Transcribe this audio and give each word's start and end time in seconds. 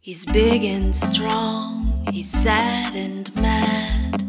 He's 0.00 0.24
big 0.24 0.64
and 0.64 0.94
strong, 0.94 2.06
he's 2.12 2.30
sad 2.30 2.94
and 2.94 3.34
mad, 3.34 4.22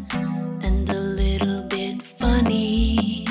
and 0.62 0.90
a 0.90 0.98
little 0.98 1.62
bit 1.62 2.02
funny. 2.02 3.24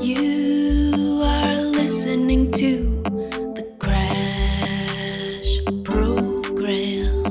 You 0.00 1.22
are 1.22 1.54
listening 1.54 2.50
to 2.52 3.02
the 3.54 3.62
Crash 3.78 5.60
Program. 5.84 7.22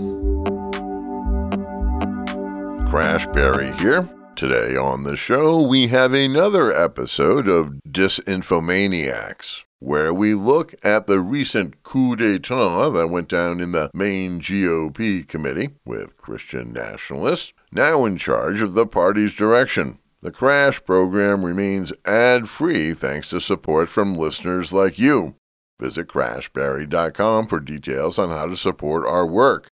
Crash 2.90 3.28
Barry 3.28 3.74
here. 3.78 4.10
Today 4.38 4.76
on 4.78 5.04
the 5.04 5.16
show, 5.18 5.62
we 5.62 5.88
have 5.88 6.14
another 6.14 6.74
episode 6.74 7.48
of 7.48 7.74
Disinfomaniacs, 7.88 9.64
where 9.86 10.12
we 10.12 10.34
look 10.34 10.74
at 10.84 11.06
the 11.06 11.20
recent 11.20 11.84
coup 11.84 12.16
d'etat 12.16 12.90
that 12.90 13.08
went 13.08 13.30
down 13.30 13.62
in 13.62 13.72
the 13.72 13.92
Maine 13.94 14.40
GOP 14.40 15.28
committee 15.28 15.70
with 15.86 16.18
Christian 16.18 16.74
nationalists 16.74 17.54
now 17.72 18.04
in 18.04 18.18
charge 18.18 18.62
of 18.64 18.74
the 18.74 18.88
party's 18.88 19.36
direction. 19.36 20.00
The 20.24 20.32
Crash 20.32 20.84
program 20.86 21.46
remains 21.46 21.94
ad 22.04 22.50
free 22.50 22.96
thanks 22.96 23.30
to 23.30 23.40
support 23.40 23.90
from 23.90 24.16
listeners 24.16 24.74
like 24.74 24.98
you. 24.98 25.36
Visit 25.80 26.08
crashbarry.com 26.08 27.46
for 27.46 27.60
details 27.60 28.18
on 28.18 28.30
how 28.30 28.48
to 28.48 28.58
support 28.58 29.06
our 29.06 29.28
work. 29.28 29.68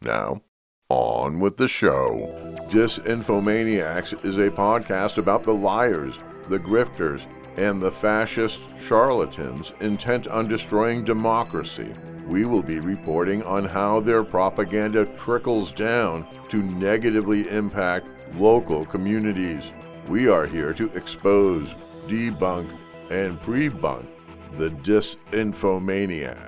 Now, 0.00 0.42
on 0.88 1.40
with 1.40 1.56
the 1.56 1.66
show. 1.66 2.28
Disinfomaniacs 2.70 4.24
is 4.24 4.36
a 4.36 4.50
podcast 4.50 5.18
about 5.18 5.42
the 5.42 5.54
liars, 5.54 6.14
the 6.48 6.58
grifters, 6.58 7.26
and 7.60 7.82
the 7.82 7.90
fascist 7.90 8.58
charlatans 8.80 9.72
intent 9.80 10.26
on 10.26 10.48
destroying 10.48 11.04
democracy. 11.04 11.92
We 12.26 12.46
will 12.46 12.62
be 12.62 12.80
reporting 12.80 13.42
on 13.42 13.66
how 13.66 14.00
their 14.00 14.24
propaganda 14.24 15.04
trickles 15.04 15.70
down 15.70 16.26
to 16.48 16.62
negatively 16.62 17.46
impact 17.50 18.08
local 18.34 18.86
communities. 18.86 19.62
We 20.08 20.26
are 20.26 20.46
here 20.46 20.72
to 20.72 20.86
expose, 20.96 21.68
debunk, 22.06 22.74
and 23.10 23.38
pre-bunk 23.42 24.08
the 24.56 24.70
disinfomaniacs. 24.70 26.46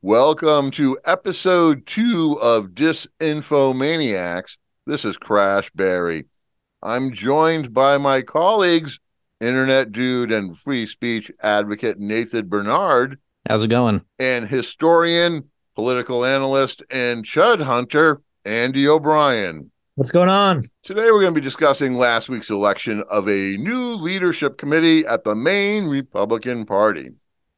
Welcome 0.00 0.70
to 0.72 0.98
episode 1.04 1.86
two 1.86 2.38
of 2.40 2.68
Disinfomaniacs. 2.68 4.58
This 4.86 5.04
is 5.06 5.16
Crash 5.16 5.70
Barry. 5.74 6.26
I'm 6.82 7.12
joined 7.12 7.72
by 7.72 7.96
my 7.96 8.20
colleagues, 8.20 9.00
internet 9.40 9.92
dude 9.92 10.30
and 10.30 10.56
free 10.58 10.84
speech 10.84 11.30
advocate 11.42 11.98
Nathan 11.98 12.48
Bernard, 12.48 13.18
How's 13.48 13.62
it 13.62 13.68
going? 13.68 14.02
and 14.18 14.46
historian, 14.48 15.48
political 15.74 16.24
analyst, 16.24 16.82
and 16.90 17.24
chud 17.24 17.62
hunter, 17.62 18.20
Andy 18.44 18.86
O'Brien. 18.86 19.70
What's 19.94 20.10
going 20.10 20.28
on? 20.28 20.64
Today, 20.82 21.04
we're 21.10 21.20
going 21.22 21.34
to 21.34 21.40
be 21.40 21.44
discussing 21.44 21.94
last 21.94 22.28
week's 22.28 22.50
election 22.50 23.02
of 23.08 23.26
a 23.26 23.56
new 23.56 23.94
leadership 23.94 24.58
committee 24.58 25.06
at 25.06 25.24
the 25.24 25.34
Maine 25.34 25.86
Republican 25.86 26.66
Party. 26.66 27.12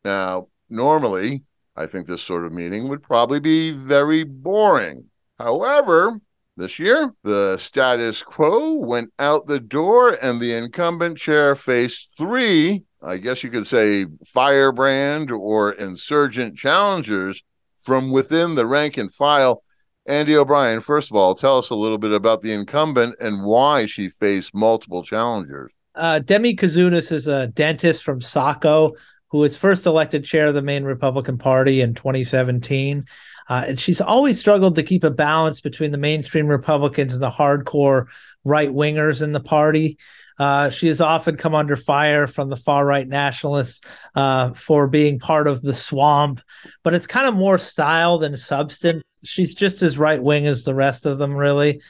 Now, 0.04 0.46
normally, 0.68 1.42
I 1.74 1.86
think 1.86 2.06
this 2.06 2.22
sort 2.22 2.46
of 2.46 2.52
meeting 2.52 2.88
would 2.88 3.02
probably 3.02 3.40
be 3.40 3.72
very 3.72 4.22
boring. 4.22 5.06
However, 5.40 6.20
this 6.56 6.78
year, 6.78 7.12
the 7.22 7.58
status 7.58 8.22
quo 8.22 8.74
went 8.74 9.12
out 9.18 9.46
the 9.46 9.60
door, 9.60 10.10
and 10.10 10.40
the 10.40 10.54
incumbent 10.54 11.18
chair 11.18 11.54
faced 11.54 12.16
three, 12.16 12.82
I 13.02 13.18
guess 13.18 13.44
you 13.44 13.50
could 13.50 13.66
say, 13.66 14.06
firebrand 14.26 15.30
or 15.30 15.72
insurgent 15.72 16.56
challengers 16.56 17.42
from 17.80 18.10
within 18.10 18.54
the 18.54 18.66
rank 18.66 18.96
and 18.96 19.12
file. 19.12 19.62
Andy 20.06 20.36
O'Brien, 20.36 20.80
first 20.80 21.10
of 21.10 21.16
all, 21.16 21.34
tell 21.34 21.58
us 21.58 21.70
a 21.70 21.74
little 21.74 21.98
bit 21.98 22.12
about 22.12 22.40
the 22.40 22.52
incumbent 22.52 23.16
and 23.20 23.44
why 23.44 23.86
she 23.86 24.08
faced 24.08 24.54
multiple 24.54 25.02
challengers. 25.02 25.72
Uh, 25.94 26.20
Demi 26.20 26.54
Kouzounas 26.54 27.10
is 27.10 27.26
a 27.26 27.48
dentist 27.48 28.02
from 28.04 28.20
Saco 28.20 28.94
who 29.30 29.38
was 29.38 29.56
first 29.56 29.86
elected 29.86 30.24
chair 30.24 30.46
of 30.46 30.54
the 30.54 30.62
Maine 30.62 30.84
Republican 30.84 31.38
Party 31.38 31.80
in 31.80 31.94
2017. 31.94 33.04
Uh, 33.48 33.64
and 33.68 33.80
she's 33.80 34.00
always 34.00 34.38
struggled 34.38 34.74
to 34.74 34.82
keep 34.82 35.04
a 35.04 35.10
balance 35.10 35.60
between 35.60 35.92
the 35.92 35.98
mainstream 35.98 36.46
Republicans 36.46 37.12
and 37.12 37.22
the 37.22 37.30
hardcore 37.30 38.06
right 38.44 38.70
wingers 38.70 39.22
in 39.22 39.32
the 39.32 39.40
party. 39.40 39.98
Uh, 40.38 40.68
she 40.68 40.86
has 40.86 41.00
often 41.00 41.36
come 41.36 41.54
under 41.54 41.76
fire 41.76 42.26
from 42.26 42.50
the 42.50 42.56
far 42.56 42.84
right 42.84 43.08
nationalists 43.08 43.80
uh, 44.14 44.52
for 44.52 44.86
being 44.86 45.18
part 45.18 45.48
of 45.48 45.62
the 45.62 45.74
swamp, 45.74 46.42
but 46.82 46.92
it's 46.92 47.06
kind 47.06 47.26
of 47.26 47.34
more 47.34 47.58
style 47.58 48.18
than 48.18 48.36
substance. 48.36 49.02
She's 49.24 49.54
just 49.54 49.80
as 49.82 49.96
right 49.96 50.22
wing 50.22 50.46
as 50.46 50.64
the 50.64 50.74
rest 50.74 51.06
of 51.06 51.18
them, 51.18 51.34
really 51.34 51.80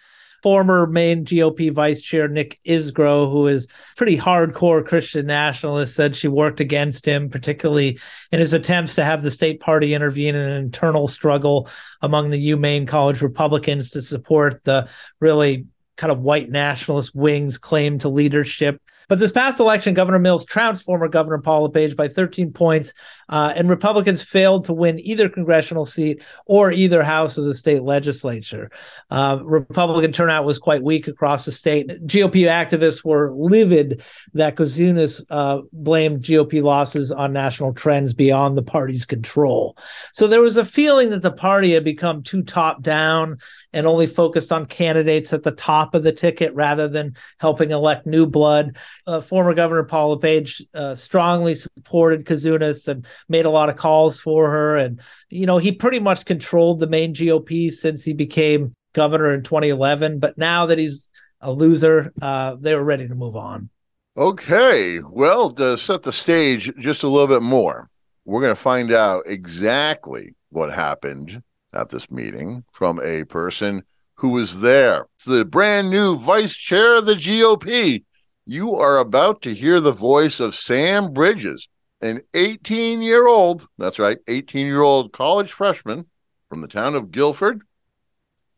former 0.46 0.86
Maine 0.86 1.24
GOP 1.24 1.72
vice 1.72 2.00
chair 2.00 2.28
Nick 2.28 2.60
Isgro, 2.64 3.28
who 3.28 3.48
is 3.48 3.66
pretty 3.96 4.16
hardcore 4.16 4.86
Christian 4.86 5.26
nationalist, 5.26 5.96
said 5.96 6.14
she 6.14 6.28
worked 6.28 6.60
against 6.60 7.04
him, 7.04 7.28
particularly 7.28 7.98
in 8.30 8.38
his 8.38 8.52
attempts 8.52 8.94
to 8.94 9.02
have 9.02 9.22
the 9.22 9.30
state 9.32 9.58
party 9.58 9.92
intervene 9.92 10.36
in 10.36 10.42
an 10.42 10.52
internal 10.52 11.08
struggle 11.08 11.68
among 12.00 12.30
the 12.30 12.50
UMaine 12.52 12.86
College 12.86 13.22
Republicans 13.22 13.90
to 13.90 14.02
support 14.02 14.62
the 14.62 14.88
really 15.18 15.66
kind 15.96 16.12
of 16.12 16.20
white 16.20 16.48
nationalist 16.48 17.12
wing's 17.12 17.58
claim 17.58 17.98
to 17.98 18.08
leadership. 18.08 18.80
But 19.08 19.20
this 19.20 19.30
past 19.30 19.60
election, 19.60 19.94
Governor 19.94 20.18
Mills 20.18 20.44
trounced 20.44 20.82
former 20.82 21.08
Governor 21.08 21.38
Paul 21.38 21.62
LePage 21.62 21.96
by 21.96 22.08
13 22.08 22.52
points, 22.52 22.92
uh, 23.28 23.52
and 23.54 23.68
Republicans 23.68 24.22
failed 24.22 24.64
to 24.64 24.72
win 24.72 24.98
either 25.00 25.28
congressional 25.28 25.86
seat 25.86 26.22
or 26.46 26.72
either 26.72 27.02
house 27.02 27.38
of 27.38 27.44
the 27.44 27.54
state 27.54 27.82
legislature. 27.82 28.70
Uh, 29.10 29.38
Republican 29.44 30.12
turnout 30.12 30.44
was 30.44 30.58
quite 30.58 30.82
weak 30.82 31.06
across 31.06 31.44
the 31.44 31.52
state. 31.52 31.88
GOP 32.06 32.46
activists 32.46 33.04
were 33.04 33.32
livid 33.32 34.02
that 34.34 34.56
Kouzounas 34.56 35.22
uh, 35.30 35.62
blamed 35.72 36.22
GOP 36.22 36.62
losses 36.62 37.12
on 37.12 37.32
national 37.32 37.74
trends 37.74 38.12
beyond 38.12 38.58
the 38.58 38.62
party's 38.62 39.06
control. 39.06 39.76
So 40.12 40.26
there 40.26 40.40
was 40.40 40.56
a 40.56 40.64
feeling 40.64 41.10
that 41.10 41.22
the 41.22 41.32
party 41.32 41.72
had 41.72 41.84
become 41.84 42.22
too 42.22 42.42
top 42.42 42.82
down 42.82 43.38
and 43.76 43.86
only 43.86 44.06
focused 44.06 44.52
on 44.52 44.64
candidates 44.64 45.34
at 45.34 45.42
the 45.42 45.50
top 45.50 45.94
of 45.94 46.02
the 46.02 46.10
ticket 46.10 46.54
rather 46.54 46.88
than 46.88 47.14
helping 47.38 47.72
elect 47.72 48.06
new 48.06 48.24
blood. 48.24 48.74
Uh, 49.06 49.20
former 49.20 49.52
Governor 49.52 49.84
Paul 49.84 50.16
LePage 50.16 50.62
uh, 50.72 50.94
strongly 50.94 51.54
supported 51.54 52.24
Kouzounas 52.24 52.88
and 52.88 53.04
made 53.28 53.44
a 53.44 53.50
lot 53.50 53.68
of 53.68 53.76
calls 53.76 54.18
for 54.18 54.50
her. 54.50 54.76
And, 54.76 54.98
you 55.28 55.44
know, 55.44 55.58
he 55.58 55.72
pretty 55.72 56.00
much 56.00 56.24
controlled 56.24 56.80
the 56.80 56.86
Maine 56.86 57.12
GOP 57.12 57.70
since 57.70 58.02
he 58.02 58.14
became 58.14 58.74
governor 58.94 59.34
in 59.34 59.42
2011. 59.42 60.20
But 60.20 60.38
now 60.38 60.64
that 60.64 60.78
he's 60.78 61.10
a 61.42 61.52
loser, 61.52 62.14
uh, 62.22 62.56
they 62.58 62.74
were 62.74 62.82
ready 62.82 63.06
to 63.06 63.14
move 63.14 63.36
on. 63.36 63.68
Okay, 64.16 65.00
well, 65.00 65.50
to 65.50 65.76
set 65.76 66.02
the 66.02 66.12
stage 66.12 66.72
just 66.78 67.02
a 67.02 67.08
little 67.08 67.28
bit 67.28 67.42
more, 67.42 67.90
we're 68.24 68.40
going 68.40 68.56
to 68.56 68.60
find 68.60 68.90
out 68.90 69.24
exactly 69.26 70.34
what 70.48 70.72
happened 70.72 71.42
at 71.76 71.90
this 71.90 72.10
meeting 72.10 72.64
from 72.72 73.00
a 73.00 73.24
person 73.24 73.82
who 74.14 74.30
was 74.30 74.60
there. 74.60 75.06
It's 75.16 75.24
the 75.24 75.44
brand 75.44 75.90
new 75.90 76.18
vice 76.18 76.56
chair 76.56 76.98
of 76.98 77.06
the 77.06 77.14
GOP. 77.14 78.04
You 78.46 78.74
are 78.74 78.98
about 78.98 79.42
to 79.42 79.54
hear 79.54 79.80
the 79.80 79.92
voice 79.92 80.40
of 80.40 80.56
Sam 80.56 81.12
Bridges, 81.12 81.68
an 82.00 82.22
18 82.32 83.02
year 83.02 83.26
old, 83.26 83.66
that's 83.76 83.98
right, 83.98 84.18
18 84.26 84.66
year 84.66 84.82
old 84.82 85.12
college 85.12 85.52
freshman 85.52 86.06
from 86.48 86.62
the 86.62 86.68
town 86.68 86.94
of 86.94 87.10
Guilford, 87.10 87.62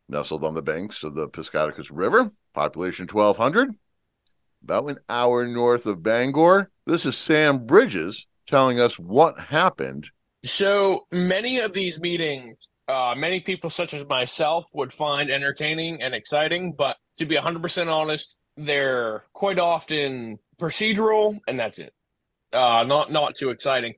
nestled 0.08 0.44
on 0.44 0.54
the 0.54 0.62
banks 0.62 1.02
of 1.02 1.14
the 1.14 1.28
Piscataquis 1.28 1.88
River, 1.90 2.30
population 2.54 3.06
1,200, 3.06 3.74
about 4.62 4.90
an 4.90 4.98
hour 5.08 5.46
north 5.46 5.86
of 5.86 6.02
Bangor. 6.02 6.70
This 6.86 7.04
is 7.04 7.16
Sam 7.16 7.66
Bridges 7.66 8.26
telling 8.46 8.78
us 8.78 8.98
what 8.98 9.38
happened. 9.38 10.08
So 10.44 11.06
many 11.10 11.58
of 11.58 11.72
these 11.72 12.00
meetings 12.00 12.68
uh, 12.88 13.14
many 13.16 13.40
people, 13.40 13.70
such 13.70 13.92
as 13.94 14.06
myself, 14.06 14.66
would 14.74 14.92
find 14.92 15.30
entertaining 15.30 16.02
and 16.02 16.14
exciting. 16.14 16.72
But 16.72 16.96
to 17.18 17.26
be 17.26 17.36
100% 17.36 17.92
honest, 17.92 18.38
they're 18.56 19.24
quite 19.32 19.58
often 19.58 20.38
procedural, 20.60 21.38
and 21.46 21.58
that's 21.58 21.78
it. 21.78 21.92
Uh, 22.52 22.84
not 22.86 23.12
not 23.12 23.34
too 23.34 23.50
exciting. 23.50 23.94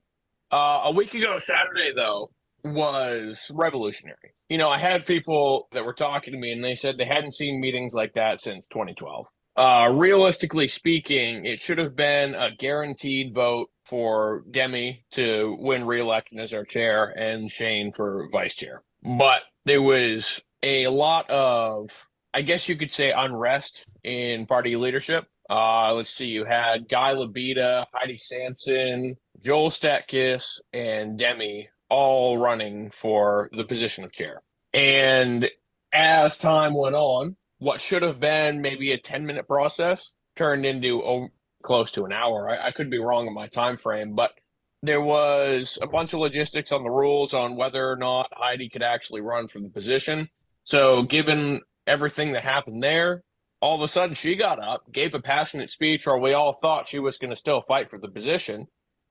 Uh, 0.51 0.81
a 0.85 0.91
week 0.91 1.13
ago, 1.13 1.39
Saturday 1.47 1.93
though, 1.95 2.29
was 2.63 3.49
revolutionary. 3.53 4.35
You 4.49 4.57
know, 4.57 4.69
I 4.69 4.77
had 4.77 5.05
people 5.05 5.69
that 5.71 5.85
were 5.85 5.93
talking 5.93 6.33
to 6.33 6.39
me, 6.39 6.51
and 6.51 6.63
they 6.63 6.75
said 6.75 6.97
they 6.97 7.05
hadn't 7.05 7.31
seen 7.31 7.61
meetings 7.61 7.93
like 7.93 8.13
that 8.13 8.41
since 8.41 8.67
2012. 8.67 9.25
Uh, 9.55 9.93
realistically 9.95 10.67
speaking, 10.67 11.45
it 11.45 11.59
should 11.59 11.77
have 11.77 11.95
been 11.95 12.35
a 12.35 12.51
guaranteed 12.51 13.33
vote 13.33 13.69
for 13.91 14.45
Demi 14.49 15.03
to 15.11 15.57
win 15.59 15.85
re-election 15.85 16.39
as 16.39 16.53
our 16.53 16.63
chair 16.63 17.07
and 17.07 17.51
Shane 17.51 17.91
for 17.91 18.29
vice 18.31 18.55
chair. 18.55 18.83
But 19.03 19.41
there 19.65 19.81
was 19.81 20.41
a 20.63 20.87
lot 20.87 21.29
of, 21.29 22.07
I 22.33 22.41
guess 22.41 22.69
you 22.69 22.77
could 22.77 22.91
say, 22.91 23.11
unrest 23.11 23.85
in 24.01 24.45
party 24.45 24.77
leadership. 24.77 25.27
Uh, 25.49 25.93
let's 25.93 26.09
see, 26.09 26.27
you 26.27 26.45
had 26.45 26.87
Guy 26.87 27.13
Lebida, 27.15 27.85
Heidi 27.93 28.17
Sampson, 28.17 29.17
Joel 29.43 29.69
Stetkis, 29.69 30.61
and 30.71 31.19
Demi 31.19 31.67
all 31.89 32.37
running 32.37 32.91
for 32.91 33.49
the 33.51 33.65
position 33.65 34.05
of 34.05 34.13
chair. 34.13 34.41
And 34.73 35.49
as 35.91 36.37
time 36.37 36.73
went 36.73 36.95
on, 36.95 37.35
what 37.57 37.81
should 37.81 38.03
have 38.03 38.21
been 38.21 38.61
maybe 38.61 38.93
a 38.93 38.97
10 38.97 39.25
minute 39.25 39.49
process 39.49 40.13
turned 40.37 40.65
into 40.65 41.29
close 41.61 41.91
to 41.91 42.05
an 42.05 42.11
hour. 42.11 42.49
I, 42.49 42.67
I 42.67 42.71
could 42.71 42.89
be 42.89 42.99
wrong 42.99 43.27
in 43.27 43.33
my 43.33 43.47
time 43.47 43.77
frame, 43.77 44.13
but 44.13 44.31
there 44.83 45.01
was 45.01 45.77
a 45.81 45.87
bunch 45.87 46.13
of 46.13 46.19
logistics 46.19 46.71
on 46.71 46.83
the 46.83 46.89
rules 46.89 47.33
on 47.33 47.55
whether 47.55 47.89
or 47.89 47.95
not 47.95 48.31
Heidi 48.33 48.69
could 48.69 48.83
actually 48.83 49.21
run 49.21 49.47
for 49.47 49.59
the 49.59 49.69
position. 49.69 50.29
So, 50.63 51.03
given 51.03 51.61
everything 51.87 52.33
that 52.33 52.43
happened 52.43 52.81
there, 52.81 53.23
all 53.61 53.75
of 53.75 53.81
a 53.81 53.87
sudden 53.87 54.15
she 54.15 54.35
got 54.35 54.59
up, 54.59 54.91
gave 54.91 55.13
a 55.13 55.19
passionate 55.19 55.69
speech, 55.69 56.07
or 56.07 56.19
we 56.19 56.33
all 56.33 56.53
thought 56.53 56.87
she 56.87 56.99
was 56.99 57.17
going 57.17 57.29
to 57.29 57.35
still 57.35 57.61
fight 57.61 57.89
for 57.89 57.99
the 57.99 58.09
position. 58.09 58.67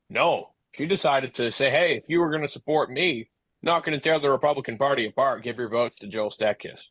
No, 0.08 0.54
she 0.72 0.86
decided 0.86 1.34
to 1.34 1.52
say, 1.52 1.70
hey, 1.70 1.96
if 1.96 2.04
you 2.08 2.20
were 2.20 2.30
going 2.30 2.42
to 2.42 2.48
support 2.48 2.90
me, 2.90 3.30
not 3.62 3.84
going 3.84 3.98
to 3.98 4.02
tear 4.02 4.18
the 4.18 4.30
Republican 4.30 4.76
Party 4.76 5.06
apart, 5.06 5.44
give 5.44 5.58
your 5.58 5.68
votes 5.68 5.96
to 6.00 6.08
Joel 6.08 6.30
Stetkis. 6.30 6.88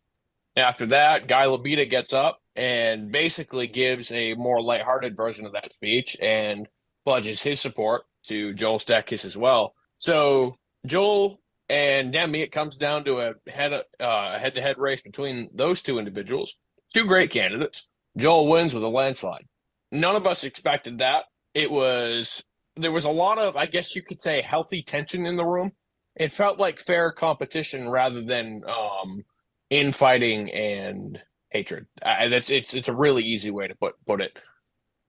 After 0.59 0.85
that, 0.87 1.27
Guy 1.27 1.45
Lebida 1.45 1.89
gets 1.89 2.13
up 2.13 2.39
and 2.55 3.11
basically 3.11 3.67
gives 3.67 4.11
a 4.11 4.33
more 4.35 4.61
lighthearted 4.61 5.15
version 5.15 5.45
of 5.45 5.53
that 5.53 5.71
speech 5.71 6.17
and 6.21 6.67
pledges 7.05 7.41
his 7.41 7.61
support 7.61 8.03
to 8.25 8.53
Joel 8.53 8.79
Stetkis 8.79 9.25
as 9.25 9.37
well. 9.37 9.73
So 9.95 10.55
Joel 10.85 11.39
and 11.69 12.11
Demi, 12.11 12.41
it 12.41 12.51
comes 12.51 12.77
down 12.77 13.05
to 13.05 13.19
a 13.19 13.33
head 13.49 13.73
uh, 13.99 14.39
head 14.39 14.55
to 14.55 14.61
head 14.61 14.77
race 14.77 15.01
between 15.01 15.49
those 15.53 15.81
two 15.81 15.99
individuals. 15.99 16.55
Two 16.93 17.05
great 17.05 17.31
candidates. 17.31 17.87
Joel 18.17 18.47
wins 18.47 18.73
with 18.73 18.83
a 18.83 18.89
landslide. 18.89 19.45
None 19.91 20.15
of 20.15 20.27
us 20.27 20.43
expected 20.43 20.99
that. 20.99 21.25
It 21.53 21.71
was 21.71 22.43
there 22.75 22.91
was 22.91 23.05
a 23.05 23.09
lot 23.09 23.37
of, 23.37 23.55
I 23.55 23.65
guess 23.65 23.95
you 23.95 24.01
could 24.01 24.19
say, 24.19 24.41
healthy 24.41 24.81
tension 24.81 25.25
in 25.25 25.35
the 25.35 25.45
room. 25.45 25.71
It 26.15 26.31
felt 26.31 26.59
like 26.59 26.79
fair 26.79 27.11
competition 27.11 27.89
rather 27.89 28.21
than 28.21 28.61
um, 28.67 29.23
infighting 29.69 30.51
and 30.51 31.19
hatred. 31.49 31.87
Uh, 32.01 32.29
that's 32.29 32.49
it's 32.49 32.73
it's 32.73 32.87
a 32.87 32.95
really 32.95 33.23
easy 33.23 33.51
way 33.51 33.67
to 33.67 33.75
put 33.75 33.95
put 34.05 34.21
it. 34.21 34.37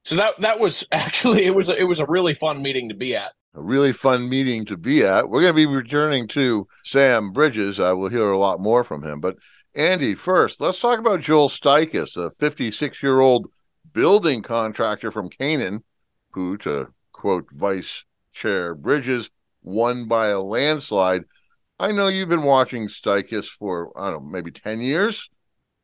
So 0.04 0.16
that 0.16 0.40
that 0.40 0.60
was 0.60 0.86
actually 0.92 1.44
it 1.44 1.54
was 1.54 1.68
a, 1.68 1.78
it 1.78 1.84
was 1.84 2.00
a 2.00 2.06
really 2.06 2.34
fun 2.34 2.62
meeting 2.62 2.88
to 2.88 2.94
be 2.94 3.14
at. 3.16 3.32
A 3.54 3.60
really 3.60 3.92
fun 3.92 4.28
meeting 4.28 4.64
to 4.66 4.76
be 4.76 5.02
at. 5.04 5.28
We're 5.28 5.40
going 5.40 5.52
to 5.52 5.56
be 5.56 5.66
returning 5.66 6.28
to 6.28 6.68
Sam 6.84 7.32
Bridges. 7.32 7.80
I 7.80 7.92
will 7.92 8.08
hear 8.08 8.30
a 8.30 8.38
lot 8.38 8.60
more 8.60 8.84
from 8.84 9.02
him. 9.02 9.18
But 9.18 9.36
Andy, 9.74 10.14
first, 10.14 10.60
let's 10.60 10.80
talk 10.80 11.00
about 11.00 11.20
Joel 11.20 11.48
Stetkis, 11.48 12.16
a 12.16 12.30
56 12.30 13.02
year 13.02 13.18
old 13.18 13.50
building 13.92 14.42
contractor 14.42 15.10
from 15.10 15.28
Canaan, 15.28 15.82
who, 16.30 16.56
to 16.58 16.92
quote 17.12 17.46
Vice 17.52 18.04
Chair 18.32 18.74
Bridges, 18.74 19.30
won 19.62 20.06
by 20.06 20.28
a 20.28 20.40
landslide. 20.40 21.24
I 21.80 21.92
know 21.92 22.08
you've 22.08 22.28
been 22.28 22.42
watching 22.42 22.88
Stetkis 22.88 23.46
for, 23.46 23.90
I 23.98 24.10
don't 24.10 24.24
know, 24.24 24.30
maybe 24.30 24.50
10 24.50 24.82
years. 24.82 25.30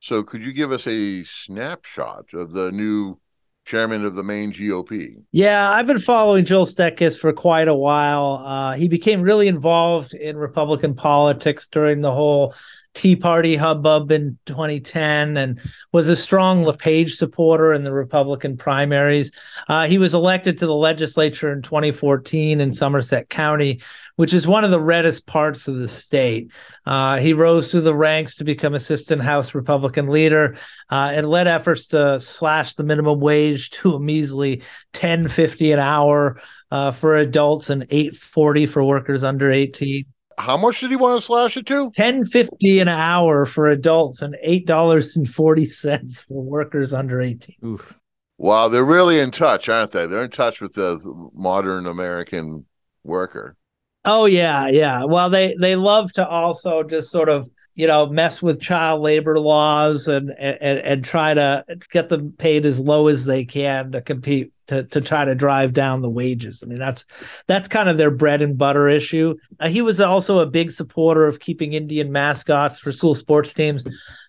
So 0.00 0.22
could 0.22 0.42
you 0.42 0.52
give 0.52 0.70
us 0.70 0.86
a 0.86 1.24
snapshot 1.24 2.34
of 2.34 2.52
the 2.52 2.70
new 2.70 3.18
chairman 3.66 4.04
of 4.04 4.14
the 4.14 4.22
Maine 4.22 4.52
GOP. 4.52 5.16
Yeah, 5.32 5.70
I've 5.70 5.86
been 5.86 5.98
following 5.98 6.44
Joel 6.44 6.66
Stetkis 6.66 7.18
for 7.18 7.32
quite 7.32 7.68
a 7.68 7.74
while. 7.74 8.42
Uh, 8.44 8.72
he 8.74 8.88
became 8.88 9.20
really 9.20 9.48
involved 9.48 10.14
in 10.14 10.36
Republican 10.36 10.94
politics 10.94 11.66
during 11.66 12.00
the 12.00 12.12
whole 12.12 12.54
Tea 12.96 13.14
Party 13.14 13.56
hubbub 13.56 14.10
in 14.10 14.38
2010 14.46 15.36
and 15.36 15.60
was 15.92 16.08
a 16.08 16.16
strong 16.16 16.64
LePage 16.64 17.14
supporter 17.14 17.74
in 17.74 17.84
the 17.84 17.92
Republican 17.92 18.56
primaries. 18.56 19.30
Uh, 19.68 19.86
he 19.86 19.98
was 19.98 20.14
elected 20.14 20.58
to 20.58 20.66
the 20.66 20.74
legislature 20.74 21.52
in 21.52 21.60
2014 21.60 22.58
in 22.58 22.72
Somerset 22.72 23.28
County, 23.28 23.82
which 24.16 24.32
is 24.32 24.48
one 24.48 24.64
of 24.64 24.70
the 24.70 24.80
reddest 24.80 25.26
parts 25.26 25.68
of 25.68 25.76
the 25.76 25.88
state. 25.88 26.50
Uh, 26.86 27.18
he 27.18 27.34
rose 27.34 27.70
through 27.70 27.82
the 27.82 27.94
ranks 27.94 28.36
to 28.36 28.44
become 28.44 28.72
assistant 28.72 29.20
House 29.20 29.54
Republican 29.54 30.08
leader 30.08 30.56
uh, 30.90 31.12
and 31.12 31.28
led 31.28 31.46
efforts 31.46 31.88
to 31.88 32.18
slash 32.18 32.76
the 32.76 32.82
minimum 32.82 33.20
wage 33.20 33.68
to 33.70 33.94
a 33.94 34.00
measly 34.00 34.62
10.50 34.94 35.74
an 35.74 35.80
hour 35.80 36.40
uh, 36.70 36.92
for 36.92 37.18
adults 37.18 37.68
and 37.68 37.86
8.40 37.88 38.66
for 38.66 38.82
workers 38.82 39.22
under 39.22 39.52
18 39.52 40.06
how 40.38 40.56
much 40.56 40.80
did 40.80 40.90
he 40.90 40.96
want 40.96 41.20
to 41.20 41.24
slash 41.24 41.56
it 41.56 41.66
to? 41.66 41.90
Ten 41.92 42.24
fifty 42.24 42.80
an 42.80 42.88
hour 42.88 43.46
for 43.46 43.68
adults 43.68 44.22
and 44.22 44.36
eight 44.42 44.66
dollars 44.66 45.16
and 45.16 45.28
forty 45.28 45.66
cents 45.66 46.20
for 46.22 46.42
workers 46.42 46.92
under 46.92 47.20
eighteen. 47.20 47.56
Oof. 47.64 47.98
Wow, 48.38 48.68
they're 48.68 48.84
really 48.84 49.18
in 49.18 49.30
touch, 49.30 49.68
aren't 49.68 49.92
they? 49.92 50.06
They're 50.06 50.24
in 50.24 50.30
touch 50.30 50.60
with 50.60 50.74
the 50.74 51.00
modern 51.34 51.86
American 51.86 52.66
worker. 53.02 53.56
Oh 54.04 54.26
yeah, 54.26 54.68
yeah. 54.68 55.04
Well, 55.04 55.30
they 55.30 55.56
they 55.58 55.74
love 55.74 56.12
to 56.12 56.26
also 56.26 56.82
just 56.82 57.10
sort 57.10 57.28
of 57.28 57.48
you 57.76 57.86
know 57.86 58.06
mess 58.06 58.42
with 58.42 58.60
child 58.60 59.02
labor 59.02 59.38
laws 59.38 60.08
and 60.08 60.30
and 60.38 60.78
and 60.78 61.04
try 61.04 61.34
to 61.34 61.64
get 61.92 62.08
them 62.08 62.32
paid 62.32 62.64
as 62.66 62.80
low 62.80 63.06
as 63.06 63.26
they 63.26 63.44
can 63.44 63.92
to 63.92 64.00
compete 64.00 64.52
to 64.66 64.82
to 64.84 65.00
try 65.00 65.26
to 65.26 65.34
drive 65.34 65.74
down 65.74 66.00
the 66.00 66.10
wages. 66.10 66.62
I 66.64 66.66
mean 66.66 66.78
that's 66.78 67.04
that's 67.46 67.68
kind 67.68 67.88
of 67.88 67.98
their 67.98 68.10
bread 68.10 68.40
and 68.40 68.56
butter 68.56 68.88
issue. 68.88 69.36
Uh, 69.60 69.68
he 69.68 69.82
was 69.82 70.00
also 70.00 70.38
a 70.38 70.46
big 70.46 70.72
supporter 70.72 71.26
of 71.26 71.38
keeping 71.38 71.74
Indian 71.74 72.10
mascots 72.10 72.80
for 72.80 72.92
school 72.92 73.14
sports 73.14 73.52
teams. 73.52 73.84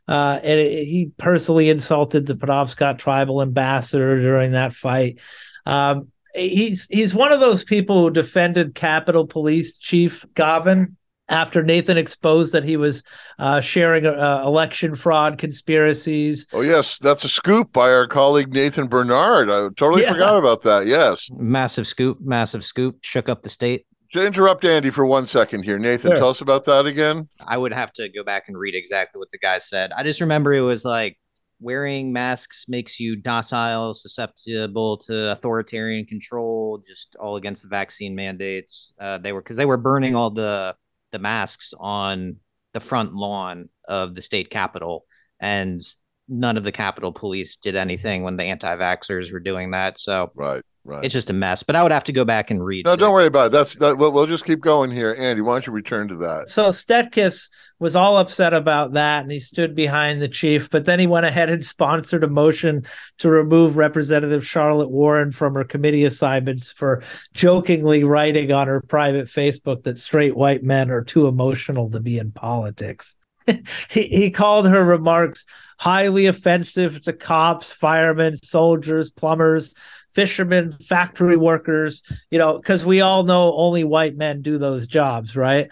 Uh, 0.10 0.40
and 0.44 0.60
it, 0.60 0.86
he 0.86 1.12
personally 1.18 1.70
insulted 1.70 2.28
the 2.28 2.36
Penobscot 2.36 2.98
tribal 2.98 3.42
ambassador 3.42 4.20
during 4.22 4.52
that 4.52 4.74
fight. 4.74 5.20
Um, 5.66 6.10
he's 6.36 6.86
he's 6.90 7.16
one 7.16 7.32
of 7.32 7.40
those 7.40 7.64
people 7.64 8.02
who 8.02 8.10
defended 8.10 8.76
Capitol 8.76 9.26
Police 9.26 9.78
Chief 9.78 10.26
Gauvin 10.34 10.97
after 11.30 11.64
Nathan 11.64 11.98
exposed 11.98 12.54
that 12.54 12.64
he 12.64 12.78
was 12.78 13.04
uh, 13.40 13.62
sharing 13.62 14.06
uh, 14.06 14.44
election 14.46 14.96
fraud 14.96 15.38
conspiracies. 15.38 16.48
Oh 16.54 16.62
yes, 16.62 16.98
that's 17.00 17.24
a 17.24 17.30
scoop 17.30 17.74
by 17.74 17.92
our 17.92 18.08
colleague 18.08 18.54
Nathan 18.54 18.88
Bernard. 18.88 19.50
I 19.50 19.70
totally 19.76 20.04
yeah. 20.04 20.14
forgot 20.14 20.38
about 20.38 20.62
that. 20.64 20.88
Yes, 20.88 21.30
massive 21.34 21.88
scoop, 21.88 22.20
massive 22.22 22.64
scoop, 22.64 23.00
shook 23.04 23.30
up 23.30 23.44
the 23.44 23.50
state. 23.50 23.86
To 24.14 24.26
interrupt 24.26 24.64
Andy 24.64 24.90
for 24.90 25.06
one 25.06 25.26
second 25.26 25.64
here, 25.64 25.78
Nathan, 25.78 26.12
sure. 26.12 26.18
tell 26.18 26.30
us 26.30 26.40
about 26.40 26.64
that 26.66 26.86
again. 26.86 27.28
I 27.46 27.58
would 27.58 27.74
have 27.74 27.92
to 27.94 28.08
go 28.08 28.24
back 28.24 28.48
and 28.48 28.58
read 28.58 28.74
exactly 28.74 29.20
what 29.20 29.32
the 29.32 29.38
guy 29.38 29.58
said. 29.58 29.92
I 29.92 30.04
just 30.04 30.22
remember 30.22 30.54
it 30.54 30.62
was 30.62 30.86
like 30.86 31.18
wearing 31.60 32.14
masks 32.14 32.66
makes 32.70 33.00
you 33.02 33.18
docile, 33.18 33.94
susceptible 33.94 34.98
to 34.98 35.32
authoritarian 35.32 36.06
control, 36.06 36.82
just 36.88 37.18
all 37.20 37.36
against 37.36 37.64
the 37.64 37.68
vaccine 37.68 38.16
mandates. 38.16 38.94
Uh, 38.98 39.18
they 39.18 39.34
were 39.34 39.42
because 39.42 39.58
they 39.58 39.66
were 39.66 39.78
burning 39.78 40.16
all 40.16 40.30
the 40.30 40.76
the 41.12 41.20
masks 41.20 41.74
on 41.80 42.38
the 42.74 42.80
front 42.80 43.14
lawn 43.14 43.70
of 43.88 44.16
the 44.16 44.22
state 44.22 44.50
capitol 44.50 45.06
and 45.40 45.82
none 46.28 46.58
of 46.58 46.64
the 46.64 46.72
capitol 46.72 47.12
police 47.12 47.56
did 47.56 47.76
anything 47.76 48.24
when 48.24 48.38
the 48.38 48.44
anti-vaxxers 48.44 49.32
were 49.32 49.40
doing 49.40 49.72
that. 49.72 50.00
So 50.00 50.32
right 50.36 50.62
right. 50.88 51.04
It's 51.04 51.14
just 51.14 51.30
a 51.30 51.34
mess 51.34 51.64
but 51.64 51.76
i 51.76 51.84
would 51.84 51.92
have 51.92 52.06
to 52.06 52.14
go 52.14 52.26
back 52.26 52.50
and 52.50 52.64
read 52.64 52.86
no 52.86 52.96
don't 52.96 53.14
worry 53.14 53.28
about 53.28 53.48
it. 53.48 53.52
That's 53.52 53.76
that 53.76 53.98
we'll, 53.98 54.12
we'll 54.12 54.26
just 54.26 54.46
keep 54.46 54.62
going 54.62 54.92
here. 54.92 55.16
Andy 55.18 55.42
why 55.42 55.54
don't 55.54 55.68
you 55.68 55.74
return 55.74 56.08
to 56.08 56.16
that? 56.18 56.50
So 56.50 56.70
stetkis 56.70 57.50
was 57.80 57.96
all 57.96 58.18
upset 58.18 58.54
about 58.54 58.94
that 58.94 59.22
and 59.22 59.32
he 59.32 59.40
stood 59.40 59.76
behind 59.76 60.22
the 60.22 60.28
chief 60.28 60.70
but 60.70 60.86
then 60.86 61.00
he 61.00 61.08
went 61.08 61.26
ahead 61.26 61.50
and 61.50 61.64
sponsored 61.78 62.24
a 62.24 62.28
motion 62.28 62.86
to 63.20 63.30
remove 63.30 63.78
representative 63.78 64.46
charlotte 64.46 64.90
warren 64.90 65.32
from 65.32 65.54
her 65.54 65.64
committee 65.64 66.06
assignments 66.06 66.72
for 66.72 67.04
jokingly 67.34 68.04
writing 68.04 68.52
on 68.52 68.68
her 68.68 68.82
private 68.82 69.28
facebook 69.28 69.84
that 69.84 70.00
straight 70.00 70.36
white 70.36 70.64
men 70.64 70.90
are 70.90 71.04
too 71.04 71.28
emotional 71.28 71.90
to 71.92 72.00
be 72.00 72.18
in 72.18 72.32
politics. 72.32 73.16
He, 73.90 74.04
he 74.08 74.30
called 74.30 74.68
her 74.68 74.84
remarks 74.84 75.46
highly 75.80 76.26
offensive 76.26 77.02
to 77.04 77.14
cops 77.14 77.72
firemen 77.72 78.36
soldiers 78.36 79.10
plumbers 79.10 79.74
fishermen 80.18 80.72
factory 80.72 81.38
workers 81.38 82.02
you 82.32 82.40
know 82.40 82.58
because 82.58 82.84
we 82.84 83.02
all 83.02 83.22
know 83.24 83.54
only 83.54 83.84
white 83.84 84.18
men 84.18 84.42
do 84.42 84.58
those 84.58 84.88
jobs 84.88 85.36
right 85.36 85.70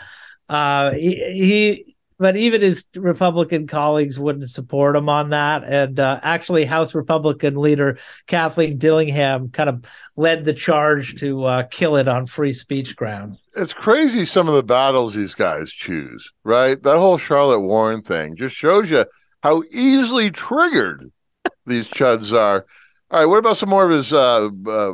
uh, 0.49 0.91
he, 0.91 1.15
he 1.15 1.95
but 2.17 2.37
even 2.37 2.61
his 2.61 2.85
Republican 2.95 3.67
colleagues 3.67 4.17
wouldn't 4.17 4.49
support 4.49 4.95
him 4.95 5.09
on 5.09 5.31
that. 5.31 5.63
And 5.65 5.99
uh, 5.99 6.19
actually, 6.23 6.65
House 6.65 6.95
Republican 6.95 7.55
leader 7.55 7.97
Kathleen 8.27 8.77
Dillingham 8.77 9.49
kind 9.49 9.69
of 9.69 9.83
led 10.15 10.45
the 10.45 10.53
charge 10.53 11.19
to 11.19 11.43
uh, 11.43 11.63
kill 11.63 11.97
it 11.97 12.07
on 12.07 12.25
free 12.25 12.53
speech 12.53 12.95
grounds. 12.95 13.45
It's 13.55 13.73
crazy 13.73 14.25
some 14.25 14.47
of 14.47 14.55
the 14.55 14.63
battles 14.63 15.13
these 15.15 15.35
guys 15.35 15.71
choose, 15.71 16.31
right? 16.43 16.81
That 16.81 16.97
whole 16.97 17.17
Charlotte 17.17 17.61
Warren 17.61 18.01
thing 18.01 18.35
just 18.35 18.55
shows 18.55 18.89
you 18.89 19.05
how 19.43 19.63
easily 19.71 20.31
triggered 20.31 21.11
these 21.65 21.89
chuds 21.89 22.31
are. 22.31 22.65
All 23.11 23.19
right, 23.19 23.25
what 23.25 23.37
about 23.37 23.57
some 23.57 23.69
more 23.69 23.85
of 23.85 23.91
his, 23.91 24.11
uh, 24.11 24.49
uh 24.67 24.93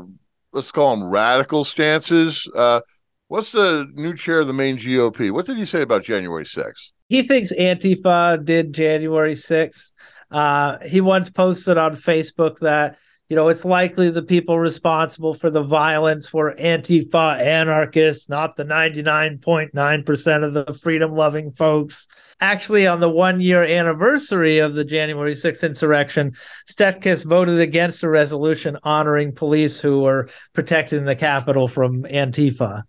let's 0.51 0.71
call 0.71 0.95
them 0.95 1.09
radical 1.09 1.63
stances? 1.63 2.47
Uh, 2.55 2.81
what's 3.27 3.51
the 3.51 3.87
new 3.93 4.15
chair 4.15 4.41
of 4.41 4.47
the 4.47 4.53
Maine 4.53 4.77
GOP? 4.77 5.31
What 5.31 5.45
did 5.45 5.57
he 5.57 5.65
say 5.65 5.81
about 5.81 6.03
January 6.03 6.45
6th? 6.45 6.91
he 7.11 7.23
thinks 7.23 7.51
Antifa 7.51 8.41
did 8.45 8.71
January 8.71 9.33
6th. 9.33 9.91
Uh, 10.31 10.77
he 10.79 11.01
once 11.01 11.29
posted 11.29 11.77
on 11.77 11.93
Facebook 11.93 12.59
that 12.59 12.97
you 13.31 13.37
know, 13.37 13.47
it's 13.47 13.63
likely 13.63 14.09
the 14.09 14.21
people 14.21 14.59
responsible 14.59 15.33
for 15.33 15.49
the 15.49 15.63
violence 15.63 16.33
were 16.33 16.53
Antifa 16.59 17.39
anarchists, 17.39 18.27
not 18.27 18.57
the 18.57 18.65
99.9% 18.65 20.43
of 20.43 20.53
the 20.53 20.73
freedom 20.73 21.13
loving 21.13 21.49
folks. 21.49 22.09
Actually, 22.41 22.87
on 22.87 22.99
the 22.99 23.07
one 23.07 23.39
year 23.39 23.63
anniversary 23.63 24.57
of 24.57 24.73
the 24.73 24.83
January 24.83 25.33
6th 25.33 25.63
insurrection, 25.63 26.33
Stetkis 26.69 27.23
voted 27.23 27.61
against 27.61 28.03
a 28.03 28.09
resolution 28.09 28.77
honoring 28.83 29.31
police 29.31 29.79
who 29.79 30.01
were 30.01 30.27
protecting 30.51 31.05
the 31.05 31.15
Capitol 31.15 31.69
from 31.69 32.03
Antifa. 32.03 32.83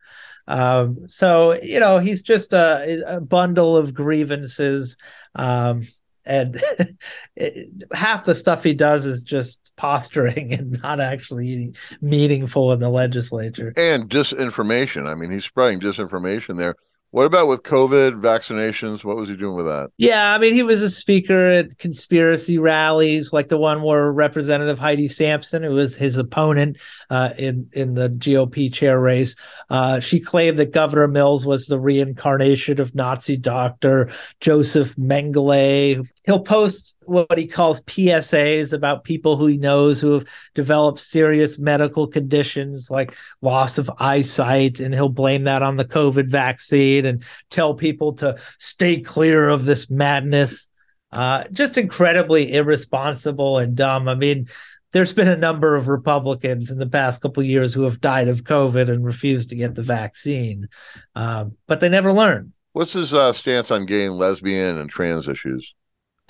Um, 0.48 1.06
so, 1.06 1.52
you 1.62 1.78
know, 1.78 1.98
he's 1.98 2.24
just 2.24 2.52
a, 2.52 3.00
a 3.06 3.20
bundle 3.20 3.76
of 3.76 3.94
grievances. 3.94 4.96
Um, 5.36 5.86
and 6.24 6.62
it, 7.36 7.68
half 7.92 8.24
the 8.24 8.34
stuff 8.34 8.64
he 8.64 8.74
does 8.74 9.06
is 9.06 9.22
just 9.22 9.72
posturing 9.76 10.52
and 10.58 10.82
not 10.82 11.00
actually 11.00 11.72
meaningful 12.00 12.72
in 12.72 12.80
the 12.80 12.88
legislature. 12.88 13.72
And 13.76 14.08
disinformation. 14.08 15.06
I 15.06 15.14
mean 15.14 15.30
he's 15.30 15.44
spreading 15.44 15.80
disinformation 15.80 16.56
there 16.56 16.76
what 17.12 17.26
about 17.26 17.46
with 17.46 17.62
COVID 17.62 18.22
vaccinations? 18.22 19.04
What 19.04 19.16
was 19.16 19.28
he 19.28 19.36
doing 19.36 19.54
with 19.54 19.66
that? 19.66 19.90
Yeah, 19.98 20.34
I 20.34 20.38
mean, 20.38 20.54
he 20.54 20.62
was 20.62 20.80
a 20.80 20.88
speaker 20.88 21.50
at 21.50 21.76
conspiracy 21.76 22.56
rallies, 22.56 23.34
like 23.34 23.48
the 23.48 23.58
one 23.58 23.82
where 23.82 24.10
Representative 24.10 24.78
Heidi 24.78 25.08
Sampson, 25.08 25.62
who 25.62 25.72
was 25.72 25.94
his 25.94 26.16
opponent 26.16 26.78
uh, 27.10 27.30
in 27.36 27.68
in 27.72 27.92
the 27.92 28.08
GOP 28.08 28.72
chair 28.72 28.98
race, 28.98 29.36
uh, 29.68 30.00
she 30.00 30.20
claimed 30.20 30.56
that 30.56 30.72
Governor 30.72 31.06
Mills 31.06 31.44
was 31.44 31.66
the 31.66 31.78
reincarnation 31.78 32.80
of 32.80 32.94
Nazi 32.94 33.36
doctor 33.36 34.10
Joseph 34.40 34.96
Mengele. 34.96 36.08
He'll 36.24 36.40
post 36.40 36.94
what 37.04 37.36
he 37.36 37.46
calls 37.46 37.82
PSAs 37.82 38.72
about 38.72 39.04
people 39.04 39.36
who 39.36 39.46
he 39.46 39.56
knows 39.56 40.00
who 40.00 40.12
have 40.12 40.24
developed 40.54 41.00
serious 41.00 41.58
medical 41.58 42.06
conditions 42.06 42.90
like 42.90 43.16
loss 43.40 43.76
of 43.78 43.90
eyesight, 43.98 44.78
and 44.78 44.94
he'll 44.94 45.08
blame 45.08 45.44
that 45.44 45.62
on 45.62 45.76
the 45.76 45.84
COVID 45.84 46.28
vaccine 46.28 47.06
and 47.06 47.24
tell 47.50 47.74
people 47.74 48.12
to 48.14 48.38
stay 48.58 49.00
clear 49.00 49.48
of 49.48 49.64
this 49.64 49.90
madness. 49.90 50.68
Uh, 51.10 51.44
just 51.52 51.76
incredibly 51.76 52.54
irresponsible 52.54 53.58
and 53.58 53.76
dumb. 53.76 54.08
I 54.08 54.14
mean, 54.14 54.46
there's 54.92 55.12
been 55.12 55.28
a 55.28 55.36
number 55.36 55.74
of 55.74 55.88
Republicans 55.88 56.70
in 56.70 56.78
the 56.78 56.86
past 56.86 57.20
couple 57.20 57.42
years 57.42 57.74
who 57.74 57.82
have 57.82 58.00
died 58.00 58.28
of 58.28 58.44
COVID 58.44 58.90
and 58.90 59.04
refused 59.04 59.48
to 59.50 59.56
get 59.56 59.74
the 59.74 59.82
vaccine, 59.82 60.68
uh, 61.16 61.46
but 61.66 61.80
they 61.80 61.88
never 61.88 62.12
learn. 62.12 62.52
What's 62.72 62.92
his 62.92 63.12
uh, 63.12 63.32
stance 63.32 63.70
on 63.70 63.86
gay 63.86 64.06
and 64.06 64.16
lesbian 64.16 64.78
and 64.78 64.88
trans 64.88 65.28
issues? 65.28 65.74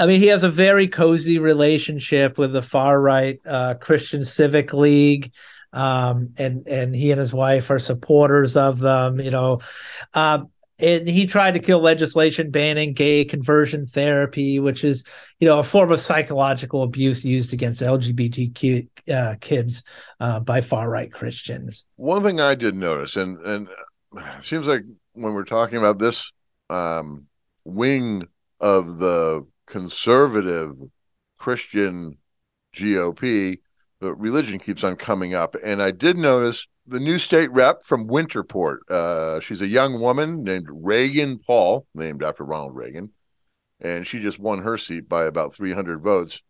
I 0.02 0.06
mean, 0.06 0.18
he 0.18 0.26
has 0.26 0.42
a 0.42 0.50
very 0.50 0.88
cozy 0.88 1.38
relationship 1.38 2.36
with 2.36 2.52
the 2.52 2.60
far 2.60 3.00
right 3.00 3.38
uh, 3.46 3.74
Christian 3.74 4.24
Civic 4.24 4.72
League, 4.72 5.32
um, 5.72 6.34
and 6.36 6.66
and 6.66 6.92
he 6.92 7.12
and 7.12 7.20
his 7.20 7.32
wife 7.32 7.70
are 7.70 7.78
supporters 7.78 8.56
of 8.56 8.80
them. 8.80 9.20
You 9.20 9.30
know, 9.30 9.60
uh, 10.12 10.40
and 10.80 11.06
he 11.06 11.26
tried 11.26 11.52
to 11.52 11.60
kill 11.60 11.78
legislation 11.78 12.50
banning 12.50 12.94
gay 12.94 13.24
conversion 13.24 13.86
therapy, 13.86 14.58
which 14.58 14.82
is 14.82 15.04
you 15.38 15.46
know 15.46 15.60
a 15.60 15.62
form 15.62 15.92
of 15.92 16.00
psychological 16.00 16.82
abuse 16.82 17.24
used 17.24 17.52
against 17.52 17.80
LGBTQ 17.80 18.88
uh, 19.08 19.36
kids 19.40 19.84
uh, 20.18 20.40
by 20.40 20.62
far 20.62 20.90
right 20.90 21.12
Christians. 21.12 21.84
One 21.94 22.24
thing 22.24 22.40
I 22.40 22.56
did 22.56 22.74
notice, 22.74 23.14
and 23.14 23.38
and 23.46 23.68
it 24.16 24.42
seems 24.42 24.66
like 24.66 24.82
when 25.12 25.32
we're 25.32 25.44
talking 25.44 25.78
about 25.78 26.00
this 26.00 26.32
um, 26.70 27.28
wing 27.64 28.26
of 28.58 28.98
the 28.98 29.46
conservative 29.72 30.76
Christian 31.38 32.18
GOP, 32.76 33.60
but 34.02 34.14
religion 34.16 34.58
keeps 34.58 34.84
on 34.84 34.96
coming 34.96 35.34
up. 35.34 35.56
And 35.64 35.82
I 35.82 35.92
did 35.92 36.18
notice 36.18 36.66
the 36.86 37.00
new 37.00 37.18
state 37.18 37.50
rep 37.52 37.86
from 37.86 38.06
Winterport. 38.06 38.78
Uh, 38.90 39.40
she's 39.40 39.62
a 39.62 39.66
young 39.66 39.98
woman 39.98 40.44
named 40.44 40.66
Reagan 40.70 41.38
Paul, 41.38 41.86
named 41.94 42.22
after 42.22 42.44
Ronald 42.44 42.76
Reagan, 42.76 43.12
and 43.80 44.06
she 44.06 44.20
just 44.20 44.38
won 44.38 44.58
her 44.58 44.76
seat 44.76 45.08
by 45.08 45.24
about 45.24 45.54
300 45.54 46.02
votes. 46.02 46.42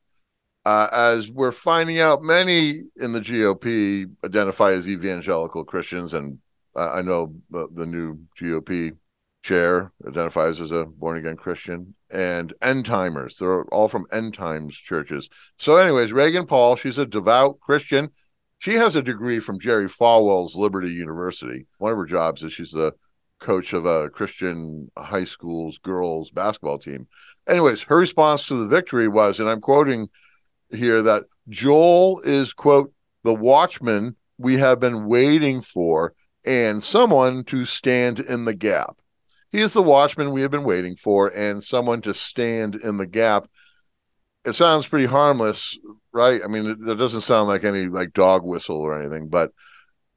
Uh, 0.64 0.88
as 0.90 1.30
we're 1.30 1.52
finding 1.52 2.00
out, 2.00 2.22
many 2.22 2.82
in 2.96 3.12
the 3.12 3.20
GOP 3.20 4.10
identify 4.24 4.72
as 4.72 4.88
evangelical 4.88 5.64
Christians, 5.64 6.12
and 6.12 6.38
I 6.74 7.02
know 7.02 7.34
the, 7.50 7.68
the 7.72 7.86
new 7.86 8.18
GOP 8.40 8.96
chair 9.42 9.92
identifies 10.06 10.60
as 10.60 10.70
a 10.70 10.84
born 10.84 11.18
again 11.18 11.36
Christian, 11.36 11.94
and 12.10 12.52
end 12.62 12.86
timers. 12.86 13.36
They're 13.36 13.64
all 13.64 13.88
from 13.88 14.06
end 14.12 14.34
times 14.34 14.76
churches. 14.76 15.28
So, 15.58 15.76
anyways, 15.76 16.12
Reagan 16.12 16.46
Paul, 16.46 16.76
she's 16.76 16.98
a 16.98 17.06
devout 17.06 17.60
Christian. 17.60 18.10
She 18.58 18.74
has 18.74 18.94
a 18.94 19.02
degree 19.02 19.40
from 19.40 19.58
Jerry 19.58 19.88
Falwell's 19.88 20.54
Liberty 20.54 20.90
University. 20.92 21.66
One 21.78 21.92
of 21.92 21.98
her 21.98 22.04
jobs 22.04 22.44
is 22.44 22.52
she's 22.52 22.70
the 22.70 22.92
coach 23.40 23.72
of 23.72 23.84
a 23.84 24.08
Christian 24.08 24.90
high 24.96 25.24
school's 25.24 25.78
girls 25.78 26.30
basketball 26.30 26.78
team. 26.78 27.08
Anyways, 27.48 27.82
her 27.82 27.96
response 27.96 28.46
to 28.46 28.54
the 28.54 28.68
victory 28.68 29.08
was, 29.08 29.40
and 29.40 29.48
I'm 29.48 29.60
quoting 29.60 30.08
here, 30.70 31.02
that 31.02 31.24
Joel 31.48 32.20
is, 32.20 32.52
quote, 32.52 32.92
the 33.24 33.34
watchman 33.34 34.16
we 34.38 34.58
have 34.58 34.78
been 34.78 35.06
waiting 35.06 35.60
for 35.60 36.14
and 36.44 36.82
someone 36.82 37.44
to 37.44 37.64
stand 37.64 38.20
in 38.20 38.44
the 38.44 38.54
gap. 38.54 38.96
He 39.52 39.60
is 39.60 39.72
the 39.72 39.82
watchman 39.82 40.32
we 40.32 40.40
have 40.40 40.50
been 40.50 40.64
waiting 40.64 40.96
for 40.96 41.28
and 41.28 41.62
someone 41.62 42.00
to 42.02 42.14
stand 42.14 42.74
in 42.74 42.96
the 42.96 43.06
gap. 43.06 43.48
It 44.44 44.54
sounds 44.54 44.86
pretty 44.86 45.06
harmless, 45.06 45.78
right? 46.12 46.40
I 46.42 46.48
mean, 46.48 46.66
it, 46.66 46.78
it 46.88 46.94
doesn't 46.96 47.20
sound 47.20 47.48
like 47.48 47.62
any 47.62 47.86
like 47.86 48.14
dog 48.14 48.44
whistle 48.44 48.78
or 48.78 48.98
anything, 48.98 49.28
but 49.28 49.52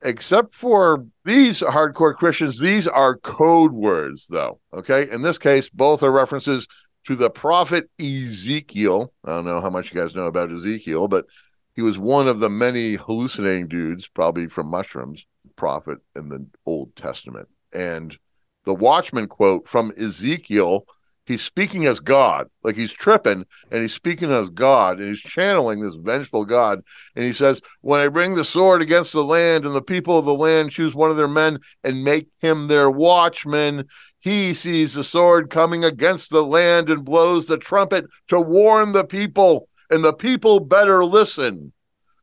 except 0.01 0.55
for 0.55 1.05
these 1.25 1.59
hardcore 1.59 2.13
Christians, 2.13 2.59
these 2.59 2.87
are 2.87 3.17
code 3.17 3.73
words, 3.73 4.27
though. 4.27 4.59
Okay. 4.73 5.09
In 5.11 5.21
this 5.21 5.37
case, 5.37 5.69
both 5.69 6.01
are 6.01 6.11
references 6.11 6.65
to 7.05 7.15
the 7.15 7.29
prophet 7.29 7.89
Ezekiel. 7.99 9.13
I 9.25 9.31
don't 9.31 9.45
know 9.45 9.61
how 9.61 9.69
much 9.69 9.93
you 9.93 9.99
guys 9.99 10.15
know 10.15 10.27
about 10.27 10.51
Ezekiel, 10.51 11.07
but 11.07 11.25
he 11.73 11.81
was 11.81 11.97
one 11.97 12.27
of 12.27 12.39
the 12.39 12.49
many 12.49 12.95
hallucinating 12.95 13.67
dudes, 13.67 14.07
probably 14.07 14.47
from 14.47 14.67
mushrooms, 14.67 15.25
prophet 15.57 15.99
in 16.15 16.29
the 16.29 16.47
Old 16.65 16.95
Testament. 16.95 17.49
And 17.73 18.17
the 18.65 18.73
Watchman 18.73 19.27
quote 19.27 19.67
from 19.67 19.91
Ezekiel. 19.97 20.85
He's 21.25 21.41
speaking 21.41 21.85
as 21.85 21.99
God, 21.99 22.49
like 22.63 22.75
he's 22.75 22.93
tripping 22.93 23.45
and 23.71 23.81
he's 23.81 23.93
speaking 23.93 24.31
as 24.31 24.49
God 24.49 24.99
and 24.99 25.07
he's 25.09 25.21
channeling 25.21 25.79
this 25.79 25.95
vengeful 25.95 26.45
God. 26.45 26.81
And 27.15 27.25
he 27.25 27.33
says, 27.33 27.61
When 27.81 27.99
I 27.99 28.09
bring 28.09 28.35
the 28.35 28.43
sword 28.43 28.83
against 28.83 29.11
the 29.11 29.23
land 29.23 29.65
and 29.65 29.73
the 29.73 29.81
people 29.81 30.19
of 30.19 30.25
the 30.25 30.35
land 30.35 30.69
choose 30.69 30.93
one 30.93 31.09
of 31.09 31.17
their 31.17 31.27
men 31.27 31.59
and 31.83 32.03
make 32.03 32.27
him 32.41 32.67
their 32.67 32.91
watchman, 32.91 33.87
he 34.19 34.53
sees 34.53 34.93
the 34.93 35.03
sword 35.03 35.49
coming 35.49 35.83
against 35.83 36.29
the 36.29 36.43
land 36.43 36.89
and 36.89 37.05
blows 37.05 37.47
the 37.47 37.57
trumpet 37.57 38.05
to 38.27 38.39
warn 38.39 38.91
the 38.91 39.03
people, 39.03 39.69
and 39.89 40.03
the 40.03 40.13
people 40.13 40.59
better 40.59 41.05
listen. 41.05 41.73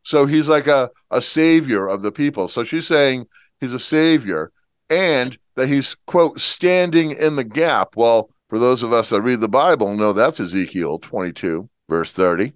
So 0.02 0.26
he's 0.26 0.48
like 0.48 0.66
a, 0.66 0.90
a 1.10 1.22
savior 1.22 1.88
of 1.88 2.02
the 2.02 2.10
people. 2.10 2.48
So 2.48 2.64
she's 2.64 2.88
saying 2.88 3.26
he's 3.60 3.72
a 3.72 3.78
savior 3.78 4.50
and 4.90 5.38
that 5.56 5.68
he's, 5.68 5.96
quote, 6.06 6.40
standing 6.40 7.12
in 7.12 7.36
the 7.36 7.44
gap. 7.44 7.96
Well, 7.96 8.30
for 8.48 8.58
those 8.58 8.82
of 8.82 8.92
us 8.92 9.10
that 9.10 9.22
read 9.22 9.40
the 9.40 9.48
Bible, 9.48 9.94
know 9.94 10.12
that's 10.12 10.40
Ezekiel 10.40 10.98
22, 10.98 11.68
verse 11.88 12.12
30. 12.12 12.52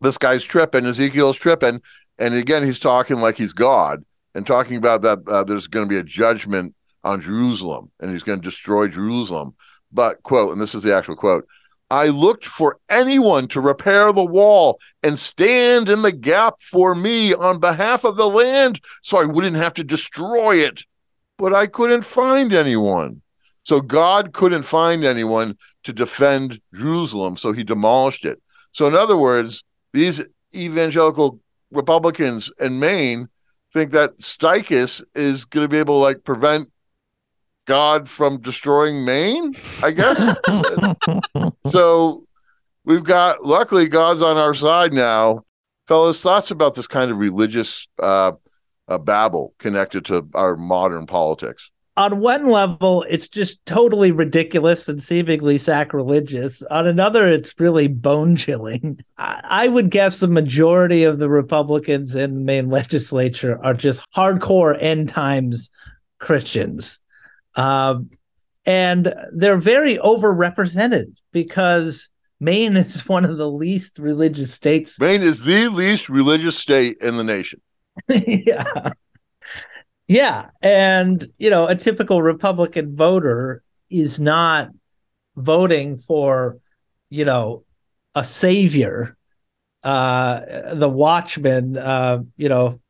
This 0.00 0.18
guy's 0.18 0.44
tripping, 0.44 0.86
Ezekiel's 0.86 1.36
tripping. 1.36 1.80
And 2.18 2.34
again, 2.34 2.64
he's 2.64 2.78
talking 2.78 3.20
like 3.20 3.36
he's 3.36 3.52
God 3.52 4.04
and 4.34 4.46
talking 4.46 4.76
about 4.76 5.02
that 5.02 5.20
uh, 5.26 5.44
there's 5.44 5.66
going 5.66 5.86
to 5.86 5.90
be 5.90 5.98
a 5.98 6.04
judgment 6.04 6.74
on 7.02 7.20
Jerusalem 7.20 7.90
and 8.00 8.10
he's 8.10 8.22
going 8.22 8.40
to 8.40 8.48
destroy 8.48 8.88
Jerusalem. 8.88 9.54
But, 9.92 10.22
quote, 10.22 10.52
and 10.52 10.60
this 10.60 10.74
is 10.74 10.82
the 10.82 10.94
actual 10.94 11.16
quote 11.16 11.46
I 11.90 12.08
looked 12.08 12.46
for 12.46 12.78
anyone 12.88 13.46
to 13.48 13.60
repair 13.60 14.12
the 14.12 14.24
wall 14.24 14.80
and 15.02 15.18
stand 15.18 15.88
in 15.88 16.02
the 16.02 16.12
gap 16.12 16.54
for 16.60 16.94
me 16.94 17.34
on 17.34 17.60
behalf 17.60 18.04
of 18.04 18.16
the 18.16 18.28
land 18.28 18.80
so 19.02 19.20
I 19.20 19.26
wouldn't 19.26 19.56
have 19.56 19.74
to 19.74 19.84
destroy 19.84 20.56
it 20.56 20.84
but 21.38 21.52
I 21.52 21.66
couldn't 21.66 22.02
find 22.02 22.52
anyone. 22.52 23.22
So 23.62 23.80
God 23.80 24.32
couldn't 24.32 24.64
find 24.64 25.04
anyone 25.04 25.56
to 25.84 25.92
defend 25.92 26.60
Jerusalem, 26.74 27.36
so 27.36 27.52
he 27.52 27.64
demolished 27.64 28.24
it. 28.24 28.40
So, 28.72 28.86
in 28.86 28.94
other 28.94 29.16
words, 29.16 29.64
these 29.92 30.22
evangelical 30.54 31.40
Republicans 31.70 32.50
in 32.60 32.78
Maine 32.78 33.28
think 33.72 33.92
that 33.92 34.18
Stetkis 34.18 35.02
is 35.14 35.44
going 35.44 35.64
to 35.64 35.68
be 35.68 35.78
able 35.78 35.98
to 35.98 36.02
like 36.02 36.24
prevent 36.24 36.70
God 37.64 38.08
from 38.08 38.40
destroying 38.40 39.04
Maine, 39.04 39.54
I 39.82 39.90
guess. 39.92 40.18
so 41.70 42.26
we've 42.84 43.04
got, 43.04 43.44
luckily, 43.44 43.88
God's 43.88 44.22
on 44.22 44.36
our 44.36 44.54
side 44.54 44.92
now. 44.92 45.44
Fellas, 45.86 46.22
thoughts 46.22 46.50
about 46.50 46.74
this 46.74 46.86
kind 46.86 47.10
of 47.10 47.18
religious 47.18 47.88
uh, 48.02 48.32
a 48.88 48.98
babble 48.98 49.54
connected 49.58 50.04
to 50.06 50.28
our 50.34 50.56
modern 50.56 51.06
politics. 51.06 51.70
on 51.96 52.18
one 52.18 52.50
level, 52.50 53.04
it's 53.08 53.28
just 53.28 53.64
totally 53.66 54.10
ridiculous 54.10 54.88
and 54.88 55.02
seemingly 55.02 55.58
sacrilegious. 55.58 56.62
On 56.64 56.86
another, 56.86 57.28
it's 57.28 57.58
really 57.58 57.86
bone 57.86 58.36
chilling. 58.36 59.00
I, 59.16 59.40
I, 59.44 59.68
would 59.68 59.90
guess 59.90 60.18
the 60.18 60.28
majority 60.28 61.04
of 61.04 61.18
the 61.18 61.28
Republicans 61.28 62.14
in 62.14 62.34
the 62.34 62.40
Maine 62.40 62.68
legislature 62.68 63.58
are 63.62 63.74
just 63.74 64.04
hardcore 64.12 64.76
end 64.80 65.08
times 65.08 65.70
Christians. 66.18 66.98
Um, 67.54 68.10
and 68.66 69.14
they're 69.32 69.58
very 69.58 69.96
overrepresented 69.98 71.14
because 71.32 72.10
Maine 72.40 72.76
is 72.76 73.08
one 73.08 73.24
of 73.24 73.36
the 73.36 73.50
least 73.50 73.98
religious 73.98 74.52
states. 74.52 74.98
Maine 74.98 75.22
is 75.22 75.42
the 75.42 75.68
least 75.68 76.08
religious 76.08 76.58
state 76.58 76.96
in 77.00 77.16
the 77.16 77.24
nation. 77.24 77.60
yeah. 78.08 78.90
Yeah. 80.06 80.50
And, 80.60 81.26
you 81.38 81.50
know, 81.50 81.66
a 81.66 81.74
typical 81.74 82.22
Republican 82.22 82.96
voter 82.96 83.62
is 83.90 84.18
not 84.18 84.70
voting 85.36 85.98
for, 85.98 86.58
you 87.10 87.24
know, 87.24 87.64
a 88.14 88.24
savior, 88.24 89.16
uh, 89.82 90.74
the 90.74 90.88
watchman, 90.88 91.76
uh, 91.76 92.22
you 92.36 92.48
know, 92.48 92.80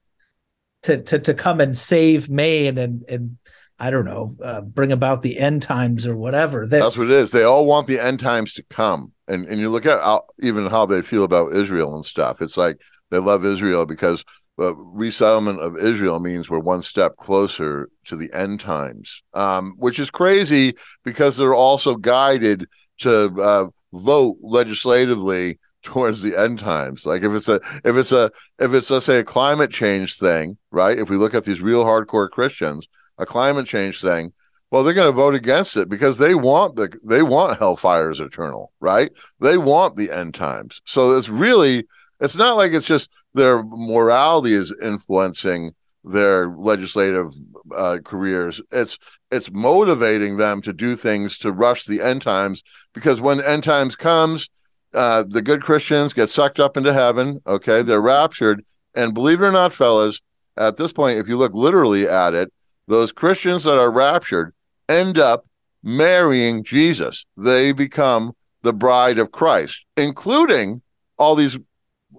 to, 0.82 1.02
to, 1.02 1.18
to 1.18 1.34
come 1.34 1.61
and 1.61 1.76
save 1.76 2.28
Maine 2.28 2.78
and, 2.78 3.04
and, 3.08 3.38
I 3.78 3.90
don't 3.90 4.04
know, 4.04 4.37
uh, 4.42 4.61
bring 4.61 4.92
about 4.92 5.23
the 5.23 5.37
end 5.37 5.62
times 5.62 6.06
or 6.06 6.16
whatever. 6.16 6.66
They're, 6.66 6.80
That's 6.80 6.96
what 6.96 7.11
it 7.11 7.12
is. 7.12 7.32
They 7.32 7.42
all 7.42 7.66
want 7.66 7.88
the 7.88 7.99
end 7.99 8.20
times 8.20 8.54
to 8.54 8.62
come, 8.70 9.12
and 9.26 9.46
and 9.49 9.61
you 9.61 9.68
look 9.68 9.84
at 9.84 10.00
how, 10.00 10.26
even 10.38 10.68
how 10.68 10.87
they 10.87 11.02
feel 11.02 11.25
about 11.25 11.54
Israel 11.54 11.94
and 11.94 12.04
stuff. 12.04 12.40
It's 12.40 12.56
like 12.56 12.78
they 13.11 13.18
love 13.18 13.44
Israel 13.44 13.84
because 13.84 14.25
but 14.56 14.75
resettlement 14.75 15.61
of 15.61 15.76
Israel 15.76 16.20
means 16.20 16.49
we're 16.49 16.58
one 16.58 16.82
step 16.82 17.16
closer 17.16 17.88
to 18.04 18.16
the 18.16 18.32
end 18.32 18.61
times, 18.61 19.23
um, 19.34 19.75
which 19.76 19.99
is 19.99 20.11
crazy 20.11 20.75
because 21.04 21.37
they're 21.37 21.54
also 21.54 21.96
guided 21.96 22.66
to 22.99 23.34
uh, 23.40 23.66
vote 23.92 24.37
legislatively 24.40 25.58
towards 25.82 26.23
the 26.23 26.37
end 26.37 26.58
times. 26.58 27.06
Like 27.06 27.23
if 27.23 27.32
it's 27.32 27.49
a 27.49 27.61
if 27.84 27.96
it's 27.96 28.12
a 28.12 28.30
if 28.58 28.73
it's 28.73 28.90
let's 28.90 29.06
say 29.06 29.18
a 29.18 29.25
climate 29.25 29.70
change 29.70 30.18
thing, 30.18 30.56
right? 30.70 30.99
If 30.99 31.11
we 31.11 31.16
look 31.16 31.34
at 31.34 31.44
these 31.44 31.61
real 31.61 31.84
hardcore 31.84 32.30
Christians, 32.30 32.88
a 33.18 33.26
climate 33.26 33.66
change 33.66 34.00
thing, 34.00 34.32
well, 34.70 34.82
they're 34.82 34.94
going 34.94 35.12
to 35.12 35.16
vote 35.16 35.34
against 35.34 35.76
it 35.76 35.88
because 35.88 36.18
they 36.18 36.34
want 36.34 36.76
the 36.76 36.92
they 37.04 37.23
want 37.23 37.61
hellfires 37.61 38.20
eternal, 38.20 38.73
right? 38.80 39.12
They 39.40 39.58
want 39.58 39.96
the 39.96 40.11
end 40.11 40.34
times. 40.34 40.80
So 40.84 41.16
it's 41.16 41.28
really 41.28 41.87
it's 42.20 42.34
not 42.34 42.56
like 42.56 42.73
it's 42.73 42.87
just 42.87 43.08
their 43.34 43.62
morality 43.62 44.54
is 44.54 44.74
influencing 44.82 45.74
their 46.04 46.48
legislative 46.48 47.34
uh, 47.74 47.98
careers. 48.04 48.60
It's 48.70 48.98
it's 49.30 49.50
motivating 49.50 50.36
them 50.36 50.62
to 50.62 50.72
do 50.72 50.94
things 50.96 51.38
to 51.38 51.50
rush 51.50 51.84
the 51.84 52.00
end 52.00 52.22
times 52.22 52.62
because 52.92 53.20
when 53.20 53.40
end 53.40 53.64
times 53.64 53.96
comes, 53.96 54.48
uh, 54.92 55.24
the 55.26 55.42
good 55.42 55.62
Christians 55.62 56.12
get 56.12 56.30
sucked 56.30 56.60
up 56.60 56.76
into 56.76 56.92
heaven. 56.92 57.40
Okay, 57.46 57.82
they're 57.82 58.00
raptured, 58.00 58.64
and 58.94 59.14
believe 59.14 59.40
it 59.40 59.46
or 59.46 59.52
not, 59.52 59.72
fellas, 59.72 60.20
at 60.56 60.76
this 60.76 60.92
point, 60.92 61.18
if 61.18 61.28
you 61.28 61.36
look 61.36 61.52
literally 61.52 62.08
at 62.08 62.34
it, 62.34 62.52
those 62.86 63.12
Christians 63.12 63.64
that 63.64 63.78
are 63.78 63.90
raptured 63.90 64.54
end 64.88 65.18
up 65.18 65.46
marrying 65.82 66.64
Jesus. 66.64 67.26
They 67.36 67.72
become 67.72 68.32
the 68.62 68.72
bride 68.72 69.18
of 69.18 69.32
Christ, 69.32 69.84
including 69.96 70.82
all 71.18 71.34
these 71.34 71.58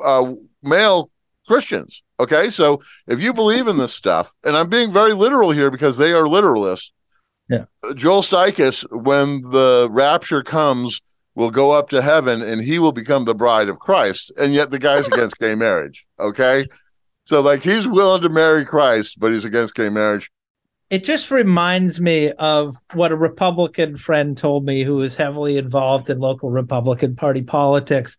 uh, 0.03 0.34
male 0.65 1.10
Christians. 1.48 2.01
Okay, 2.19 2.50
so 2.50 2.81
if 3.07 3.19
you 3.19 3.34
believe 3.34 3.67
in 3.67 3.77
this 3.77 3.93
stuff, 3.93 4.34
and 4.43 4.55
I'm 4.55 4.69
being 4.69 4.91
very 4.91 5.13
literal 5.13 5.51
here 5.51 5.69
because 5.69 5.98
they 5.98 6.13
are 6.13 6.24
literalists. 6.24 6.91
Yeah, 7.50 7.65
Joel 7.95 8.24
Stetkis, 8.24 8.86
when 8.91 9.41
the 9.51 9.88
rapture 9.91 10.41
comes, 10.41 11.01
will 11.36 11.51
go 11.51 11.72
up 11.72 11.89
to 11.89 12.01
heaven 12.01 12.41
and 12.41 12.62
he 12.62 12.79
will 12.79 12.93
become 12.93 13.25
the 13.25 13.36
bride 13.36 13.69
of 13.69 13.79
Christ, 13.79 14.31
and 14.38 14.53
yet 14.53 14.72
the 14.72 14.79
guy's 14.79 15.07
against 15.07 15.38
gay 15.38 15.53
marriage. 15.53 16.05
Okay, 16.19 16.65
so 17.25 17.41
like 17.41 17.62
he's 17.62 17.88
willing 17.88 18.22
to 18.24 18.29
marry 18.29 18.65
Christ, 18.65 19.19
but 19.19 19.31
he's 19.31 19.45
against 19.45 19.75
gay 19.75 19.89
marriage. 19.89 20.31
It 20.89 21.03
just 21.03 21.31
reminds 21.31 22.00
me 22.00 22.31
of 22.34 22.77
what 22.93 23.12
a 23.12 23.15
Republican 23.15 23.97
friend 23.97 24.38
told 24.38 24.65
me 24.65 24.84
who 24.84 24.95
was 24.95 25.15
heavily 25.15 25.58
involved 25.58 26.10
in 26.10 26.19
local 26.19 26.51
Republican 26.51 27.15
Party 27.15 27.41
politics 27.41 28.17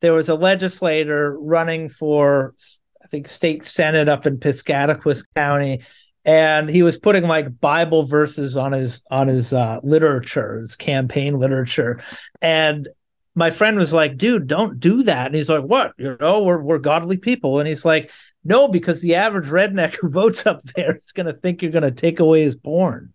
there 0.00 0.12
was 0.12 0.28
a 0.28 0.34
legislator 0.34 1.38
running 1.38 1.88
for 1.88 2.54
I 3.02 3.06
think 3.06 3.28
state 3.28 3.64
senate 3.64 4.08
up 4.08 4.26
in 4.26 4.38
Piscataquis 4.38 5.24
County, 5.34 5.82
and 6.24 6.68
he 6.68 6.82
was 6.82 6.98
putting 6.98 7.24
like 7.24 7.60
Bible 7.60 8.04
verses 8.04 8.56
on 8.56 8.72
his 8.72 9.02
on 9.10 9.28
his 9.28 9.52
uh, 9.52 9.80
literature, 9.82 10.58
his 10.58 10.76
campaign 10.76 11.38
literature, 11.38 12.02
and 12.40 12.88
my 13.34 13.50
friend 13.50 13.76
was 13.76 13.92
like, 13.92 14.16
"Dude, 14.16 14.46
don't 14.46 14.80
do 14.80 15.02
that." 15.04 15.26
And 15.26 15.34
he's 15.34 15.48
like, 15.48 15.64
"What? 15.64 15.92
You 15.98 16.16
know, 16.20 16.42
we're 16.42 16.62
we're 16.62 16.78
godly 16.78 17.16
people," 17.16 17.58
and 17.58 17.68
he's 17.68 17.84
like. 17.84 18.10
No, 18.42 18.68
because 18.68 19.02
the 19.02 19.16
average 19.16 19.48
redneck 19.48 19.96
who 19.96 20.08
votes 20.08 20.46
up 20.46 20.62
there 20.74 20.96
is 20.96 21.12
going 21.12 21.26
to 21.26 21.34
think 21.34 21.60
you're 21.60 21.70
going 21.70 21.82
to 21.82 21.90
take 21.90 22.20
away 22.20 22.40
his 22.40 22.56
porn. 22.56 23.12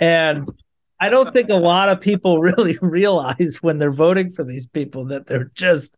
And 0.00 0.48
I 1.00 1.08
don't 1.08 1.32
think 1.32 1.50
a 1.50 1.56
lot 1.56 1.88
of 1.88 2.00
people 2.00 2.38
really 2.40 2.78
realize 2.80 3.58
when 3.60 3.78
they're 3.78 3.92
voting 3.92 4.32
for 4.32 4.44
these 4.44 4.66
people 4.66 5.06
that 5.06 5.26
they're 5.26 5.50
just 5.54 5.96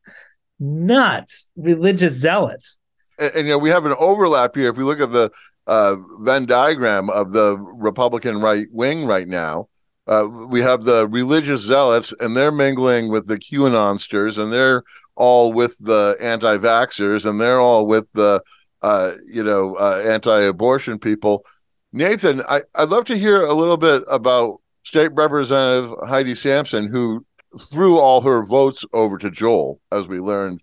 nuts 0.59 1.51
religious 1.57 2.15
zealots. 2.15 2.77
And, 3.19 3.33
and 3.35 3.47
you 3.47 3.55
know, 3.55 3.59
we 3.59 3.71
have 3.71 3.87
an 3.87 3.95
overlap 3.99 4.55
here. 4.55 4.71
If 4.71 4.77
we 4.77 4.85
look 4.85 5.01
at 5.01 5.13
the 5.13 5.31
uh, 5.67 5.97
Venn 6.21 6.47
diagram 6.47 7.11
of 7.11 7.33
the 7.33 7.57
Republican 7.59 8.41
right 8.41 8.67
wing 8.71 9.07
right 9.07 9.29
now, 9.29 9.69
uh, 10.07 10.27
we 10.49 10.61
have 10.61 10.83
the 10.83 11.07
religious 11.07 11.61
zealots, 11.61 12.13
and 12.19 12.37
they're 12.37 12.51
mingling 12.51 13.11
with 13.11 13.29
the 13.29 13.39
QAnonsters, 13.39 14.39
and 14.39 14.53
they're 14.53 14.83
all 15.15 15.53
with 15.53 15.79
the 15.79 16.17
anti-vaxxers, 16.21 17.25
and 17.25 17.41
they're 17.41 17.61
all 17.61 17.87
with 17.87 18.11
the 18.15 18.43
uh, 18.83 19.13
you 19.27 19.45
know 19.45 19.77
uh, 19.77 20.03
anti-abortion 20.05 20.99
people. 20.99 21.45
Nathan, 21.93 22.43
I, 22.49 22.63
I'd 22.75 22.89
love 22.89 23.05
to 23.07 23.19
hear 23.19 23.45
a 23.45 23.55
little 23.55 23.77
bit 23.77 24.03
about 24.09 24.60
State 24.83 25.13
Representative 25.13 25.95
Heidi 26.07 26.35
Sampson, 26.35 26.89
who 26.89 27.25
threw 27.59 27.99
all 27.99 28.21
her 28.23 28.45
votes 28.45 28.85
over 28.93 29.19
to 29.19 29.31
Joel, 29.31 29.81
as 29.91 30.09
we 30.09 30.19
learned 30.19 30.63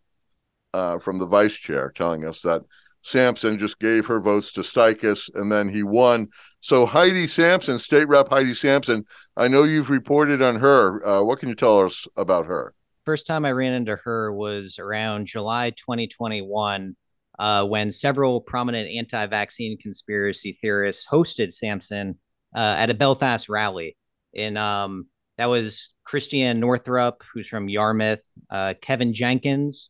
uh, 0.74 1.00
from 1.00 1.20
the 1.20 1.28
vice 1.28 1.54
chair, 1.54 1.92
telling 1.96 2.26
us 2.26 2.42
that 2.42 2.64
Sampson 3.02 3.58
just 3.58 3.80
gave 3.80 4.08
her 4.08 4.20
votes 4.20 4.52
to 4.54 4.62
Stetkis 4.62 5.30
and 5.34 5.52
then 5.52 5.70
he 5.70 5.84
won. 5.84 6.28
So 6.62 6.86
Heidi 6.86 7.28
Sampson, 7.28 7.80
State 7.80 8.08
Rep 8.08 8.30
Heidi 8.30 8.54
Sampson, 8.54 9.06
I 9.36 9.48
know 9.48 9.64
you've 9.64 9.90
reported 9.90 10.42
on 10.42 10.58
her. 10.58 11.06
Uh, 11.08 11.24
what 11.24 11.40
can 11.40 11.50
you 11.50 11.56
tell 11.56 11.86
us 11.86 12.08
about 12.18 12.48
her? 12.48 12.74
First 13.06 13.28
time 13.28 13.46
I 13.46 13.52
ran 13.52 13.74
into 13.74 13.96
her 13.96 14.34
was 14.34 14.80
around 14.80 15.28
July 15.28 15.70
2021. 15.70 16.96
Uh, 17.40 17.64
when 17.64 17.92
several 17.92 18.42
prominent 18.42 18.90
anti-vaccine 18.90 19.78
conspiracy 19.78 20.54
theorists 20.54 21.08
hosted 21.08 21.54
Sampson 21.54 22.18
uh, 22.56 22.76
at 22.78 22.90
a 22.90 22.96
Belfast 22.96 23.48
rally 23.48 23.96
in 24.38 24.56
um, 24.56 25.08
that 25.38 25.48
was 25.48 25.94
Christiane 26.06 26.60
Northrup, 26.60 27.24
who's 27.34 27.48
from 27.48 27.68
Yarmouth, 27.68 28.24
uh, 28.50 28.76
Kevin 28.82 29.14
Jenkins. 29.14 29.90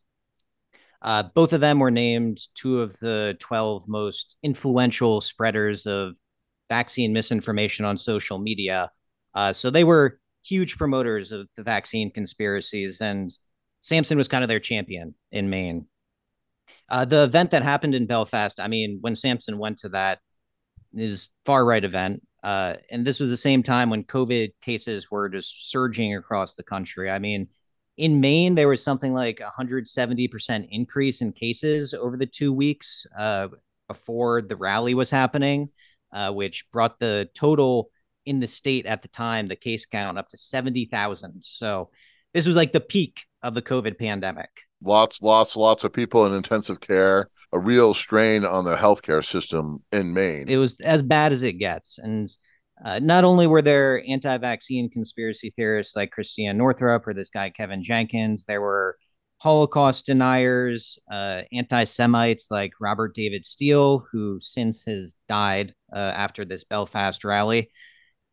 Uh, 1.01 1.23
both 1.23 1.53
of 1.53 1.61
them 1.61 1.79
were 1.79 1.91
named 1.91 2.39
two 2.55 2.81
of 2.81 2.97
the 2.99 3.37
12 3.39 3.87
most 3.87 4.37
influential 4.41 5.21
spreaders 5.21 5.85
of 5.85 6.15
vaccine 6.69 7.13
misinformation 7.13 7.85
on 7.85 7.97
social 7.97 8.39
media. 8.39 8.89
Uh, 9.35 9.53
so 9.53 9.69
they 9.69 9.83
were 9.83 10.19
huge 10.43 10.77
promoters 10.77 11.31
of 11.31 11.47
the 11.55 11.63
vaccine 11.63 12.09
conspiracies, 12.09 13.01
and 13.01 13.29
Sampson 13.81 14.17
was 14.17 14.27
kind 14.27 14.43
of 14.43 14.47
their 14.47 14.59
champion 14.59 15.13
in 15.31 15.49
Maine. 15.49 15.85
Uh, 16.89 17.05
the 17.05 17.23
event 17.23 17.51
that 17.51 17.63
happened 17.63 17.93
in 17.93 18.07
Belfast, 18.07 18.59
I 18.59 18.67
mean, 18.67 18.99
when 19.01 19.15
Sampson 19.15 19.57
went 19.57 19.79
to 19.79 19.89
that, 19.89 20.19
is 20.95 21.29
far 21.45 21.63
right 21.63 21.83
event. 21.83 22.25
Uh, 22.47 22.77
and 22.89 23.05
this 23.05 23.19
was 23.19 23.29
the 23.29 23.35
same 23.35 23.61
time 23.61 23.89
when 23.89 24.05
COVID 24.05 24.53
cases 24.61 25.11
were 25.11 25.27
just 25.27 25.69
surging 25.69 26.15
across 26.15 26.53
the 26.53 26.63
country. 26.63 27.11
I 27.11 27.19
mean, 27.19 27.49
in 27.97 28.21
Maine, 28.21 28.55
there 28.55 28.69
was 28.69 28.81
something 28.81 29.13
like 29.13 29.41
170% 29.41 30.67
increase 30.71 31.19
in 31.19 31.33
cases 31.33 31.93
over 31.93 32.15
the 32.15 32.25
two 32.25 32.53
weeks 32.53 33.05
uh, 33.19 33.49
before 33.89 34.41
the 34.41 34.55
rally 34.55 34.93
was 34.93 35.09
happening, 35.09 35.67
uh, 36.13 36.31
which 36.31 36.71
brought 36.71 37.01
the 37.01 37.27
total 37.35 37.89
in 38.25 38.39
the 38.39 38.47
state 38.47 38.85
at 38.85 39.01
the 39.01 39.09
time, 39.09 39.47
the 39.47 39.57
case 39.57 39.85
count 39.85 40.17
up 40.17 40.29
to 40.29 40.37
70,000. 40.37 41.43
So 41.43 41.89
this 42.33 42.47
was 42.47 42.55
like 42.55 42.71
the 42.71 42.79
peak 42.79 43.23
of 43.43 43.55
the 43.55 43.61
COVID 43.61 43.99
pandemic. 43.99 44.51
Lots, 44.81 45.21
lots, 45.21 45.57
lots 45.57 45.83
of 45.83 45.91
people 45.91 46.25
in 46.25 46.33
intensive 46.33 46.79
care 46.79 47.29
a 47.53 47.59
real 47.59 47.93
strain 47.93 48.45
on 48.45 48.65
the 48.65 48.75
healthcare 48.75 49.25
system 49.25 49.83
in 49.91 50.13
Maine. 50.13 50.47
It 50.47 50.57
was 50.57 50.79
as 50.79 51.01
bad 51.01 51.31
as 51.31 51.43
it 51.43 51.53
gets. 51.53 51.97
And 51.97 52.27
uh, 52.83 52.99
not 52.99 53.23
only 53.23 53.47
were 53.47 53.61
there 53.61 54.03
anti 54.07 54.37
vaccine 54.37 54.89
conspiracy 54.89 55.51
theorists 55.55 55.95
like 55.95 56.11
Christiane 56.11 56.57
Northrup 56.57 57.07
or 57.07 57.13
this 57.13 57.29
guy, 57.29 57.49
Kevin 57.49 57.83
Jenkins, 57.83 58.45
there 58.45 58.61
were 58.61 58.97
Holocaust 59.39 60.05
deniers, 60.05 60.99
uh, 61.11 61.41
anti 61.51 61.83
Semites 61.83 62.49
like 62.51 62.73
Robert 62.79 63.13
David 63.13 63.45
Steele, 63.45 64.03
who 64.11 64.39
since 64.39 64.85
has 64.85 65.15
died 65.29 65.73
uh, 65.93 65.99
after 65.99 66.43
this 66.43 66.63
Belfast 66.63 67.23
rally. 67.23 67.69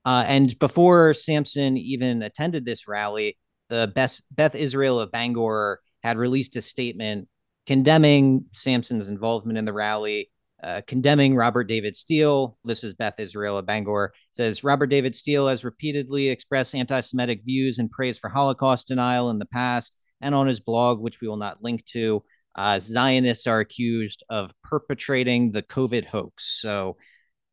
Uh, 0.04 0.24
and 0.26 0.58
before 0.58 1.14
Sampson 1.14 1.76
even 1.76 2.22
attended 2.22 2.64
this 2.64 2.86
rally, 2.86 3.38
the 3.70 3.90
Beth, 3.94 4.20
Beth 4.30 4.54
Israel 4.54 5.00
of 5.00 5.10
Bangor 5.10 5.80
had 6.02 6.18
released 6.18 6.56
a 6.56 6.62
statement 6.62 7.28
condemning 7.66 8.46
Sampson's 8.52 9.08
involvement 9.08 9.58
in 9.58 9.64
the 9.64 9.72
rally, 9.72 10.30
uh, 10.62 10.80
condemning 10.86 11.34
Robert 11.34 11.64
David 11.64 11.96
Steele. 11.96 12.56
This 12.64 12.84
is 12.84 12.94
Beth 12.94 13.18
Israel 13.18 13.58
of 13.58 13.66
Bangor. 13.66 14.12
Says 14.32 14.64
Robert 14.64 14.86
David 14.86 15.14
Steele 15.14 15.48
has 15.48 15.64
repeatedly 15.64 16.28
expressed 16.28 16.74
anti-Semitic 16.74 17.42
views 17.44 17.78
and 17.78 17.90
praise 17.90 18.18
for 18.18 18.30
Holocaust 18.30 18.88
denial 18.88 19.30
in 19.30 19.38
the 19.38 19.46
past, 19.46 19.96
and 20.20 20.34
on 20.34 20.46
his 20.46 20.60
blog, 20.60 21.00
which 21.00 21.20
we 21.20 21.28
will 21.28 21.36
not 21.36 21.62
link 21.62 21.84
to. 21.86 22.22
Uh, 22.54 22.78
Zionists 22.80 23.46
are 23.46 23.60
accused 23.60 24.22
of 24.28 24.52
perpetrating 24.62 25.50
the 25.50 25.62
COVID 25.62 26.06
hoax. 26.06 26.60
So, 26.60 26.96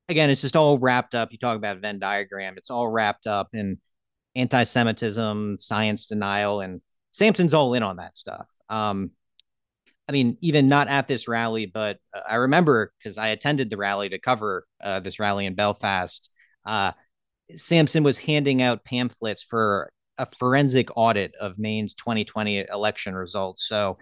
again, 0.07 0.29
it's 0.29 0.41
just 0.41 0.55
all 0.55 0.77
wrapped 0.77 1.15
up. 1.15 1.31
You 1.31 1.37
talk 1.37 1.57
about 1.57 1.79
Venn 1.79 1.99
diagram; 1.99 2.53
it's 2.57 2.69
all 2.69 2.87
wrapped 2.87 3.27
up 3.27 3.49
in 3.53 3.79
anti-Semitism, 4.35 5.57
science 5.57 6.07
denial, 6.07 6.61
and 6.61 6.81
Sampson's 7.11 7.53
all 7.53 7.73
in 7.73 7.83
on 7.83 7.97
that 7.97 8.17
stuff. 8.17 8.45
Um, 8.69 9.11
I 10.07 10.11
mean, 10.11 10.37
even 10.41 10.67
not 10.67 10.87
at 10.87 11.07
this 11.07 11.27
rally, 11.27 11.65
but 11.65 11.97
uh, 12.13 12.21
I 12.29 12.35
remember 12.35 12.91
because 12.97 13.17
I 13.17 13.29
attended 13.29 13.69
the 13.69 13.77
rally 13.77 14.09
to 14.09 14.19
cover 14.19 14.65
uh, 14.83 14.99
this 14.99 15.19
rally 15.19 15.45
in 15.45 15.55
Belfast. 15.55 16.29
Uh, 16.65 16.91
Sampson 17.55 18.03
was 18.03 18.17
handing 18.17 18.61
out 18.61 18.83
pamphlets 18.83 19.43
for 19.43 19.91
a 20.17 20.27
forensic 20.37 20.89
audit 20.95 21.33
of 21.39 21.57
Maine's 21.57 21.93
2020 21.95 22.65
election 22.71 23.15
results. 23.15 23.67
So 23.67 23.97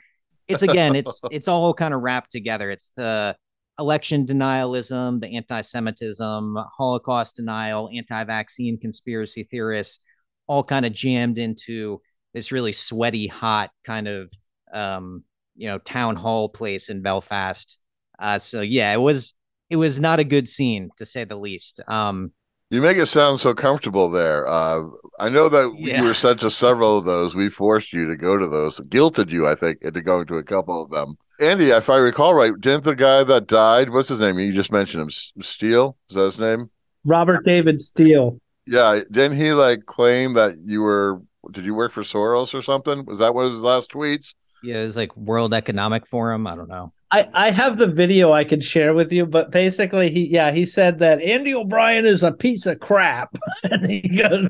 it's 0.48 0.62
again, 0.64 0.96
it's 0.96 1.22
it's 1.32 1.48
all 1.48 1.74
kind 1.74 1.94
of 1.94 2.02
wrapped 2.02 2.32
together. 2.32 2.72
It's 2.72 2.92
the 2.96 3.36
election 3.80 4.26
denialism, 4.26 5.22
the 5.22 5.38
anti-Semitism, 5.38 6.58
Holocaust 6.78 7.36
denial, 7.38 7.90
anti-vaccine 7.94 8.78
conspiracy 8.78 9.48
theorists, 9.50 10.00
all 10.48 10.64
kind 10.64 10.86
of 10.86 10.92
jammed 10.92 11.38
into 11.38 12.02
this 12.34 12.52
really 12.52 12.74
sweaty, 12.74 13.28
hot 13.28 13.72
kind 13.86 14.08
of 14.08 14.32
um, 14.74 15.24
you 15.60 15.68
know 15.68 15.78
town 15.78 16.16
hall 16.16 16.50
place 16.50 16.90
in 16.90 17.02
Belfast. 17.02 17.78
Uh, 18.18 18.40
so 18.40 18.62
yeah, 18.62 18.92
it 18.94 19.02
was 19.02 19.34
it 19.70 19.76
was 19.76 20.00
not 20.00 20.20
a 20.20 20.24
good 20.24 20.48
scene 20.48 20.90
to 20.98 21.06
say 21.06 21.26
the 21.26 21.36
least. 21.36 21.82
Um, 21.88 22.32
you 22.72 22.82
make 22.82 22.98
it 22.98 23.08
sound 23.08 23.40
so 23.40 23.54
comfortable 23.54 24.10
there. 24.10 24.48
Uh, 24.48 24.84
I 25.20 25.30
know 25.30 25.50
that 25.50 25.76
yeah. 25.78 26.00
you 26.00 26.08
were 26.08 26.14
sent 26.14 26.40
to 26.42 26.52
several 26.52 26.98
of 26.98 27.06
those. 27.06 27.36
We 27.36 27.50
forced 27.50 27.94
you 27.94 28.08
to 28.08 28.16
go 28.16 28.38
to 28.38 28.48
those, 28.48 28.80
guilted 28.80 29.32
you, 29.32 29.48
I 29.48 29.56
think, 29.56 29.80
into 29.82 30.02
going 30.02 30.28
to 30.28 30.36
a 30.36 30.44
couple 30.44 30.82
of 30.82 30.92
them. 30.92 31.18
Andy, 31.40 31.72
if 31.72 31.90
I 31.90 31.98
recall 31.98 32.36
right, 32.36 32.54
didn't 32.60 32.84
the 32.84 32.96
guy 32.96 33.24
that 33.24 33.48
died, 33.48 33.90
what's 33.90 34.10
his 34.10 34.20
name? 34.20 34.38
You 34.40 34.54
just 34.54 34.72
mentioned 34.72 35.02
him, 35.02 35.10
Steele. 35.42 35.98
Is 36.10 36.16
that 36.16 36.26
his 36.26 36.40
name? 36.40 36.70
Robert 37.06 37.44
David 37.44 37.80
Steele. 37.80 38.38
Yeah, 38.68 39.00
didn't 39.10 39.38
he 39.38 39.54
like 39.54 39.86
claim 39.86 40.34
that 40.34 40.58
you 40.64 40.82
were? 40.82 41.22
Did 41.52 41.66
you 41.66 41.74
work 41.74 41.92
for 41.92 42.04
Soros 42.04 42.54
or 42.54 42.62
something? 42.62 43.06
Was 43.06 43.20
that 43.20 43.34
one 43.34 43.46
of 43.46 43.54
his 43.54 43.64
last 43.64 43.90
tweets? 43.90 44.34
Yeah, 44.64 44.78
it's 44.78 44.96
like 44.96 45.16
World 45.16 45.54
Economic 45.54 46.06
Forum. 46.08 46.48
I 46.48 46.56
don't 46.56 46.70
know. 46.70 46.90
I, 47.12 47.28
I 47.34 47.52
have 47.52 47.78
the 47.78 47.88
video 47.88 48.32
I 48.34 48.44
can 48.44 48.60
share 48.60 48.94
with 48.94 49.12
you, 49.12 49.26
but 49.26 49.52
basically 49.52 50.10
he 50.10 50.28
yeah, 50.28 50.52
he 50.52 50.66
said 50.66 51.00
that 51.00 51.22
Andy 51.22 51.54
O'Brien 51.54 52.06
is 52.06 52.24
a 52.24 52.32
piece 52.32 52.66
of 52.66 52.80
crap. 52.80 53.38
and 53.64 53.86
he 53.86 54.02
goes 54.02 54.50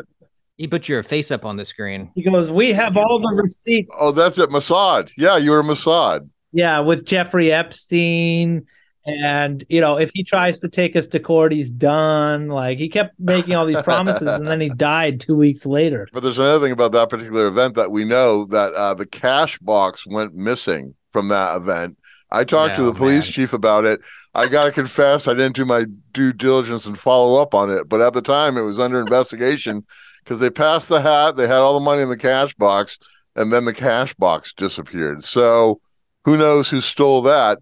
He 0.58 0.68
put 0.68 0.90
your 0.90 1.04
face 1.04 1.32
up 1.32 1.46
on 1.46 1.58
the 1.58 1.66
screen. 1.66 2.12
He 2.16 2.24
goes, 2.24 2.52
We 2.52 2.74
have 2.74 2.98
all 2.98 3.20
the 3.20 3.34
receipts. 3.34 3.96
Oh, 4.00 4.12
that's 4.12 4.38
it. 4.38 4.50
Mossad. 4.50 5.12
Yeah, 5.18 5.38
you 5.38 5.52
were 5.52 5.64
Mossad. 5.64 6.30
Yeah, 6.52 6.80
with 6.80 7.06
Jeffrey 7.06 7.52
Epstein 7.52 8.66
and 9.06 9.64
you 9.70 9.82
know, 9.82 9.98
if 9.98 10.12
he 10.14 10.24
tries 10.24 10.60
to 10.60 10.70
take 10.70 10.96
us 10.96 11.08
to 11.08 11.20
court, 11.20 11.52
he's 11.52 11.72
done. 11.72 12.48
Like 12.48 12.78
he 12.78 12.90
kept 12.90 13.20
making 13.20 13.56
all 13.56 13.66
these 13.66 13.82
promises, 13.82 14.28
and 14.28 14.48
then 14.48 14.62
he 14.62 14.70
died 14.76 15.22
two 15.22 15.36
weeks 15.36 15.66
later. 15.66 16.08
But 16.14 16.24
there's 16.24 16.40
another 16.40 16.64
thing 16.64 16.74
about 16.74 16.92
that 16.92 17.10
particular 17.10 17.48
event 17.48 17.76
that 17.76 17.92
we 17.92 18.04
know 18.04 18.46
that 18.46 18.74
uh, 18.74 18.94
the 18.94 19.06
cash 19.06 19.58
box 19.60 20.06
went 20.06 20.36
missing 20.36 20.96
from 21.12 21.30
that 21.30 21.58
event. 21.58 21.98
I 22.32 22.44
talked 22.44 22.76
to 22.76 22.84
the 22.84 22.94
police 22.94 23.26
man. 23.26 23.32
chief 23.32 23.54
about 23.54 23.86
it. 23.86 24.02
I 24.36 24.48
got 24.48 24.66
to 24.66 24.72
confess, 24.72 25.28
I 25.28 25.34
didn't 25.34 25.56
do 25.56 25.66
my 25.66 25.86
due 26.14 26.32
diligence 26.32 26.86
and 26.86 26.98
follow 26.98 27.42
up 27.42 27.56
on 27.56 27.72
it. 27.72 27.90
But 27.90 28.02
at 28.02 28.14
the 28.14 28.22
time, 28.22 28.56
it 28.56 28.62
was 28.62 28.80
under 28.80 29.00
investigation 29.02 29.86
because 30.24 30.40
they 30.40 30.52
passed 30.52 30.90
the 30.90 31.02
hat, 31.02 31.38
they 31.38 31.48
had 31.48 31.58
all 31.58 31.74
the 31.74 31.84
money 31.84 32.04
in 32.04 32.10
the 32.10 32.18
cash 32.18 32.54
box, 32.54 33.00
and 33.36 33.52
then 33.52 33.66
the 33.66 33.74
cash 33.74 34.14
box 34.14 34.54
disappeared. 34.54 35.24
So 35.24 35.82
who 36.26 36.38
knows 36.38 36.70
who 36.70 36.82
stole 36.82 37.24
that? 37.24 37.58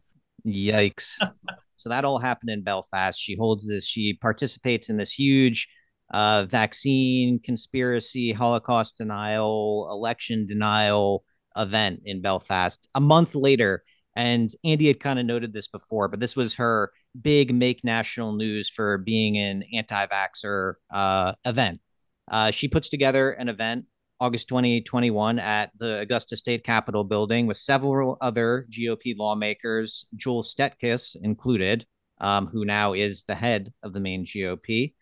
Yikes. 0.47 1.15
so 1.75 1.89
that 1.89 2.05
all 2.05 2.19
happened 2.19 2.49
in 2.49 2.63
Belfast. 2.63 3.19
She 3.19 3.35
holds 3.35 3.67
this, 3.67 3.85
she 3.85 4.13
participates 4.13 4.89
in 4.89 4.97
this 4.97 5.11
huge 5.11 5.67
uh, 6.13 6.45
vaccine 6.45 7.39
conspiracy, 7.39 8.31
Holocaust 8.31 8.97
denial, 8.97 9.87
election 9.91 10.45
denial 10.45 11.23
event 11.55 12.01
in 12.05 12.21
Belfast. 12.21 12.87
A 12.95 13.01
month 13.01 13.35
later, 13.35 13.83
and 14.15 14.49
Andy 14.63 14.87
had 14.87 14.99
kind 14.99 15.19
of 15.19 15.25
noted 15.25 15.53
this 15.53 15.67
before, 15.67 16.07
but 16.07 16.19
this 16.19 16.35
was 16.35 16.55
her 16.55 16.91
big 17.21 17.53
make 17.53 17.83
national 17.83 18.33
news 18.33 18.69
for 18.69 18.97
being 18.97 19.37
an 19.37 19.63
anti 19.73 20.07
vaxxer 20.07 20.73
uh, 20.91 21.33
event. 21.45 21.81
Uh, 22.29 22.51
she 22.51 22.67
puts 22.67 22.89
together 22.89 23.31
an 23.31 23.47
event 23.49 23.85
August 24.19 24.47
2021 24.47 25.39
at 25.39 25.71
the 25.77 25.99
Augusta 25.99 26.35
State 26.35 26.63
Capitol 26.63 27.03
building 27.03 27.45
with 27.45 27.57
several 27.57 28.17
other 28.19 28.65
GOP 28.71 29.15
lawmakers, 29.15 30.05
Joel 30.15 30.43
Stetkis 30.43 31.15
included, 31.21 31.85
um, 32.19 32.47
who 32.47 32.65
now 32.65 32.93
is 32.93 33.23
the 33.23 33.35
head 33.35 33.71
of 33.83 33.93
the 33.93 33.99
Maine 33.99 34.25
GOP. 34.25 34.93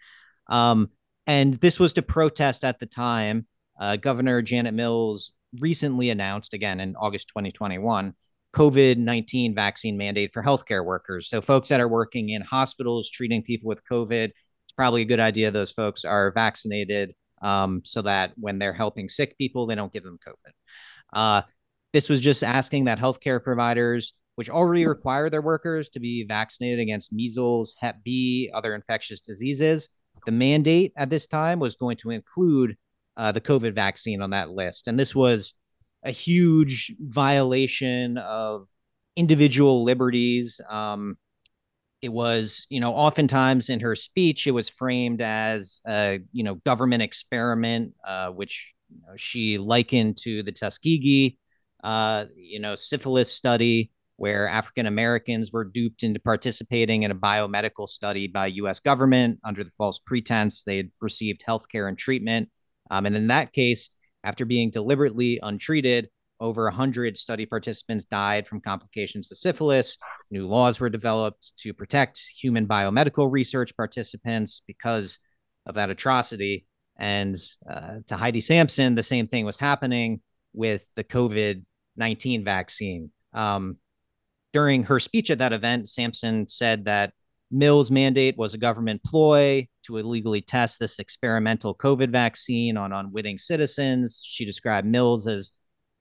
Um, 0.47 0.89
and 1.27 1.53
this 1.55 1.79
was 1.79 1.93
to 1.93 2.01
protest 2.01 2.65
at 2.65 2.79
the 2.79 2.85
time. 2.85 3.47
Uh, 3.79 3.95
Governor 3.95 4.41
Janet 4.41 4.73
Mills 4.73 5.33
recently 5.59 6.09
announced, 6.09 6.53
again 6.53 6.79
in 6.79 6.95
August 6.95 7.29
2021, 7.29 8.13
COVID 8.53 8.97
19 8.97 9.55
vaccine 9.55 9.97
mandate 9.97 10.31
for 10.33 10.43
healthcare 10.43 10.83
workers. 10.83 11.29
So, 11.29 11.41
folks 11.41 11.69
that 11.69 11.81
are 11.81 11.87
working 11.87 12.29
in 12.29 12.41
hospitals 12.41 13.09
treating 13.09 13.43
people 13.43 13.67
with 13.67 13.81
COVID, 13.89 14.25
it's 14.25 14.73
probably 14.75 15.01
a 15.01 15.05
good 15.05 15.19
idea 15.19 15.51
those 15.51 15.71
folks 15.71 16.05
are 16.05 16.31
vaccinated 16.31 17.13
um, 17.41 17.81
so 17.83 18.01
that 18.01 18.33
when 18.35 18.59
they're 18.59 18.73
helping 18.73 19.09
sick 19.09 19.37
people, 19.37 19.65
they 19.65 19.75
don't 19.75 19.93
give 19.93 20.03
them 20.03 20.19
COVID. 20.25 20.51
Uh, 21.13 21.41
this 21.93 22.09
was 22.09 22.19
just 22.19 22.43
asking 22.43 22.85
that 22.85 22.99
healthcare 22.99 23.41
providers, 23.41 24.13
which 24.35 24.49
already 24.49 24.85
require 24.85 25.29
their 25.29 25.41
workers 25.41 25.89
to 25.89 25.99
be 25.99 26.25
vaccinated 26.25 26.79
against 26.79 27.13
measles, 27.13 27.75
Hep 27.79 28.03
B, 28.03 28.49
other 28.53 28.75
infectious 28.75 29.21
diseases. 29.21 29.89
The 30.25 30.31
mandate 30.31 30.93
at 30.97 31.09
this 31.09 31.27
time 31.27 31.59
was 31.59 31.75
going 31.75 31.97
to 31.97 32.09
include 32.09 32.75
uh, 33.17 33.31
the 33.31 33.41
COVID 33.41 33.73
vaccine 33.73 34.21
on 34.21 34.31
that 34.31 34.49
list. 34.49 34.87
And 34.87 34.99
this 34.99 35.15
was 35.15 35.53
a 36.03 36.11
huge 36.11 36.93
violation 36.99 38.17
of 38.17 38.67
individual 39.15 39.83
liberties. 39.83 40.59
Um, 40.69 41.17
it 42.01 42.09
was 42.09 42.65
you 42.69 42.79
know 42.79 42.93
oftentimes 42.93 43.69
in 43.69 43.79
her 43.79 43.95
speech 43.95 44.47
it 44.47 44.51
was 44.51 44.69
framed 44.69 45.21
as 45.21 45.81
a 45.87 46.19
you 46.31 46.43
know 46.43 46.55
government 46.55 47.01
experiment 47.01 47.93
uh, 48.07 48.27
which 48.29 48.73
you 48.89 49.01
know, 49.01 49.15
she 49.15 49.57
likened 49.57 50.17
to 50.17 50.43
the 50.43 50.51
tuskegee 50.51 51.37
uh, 51.83 52.25
you 52.35 52.59
know 52.59 52.75
syphilis 52.75 53.31
study 53.31 53.91
where 54.17 54.47
african 54.47 54.85
americans 54.85 55.51
were 55.51 55.63
duped 55.63 56.03
into 56.03 56.19
participating 56.19 57.03
in 57.03 57.11
a 57.11 57.15
biomedical 57.15 57.87
study 57.87 58.27
by 58.27 58.49
us 58.49 58.79
government 58.79 59.39
under 59.43 59.63
the 59.63 59.71
false 59.71 59.99
pretense 59.99 60.63
they 60.63 60.77
had 60.77 60.89
received 61.01 61.43
health 61.45 61.67
care 61.69 61.87
and 61.87 61.97
treatment. 61.97 62.49
Um, 62.91 63.05
and 63.05 63.15
in 63.15 63.27
that 63.27 63.51
case 63.51 63.89
after 64.23 64.45
being 64.45 64.71
deliberately 64.71 65.39
untreated 65.41 66.09
over 66.39 66.65
100 66.65 67.17
study 67.17 67.45
participants 67.45 68.05
died 68.05 68.47
from 68.47 68.61
complications 68.61 69.29
to 69.29 69.35
syphilis. 69.35 69.97
New 70.31 70.47
laws 70.47 70.79
were 70.79 70.89
developed 70.89 71.53
to 71.57 71.73
protect 71.73 72.19
human 72.37 72.67
biomedical 72.67 73.31
research 73.31 73.75
participants 73.75 74.61
because 74.65 75.19
of 75.65 75.75
that 75.75 75.89
atrocity. 75.89 76.65
And 76.97 77.35
uh, 77.69 77.97
to 78.07 78.17
Heidi 78.17 78.41
Sampson, 78.41 78.95
the 78.95 79.03
same 79.03 79.27
thing 79.27 79.45
was 79.45 79.57
happening 79.57 80.21
with 80.53 80.85
the 80.95 81.03
COVID 81.03 81.63
19 81.97 82.43
vaccine. 82.43 83.11
Um, 83.33 83.77
during 84.53 84.83
her 84.83 84.99
speech 84.99 85.31
at 85.31 85.39
that 85.39 85.53
event, 85.53 85.89
Sampson 85.89 86.47
said 86.47 86.85
that 86.85 87.13
Mills' 87.51 87.91
mandate 87.91 88.37
was 88.37 88.53
a 88.53 88.57
government 88.57 89.03
ploy 89.03 89.67
to 89.85 89.97
illegally 89.97 90.41
test 90.41 90.79
this 90.79 90.99
experimental 90.99 91.75
COVID 91.75 92.09
vaccine 92.09 92.75
on 92.75 92.91
unwitting 92.91 93.37
citizens. 93.37 94.21
She 94.23 94.45
described 94.45 94.87
Mills 94.87 95.27
as 95.27 95.51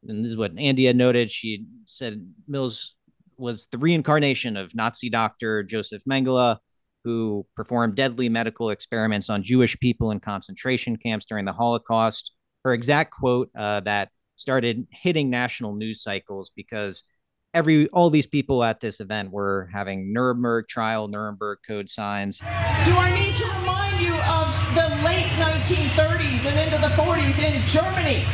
and 0.08 0.24
this 0.24 0.30
is 0.32 0.36
what 0.36 0.52
Andy 0.58 0.84
had 0.86 0.96
noted. 0.96 1.30
She 1.30 1.66
said 1.86 2.26
Mills 2.46 2.96
was 3.36 3.66
the 3.70 3.78
reincarnation 3.78 4.56
of 4.56 4.74
Nazi 4.74 5.10
doctor 5.10 5.62
Joseph 5.62 6.02
Mengele, 6.08 6.58
who 7.02 7.46
performed 7.56 7.96
deadly 7.96 8.28
medical 8.28 8.70
experiments 8.70 9.28
on 9.28 9.42
Jewish 9.42 9.78
people 9.78 10.10
in 10.10 10.20
concentration 10.20 10.96
camps 10.96 11.26
during 11.26 11.44
the 11.44 11.52
Holocaust. 11.52 12.32
Her 12.64 12.72
exact 12.72 13.12
quote 13.12 13.50
uh, 13.56 13.80
that 13.80 14.10
started 14.36 14.86
hitting 14.90 15.30
national 15.30 15.74
news 15.74 16.02
cycles 16.02 16.50
because 16.56 17.04
every 17.52 17.88
all 17.88 18.10
these 18.10 18.26
people 18.26 18.64
at 18.64 18.80
this 18.80 19.00
event 19.00 19.30
were 19.30 19.68
having 19.72 20.12
Nuremberg 20.12 20.68
trial, 20.68 21.08
Nuremberg 21.08 21.58
code 21.66 21.90
signs. 21.90 22.38
Do 22.38 22.46
I 22.46 23.14
need 23.14 23.36
to 23.36 23.46
remind 23.58 24.00
you 24.00 24.14
of 24.14 24.48
the 24.74 25.04
late 25.04 25.30
1930s 25.36 26.46
and 26.46 26.60
into 26.60 26.78
the 26.78 26.94
40s 26.94 27.38
in 27.38 27.62
Germany 27.68 28.24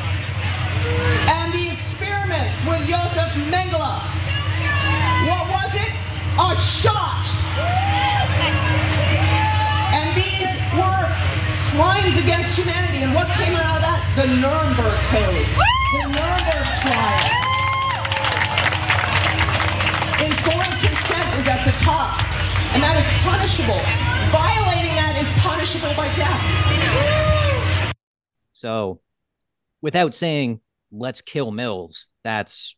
and 0.86 1.49
with 2.66 2.84
Josef 2.86 3.32
Mengele? 3.48 3.96
What 5.24 5.44
was 5.48 5.72
it? 5.74 5.92
A 6.36 6.52
shot. 6.60 7.24
And 9.96 10.12
these 10.12 10.52
were 10.76 11.06
crimes 11.72 12.16
against 12.20 12.58
humanity. 12.58 13.02
And 13.04 13.14
what 13.14 13.28
came 13.40 13.56
out 13.56 13.76
of 13.76 13.82
that? 13.82 14.00
The 14.16 14.26
Nuremberg 14.28 14.92
Code. 15.08 15.48
The 15.96 16.04
Nuremberg 16.12 16.66
trial. 16.84 17.32
Informed 20.20 20.76
consent 20.84 21.28
is 21.40 21.46
at 21.48 21.64
the 21.64 21.72
top, 21.80 22.20
and 22.74 22.82
that 22.82 23.00
is 23.00 23.08
punishable. 23.24 23.80
Violating 24.28 24.94
that 25.00 25.16
is 25.16 25.28
punishable 25.40 25.94
by 25.96 26.12
death. 26.14 27.94
So, 28.52 29.00
without 29.80 30.14
saying 30.14 30.60
"let's 30.92 31.20
kill 31.20 31.50
Mills," 31.50 32.10
that's 32.24 32.76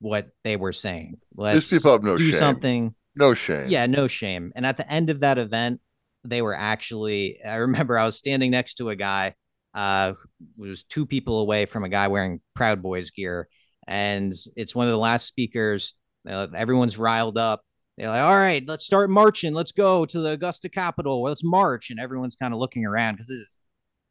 what 0.00 0.28
they 0.44 0.56
were 0.56 0.72
saying. 0.72 1.18
Let's 1.34 1.70
These 1.70 1.78
people 1.78 1.92
have 1.92 2.02
no 2.02 2.16
do 2.16 2.30
shame. 2.30 2.38
something. 2.38 2.94
No 3.14 3.34
shame. 3.34 3.68
Yeah, 3.68 3.86
no 3.86 4.06
shame. 4.06 4.52
And 4.54 4.66
at 4.66 4.76
the 4.76 4.90
end 4.90 5.10
of 5.10 5.20
that 5.20 5.38
event, 5.38 5.80
they 6.24 6.42
were 6.42 6.54
actually. 6.54 7.38
I 7.44 7.54
remember 7.56 7.98
I 7.98 8.06
was 8.06 8.16
standing 8.16 8.50
next 8.50 8.74
to 8.74 8.90
a 8.90 8.96
guy. 8.96 9.34
Uh, 9.74 10.14
was 10.56 10.84
two 10.84 11.04
people 11.04 11.40
away 11.40 11.66
from 11.66 11.84
a 11.84 11.88
guy 11.88 12.08
wearing 12.08 12.40
Proud 12.54 12.82
Boys 12.82 13.10
gear, 13.10 13.48
and 13.86 14.32
it's 14.56 14.74
one 14.74 14.86
of 14.86 14.92
the 14.92 14.98
last 14.98 15.26
speakers 15.26 15.94
uh, 16.28 16.46
everyone's 16.54 16.98
riled 16.98 17.38
up. 17.38 17.62
They're 17.96 18.08
like, 18.08 18.22
all 18.22 18.36
right, 18.36 18.62
let's 18.66 18.84
start 18.84 19.08
marching. 19.08 19.54
Let's 19.54 19.72
go 19.72 20.04
to 20.06 20.20
the 20.20 20.30
Augusta 20.30 20.68
Capitol. 20.68 21.22
Let's 21.22 21.42
march. 21.42 21.90
And 21.90 21.98
everyone's 21.98 22.36
kind 22.36 22.52
of 22.52 22.60
looking 22.60 22.84
around 22.84 23.14
because 23.14 23.28
this 23.28 23.38
is, 23.38 23.58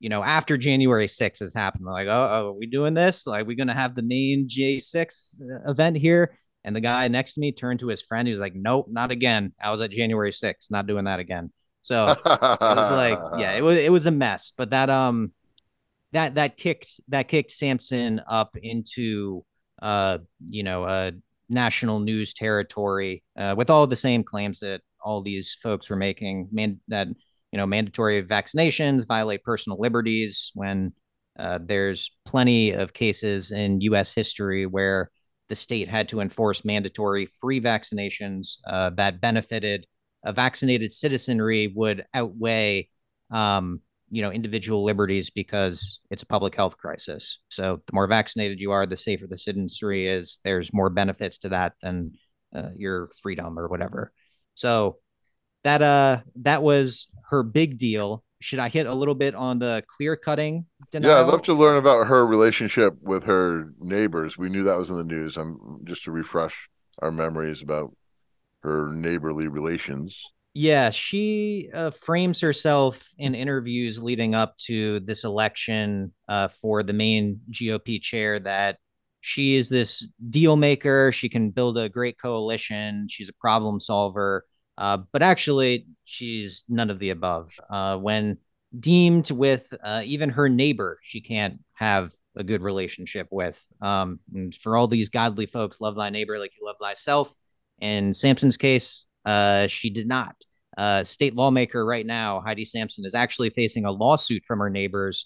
you 0.06 0.10
know, 0.10 0.24
after 0.24 0.56
January 0.56 1.08
6th 1.08 1.40
has 1.40 1.56
happened. 1.56 1.86
Like, 1.86 2.06
oh, 2.06 2.12
oh, 2.12 2.50
are 2.50 2.54
we 2.54 2.68
doing 2.68 2.94
this? 2.94 3.26
Like, 3.26 3.48
we're 3.48 3.56
going 3.56 3.70
to 3.70 3.74
have 3.74 3.96
the 3.96 4.04
Maine 4.04 4.48
J6 4.48 5.42
uh, 5.42 5.72
event 5.72 5.98
here? 5.98 6.38
And 6.64 6.76
the 6.76 6.80
guy 6.80 7.08
next 7.08 7.34
to 7.34 7.40
me 7.40 7.52
turned 7.52 7.80
to 7.80 7.88
his 7.88 8.04
friend. 8.04 8.28
He 8.28 8.32
was 8.32 8.40
like, 8.40 8.54
nope, 8.54 8.86
not 8.88 9.10
again. 9.10 9.54
I 9.60 9.72
was 9.72 9.82
at 9.82 9.90
January 9.90 10.30
6th, 10.30 10.70
not 10.70 10.86
doing 10.86 11.06
that 11.06 11.20
again. 11.20 11.52
So 11.82 12.06
it 12.06 12.20
was 12.24 12.92
like, 12.92 13.18
yeah, 13.40 13.54
it 13.54 13.64
was, 13.64 13.80
it 13.80 13.92
was 13.92 14.06
a 14.06 14.12
mess. 14.12 14.54
But 14.56 14.70
that, 14.70 14.92
um, 14.92 15.32
that, 16.12 16.36
that 16.36 16.56
kicked, 16.56 17.02
that 17.08 17.28
kicked 17.28 17.50
Sampson 17.50 18.22
up 18.30 18.56
into, 18.62 19.44
uh, 19.82 20.20
you 20.48 20.62
know, 20.62 20.84
uh, 20.84 21.12
national 21.50 22.00
news 22.00 22.36
territory 22.36 23.24
uh, 23.40 23.56
with 23.58 23.72
all 23.72 23.88
the 23.88 23.96
same 23.96 24.24
claims 24.24 24.60
that 24.60 24.82
all 25.04 25.24
these 25.24 25.56
folks 25.56 25.90
were 25.90 25.96
making 25.96 26.50
man- 26.52 26.80
that 26.90 27.08
you 27.56 27.58
know 27.58 27.66
mandatory 27.66 28.22
vaccinations 28.22 29.08
violate 29.08 29.42
personal 29.42 29.80
liberties 29.80 30.52
when 30.56 30.92
uh, 31.40 31.58
there's 31.64 32.12
plenty 32.26 32.72
of 32.72 32.92
cases 32.92 33.50
in 33.50 33.80
US 33.80 34.14
history 34.14 34.66
where 34.66 35.10
the 35.48 35.56
state 35.56 35.88
had 35.88 36.10
to 36.10 36.20
enforce 36.20 36.66
mandatory 36.66 37.30
free 37.40 37.62
vaccinations 37.62 38.58
uh, 38.68 38.90
that 38.98 39.22
benefited 39.22 39.88
a 40.26 40.34
vaccinated 40.34 40.92
citizenry 40.92 41.72
would 41.74 42.04
outweigh 42.14 42.90
um, 43.32 43.80
you 44.10 44.22
know 44.22 44.32
individual 44.32 44.84
liberties 44.84 45.30
because 45.30 46.02
it's 46.12 46.24
a 46.24 46.28
public 46.28 46.56
health 46.58 46.76
crisis. 46.78 47.40
So 47.48 47.82
the 47.88 47.94
more 47.94 48.08
vaccinated 48.08 48.60
you 48.60 48.72
are, 48.72 48.86
the 48.86 48.98
safer 48.98 49.28
the 49.28 49.38
citizenry 49.38 50.10
is. 50.10 50.42
There's 50.44 50.74
more 50.74 50.90
benefits 50.90 51.38
to 51.38 51.50
that 51.50 51.76
than 51.82 52.16
uh, 52.54 52.72
your 52.76 53.12
freedom 53.24 53.58
or 53.58 53.70
whatever. 53.70 54.12
So 54.56 54.98
that 55.66 55.82
uh 55.82 56.22
that 56.38 56.64
was 56.64 57.08
her 57.30 57.44
big 57.44 57.78
deal. 57.78 58.24
Should 58.40 58.60
I 58.60 58.70
hit 58.70 58.86
a 58.86 58.94
little 58.94 59.16
bit 59.16 59.34
on 59.34 59.60
the 59.60 59.84
clear 59.98 60.16
cutting? 60.16 60.66
Denial? 60.92 61.12
Yeah, 61.12 61.22
I'd 61.22 61.28
love 61.28 61.42
to 61.44 61.54
learn 61.54 61.78
about 61.78 62.08
her 62.08 62.26
relationship 62.26 62.94
with 63.02 63.24
her 63.26 63.74
neighbors. 63.80 64.38
We 64.38 64.50
knew 64.50 64.64
that 64.64 64.78
was 64.78 64.90
in 64.90 64.96
the 64.96 65.04
news. 65.04 65.36
I'm 65.36 65.80
just 65.84 66.04
to 66.04 66.12
refresh 66.12 66.70
our 67.00 67.12
memories 67.12 67.64
about 67.64 67.96
her 68.62 68.92
neighborly 68.94 69.48
relations. 69.48 70.24
Yeah, 70.54 70.90
she 70.92 71.70
uh, 71.74 71.90
frames 71.90 72.40
herself 72.40 73.10
in 73.18 73.36
interviews 73.36 74.02
leading 74.02 74.36
up 74.36 74.56
to 74.68 75.00
this 75.02 75.24
election 75.24 76.14
uh, 76.30 76.48
for 76.48 76.84
the 76.84 76.94
Maine 76.94 77.42
GOP 77.52 78.02
chair 78.02 78.40
that 78.40 78.78
she 79.22 79.56
is 79.56 79.70
this 79.70 80.08
deal 80.30 80.56
maker. 80.56 81.12
She 81.12 81.30
can 81.30 81.50
build 81.50 81.80
a 81.80 81.90
great 81.90 82.20
coalition. 82.20 83.08
She's 83.10 83.28
a 83.28 83.34
problem 83.34 83.80
solver. 83.80 84.46
Uh, 84.78 84.98
but 85.12 85.22
actually, 85.22 85.88
she's 86.04 86.64
none 86.68 86.90
of 86.90 87.00
the 87.00 87.10
above. 87.12 87.52
Uh, 87.70 87.98
when 87.98 88.38
deemed 88.78 89.32
with 89.32 89.74
uh, 89.84 90.02
even 90.06 90.30
her 90.30 90.50
neighbor, 90.50 91.00
she 91.02 91.22
can't 91.22 91.60
have 91.74 92.14
a 92.36 92.44
good 92.44 92.62
relationship 92.62 93.28
with. 93.32 93.66
Um, 93.82 94.20
for 94.62 94.76
all 94.76 94.88
these 94.88 95.10
godly 95.10 95.46
folks, 95.46 95.80
love 95.80 95.96
thy 95.96 96.10
neighbor 96.10 96.40
like 96.40 96.52
you 96.60 96.66
love 96.66 96.76
thyself. 96.82 97.34
In 97.80 98.14
Sampson's 98.14 98.58
case, 98.58 99.06
uh, 99.26 99.68
she 99.68 99.90
did 99.90 100.08
not. 100.08 100.36
Uh, 100.78 101.04
state 101.04 101.36
lawmaker 101.36 101.86
right 101.86 102.06
now, 102.06 102.42
Heidi 102.42 102.66
Sampson, 102.66 103.06
is 103.06 103.16
actually 103.16 103.50
facing 103.50 103.86
a 103.86 103.92
lawsuit 103.92 104.44
from 104.46 104.60
her 104.60 104.70
neighbors. 104.70 105.26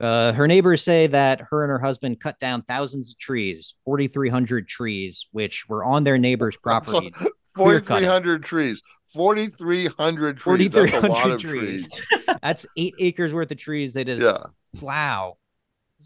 Uh, 0.00 0.32
her 0.32 0.46
neighbors 0.46 0.82
say 0.82 1.06
that 1.06 1.40
her 1.50 1.64
and 1.64 1.70
her 1.70 1.78
husband 1.78 2.20
cut 2.20 2.38
down 2.38 2.62
thousands 2.62 3.12
of 3.12 3.18
trees, 3.18 3.76
4,300 3.84 4.68
trees, 4.68 5.26
which 5.32 5.68
were 5.68 5.84
on 5.84 6.04
their 6.04 6.18
neighbor's 6.18 6.56
property. 6.62 7.12
4,300 7.56 8.44
trees. 8.44 8.82
4,300 9.08 10.38
trees. 10.38 10.72
4,300 10.72 11.40
trees. 11.40 11.88
trees. 11.88 12.26
That's 12.42 12.66
eight 12.76 12.94
acres 12.98 13.32
worth 13.32 13.50
of 13.50 13.58
trees. 13.58 13.94
They 13.94 14.04
just 14.04 14.22
yeah. 14.22 14.44
plow. 14.76 15.38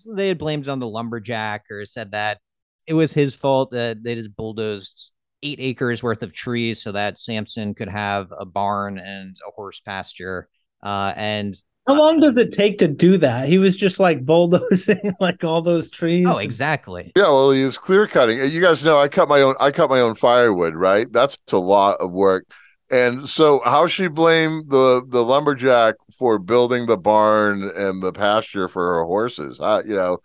They 0.06 0.28
had 0.28 0.38
blamed 0.38 0.68
on 0.68 0.78
the 0.78 0.86
lumberjack 0.86 1.64
or 1.70 1.84
said 1.84 2.12
that 2.12 2.38
it 2.86 2.94
was 2.94 3.12
his 3.12 3.34
fault 3.34 3.72
that 3.72 4.02
they 4.02 4.14
just 4.14 4.34
bulldozed 4.34 5.10
eight 5.42 5.58
acres 5.60 6.02
worth 6.02 6.22
of 6.22 6.32
trees 6.32 6.82
so 6.82 6.92
that 6.92 7.18
Sampson 7.18 7.74
could 7.74 7.88
have 7.88 8.32
a 8.36 8.44
barn 8.44 8.98
and 8.98 9.36
a 9.46 9.50
horse 9.50 9.80
pasture. 9.80 10.48
Uh, 10.82 11.12
and 11.16 11.54
how 11.86 11.98
long 11.98 12.20
does 12.20 12.36
it 12.36 12.52
take 12.52 12.78
to 12.78 12.88
do 12.88 13.16
that? 13.18 13.48
He 13.48 13.58
was 13.58 13.76
just 13.76 13.98
like 13.98 14.24
bulldozing 14.24 15.14
like 15.20 15.42
all 15.44 15.62
those 15.62 15.90
trees. 15.90 16.26
Oh, 16.28 16.38
exactly. 16.38 17.12
Yeah, 17.16 17.24
well, 17.24 17.50
he 17.50 17.64
was 17.64 17.78
clear 17.78 18.06
cutting. 18.06 18.38
You 18.38 18.60
guys 18.60 18.84
know 18.84 18.98
I 18.98 19.08
cut 19.08 19.28
my 19.28 19.40
own. 19.40 19.54
I 19.60 19.70
cut 19.70 19.90
my 19.90 20.00
own 20.00 20.14
firewood. 20.14 20.74
Right, 20.74 21.10
that's 21.12 21.36
a 21.52 21.58
lot 21.58 21.96
of 22.00 22.12
work. 22.12 22.46
And 22.90 23.28
so, 23.28 23.60
how 23.64 23.86
she 23.86 24.08
blame 24.08 24.64
the 24.68 25.02
the 25.08 25.24
lumberjack 25.24 25.94
for 26.16 26.38
building 26.38 26.86
the 26.86 26.98
barn 26.98 27.70
and 27.76 28.02
the 28.02 28.12
pasture 28.12 28.68
for 28.68 28.96
her 28.96 29.04
horses? 29.04 29.60
Uh, 29.60 29.82
you 29.86 29.94
know, 29.94 30.18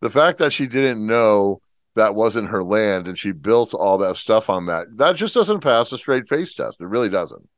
the 0.00 0.10
fact 0.10 0.38
that 0.38 0.52
she 0.52 0.66
didn't 0.66 1.06
know 1.06 1.60
that 1.94 2.14
wasn't 2.14 2.48
her 2.48 2.62
land 2.62 3.08
and 3.08 3.18
she 3.18 3.32
built 3.32 3.74
all 3.74 3.98
that 3.98 4.14
stuff 4.14 4.48
on 4.48 4.66
that. 4.66 4.86
That 4.96 5.16
just 5.16 5.34
doesn't 5.34 5.60
pass 5.60 5.90
a 5.90 5.98
straight 5.98 6.28
face 6.28 6.54
test. 6.54 6.76
It 6.80 6.86
really 6.86 7.08
doesn't. 7.08 7.48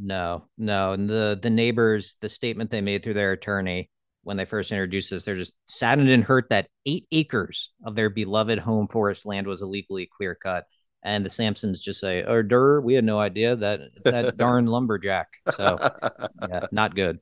No, 0.00 0.44
no. 0.56 0.92
And 0.92 1.08
the 1.08 1.38
the 1.40 1.50
neighbors, 1.50 2.16
the 2.20 2.28
statement 2.28 2.70
they 2.70 2.80
made 2.80 3.02
through 3.02 3.14
their 3.14 3.32
attorney 3.32 3.90
when 4.22 4.36
they 4.36 4.44
first 4.44 4.72
introduced 4.72 5.10
this, 5.10 5.24
they're 5.24 5.36
just 5.36 5.54
saddened 5.66 6.10
and 6.10 6.22
hurt 6.22 6.50
that 6.50 6.68
eight 6.86 7.06
acres 7.12 7.72
of 7.84 7.94
their 7.94 8.10
beloved 8.10 8.58
home 8.58 8.86
forest 8.86 9.24
land 9.24 9.46
was 9.46 9.62
illegally 9.62 10.08
clear 10.16 10.34
cut. 10.34 10.66
And 11.02 11.24
the 11.24 11.30
Sampsons 11.30 11.80
just 11.80 12.00
say, 12.00 12.24
"Oh, 12.24 12.42
der, 12.42 12.80
we 12.80 12.94
had 12.94 13.04
no 13.04 13.18
idea 13.18 13.56
that 13.56 13.80
it's 13.80 14.04
that 14.04 14.36
darn 14.36 14.66
lumberjack." 14.66 15.28
So, 15.52 15.78
yeah, 16.48 16.66
not 16.72 16.94
good. 16.94 17.20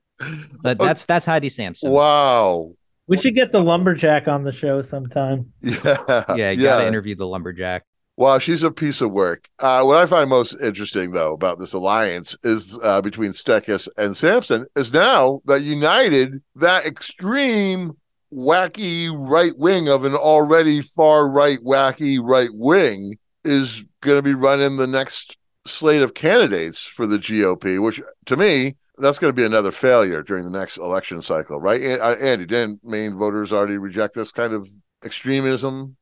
But 0.63 0.79
oh, 0.81 0.87
that's 0.87 1.05
that's 1.05 1.27
Heidi 1.27 1.51
Sampson. 1.51 1.91
Wow, 1.91 2.73
we 3.07 3.19
should 3.19 3.35
get 3.35 3.53
the 3.53 3.63
lumberjack 3.63 4.29
on 4.29 4.45
the 4.45 4.53
show 4.53 4.83
sometime. 4.83 5.53
Yeah. 5.63 6.25
Yeah, 6.35 6.51
you 6.51 6.63
gotta 6.63 6.87
interview 6.87 7.15
the 7.17 7.27
lumberjack. 7.27 7.85
Well, 8.19 8.39
she's 8.39 8.63
a 8.63 8.71
piece 8.71 9.03
of 9.03 9.13
work. 9.13 9.49
Uh, 9.59 9.83
what 9.83 9.99
I 9.99 10.07
find 10.07 10.31
most 10.31 10.57
interesting, 10.61 11.11
though, 11.11 11.35
about 11.35 11.59
this 11.59 11.75
alliance 11.75 12.35
is 12.43 12.79
uh, 12.83 13.03
between 13.03 13.33
Stetkis 13.33 13.89
and 13.99 14.17
Sampson 14.17 14.67
is 14.75 14.91
now 14.91 15.43
that 15.45 15.61
united 15.61 16.43
that 16.55 16.87
extreme, 16.87 17.99
wacky 18.33 19.11
right 19.15 19.57
wing 19.59 19.89
of 19.91 20.05
an 20.05 20.15
already 20.15 20.81
far 20.81 21.29
right, 21.29 21.59
wacky 21.61 22.19
right 22.23 22.51
wing 22.53 23.19
is 23.45 23.85
going 24.01 24.19
to 24.19 24.23
be 24.23 24.35
running 24.35 24.79
the 24.79 24.87
next 24.87 25.37
slate 25.67 26.03
of 26.03 26.15
candidates 26.15 26.81
for 26.81 27.07
the 27.07 27.19
GOP, 27.19 27.83
which 27.83 28.01
to 28.25 28.37
me 28.37 28.77
that's 28.99 29.19
going 29.19 29.29
to 29.31 29.37
be 29.37 29.45
another 29.45 29.71
failure 29.71 30.23
during 30.23 30.45
the 30.45 30.59
next 30.59 30.79
election 30.79 31.21
cycle, 31.21 31.61
right? 31.61 32.01
Uh, 32.01 32.17
Andy, 32.21 32.47
didn't 32.47 32.83
Maine 32.83 33.19
voters 33.19 33.53
already 33.53 33.77
reject 33.77 34.15
this 34.15 34.33
kind 34.33 34.55
of 34.55 34.71
extremism? 35.05 35.97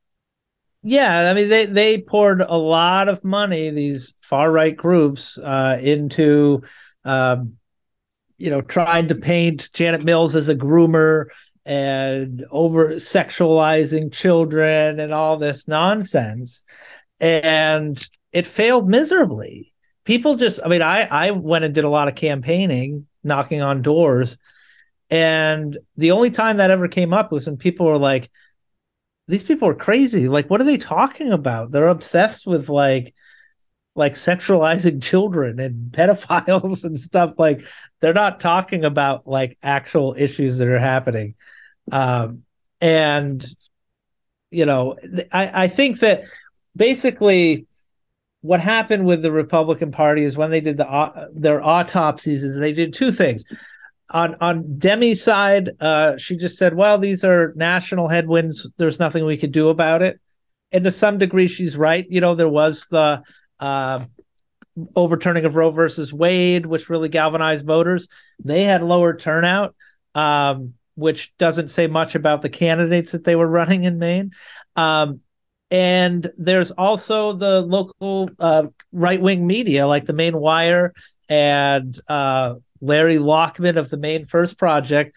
Yeah, 0.87 1.31
I 1.31 1.35
mean 1.35 1.49
they 1.49 1.65
they 1.65 2.01
poured 2.03 2.43
a 2.43 2.57
lot 2.59 3.09
of 3.09 3.25
money 3.25 3.71
these 3.71 4.13
far 4.21 4.53
right 4.53 4.77
groups 4.77 5.39
uh, 5.39 5.79
into, 5.81 6.63
um, 7.05 7.55
you 8.37 8.51
know, 8.51 8.61
trying 8.61 9.09
to 9.09 9.15
paint 9.15 9.71
Janet 9.73 10.05
Mills 10.05 10.37
as 10.37 10.51
a 10.51 10.55
groomer, 10.55 11.27
and 11.65 12.45
over 12.51 12.97
sexualizing 12.97 14.13
children 14.13 15.01
and 15.01 15.15
all 15.15 15.39
this 15.39 15.67
nonsense. 15.67 16.63
And 17.19 18.07
it 18.33 18.47
failed 18.47 18.87
miserably. 18.87 19.73
People 20.05 20.37
just, 20.37 20.61
I 20.63 20.69
mean, 20.69 20.83
I, 20.83 21.09
I 21.11 21.31
went 21.31 21.65
and 21.65 21.75
did 21.75 21.85
a 21.85 21.89
lot 21.89 22.09
of 22.09 22.15
campaigning, 22.15 23.07
knocking 23.23 23.63
on 23.63 23.81
doors. 23.81 24.37
And 25.09 25.79
the 25.97 26.11
only 26.11 26.31
time 26.31 26.59
that 26.59 26.71
ever 26.71 26.89
came 26.89 27.15
up 27.15 27.33
was 27.33 27.47
when 27.47 27.57
people 27.57 27.87
were 27.87 27.97
like, 27.97 28.31
these 29.27 29.45
people 29.45 29.69
are 29.69 29.75
crazy. 29.75 30.29
Like, 30.29 30.51
what 30.51 30.61
are 30.61 30.65
they 30.65 30.77
talking 30.77 31.33
about? 31.33 31.71
They're 31.71 31.89
obsessed 31.89 32.47
with 32.47 32.69
like, 32.69 33.15
like 33.95 34.15
sexualizing 34.15 35.03
children 35.03 35.61
and 35.61 35.91
pedophiles 35.93 36.85
and 36.85 36.99
stuff 36.99 37.35
like 37.39 37.63
they're 38.01 38.13
not 38.13 38.41
talking 38.41 38.85
about 38.85 39.27
like 39.27 39.57
actual 39.63 40.15
issues 40.19 40.59
that 40.59 40.69
are 40.69 40.79
happening 40.79 41.35
um, 41.93 42.43
and 42.81 43.45
you 44.51 44.67
know 44.67 44.97
I, 45.33 45.65
I 45.65 45.69
think 45.69 46.01
that 46.01 46.25
basically 46.77 47.67
what 48.41 48.61
happened 48.61 49.07
with 49.07 49.23
the 49.23 49.33
republican 49.33 49.91
party 49.91 50.25
is 50.25 50.37
when 50.37 50.51
they 50.51 50.61
did 50.61 50.77
the 50.77 50.91
uh, 50.91 51.29
their 51.33 51.65
autopsies 51.65 52.45
is 52.45 52.59
they 52.59 52.73
did 52.73 52.93
two 52.93 53.13
things 53.13 53.45
on 54.11 54.37
on 54.41 54.79
demi's 54.79 55.23
side 55.23 55.71
uh, 55.81 56.17
she 56.19 56.37
just 56.37 56.59
said 56.59 56.75
well 56.75 56.99
these 56.99 57.25
are 57.25 57.53
national 57.57 58.09
headwinds 58.09 58.69
there's 58.77 58.99
nothing 58.99 59.25
we 59.25 59.37
could 59.37 59.53
do 59.53 59.69
about 59.69 60.03
it 60.03 60.21
and 60.73 60.85
to 60.85 60.91
some 60.91 61.19
degree 61.19 61.49
she's 61.49 61.77
right 61.77 62.07
you 62.11 62.21
know 62.21 62.35
there 62.35 62.49
was 62.49 62.87
the 62.91 63.23
uh, 63.61 64.05
overturning 64.97 65.45
of 65.45 65.55
Roe 65.55 65.71
versus 65.71 66.13
Wade, 66.13 66.67
which 66.67 66.89
really 66.89 67.09
galvanized 67.09 67.65
voters. 67.65 68.09
They 68.43 68.65
had 68.65 68.83
lower 68.83 69.17
turnout, 69.17 69.75
um, 70.15 70.75
which 70.97 71.33
doesn't 71.39 71.71
say 71.71 71.87
much 71.87 72.15
about 72.15 72.43
the 72.43 72.49
candidates 72.49 73.13
that 73.13 73.25
they 73.25 73.37
were 73.37 73.47
running 73.47 73.85
in 73.85 73.99
Maine. 73.99 74.33
Um, 74.77 75.21
and 75.71 76.31
there's 76.37 76.71
also 76.73 77.33
the 77.33 77.63
local 77.63 78.31
uh, 78.39 78.67
right 78.93 79.21
wing 79.21 79.47
media, 79.47 79.87
like 79.87 80.07
the 80.07 80.13
Maine 80.13 80.37
Wire 80.37 80.93
and 81.29 81.99
uh, 82.09 82.55
Larry 82.85 83.19
Lockman 83.19 83.77
of 83.77 83.91
the 83.91 83.97
Maine 83.97 84.25
First 84.25 84.59
Project. 84.59 85.17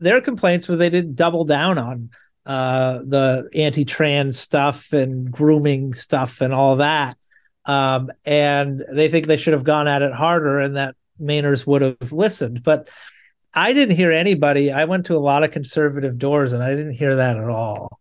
Their 0.00 0.20
complaints 0.20 0.68
were 0.68 0.76
they 0.76 0.90
didn't 0.90 1.14
double 1.14 1.44
down 1.44 1.78
on 1.78 2.10
uh, 2.46 2.98
the 2.98 3.48
anti 3.54 3.84
trans 3.84 4.38
stuff 4.38 4.92
and 4.92 5.30
grooming 5.30 5.94
stuff 5.94 6.40
and 6.40 6.52
all 6.52 6.76
that 6.76 7.16
um, 7.64 8.10
and 8.24 8.82
they 8.92 9.08
think 9.08 9.26
they 9.26 9.36
should 9.36 9.52
have 9.52 9.64
gone 9.64 9.88
at 9.88 10.02
it 10.02 10.12
harder 10.12 10.58
and 10.58 10.76
that 10.76 10.96
Mainers 11.20 11.66
would 11.66 11.82
have 11.82 12.12
listened. 12.12 12.62
But 12.62 12.90
I 13.54 13.72
didn't 13.72 13.96
hear 13.96 14.10
anybody. 14.10 14.72
I 14.72 14.84
went 14.84 15.06
to 15.06 15.16
a 15.16 15.20
lot 15.20 15.44
of 15.44 15.50
conservative 15.50 16.18
doors 16.18 16.52
and 16.52 16.62
I 16.62 16.70
didn't 16.70 16.92
hear 16.94 17.16
that 17.16 17.36
at 17.36 17.48
all. 17.48 17.98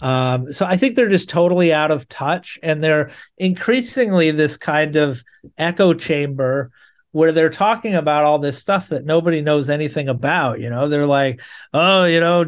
Um, 0.00 0.52
so 0.52 0.66
I 0.66 0.76
think 0.76 0.96
they're 0.96 1.08
just 1.08 1.28
totally 1.28 1.72
out 1.72 1.90
of 1.90 2.08
touch 2.08 2.58
and 2.62 2.82
they're 2.82 3.12
increasingly 3.38 4.30
this 4.32 4.56
kind 4.56 4.96
of 4.96 5.22
echo 5.56 5.94
chamber 5.94 6.72
where 7.14 7.30
they're 7.30 7.48
talking 7.48 7.94
about 7.94 8.24
all 8.24 8.40
this 8.40 8.58
stuff 8.58 8.88
that 8.88 9.04
nobody 9.04 9.40
knows 9.40 9.70
anything 9.70 10.08
about. 10.08 10.58
You 10.58 10.68
know, 10.68 10.88
they're 10.88 11.06
like, 11.06 11.40
oh, 11.72 12.06
you 12.06 12.18
know, 12.18 12.42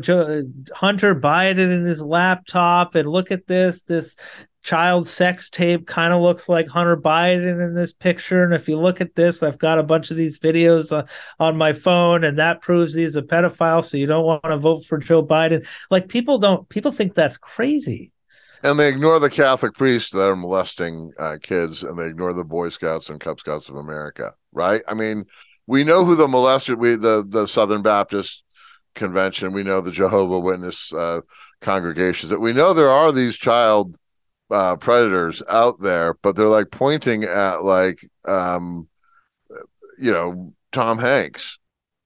Hunter 0.74 1.14
Biden 1.14 1.70
in 1.70 1.84
his 1.84 2.02
laptop, 2.02 2.96
and 2.96 3.08
look 3.08 3.30
at 3.30 3.46
this, 3.46 3.82
this 3.82 4.16
child 4.64 5.06
sex 5.06 5.48
tape 5.48 5.86
kind 5.86 6.12
of 6.12 6.20
looks 6.20 6.48
like 6.48 6.66
Hunter 6.66 6.96
Biden 6.96 7.64
in 7.64 7.74
this 7.74 7.92
picture. 7.92 8.42
And 8.42 8.52
if 8.52 8.68
you 8.68 8.76
look 8.76 9.00
at 9.00 9.14
this, 9.14 9.40
I've 9.40 9.56
got 9.56 9.78
a 9.78 9.84
bunch 9.84 10.10
of 10.10 10.16
these 10.16 10.40
videos 10.40 10.90
uh, 10.90 11.04
on 11.38 11.56
my 11.56 11.72
phone, 11.72 12.24
and 12.24 12.36
that 12.40 12.60
proves 12.60 12.92
he's 12.92 13.14
a 13.14 13.22
pedophile. 13.22 13.84
So 13.84 13.96
you 13.96 14.06
don't 14.06 14.26
want 14.26 14.42
to 14.42 14.56
vote 14.56 14.84
for 14.84 14.98
Joe 14.98 15.24
Biden. 15.24 15.64
Like 15.92 16.08
people 16.08 16.38
don't, 16.38 16.68
people 16.68 16.90
think 16.90 17.14
that's 17.14 17.38
crazy. 17.38 18.10
And 18.62 18.78
they 18.78 18.88
ignore 18.88 19.18
the 19.18 19.30
Catholic 19.30 19.74
priests 19.74 20.10
that 20.12 20.28
are 20.28 20.36
molesting 20.36 21.12
uh, 21.18 21.36
kids, 21.42 21.82
and 21.82 21.98
they 21.98 22.06
ignore 22.06 22.32
the 22.32 22.44
Boy 22.44 22.68
Scouts 22.70 23.08
and 23.08 23.20
Cub 23.20 23.38
Scouts 23.38 23.68
of 23.68 23.76
America, 23.76 24.34
right? 24.52 24.82
I 24.88 24.94
mean, 24.94 25.26
we 25.66 25.84
know 25.84 26.04
who 26.04 26.16
the 26.16 26.28
molested, 26.28 26.78
we 26.78 26.96
the 26.96 27.24
the 27.26 27.46
Southern 27.46 27.82
Baptist 27.82 28.42
Convention, 28.94 29.52
we 29.52 29.62
know 29.62 29.80
the 29.80 29.90
Jehovah 29.90 30.38
Witness 30.38 30.92
uh, 30.92 31.20
congregations. 31.60 32.30
That 32.30 32.40
we 32.40 32.52
know 32.52 32.72
there 32.72 32.90
are 32.90 33.12
these 33.12 33.36
child 33.36 33.96
uh, 34.50 34.76
predators 34.76 35.42
out 35.48 35.80
there, 35.80 36.14
but 36.22 36.36
they're 36.36 36.46
like 36.46 36.70
pointing 36.70 37.24
at 37.24 37.64
like 37.64 38.08
um, 38.24 38.88
you 39.98 40.12
know 40.12 40.52
Tom 40.72 40.98
Hanks. 40.98 41.58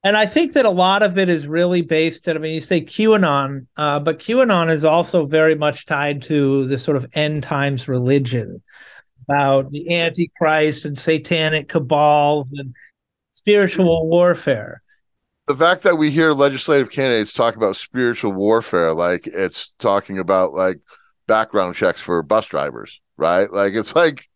And 0.02 0.16
I 0.16 0.24
think 0.24 0.54
that 0.54 0.64
a 0.64 0.70
lot 0.70 1.02
of 1.02 1.18
it 1.18 1.28
is 1.28 1.46
really 1.46 1.82
based. 1.82 2.28
I 2.28 2.34
mean, 2.34 2.54
you 2.54 2.60
say 2.60 2.80
QAnon, 2.80 3.66
uh, 3.76 4.00
but 4.00 4.18
QAnon 4.18 4.70
is 4.70 4.84
also 4.84 5.26
very 5.26 5.54
much 5.54 5.84
tied 5.84 6.22
to 6.22 6.66
the 6.66 6.78
sort 6.78 6.96
of 6.96 7.06
end 7.14 7.42
times 7.42 7.86
religion 7.86 8.62
about 9.28 9.70
the 9.70 9.94
Antichrist 9.94 10.86
and 10.86 10.96
satanic 10.96 11.68
cabals 11.68 12.50
and 12.52 12.74
spiritual 13.30 14.08
warfare 14.08 14.82
the 15.46 15.54
fact 15.56 15.82
that 15.82 15.96
we 15.96 16.10
hear 16.10 16.32
legislative 16.32 16.90
candidates 16.90 17.32
talk 17.32 17.56
about 17.56 17.74
spiritual 17.76 18.32
warfare 18.32 18.92
like 18.92 19.26
it's 19.26 19.72
talking 19.78 20.18
about 20.18 20.52
like 20.52 20.78
background 21.30 21.76
checks 21.76 22.00
for 22.00 22.24
bus 22.24 22.46
drivers, 22.46 23.00
right? 23.20 23.52
Like 23.52 23.74
it's 23.74 23.94
like 23.94 24.28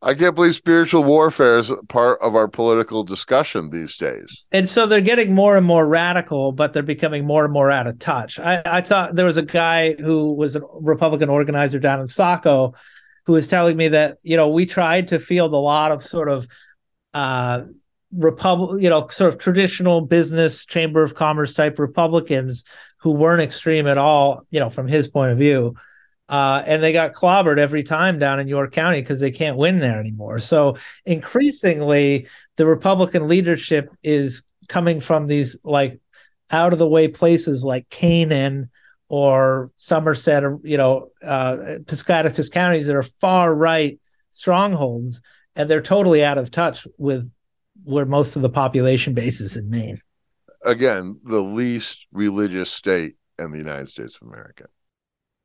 I 0.00 0.14
can't 0.14 0.34
believe 0.34 0.54
spiritual 0.54 1.04
warfare 1.04 1.58
is 1.58 1.72
part 1.88 2.20
of 2.22 2.34
our 2.34 2.48
political 2.48 3.04
discussion 3.04 3.70
these 3.70 3.96
days. 3.96 4.44
And 4.52 4.68
so 4.68 4.86
they're 4.86 5.02
getting 5.02 5.34
more 5.34 5.56
and 5.56 5.66
more 5.66 5.86
radical, 5.86 6.52
but 6.52 6.72
they're 6.72 6.82
becoming 6.82 7.26
more 7.26 7.44
and 7.44 7.52
more 7.52 7.70
out 7.70 7.86
of 7.86 7.98
touch. 7.98 8.38
I, 8.38 8.62
I 8.64 8.80
thought 8.80 9.16
there 9.16 9.26
was 9.26 9.36
a 9.36 9.42
guy 9.42 9.94
who 9.94 10.32
was 10.32 10.56
a 10.56 10.62
Republican 10.80 11.28
organizer 11.28 11.78
down 11.78 12.00
in 12.00 12.06
Saco 12.06 12.72
who 13.26 13.34
was 13.34 13.48
telling 13.48 13.76
me 13.76 13.88
that, 13.88 14.18
you 14.22 14.36
know, 14.36 14.48
we 14.48 14.64
tried 14.64 15.08
to 15.08 15.18
field 15.18 15.52
a 15.52 15.58
lot 15.58 15.92
of 15.92 16.02
sort 16.02 16.28
of 16.28 16.48
uh 17.12 17.64
republic 18.12 18.82
you 18.82 18.90
know 18.90 19.06
sort 19.08 19.32
of 19.32 19.38
traditional 19.38 20.00
business 20.00 20.64
chamber 20.64 21.02
of 21.02 21.14
commerce 21.14 21.54
type 21.54 21.78
republicans 21.78 22.64
who 22.98 23.12
weren't 23.12 23.42
extreme 23.42 23.86
at 23.86 23.98
all 23.98 24.42
you 24.50 24.58
know 24.58 24.68
from 24.68 24.88
his 24.88 25.06
point 25.08 25.30
of 25.30 25.38
view 25.38 25.74
uh, 26.30 26.62
and 26.64 26.80
they 26.80 26.92
got 26.92 27.12
clobbered 27.12 27.58
every 27.58 27.82
time 27.82 28.20
down 28.20 28.38
in 28.38 28.46
York 28.46 28.72
County 28.72 29.00
because 29.00 29.18
they 29.18 29.32
can't 29.32 29.56
win 29.56 29.80
there 29.80 29.98
anymore. 29.98 30.38
So 30.38 30.76
increasingly, 31.04 32.28
the 32.54 32.66
Republican 32.66 33.26
leadership 33.26 33.90
is 34.04 34.44
coming 34.68 35.00
from 35.00 35.26
these 35.26 35.58
like 35.64 35.98
out 36.52 36.72
of 36.72 36.78
the 36.78 36.86
way 36.86 37.08
places 37.08 37.64
like 37.64 37.90
Canaan 37.90 38.70
or 39.08 39.72
Somerset 39.74 40.44
or 40.44 40.60
you 40.62 40.76
know 40.76 41.08
uh, 41.24 41.78
Piscataquis 41.82 42.52
counties 42.52 42.86
that 42.86 42.94
are 42.94 43.02
far 43.02 43.52
right 43.52 43.98
strongholds, 44.30 45.20
and 45.56 45.68
they're 45.68 45.82
totally 45.82 46.24
out 46.24 46.38
of 46.38 46.52
touch 46.52 46.86
with 46.96 47.28
where 47.82 48.06
most 48.06 48.36
of 48.36 48.42
the 48.42 48.48
population 48.48 49.14
base 49.14 49.40
is 49.40 49.56
in 49.56 49.68
Maine. 49.68 50.00
Again, 50.64 51.18
the 51.24 51.40
least 51.40 52.06
religious 52.12 52.70
state 52.70 53.16
in 53.36 53.50
the 53.50 53.58
United 53.58 53.88
States 53.88 54.16
of 54.20 54.28
America. 54.28 54.66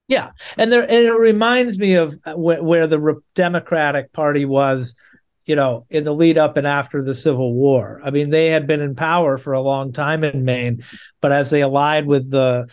Yeah, 0.08 0.32
and 0.58 0.72
there 0.72 0.84
and 0.84 0.92
it 0.92 1.12
reminds 1.12 1.80
me 1.80 1.96
of 1.96 2.18
uh, 2.26 2.34
wh- 2.34 2.64
where 2.64 2.86
the 2.86 3.00
Re- 3.00 3.16
Democratic 3.34 4.14
Party 4.14 4.46
was, 4.46 4.94
you 5.46 5.56
know, 5.56 5.88
in 5.90 6.04
the 6.04 6.14
lead 6.14 6.38
up 6.38 6.58
and 6.58 6.68
after 6.68 7.02
the 7.02 7.16
Civil 7.16 7.54
War. 7.54 8.02
I 8.04 8.12
mean, 8.12 8.30
they 8.30 8.48
had 8.48 8.68
been 8.68 8.82
in 8.82 8.96
power 8.96 9.38
for 9.38 9.54
a 9.54 9.62
long 9.62 9.94
time 9.94 10.24
in 10.24 10.46
Maine, 10.46 10.84
but 11.22 11.32
as 11.32 11.50
they 11.50 11.62
allied 11.62 12.06
with 12.06 12.30
the, 12.30 12.70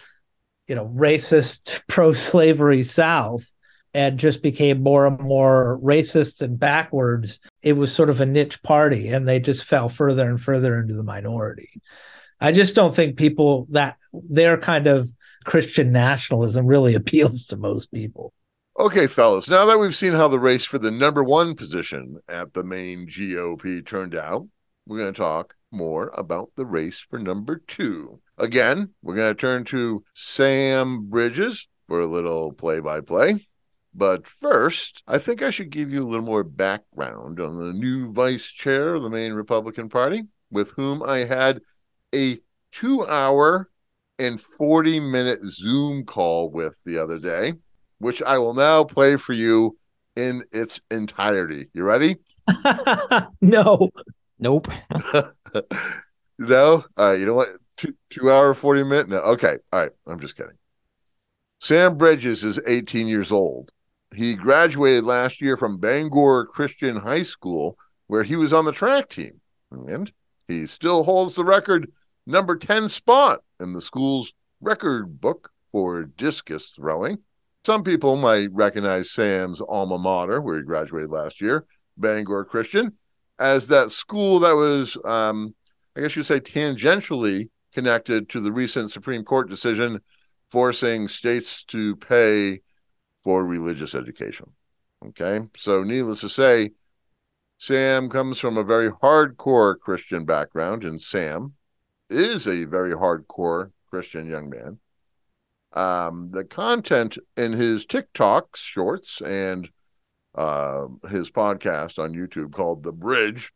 you 0.67 0.75
know, 0.75 0.89
racist 0.89 1.81
pro-slavery 1.89 2.83
South 2.83 3.51
and 3.95 4.19
just 4.19 4.43
became 4.43 4.83
more 4.83 5.07
and 5.07 5.19
more 5.19 5.79
racist 5.83 6.43
and 6.43 6.59
backwards, 6.59 7.41
it 7.63 7.75
was 7.75 7.95
sort 7.95 8.11
of 8.11 8.21
a 8.21 8.27
niche 8.27 8.63
party, 8.63 9.09
and 9.09 9.27
they 9.27 9.41
just 9.41 9.65
fell 9.65 9.89
further 9.89 10.29
and 10.29 10.41
further 10.41 10.79
into 10.79 10.95
the 10.95 11.03
minority. 11.03 11.71
I 12.41 12.53
just 12.53 12.75
don't 12.75 12.95
think 12.95 13.17
people 13.17 13.69
that 13.71 13.97
they're 14.13 14.59
kind 14.59 14.87
of 14.87 15.09
Christian 15.45 15.93
nationalism 15.93 16.67
really 16.67 16.95
appeals 16.97 17.47
to 17.47 17.57
most 17.57 17.93
people. 17.93 18.33
Okay, 18.79 19.07
fellas, 19.07 19.51
now 19.51 19.67
that 19.67 19.79
we've 19.79 19.95
seen 19.95 20.15
how 20.15 20.29
the 20.29 20.41
race 20.41 20.65
for 20.65 20.79
the 20.79 20.91
number 20.91 21.23
one 21.23 21.55
position 21.55 22.19
at 22.29 22.55
the 22.55 22.65
Maine 22.65 23.07
GOP 23.07 23.85
turned 23.85 24.15
out, 24.15 24.49
we're 24.87 24.99
going 24.99 25.13
to 25.13 25.21
talk 25.21 25.55
more 25.71 26.11
about 26.17 26.51
the 26.57 26.65
race 26.65 27.05
for 27.09 27.19
number 27.19 27.63
two. 27.67 28.21
Again, 28.39 28.91
we're 29.03 29.15
going 29.15 29.35
to 29.35 29.41
turn 29.41 29.65
to 29.65 30.05
Sam 30.15 31.09
Bridges 31.09 31.69
for 31.87 32.01
a 32.01 32.07
little 32.07 32.53
play 32.53 32.81
by 32.81 33.01
play. 33.01 33.47
But 33.95 34.27
first, 34.27 35.03
I 35.07 35.19
think 35.19 35.43
I 35.43 35.51
should 35.51 35.71
give 35.71 35.93
you 35.93 36.03
a 36.03 36.09
little 36.09 36.25
more 36.25 36.45
background 36.45 37.41
on 37.41 37.59
the 37.59 37.73
new 37.75 38.11
vice 38.11 38.47
chair 38.47 38.95
of 38.95 39.03
the 39.03 39.11
Maine 39.11 39.35
Republican 39.35 39.91
Party, 39.91 40.23
with 40.51 40.73
whom 40.73 41.03
I 41.03 41.19
had 41.19 41.61
a 42.15 42.39
two 42.71 43.07
hour 43.07 43.69
and 44.23 44.41
40 44.41 45.01
minute 45.01 45.41
Zoom 45.45 46.05
call 46.05 46.51
with 46.51 46.77
the 46.85 46.99
other 46.99 47.19
day, 47.19 47.55
which 47.99 48.23
I 48.23 48.39
will 48.39 48.55
now 48.55 48.85
play 48.85 49.17
for 49.17 49.33
you 49.33 49.77
in 50.17 50.45
its 50.53 50.81
entirety. 50.91 51.69
You 51.75 51.85
ready? 51.85 52.17
no. 53.41 53.91
Nope. 54.39 54.69
no? 56.39 56.85
All 56.97 57.07
right. 57.07 57.19
You 57.19 57.27
know 57.27 57.35
what? 57.35 57.49
two, 57.77 57.95
two 58.11 58.31
hour, 58.31 58.55
40 58.55 58.85
minute? 58.85 59.09
No. 59.09 59.19
Okay. 59.19 59.59
All 59.73 59.81
right. 59.81 59.93
I'm 60.07 60.21
just 60.21 60.37
kidding. 60.37 60.57
Sam 61.61 61.97
Bridges 61.97 62.45
is 62.45 62.61
18 62.67 63.07
years 63.07 63.33
old. 63.33 63.71
He 64.15 64.35
graduated 64.35 65.05
last 65.05 65.41
year 65.41 65.57
from 65.57 65.79
Bangor 65.79 66.47
Christian 66.47 66.97
High 66.97 67.23
School, 67.23 67.79
where 68.09 68.25
he 68.25 68.37
was 68.37 68.53
on 68.53 68.65
the 68.65 68.73
track 68.73 69.09
team. 69.09 69.41
And 69.71 70.13
he 70.49 70.67
still 70.67 71.05
holds 71.05 71.35
the 71.35 71.45
record 71.45 71.91
number 72.27 72.57
10 72.57 72.89
spot 72.89 73.43
in 73.63 73.73
the 73.73 73.81
school's 73.81 74.33
record 74.61 75.21
book 75.21 75.51
for 75.71 76.05
discus 76.05 76.73
throwing. 76.77 77.19
Some 77.65 77.85
people 77.85 78.17
might 78.17 78.49
recognize 78.53 79.11
Sam's 79.11 79.61
alma 79.61 79.99
mater, 79.99 80.41
where 80.41 80.59
he 80.59 80.65
graduated 80.65 81.11
last 81.11 81.41
year, 81.41 81.65
Bangor 81.97 82.45
Christian, 82.45 82.93
as 83.39 83.69
that 83.69 83.91
school 83.91 84.41
that 84.41 84.57
was, 84.57 84.97
um, 85.05 85.55
I 85.97 86.01
guess 86.01 86.17
you'd 86.17 86.27
say, 86.27 86.41
tangentially 86.41 87.49
connected 87.73 88.29
to 88.31 88.41
the 88.41 88.53
recent 88.53 88.91
Supreme 88.91 89.25
Court 89.25 89.49
decision 89.49 90.01
forcing 90.49 91.09
states 91.09 91.65
to 91.65 91.97
pay 91.97 92.61
for 93.25 93.45
religious 93.45 93.95
education. 93.95 94.47
Okay. 95.07 95.41
So, 95.57 95.83
needless 95.83 96.21
to 96.21 96.29
say, 96.29 96.73
Sam 97.59 98.09
comes 98.09 98.39
from 98.39 98.59
a 98.59 98.65
very 98.65 98.91
hardcore 98.91 99.79
Christian 99.79 100.25
background, 100.25 100.85
and 100.85 101.01
Sam 101.01 101.55
is 102.13 102.47
a 102.47 102.65
very 102.65 102.95
hardcore 102.95 103.71
Christian 103.91 104.29
young 104.29 104.51
man. 104.51 104.79
Um, 105.73 106.31
the 106.33 106.45
content 106.45 107.17
in 107.37 107.53
his 107.53 107.87
TikToks, 107.87 108.57
shorts, 108.57 109.21
and 109.23 109.71
uh, 110.35 110.87
his 111.09 111.31
podcast 111.31 111.99
on 111.99 112.13
YouTube 112.13 112.53
called 112.53 112.83
The 112.83 112.93
Bridge 112.93 113.53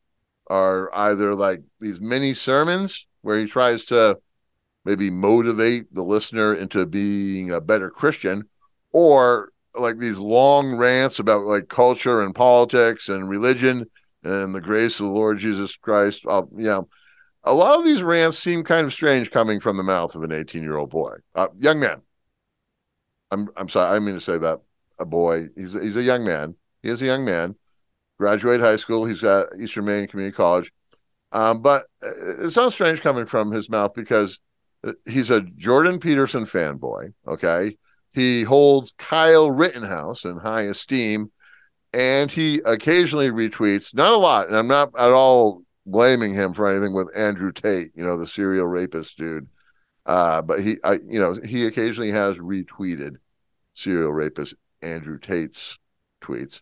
are 0.48 0.94
either 0.94 1.34
like 1.34 1.62
these 1.80 2.00
mini 2.00 2.32
sermons 2.32 3.07
where 3.22 3.38
he 3.38 3.46
tries 3.46 3.84
to 3.86 4.18
maybe 4.84 5.11
motivate 5.11 5.92
the 5.92 6.04
listener 6.04 6.54
into 6.54 6.86
being 6.86 7.50
a 7.50 7.61
better 7.61 7.90
Christian, 7.90 8.44
or 8.92 9.50
like 9.74 9.98
these 9.98 10.18
long 10.18 10.76
rants 10.76 11.18
about 11.18 11.42
like 11.42 11.68
culture 11.68 12.22
and 12.22 12.34
politics 12.34 13.09
and 13.09 13.28
religion 13.28 13.90
and 14.22 14.54
the 14.54 14.61
grace 14.61 15.00
of 15.00 15.07
the 15.07 15.12
Lord 15.12 15.38
Jesus 15.38 15.76
Christ. 15.76 16.24
Uh, 16.26 16.44
yeah, 16.57 16.82
a 17.47 17.55
lot 17.55 17.78
of 17.78 17.84
these 17.84 18.03
rants 18.03 18.38
seem 18.38 18.64
kind 18.64 18.86
of 18.86 18.92
strange 18.92 19.30
coming 19.30 19.61
from 19.61 19.76
the 19.76 19.82
mouth 19.82 20.14
of 20.14 20.22
an 20.22 20.32
18 20.32 20.62
year 20.62 20.76
old 20.76 20.90
boy, 20.90 21.16
uh, 21.34 21.49
young 21.59 21.80
man. 21.80 22.03
I'm 23.30 23.49
I'm 23.57 23.68
sorry, 23.68 23.97
I 23.97 23.99
mean 24.01 24.14
to 24.16 24.20
say 24.20 24.38
that 24.38 24.61
a 24.99 25.05
boy. 25.05 25.49
He's 25.57 25.72
he's 25.72 25.97
a 25.97 26.03
young 26.03 26.24
man. 26.24 26.57
He 26.82 26.90
is 26.90 27.01
a 27.01 27.07
young 27.07 27.24
man. 27.24 27.55
Graduate 28.18 28.61
high 28.61 28.76
school. 28.76 29.05
He's 29.05 29.24
at 29.24 29.49
Eastern 29.59 29.86
Maine 29.86 30.09
Community 30.09 30.34
College. 30.34 30.72
Um, 31.32 31.61
but 31.61 31.86
it 32.03 32.53
sounds 32.53 32.74
strange 32.74 33.01
coming 33.01 33.26
from 33.26 33.51
his 33.51 33.68
mouth 33.68 33.92
because 33.94 34.38
he's 35.07 35.30
a 35.30 35.40
Jordan 35.40 35.99
Peterson 35.99 36.44
fanboy. 36.44 37.12
Okay. 37.26 37.76
He 38.12 38.42
holds 38.44 38.94
Kyle 38.97 39.51
Rittenhouse 39.51 40.24
in 40.24 40.38
high 40.38 40.62
esteem 40.62 41.30
and 41.92 42.30
he 42.30 42.61
occasionally 42.64 43.30
retweets, 43.30 43.94
not 43.94 44.12
a 44.12 44.16
lot. 44.16 44.47
And 44.47 44.57
I'm 44.57 44.68
not 44.68 44.90
at 44.97 45.11
all 45.11 45.62
blaming 45.87 46.34
him 46.34 46.53
for 46.53 46.68
anything 46.68 46.93
with 46.93 47.16
Andrew 47.16 47.53
Tate, 47.53 47.93
you 47.95 48.05
know, 48.05 48.18
the 48.18 48.26
serial 48.26 48.66
rapist 48.66 49.16
dude. 49.16 49.49
Uh, 50.05 50.43
but 50.43 50.61
he, 50.61 50.76
I, 50.84 50.95
you 51.09 51.18
know, 51.18 51.34
he 51.45 51.66
occasionally 51.66 52.11
has 52.11 52.37
retweeted 52.37 53.16
serial 53.74 54.12
rapist 54.12 54.55
Andrew 54.82 55.18
Tate's 55.18 55.78
tweets. 56.22 56.61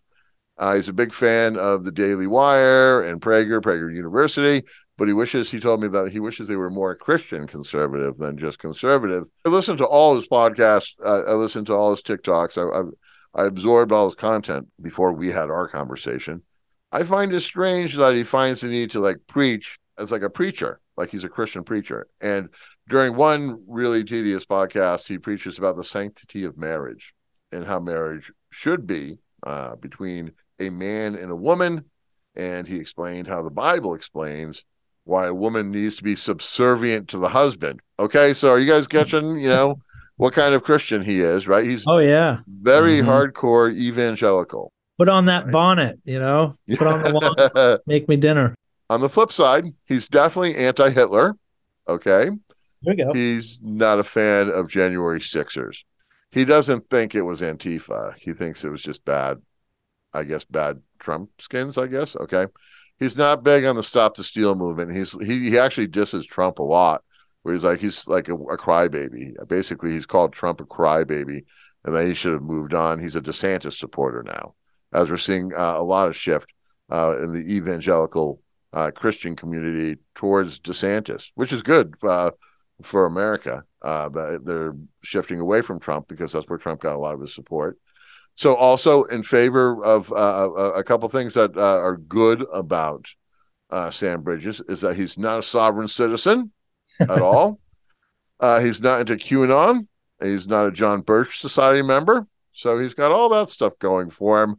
Uh, 0.57 0.75
he's 0.75 0.87
a 0.87 0.93
big 0.93 1.13
fan 1.13 1.57
of 1.57 1.83
the 1.83 1.91
Daily 1.91 2.27
Wire 2.27 3.03
and 3.03 3.21
Prager, 3.21 3.59
Prager 3.61 3.93
University 3.93 4.63
but 4.97 5.07
he 5.07 5.13
wishes 5.13 5.51
he 5.51 5.59
told 5.59 5.81
me 5.81 5.87
that 5.89 6.11
he 6.11 6.19
wishes 6.19 6.47
they 6.47 6.55
were 6.55 6.69
more 6.69 6.95
Christian 6.95 7.47
conservative 7.47 8.17
than 8.17 8.37
just 8.37 8.59
conservative. 8.59 9.27
I 9.45 9.49
listened 9.49 9.79
to 9.79 9.85
all 9.85 10.15
his 10.15 10.27
podcasts. 10.27 10.93
Uh, 11.03 11.23
I 11.23 11.33
listened 11.33 11.67
to 11.67 11.73
all 11.73 11.91
his 11.91 12.01
TikToks. 12.01 12.57
I, 12.57 12.79
I, 12.79 13.43
I 13.43 13.47
absorbed 13.47 13.91
all 13.91 14.05
his 14.05 14.15
content 14.15 14.67
before 14.81 15.11
we 15.11 15.31
had 15.31 15.49
our 15.49 15.67
conversation. 15.67 16.43
I 16.91 17.03
find 17.03 17.33
it 17.33 17.41
strange 17.41 17.95
that 17.95 18.13
he 18.13 18.23
finds 18.23 18.61
the 18.61 18.67
need 18.67 18.91
to 18.91 18.99
like 18.99 19.17
preach 19.27 19.79
as 19.97 20.11
like 20.11 20.21
a 20.21 20.29
preacher, 20.29 20.79
like 20.97 21.09
he's 21.09 21.23
a 21.23 21.29
Christian 21.29 21.63
preacher. 21.63 22.07
And 22.21 22.49
during 22.87 23.15
one 23.15 23.63
really 23.67 24.03
tedious 24.03 24.45
podcast, 24.45 25.07
he 25.07 25.17
preaches 25.17 25.57
about 25.57 25.75
the 25.75 25.83
sanctity 25.83 26.43
of 26.43 26.57
marriage 26.57 27.13
and 27.51 27.65
how 27.65 27.79
marriage 27.79 28.31
should 28.49 28.85
be 28.85 29.19
uh, 29.45 29.75
between 29.75 30.31
a 30.59 30.69
man 30.69 31.15
and 31.15 31.31
a 31.31 31.35
woman. 31.35 31.85
And 32.35 32.67
he 32.67 32.77
explained 32.77 33.27
how 33.27 33.41
the 33.41 33.49
Bible 33.49 33.93
explains 33.93 34.63
why 35.05 35.27
a 35.27 35.33
woman 35.33 35.71
needs 35.71 35.97
to 35.97 36.03
be 36.03 36.15
subservient 36.15 37.07
to 37.09 37.17
the 37.17 37.29
husband. 37.29 37.79
Okay, 37.99 38.33
so 38.33 38.49
are 38.49 38.59
you 38.59 38.69
guys 38.69 38.87
catching, 38.87 39.39
you 39.39 39.49
know, 39.49 39.79
what 40.17 40.33
kind 40.33 40.55
of 40.55 40.63
Christian 40.63 41.03
he 41.03 41.21
is, 41.21 41.47
right? 41.47 41.65
He's 41.65 41.85
oh 41.87 41.97
yeah, 41.97 42.39
very 42.47 42.99
mm-hmm. 42.99 43.09
hardcore 43.09 43.73
evangelical. 43.73 44.71
Put 44.97 45.09
on 45.09 45.25
that 45.25 45.45
right? 45.45 45.51
bonnet, 45.51 45.99
you 46.05 46.19
know. 46.19 46.55
Put 46.77 46.87
on 46.87 47.03
the 47.03 47.09
lawn, 47.55 47.79
make 47.85 48.07
me 48.07 48.15
dinner. 48.15 48.55
On 48.89 49.01
the 49.01 49.09
flip 49.09 49.31
side, 49.31 49.65
he's 49.85 50.07
definitely 50.07 50.55
anti-Hitler. 50.55 51.35
Okay, 51.87 52.29
there 52.81 52.95
we 52.95 52.95
go. 52.95 53.13
He's 53.13 53.61
not 53.61 53.99
a 53.99 54.03
fan 54.03 54.49
of 54.49 54.69
January 54.69 55.21
Sixers. 55.21 55.85
He 56.31 56.45
doesn't 56.45 56.89
think 56.89 57.15
it 57.15 57.21
was 57.21 57.41
Antifa. 57.41 58.15
He 58.17 58.33
thinks 58.33 58.63
it 58.63 58.69
was 58.69 58.81
just 58.81 59.05
bad, 59.05 59.41
I 60.13 60.23
guess, 60.23 60.43
bad 60.43 60.81
Trump 60.99 61.29
skins. 61.39 61.77
I 61.77 61.87
guess. 61.87 62.15
Okay 62.15 62.47
he's 62.99 63.17
not 63.17 63.43
big 63.43 63.65
on 63.65 63.75
the 63.75 63.83
stop 63.83 64.15
the 64.15 64.23
steal 64.23 64.55
movement. 64.55 64.95
He's 64.95 65.11
he, 65.25 65.49
he 65.49 65.59
actually 65.59 65.87
disses 65.87 66.25
Trump 66.25 66.59
a 66.59 66.63
lot, 66.63 67.03
where 67.43 67.53
he's 67.53 67.63
like 67.63 67.79
he's 67.79 68.07
like 68.07 68.29
a, 68.29 68.35
a 68.35 68.57
crybaby. 68.57 69.33
Basically, 69.47 69.91
he's 69.91 70.05
called 70.05 70.33
Trump 70.33 70.61
a 70.61 70.65
crybaby, 70.65 71.45
and 71.83 71.95
then 71.95 72.07
he 72.07 72.13
should 72.13 72.33
have 72.33 72.41
moved 72.41 72.73
on. 72.73 72.99
He's 72.99 73.15
a 73.15 73.21
DeSantis 73.21 73.73
supporter 73.73 74.23
now, 74.23 74.55
as 74.95 75.09
we're 75.09 75.17
seeing 75.17 75.53
uh, 75.53 75.75
a 75.77 75.83
lot 75.83 76.07
of 76.07 76.15
shift 76.15 76.53
uh, 76.91 77.17
in 77.19 77.33
the 77.33 77.53
evangelical 77.55 78.41
uh, 78.73 78.91
Christian 78.91 79.35
community 79.35 79.99
towards 80.15 80.59
DeSantis, 80.59 81.31
which 81.35 81.53
is 81.53 81.61
good 81.61 81.95
uh, 82.03 82.31
for 82.81 83.05
America. 83.05 83.63
Uh, 83.81 84.09
they're 84.43 84.75
shifting 85.03 85.39
away 85.39 85.61
from 85.61 85.79
Trump 85.79 86.07
because 86.07 86.31
that's 86.31 86.47
where 86.47 86.57
Trump 86.57 86.81
got 86.81 86.95
a 86.95 86.99
lot 86.99 87.13
of 87.13 87.21
his 87.21 87.33
support. 87.33 87.77
So, 88.35 88.53
also 88.55 89.03
in 89.03 89.23
favor 89.23 89.83
of 89.83 90.11
uh, 90.11 90.49
a, 90.57 90.71
a 90.79 90.83
couple 90.83 91.07
things 91.09 91.33
that 91.35 91.55
uh, 91.55 91.79
are 91.79 91.95
good 91.95 92.45
about 92.51 93.07
uh, 93.69 93.91
Sam 93.91 94.21
Bridges 94.21 94.61
is 94.67 94.81
that 94.81 94.97
he's 94.97 95.17
not 95.17 95.39
a 95.39 95.41
sovereign 95.41 95.87
citizen 95.87 96.51
at 96.99 97.21
all. 97.21 97.59
Uh, 98.39 98.59
he's 98.59 98.81
not 98.81 98.99
into 98.99 99.15
QAnon. 99.15 99.87
He's 100.21 100.47
not 100.47 100.67
a 100.67 100.71
John 100.71 101.01
Birch 101.01 101.39
Society 101.39 101.81
member. 101.81 102.27
So 102.51 102.79
he's 102.79 102.93
got 102.93 103.11
all 103.11 103.29
that 103.29 103.49
stuff 103.49 103.77
going 103.79 104.09
for 104.09 104.43
him. 104.43 104.57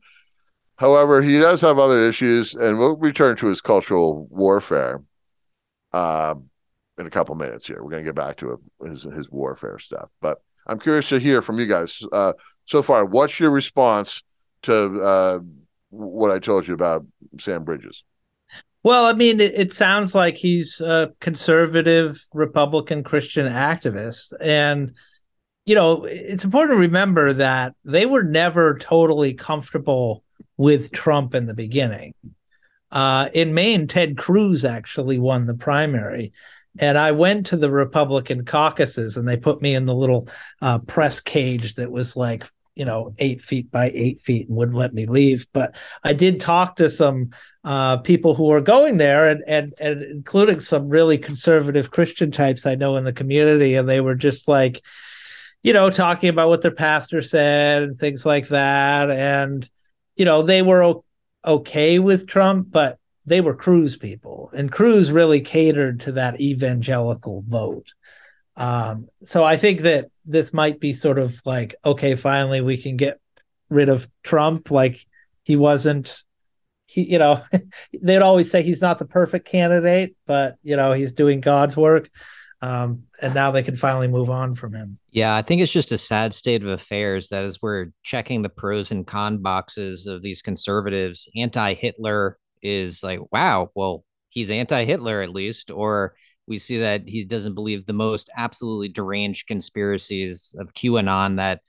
However, 0.78 1.22
he 1.22 1.38
does 1.38 1.60
have 1.62 1.78
other 1.78 2.06
issues, 2.06 2.54
and 2.54 2.78
we'll 2.78 2.96
return 2.96 3.36
to 3.36 3.46
his 3.46 3.60
cultural 3.60 4.26
warfare 4.30 5.02
uh, 5.92 6.34
in 6.98 7.06
a 7.06 7.10
couple 7.10 7.34
minutes 7.34 7.66
here. 7.66 7.82
We're 7.82 7.90
going 7.90 8.04
to 8.04 8.08
get 8.08 8.14
back 8.14 8.36
to 8.38 8.60
his, 8.84 9.04
his 9.04 9.30
warfare 9.30 9.78
stuff. 9.78 10.10
But 10.20 10.42
I'm 10.66 10.78
curious 10.78 11.08
to 11.08 11.18
hear 11.18 11.40
from 11.40 11.58
you 11.58 11.66
guys. 11.66 12.02
Uh, 12.12 12.34
so 12.66 12.82
far, 12.82 13.04
what's 13.06 13.40
your 13.40 13.50
response 13.50 14.22
to 14.62 15.00
uh, 15.00 15.38
what 15.90 16.30
I 16.30 16.38
told 16.38 16.68
you 16.68 16.74
about 16.74 17.06
Sam 17.40 17.64
Bridges? 17.64 18.04
Well, 18.82 19.06
I 19.06 19.14
mean, 19.14 19.40
it, 19.40 19.54
it, 19.54 19.72
sounds 19.72 20.14
like 20.14 20.36
he's 20.36 20.80
a 20.80 21.12
conservative 21.20 22.24
Republican 22.32 23.02
Christian 23.02 23.48
activist. 23.48 24.32
And, 24.40 24.94
you 25.64 25.74
know, 25.74 26.04
it's 26.04 26.44
important 26.44 26.76
to 26.76 26.80
remember 26.80 27.32
that 27.32 27.74
they 27.84 28.06
were 28.06 28.22
never 28.22 28.78
totally 28.78 29.34
comfortable 29.34 30.22
with 30.56 30.92
Trump 30.92 31.34
in 31.34 31.46
the 31.46 31.54
beginning. 31.54 32.14
Uh, 32.90 33.28
in 33.34 33.52
Maine, 33.54 33.86
Ted 33.86 34.16
Cruz 34.16 34.64
actually 34.64 35.18
won 35.18 35.46
the 35.46 35.54
primary. 35.54 36.32
And 36.78 36.98
I 36.98 37.12
went 37.12 37.46
to 37.46 37.56
the 37.56 37.70
Republican 37.70 38.44
caucuses 38.44 39.16
and 39.16 39.26
they 39.26 39.36
put 39.36 39.62
me 39.62 39.74
in 39.74 39.86
the 39.86 39.94
little 39.94 40.28
uh, 40.60 40.78
press 40.80 41.20
cage 41.20 41.74
that 41.74 41.90
was 41.90 42.16
like 42.16 42.44
you 42.76 42.84
know 42.84 43.14
eight 43.18 43.40
feet 43.40 43.70
by 43.70 43.90
eight 43.94 44.20
feet 44.20 44.48
and 44.48 44.56
wouldn't 44.56 44.76
let 44.76 44.92
me 44.94 45.06
leave 45.06 45.46
but 45.52 45.74
i 46.04 46.12
did 46.12 46.38
talk 46.38 46.76
to 46.76 46.88
some 46.88 47.30
uh, 47.64 47.96
people 47.96 48.34
who 48.34 48.44
were 48.44 48.60
going 48.60 48.98
there 48.98 49.28
and, 49.28 49.42
and 49.48 49.74
and 49.80 50.02
including 50.02 50.60
some 50.60 50.88
really 50.88 51.18
conservative 51.18 51.90
christian 51.90 52.30
types 52.30 52.66
i 52.66 52.74
know 52.74 52.96
in 52.96 53.04
the 53.04 53.12
community 53.12 53.74
and 53.74 53.88
they 53.88 54.00
were 54.00 54.14
just 54.14 54.46
like 54.46 54.84
you 55.62 55.72
know 55.72 55.90
talking 55.90 56.28
about 56.28 56.48
what 56.48 56.60
their 56.60 56.70
pastor 56.70 57.22
said 57.22 57.82
and 57.82 57.98
things 57.98 58.24
like 58.24 58.48
that 58.48 59.10
and 59.10 59.68
you 60.16 60.24
know 60.24 60.42
they 60.42 60.62
were 60.62 60.94
okay 61.44 61.98
with 61.98 62.26
trump 62.26 62.68
but 62.70 62.98
they 63.24 63.40
were 63.40 63.54
cruz 63.54 63.96
people 63.96 64.50
and 64.56 64.72
cruz 64.72 65.12
really 65.12 65.40
catered 65.40 66.00
to 66.00 66.12
that 66.12 66.40
evangelical 66.40 67.42
vote 67.46 67.92
um, 68.56 69.08
so 69.22 69.44
I 69.44 69.56
think 69.56 69.82
that 69.82 70.06
this 70.24 70.52
might 70.52 70.80
be 70.80 70.92
sort 70.92 71.18
of 71.18 71.40
like, 71.44 71.74
okay, 71.84 72.14
finally 72.14 72.60
we 72.60 72.76
can 72.76 72.96
get 72.96 73.20
rid 73.68 73.88
of 73.88 74.08
Trump. 74.22 74.70
Like 74.70 75.04
he 75.42 75.56
wasn't, 75.56 76.22
he, 76.86 77.02
you 77.02 77.18
know, 77.18 77.42
they'd 78.02 78.22
always 78.22 78.50
say 78.50 78.62
he's 78.62 78.80
not 78.80 78.98
the 78.98 79.04
perfect 79.04 79.46
candidate, 79.46 80.16
but 80.26 80.56
you 80.62 80.76
know, 80.76 80.92
he's 80.92 81.12
doing 81.12 81.40
God's 81.40 81.76
work. 81.76 82.10
Um, 82.62 83.02
and 83.20 83.34
now 83.34 83.50
they 83.50 83.62
can 83.62 83.76
finally 83.76 84.08
move 84.08 84.30
on 84.30 84.54
from 84.54 84.72
him. 84.72 84.98
Yeah, 85.10 85.36
I 85.36 85.42
think 85.42 85.60
it's 85.60 85.72
just 85.72 85.92
a 85.92 85.98
sad 85.98 86.32
state 86.32 86.62
of 86.62 86.68
affairs 86.68 87.28
that 87.28 87.44
as 87.44 87.60
we're 87.60 87.86
checking 88.02 88.42
the 88.42 88.48
pros 88.48 88.90
and 88.90 89.06
con 89.06 89.38
boxes 89.42 90.06
of 90.06 90.22
these 90.22 90.42
conservatives, 90.42 91.28
anti 91.36 91.74
Hitler 91.74 92.38
is 92.62 93.02
like, 93.02 93.20
wow, 93.30 93.70
well, 93.74 94.04
he's 94.30 94.50
anti 94.50 94.84
Hitler 94.84 95.20
at 95.20 95.30
least, 95.30 95.70
or 95.70 96.14
we 96.46 96.58
see 96.58 96.78
that 96.78 97.08
he 97.08 97.24
doesn't 97.24 97.54
believe 97.54 97.84
the 97.84 97.92
most 97.92 98.30
absolutely 98.36 98.88
deranged 98.88 99.46
conspiracies 99.46 100.54
of 100.58 100.72
QAnon 100.72 101.36
that 101.36 101.60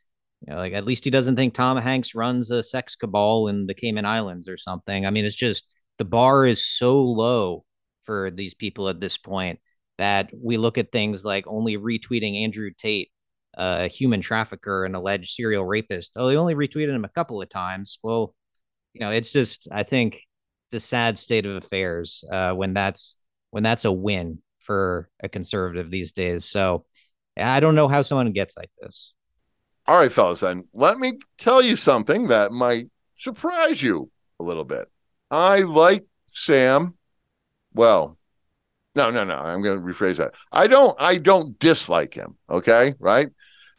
you 0.45 0.53
know, 0.53 0.59
like 0.59 0.73
at 0.73 0.85
least 0.85 1.03
he 1.03 1.09
doesn't 1.09 1.35
think 1.35 1.53
Tom 1.53 1.77
Hanks 1.77 2.15
runs 2.15 2.51
a 2.51 2.61
sex 2.61 2.95
cabal 2.95 3.47
in 3.47 3.65
the 3.65 3.73
Cayman 3.73 4.05
Islands 4.05 4.47
or 4.47 4.55
something. 4.55 5.05
I 5.05 5.09
mean, 5.09 5.25
it's 5.25 5.35
just 5.35 5.65
the 5.97 6.05
bar 6.05 6.45
is 6.45 6.65
so 6.65 7.01
low 7.01 7.65
for 8.03 8.31
these 8.31 8.53
people 8.53 8.87
at 8.87 8.99
this 8.99 9.17
point 9.17 9.59
that 9.97 10.29
we 10.33 10.57
look 10.57 10.77
at 10.77 10.91
things 10.91 11.25
like 11.25 11.45
only 11.47 11.77
retweeting 11.77 12.43
Andrew 12.43 12.71
Tate, 12.77 13.11
uh, 13.57 13.79
a 13.81 13.87
human 13.87 14.21
trafficker 14.21 14.85
and 14.85 14.95
alleged 14.95 15.33
serial 15.33 15.65
rapist. 15.65 16.11
Oh, 16.15 16.27
they 16.27 16.37
only 16.37 16.55
retweeted 16.55 16.93
him 16.93 17.05
a 17.05 17.09
couple 17.09 17.41
of 17.41 17.49
times. 17.49 17.99
Well, 18.03 18.35
you 18.93 19.01
know, 19.01 19.11
it's 19.11 19.31
just 19.31 19.67
I 19.71 19.83
think 19.83 20.21
it's 20.67 20.83
a 20.83 20.87
sad 20.87 21.17
state 21.17 21.45
of 21.45 21.55
affairs 21.55 22.23
uh, 22.31 22.51
when 22.51 22.73
that's 22.73 23.17
when 23.51 23.63
that's 23.63 23.85
a 23.85 23.91
win 23.91 24.41
for 24.59 25.09
a 25.21 25.29
conservative 25.29 25.89
these 25.89 26.11
days. 26.11 26.45
So 26.45 26.85
I 27.37 27.59
don't 27.59 27.75
know 27.75 27.87
how 27.87 28.01
someone 28.01 28.31
gets 28.33 28.57
like 28.57 28.69
this. 28.81 29.13
All 29.85 29.97
right, 29.97 30.11
fellas, 30.11 30.41
then 30.41 30.65
let 30.73 30.99
me 30.99 31.13
tell 31.37 31.61
you 31.61 31.75
something 31.77 32.27
that 32.27 32.51
might 32.51 32.89
surprise 33.17 33.81
you 33.81 34.11
a 34.39 34.43
little 34.43 34.65
bit. 34.65 34.89
I 35.31 35.61
like 35.61 36.05
Sam. 36.33 36.95
Well, 37.73 38.17
no, 38.97 39.11
no, 39.11 39.23
no. 39.23 39.35
I'm 39.35 39.61
going 39.61 39.77
to 39.77 39.85
rephrase 39.85 40.17
that. 40.17 40.33
I 40.51 40.65
don't. 40.67 40.99
I 40.99 41.19
don't 41.19 41.57
dislike 41.59 42.15
him. 42.15 42.35
Okay, 42.49 42.95
right? 42.99 43.29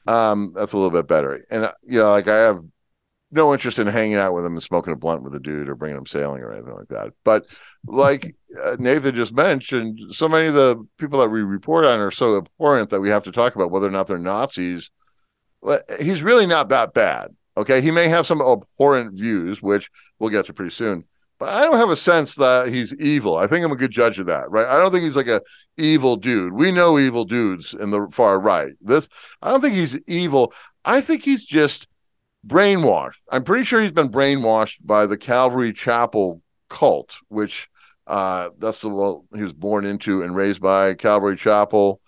Um, 0.07 0.53
that's 0.55 0.73
a 0.73 0.77
little 0.77 0.93
bit 0.93 1.09
better. 1.09 1.45
And 1.51 1.65
uh, 1.65 1.73
you 1.83 1.99
know, 1.99 2.11
like 2.11 2.29
I 2.29 2.37
have 2.37 2.61
no 3.31 3.53
interest 3.53 3.79
in 3.79 3.87
hanging 3.89 4.15
out 4.15 4.33
with 4.33 4.47
him 4.47 4.55
and 4.55 4.63
smoking 4.63 4.93
a 4.93 4.97
blunt 4.97 5.23
with 5.23 5.35
a 5.35 5.41
dude 5.41 5.69
or 5.69 5.75
bringing 5.75 5.99
him 5.99 6.07
sailing 6.07 6.41
or 6.41 6.53
anything 6.53 6.75
like 6.75 6.89
that. 6.89 7.13
But 7.25 7.47
like 7.85 8.35
uh, 8.65 8.77
Nathan 8.79 9.15
just 9.15 9.33
mentioned, 9.35 10.15
so 10.15 10.29
many 10.29 10.47
of 10.47 10.55
the 10.55 10.87
people 10.99 11.19
that 11.19 11.29
we 11.29 11.43
report 11.43 11.85
on 11.85 11.99
are 11.99 12.13
so 12.13 12.39
abhorrent 12.39 12.91
that 12.91 13.01
we 13.01 13.11
have 13.11 13.25
to 13.25 13.33
talk 13.33 13.57
about 13.57 13.71
whether 13.71 13.89
or 13.89 13.91
not 13.91 14.07
they're 14.07 14.19
Nazis. 14.19 14.91
He's 16.01 16.23
really 16.23 16.47
not 16.47 16.69
that 16.69 16.95
bad. 16.95 17.35
Okay, 17.57 17.81
he 17.81 17.91
may 17.91 18.09
have 18.09 18.25
some 18.25 18.41
abhorrent 18.41 19.19
views, 19.19 19.61
which 19.61 19.91
we'll 20.21 20.31
get 20.31 20.47
to 20.47 20.53
pretty 20.53 20.71
soon. 20.71 21.05
But 21.39 21.51
I 21.51 21.63
don't 21.63 21.79
have 21.79 21.91
a 21.91 21.97
sense 21.97 22.35
that 22.35 22.69
he's 22.69 22.95
evil. 22.97 23.37
I 23.37 23.47
think 23.47 23.65
I'm 23.65 23.73
a 23.73 23.77
good 23.77 23.93
judge 23.93 24.19
of 24.19 24.27
that, 24.27 24.51
right? 24.51 24.67
I 24.67 24.77
don't 24.77 24.91
think 24.91 25.05
he's 25.05 25.17
like 25.17 25.29
a 25.29 25.41
evil 25.77 26.17
dude. 26.17 26.53
We 26.53 26.73
know 26.73 26.99
evil 26.99 27.25
dudes 27.25 27.75
in 27.75 27.91
the 27.91 28.09
far 28.11 28.41
right. 28.41 28.73
This, 28.81 29.09
I 29.41 29.51
don't 29.51 29.61
think 29.61 29.75
he's 29.75 29.97
evil. 30.09 30.53
I 30.85 31.01
think 31.01 31.23
he's 31.23 31.45
just 31.45 31.87
brainwashed. 32.47 33.21
I'm 33.31 33.45
pretty 33.45 33.65
sure 33.65 33.81
he's 33.81 33.93
been 33.93 34.11
brainwashed 34.11 34.79
by 34.85 35.07
the 35.07 35.17
Calvary 35.17 35.73
Chapel 35.73 36.43
cult, 36.69 37.19
which 37.29 37.69
uh, 38.07 38.51
that's 38.59 38.81
the 38.81 38.89
well 38.89 39.25
he 39.35 39.43
was 39.43 39.53
born 39.53 39.85
into 39.85 40.23
and 40.23 40.35
raised 40.35 40.61
by 40.61 40.95
Calvary 40.95 41.37
Chapel. 41.37 42.01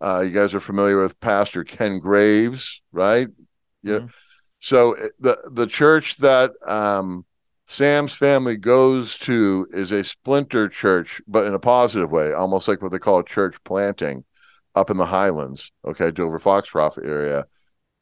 Uh, 0.00 0.20
you 0.20 0.30
guys 0.30 0.54
are 0.54 0.60
familiar 0.60 1.00
with 1.00 1.18
Pastor 1.20 1.64
Ken 1.64 1.98
Graves, 1.98 2.82
right? 2.92 3.28
Yeah. 3.82 3.98
Mm-hmm. 3.98 4.06
So 4.60 4.92
eh, 4.92 5.08
the 5.18 5.38
the 5.50 5.66
church 5.66 6.18
that 6.18 6.52
um, 6.66 7.24
Sam's 7.68 8.12
family 8.12 8.56
goes 8.56 9.18
to 9.18 9.66
is 9.72 9.90
a 9.90 10.04
splinter 10.04 10.68
church, 10.68 11.20
but 11.26 11.46
in 11.46 11.54
a 11.54 11.58
positive 11.58 12.10
way, 12.10 12.32
almost 12.32 12.68
like 12.68 12.80
what 12.80 12.92
they 12.92 12.98
call 12.98 13.22
church 13.22 13.56
planting 13.64 14.24
up 14.74 14.90
in 14.90 14.98
the 14.98 15.06
Highlands, 15.06 15.72
okay, 15.84 16.10
Dover 16.10 16.38
Foxcroft 16.38 16.98
area 16.98 17.46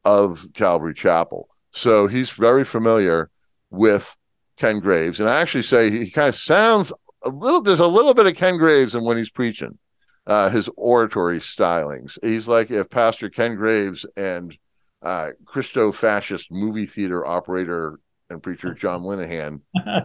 of 0.03 0.45
Calvary 0.53 0.93
Chapel. 0.93 1.49
So 1.71 2.07
he's 2.07 2.29
very 2.29 2.63
familiar 2.63 3.31
with 3.71 4.15
Ken 4.57 4.79
Graves. 4.79 5.19
And 5.19 5.27
I 5.27 5.41
actually 5.41 5.63
say 5.63 5.89
he, 5.89 6.11
kind 6.11 6.29
of 6.29 6.35
sounds 6.35 6.93
a 7.23 7.29
little, 7.29 7.61
there's 7.61 7.79
a 7.79 7.87
little 7.87 8.13
bit 8.13 8.27
of 8.27 8.35
Ken 8.35 8.57
Graves 8.57 8.93
in 8.93 9.03
when 9.03 9.17
he's 9.17 9.31
preaching, 9.31 9.79
uh, 10.27 10.49
his 10.49 10.69
oratory 10.77 11.39
stylings. 11.39 12.17
He's 12.21 12.47
like 12.47 12.69
if 12.69 12.89
Pastor 12.89 13.29
Ken 13.29 13.55
Graves 13.55 14.05
and 14.15 14.55
uh, 15.01 15.31
Christo 15.45 15.91
fascist 15.91 16.51
movie 16.51 16.85
theater 16.85 17.25
operator 17.25 17.99
and 18.29 18.41
preacher 18.41 18.73
John 18.75 19.01
Linehan 19.01 19.61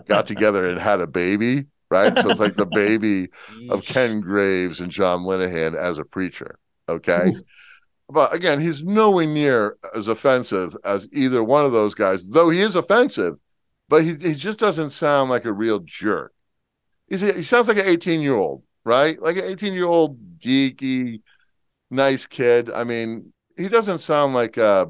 got 0.07 0.27
together 0.27 0.69
and 0.69 0.79
had 0.79 1.01
a 1.01 1.07
baby, 1.07 1.67
right? 1.91 2.17
So 2.19 2.31
it's 2.31 2.41
like 2.41 2.57
the 2.57 2.67
baby 2.67 3.29
of 3.71 3.83
Ken 3.83 4.21
Graves 4.21 4.81
and 4.81 4.91
John 4.91 5.21
Linehan 5.21 5.75
as 5.77 5.99
a 5.99 6.05
preacher. 6.05 6.59
Okay 6.89 7.33
but 8.11 8.35
again, 8.35 8.61
he's 8.61 8.83
nowhere 8.83 9.27
near 9.27 9.77
as 9.95 10.09
offensive 10.09 10.77
as 10.85 11.09
either 11.13 11.45
one 11.45 11.65
of 11.65 11.73
those 11.73 11.95
guys, 11.95 12.29
though 12.29 12.51
he 12.51 12.61
is 12.61 12.75
offensive, 12.75 13.37
but 13.89 14.03
he, 14.03 14.15
he 14.15 14.35
just 14.35 14.59
doesn't 14.59 14.91
sound 14.91 15.31
like 15.31 15.45
a 15.45 15.53
real 15.53 15.79
jerk. 15.79 16.33
He's 17.07 17.23
a, 17.23 17.33
he 17.33 17.43
sounds 17.43 17.69
like 17.69 17.79
an 17.79 17.87
18 17.87 18.21
year 18.21 18.35
old, 18.35 18.65
right? 18.85 19.21
Like 19.21 19.37
an 19.37 19.45
18 19.45 19.73
year 19.73 19.87
old 19.87 20.39
geeky, 20.39 21.23
nice 21.91 22.27
kid. 22.27 22.71
I 22.71 22.85
mean, 22.85 23.33
he 23.57 23.69
doesn't 23.69 23.99
sound 23.99 24.35
like 24.35 24.59
uh, 24.59 24.87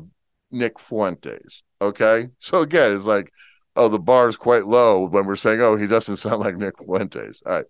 Nick 0.50 0.78
Fuentes. 0.80 1.62
Okay. 1.80 2.28
So 2.38 2.58
again, 2.58 2.94
it's 2.94 3.06
like, 3.06 3.32
oh, 3.76 3.88
the 3.88 3.98
bar 3.98 4.28
is 4.28 4.36
quite 4.36 4.66
low 4.66 5.06
when 5.06 5.26
we're 5.26 5.36
saying, 5.36 5.60
oh, 5.60 5.76
he 5.76 5.86
doesn't 5.86 6.16
sound 6.18 6.40
like 6.40 6.56
Nick 6.56 6.74
Fuentes. 6.78 7.42
All 7.46 7.52
right. 7.52 7.64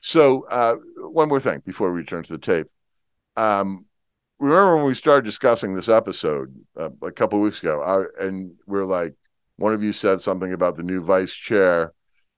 So 0.00 0.46
uh, 0.48 0.76
one 0.98 1.28
more 1.28 1.40
thing 1.40 1.62
before 1.64 1.92
we 1.92 2.00
return 2.00 2.24
to 2.24 2.32
the 2.32 2.38
tape. 2.38 2.66
Um, 3.36 3.86
remember 4.40 4.76
when 4.76 4.86
we 4.86 4.94
started 4.94 5.24
discussing 5.24 5.74
this 5.74 5.88
episode 5.88 6.54
uh, 6.78 6.90
a 7.02 7.12
couple 7.12 7.40
weeks 7.40 7.62
ago, 7.62 7.80
I, 7.82 8.24
and 8.24 8.52
we're 8.66 8.84
like, 8.84 9.14
one 9.56 9.72
of 9.72 9.82
you 9.82 9.92
said 9.92 10.20
something 10.20 10.52
about 10.52 10.76
the 10.76 10.82
new 10.82 11.02
vice 11.02 11.32
chair 11.32 11.92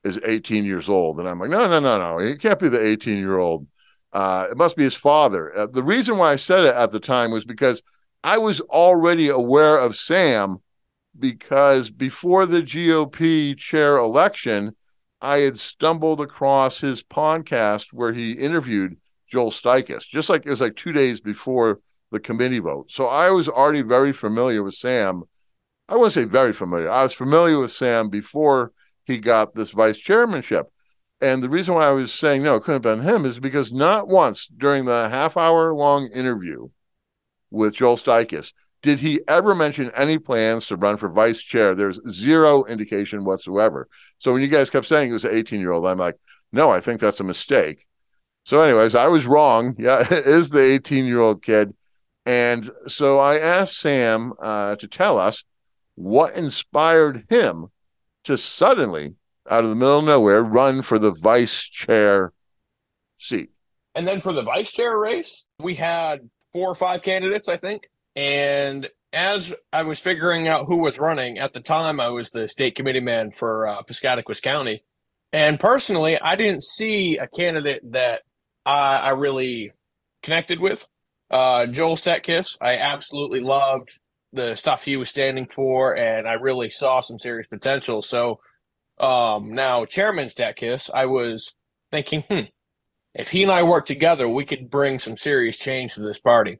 is 0.04 0.20
18 0.24 0.66
years 0.66 0.90
old, 0.90 1.18
and 1.18 1.26
I'm 1.26 1.38
like, 1.38 1.48
no, 1.48 1.66
no, 1.66 1.80
no, 1.80 1.98
no, 1.98 2.18
he 2.18 2.36
can't 2.36 2.58
be 2.58 2.68
the 2.68 2.84
18 2.84 3.16
year 3.16 3.38
old. 3.38 3.66
Uh, 4.12 4.46
it 4.50 4.56
must 4.58 4.76
be 4.76 4.84
his 4.84 4.94
father. 4.94 5.56
Uh, 5.56 5.66
the 5.66 5.82
reason 5.82 6.18
why 6.18 6.32
I 6.32 6.36
said 6.36 6.64
it 6.64 6.74
at 6.74 6.90
the 6.90 7.00
time 7.00 7.30
was 7.30 7.46
because 7.46 7.82
I 8.22 8.38
was 8.38 8.60
already 8.60 9.28
aware 9.28 9.78
of 9.78 9.96
Sam 9.96 10.60
because 11.18 11.90
before 11.90 12.46
the 12.46 12.62
GOP 12.62 13.56
chair 13.56 13.96
election, 13.96 14.74
I 15.20 15.38
had 15.38 15.58
stumbled 15.58 16.20
across 16.20 16.80
his 16.80 17.02
podcast 17.02 17.92
where 17.92 18.12
he 18.12 18.32
interviewed 18.32 18.98
Joel 19.26 19.50
Stetkis, 19.50 20.06
just 20.06 20.28
like 20.28 20.44
it 20.44 20.50
was 20.50 20.60
like 20.60 20.76
two 20.76 20.92
days 20.92 21.20
before 21.20 21.80
the 22.10 22.20
committee 22.20 22.58
vote. 22.58 22.90
So 22.90 23.06
I 23.06 23.30
was 23.30 23.48
already 23.48 23.82
very 23.82 24.12
familiar 24.12 24.62
with 24.62 24.74
Sam. 24.74 25.24
I 25.88 25.96
wouldn't 25.96 26.12
say 26.12 26.24
very 26.24 26.52
familiar. 26.52 26.90
I 26.90 27.02
was 27.02 27.14
familiar 27.14 27.58
with 27.58 27.72
Sam 27.72 28.08
before 28.08 28.72
he 29.04 29.18
got 29.18 29.54
this 29.54 29.70
vice 29.70 29.98
chairmanship. 29.98 30.66
And 31.20 31.42
the 31.42 31.48
reason 31.48 31.74
why 31.74 31.86
I 31.86 31.92
was 31.92 32.12
saying 32.12 32.42
no, 32.42 32.56
it 32.56 32.62
couldn't 32.62 32.84
have 32.84 32.98
been 32.98 33.06
him 33.06 33.24
is 33.24 33.38
because 33.38 33.72
not 33.72 34.08
once 34.08 34.46
during 34.46 34.84
the 34.84 35.08
half 35.08 35.36
hour 35.36 35.72
long 35.72 36.08
interview 36.08 36.68
with 37.50 37.74
Joel 37.74 37.96
Stetkis 37.96 38.52
did 38.84 38.98
he 38.98 39.18
ever 39.28 39.54
mention 39.54 39.90
any 39.96 40.18
plans 40.18 40.66
to 40.66 40.76
run 40.76 40.98
for 40.98 41.08
vice 41.08 41.40
chair. 41.40 41.74
There's 41.74 41.98
zero 42.06 42.64
indication 42.64 43.24
whatsoever. 43.24 43.88
So 44.18 44.30
when 44.30 44.42
you 44.42 44.48
guys 44.48 44.68
kept 44.68 44.84
saying 44.84 45.08
it 45.08 45.14
was 45.14 45.24
an 45.24 45.34
18 45.34 45.58
year 45.58 45.72
old, 45.72 45.86
I'm 45.86 45.96
like, 45.96 46.16
no, 46.52 46.70
I 46.70 46.80
think 46.80 47.00
that's 47.00 47.18
a 47.18 47.24
mistake. 47.24 47.86
So, 48.44 48.60
anyways, 48.60 48.94
I 48.94 49.06
was 49.06 49.26
wrong. 49.26 49.74
Yeah, 49.78 50.00
it 50.02 50.26
is 50.26 50.50
the 50.50 50.60
18 50.60 51.06
year 51.06 51.20
old 51.20 51.42
kid. 51.42 51.72
And 52.26 52.70
so 52.86 53.18
I 53.18 53.38
asked 53.38 53.78
Sam 53.78 54.34
uh, 54.38 54.76
to 54.76 54.86
tell 54.86 55.18
us 55.18 55.44
what 55.94 56.34
inspired 56.34 57.24
him 57.30 57.68
to 58.24 58.36
suddenly, 58.36 59.14
out 59.48 59.64
of 59.64 59.70
the 59.70 59.76
middle 59.76 60.00
of 60.00 60.04
nowhere, 60.04 60.44
run 60.44 60.82
for 60.82 60.98
the 60.98 61.10
vice 61.12 61.62
chair 61.62 62.34
seat. 63.18 63.48
And 63.94 64.06
then 64.06 64.20
for 64.20 64.34
the 64.34 64.42
vice 64.42 64.72
chair 64.72 64.98
race, 64.98 65.46
we 65.58 65.74
had 65.74 66.28
four 66.52 66.68
or 66.68 66.74
five 66.74 67.00
candidates, 67.00 67.48
I 67.48 67.56
think. 67.56 67.88
And 68.16 68.88
as 69.12 69.54
I 69.72 69.82
was 69.82 69.98
figuring 69.98 70.48
out 70.48 70.66
who 70.66 70.76
was 70.76 70.98
running 70.98 71.38
at 71.38 71.52
the 71.52 71.60
time, 71.60 72.00
I 72.00 72.08
was 72.08 72.30
the 72.30 72.48
state 72.48 72.74
committee 72.74 73.00
man 73.00 73.30
for 73.30 73.66
uh, 73.66 73.82
Piscataquis 73.82 74.42
County. 74.42 74.82
And 75.32 75.58
personally, 75.58 76.20
I 76.20 76.36
didn't 76.36 76.62
see 76.62 77.16
a 77.16 77.26
candidate 77.26 77.80
that 77.92 78.22
I, 78.64 78.96
I 78.96 79.10
really 79.10 79.72
connected 80.22 80.60
with. 80.60 80.86
Uh, 81.30 81.66
Joel 81.66 81.96
Stetkis, 81.96 82.56
I 82.60 82.76
absolutely 82.76 83.40
loved 83.40 83.98
the 84.32 84.56
stuff 84.56 84.84
he 84.84 84.96
was 84.96 85.08
standing 85.08 85.46
for, 85.46 85.96
and 85.96 86.28
I 86.28 86.34
really 86.34 86.70
saw 86.70 87.00
some 87.00 87.18
serious 87.18 87.46
potential. 87.46 88.02
So 88.02 88.40
um, 88.98 89.54
now, 89.54 89.84
Chairman 89.84 90.28
Stetkis, 90.28 90.90
I 90.92 91.06
was 91.06 91.54
thinking, 91.90 92.22
hmm, 92.22 92.40
if 93.14 93.30
he 93.30 93.42
and 93.42 93.52
I 93.52 93.62
work 93.62 93.86
together, 93.86 94.28
we 94.28 94.44
could 94.44 94.70
bring 94.70 94.98
some 94.98 95.16
serious 95.16 95.56
change 95.56 95.94
to 95.94 96.00
this 96.00 96.18
party. 96.18 96.58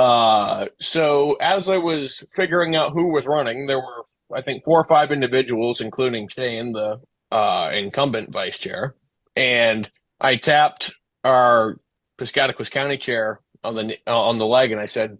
Uh, 0.00 0.64
so 0.80 1.34
as 1.42 1.68
I 1.68 1.76
was 1.76 2.24
figuring 2.34 2.74
out 2.74 2.92
who 2.92 3.12
was 3.12 3.26
running, 3.26 3.66
there 3.66 3.80
were, 3.80 4.06
I 4.34 4.40
think, 4.40 4.64
four 4.64 4.80
or 4.80 4.84
five 4.84 5.12
individuals, 5.12 5.82
including 5.82 6.26
Shane, 6.26 6.72
the 6.72 7.02
uh, 7.30 7.70
incumbent 7.74 8.32
vice 8.32 8.56
chair, 8.56 8.94
and 9.36 9.90
I 10.18 10.36
tapped 10.36 10.94
our 11.22 11.76
Piscataquis 12.16 12.70
County 12.70 12.96
chair 12.96 13.40
on 13.62 13.74
the 13.74 13.98
on 14.06 14.38
the 14.38 14.46
leg, 14.46 14.72
and 14.72 14.80
I 14.80 14.86
said, 14.86 15.18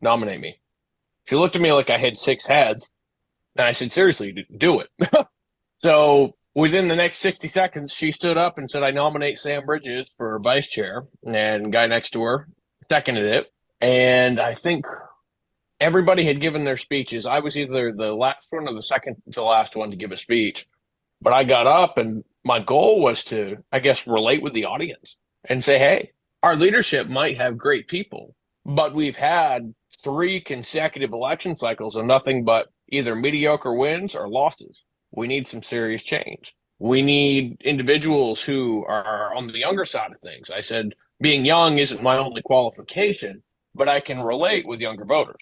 "Nominate 0.00 0.40
me." 0.40 0.58
She 1.28 1.36
looked 1.36 1.54
at 1.54 1.62
me 1.62 1.72
like 1.72 1.88
I 1.88 1.98
had 1.98 2.16
six 2.16 2.44
heads, 2.44 2.92
and 3.54 3.66
I 3.66 3.70
said, 3.70 3.92
"Seriously, 3.92 4.44
do 4.56 4.80
it." 4.80 4.88
so 5.78 6.34
within 6.56 6.88
the 6.88 6.96
next 6.96 7.18
60 7.18 7.46
seconds, 7.46 7.92
she 7.92 8.10
stood 8.10 8.36
up 8.36 8.58
and 8.58 8.68
said, 8.68 8.82
I 8.82 8.90
nominate 8.90 9.38
Sam 9.38 9.64
Bridges 9.64 10.10
for 10.16 10.40
vice 10.40 10.66
chair. 10.66 11.04
And 11.24 11.72
guy 11.72 11.86
next 11.86 12.10
to 12.10 12.22
her 12.22 12.48
seconded 12.88 13.24
it. 13.24 13.46
And 13.80 14.40
I 14.40 14.54
think 14.54 14.86
everybody 15.80 16.24
had 16.24 16.40
given 16.40 16.64
their 16.64 16.76
speeches. 16.76 17.26
I 17.26 17.38
was 17.38 17.56
either 17.56 17.92
the 17.92 18.14
last 18.14 18.46
one 18.50 18.68
or 18.68 18.74
the 18.74 18.82
second 18.82 19.16
to 19.32 19.42
last 19.42 19.76
one 19.76 19.90
to 19.90 19.96
give 19.96 20.12
a 20.12 20.16
speech. 20.16 20.66
But 21.20 21.32
I 21.32 21.44
got 21.44 21.66
up 21.66 21.98
and 21.98 22.24
my 22.44 22.60
goal 22.60 23.00
was 23.00 23.24
to, 23.24 23.58
I 23.72 23.80
guess, 23.80 24.06
relate 24.06 24.42
with 24.42 24.52
the 24.52 24.64
audience 24.64 25.16
and 25.48 25.62
say, 25.62 25.78
hey, 25.78 26.12
our 26.42 26.56
leadership 26.56 27.08
might 27.08 27.36
have 27.36 27.58
great 27.58 27.88
people, 27.88 28.34
but 28.64 28.94
we've 28.94 29.16
had 29.16 29.74
three 30.02 30.40
consecutive 30.40 31.12
election 31.12 31.56
cycles 31.56 31.96
of 31.96 32.04
nothing 32.04 32.44
but 32.44 32.68
either 32.90 33.16
mediocre 33.16 33.74
wins 33.74 34.14
or 34.14 34.28
losses 34.28 34.84
we 35.10 35.26
need 35.26 35.46
some 35.46 35.62
serious 35.62 36.02
change. 36.02 36.54
We 36.78 37.02
need 37.02 37.60
individuals 37.62 38.42
who 38.42 38.84
are 38.86 39.34
on 39.34 39.48
the 39.48 39.58
younger 39.58 39.84
side 39.84 40.12
of 40.12 40.20
things. 40.20 40.50
I 40.50 40.60
said, 40.60 40.94
being 41.20 41.44
young 41.44 41.78
isn't 41.78 42.02
my 42.02 42.18
only 42.18 42.42
qualification, 42.42 43.42
but 43.74 43.88
I 43.88 44.00
can 44.00 44.20
relate 44.20 44.66
with 44.66 44.80
younger 44.80 45.04
voters. 45.04 45.36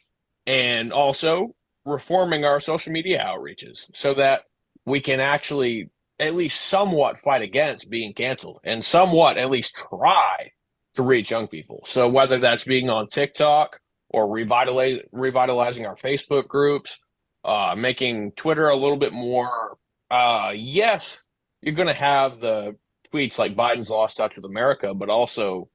And 0.47 0.93
also 0.93 1.55
reforming 1.85 2.45
our 2.45 2.61
social 2.61 2.93
media 2.93 3.23
outreaches 3.25 3.87
so 3.95 4.15
that 4.15 4.43
we 4.85 5.01
can 5.01 5.21
actually 5.21 5.91
at 6.19 6.35
least 6.35 6.61
somewhat 6.63 7.19
fight 7.19 7.43
against 7.43 7.91
being 7.91 8.13
canceled 8.13 8.61
and 8.65 8.85
somewhat 8.85 9.39
at 9.39 9.51
least 9.51 9.85
try 9.91 10.51
to 10.95 11.03
reach 11.03 11.31
young 11.31 11.47
people. 11.47 11.83
So 11.85 12.09
whether 12.09 12.39
that's 12.39 12.65
being 12.65 12.89
on 12.89 13.09
TikTok 13.09 13.81
or 14.09 14.31
revitalize, 14.31 15.01
revitalizing 15.13 15.85
our 15.87 15.97
Facebook 15.97 16.49
groups 16.49 16.99
uh, 17.47 17.77
making 17.79 18.33
Twitter 18.33 18.69
a 18.69 18.77
little 18.77 18.97
bit 18.97 19.13
more. 19.13 19.79
Uh, 20.11 20.53
yes, 20.55 21.25
you're 21.63 21.75
going 21.75 21.89
to 21.89 21.95
have 21.95 22.41
the 22.41 22.77
tweets 23.15 23.39
like 23.39 23.55
Biden's 23.57 23.89
lost 23.89 24.17
touch 24.17 24.35
with 24.37 24.45
America, 24.45 24.93
but 24.95 25.09
also 25.09 25.69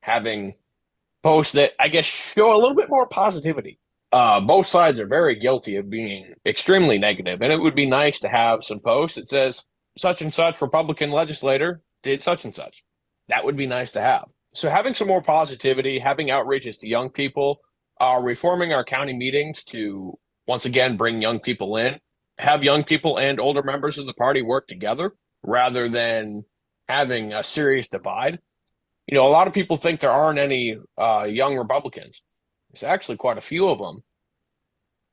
having 0.00 0.54
posts 1.22 1.52
that 1.52 1.72
I 1.78 1.88
guess 1.88 2.04
show 2.04 2.54
a 2.54 2.58
little 2.58 2.74
bit 2.74 2.88
more 2.88 3.08
positivity. 3.08 3.78
Uh, 4.10 4.40
both 4.40 4.66
sides 4.66 4.98
are 5.00 5.06
very 5.06 5.38
guilty 5.38 5.76
of 5.76 5.90
being 5.90 6.34
extremely 6.46 6.98
negative, 6.98 7.42
and 7.42 7.52
it 7.52 7.60
would 7.60 7.74
be 7.74 7.86
nice 7.86 8.20
to 8.20 8.28
have 8.28 8.64
some 8.64 8.80
posts 8.80 9.16
that 9.16 9.28
says 9.28 9.64
such 9.98 10.22
and 10.22 10.32
such 10.32 10.62
Republican 10.62 11.10
legislator 11.10 11.82
did 12.02 12.22
such 12.22 12.44
and 12.44 12.54
such. 12.54 12.82
That 13.28 13.44
would 13.44 13.56
be 13.56 13.66
nice 13.66 13.92
to 13.92 14.00
have. 14.00 14.24
So 14.54 14.70
having 14.70 14.94
some 14.94 15.08
more 15.08 15.22
positivity, 15.22 15.98
having 15.98 16.28
outreaches 16.28 16.78
to 16.80 16.88
young 16.88 17.10
people, 17.10 17.60
uh, 18.00 18.18
reforming 18.22 18.72
our 18.72 18.84
county 18.84 19.12
meetings 19.12 19.62
to 19.64 20.18
once 20.46 20.64
again 20.64 20.96
bring 20.96 21.20
young 21.20 21.40
people 21.40 21.76
in, 21.76 21.98
have 22.38 22.64
young 22.64 22.84
people 22.84 23.18
and 23.18 23.40
older 23.40 23.62
members 23.62 23.98
of 23.98 24.06
the 24.06 24.14
party 24.14 24.40
work 24.40 24.66
together 24.66 25.12
rather 25.42 25.88
than 25.88 26.44
having 26.88 27.32
a 27.32 27.42
serious 27.42 27.88
divide. 27.88 28.38
You 29.08 29.16
know, 29.16 29.26
a 29.26 29.30
lot 29.30 29.46
of 29.46 29.54
people 29.54 29.78
think 29.78 30.00
there 30.00 30.10
aren't 30.10 30.38
any 30.38 30.76
uh, 30.98 31.26
young 31.28 31.56
Republicans. 31.56 32.22
There's 32.70 32.82
actually 32.82 33.16
quite 33.16 33.38
a 33.38 33.42
few 33.42 33.68
of 33.68 33.78
them, 33.78 34.02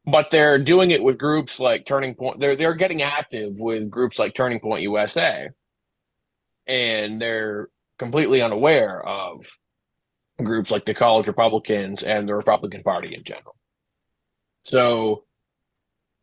but 0.06 0.32
they're 0.32 0.60
doing 0.60 0.92
it 0.92 1.02
with 1.02 1.18
groups 1.18 1.62
like 1.62 1.86
Turning 1.86 2.14
Point. 2.14 2.42
They're 2.42 2.58
they're 2.58 2.74
getting 2.74 3.02
active 3.02 3.54
with 3.58 3.90
groups 3.90 4.20
like 4.20 4.36
Turning 4.36 4.60
Point 4.60 4.84
USA, 4.84 5.50
and 6.68 7.22
they're 7.22 7.70
completely 7.98 8.42
unaware 8.42 9.02
of 9.06 9.46
groups 10.44 10.72
like 10.72 10.86
the 10.86 10.94
College 10.94 11.28
Republicans 11.28 12.04
and 12.04 12.28
the 12.28 12.36
Republican 12.36 12.84
Party 12.84 13.16
in 13.16 13.24
general. 13.24 13.56
So 14.66 15.25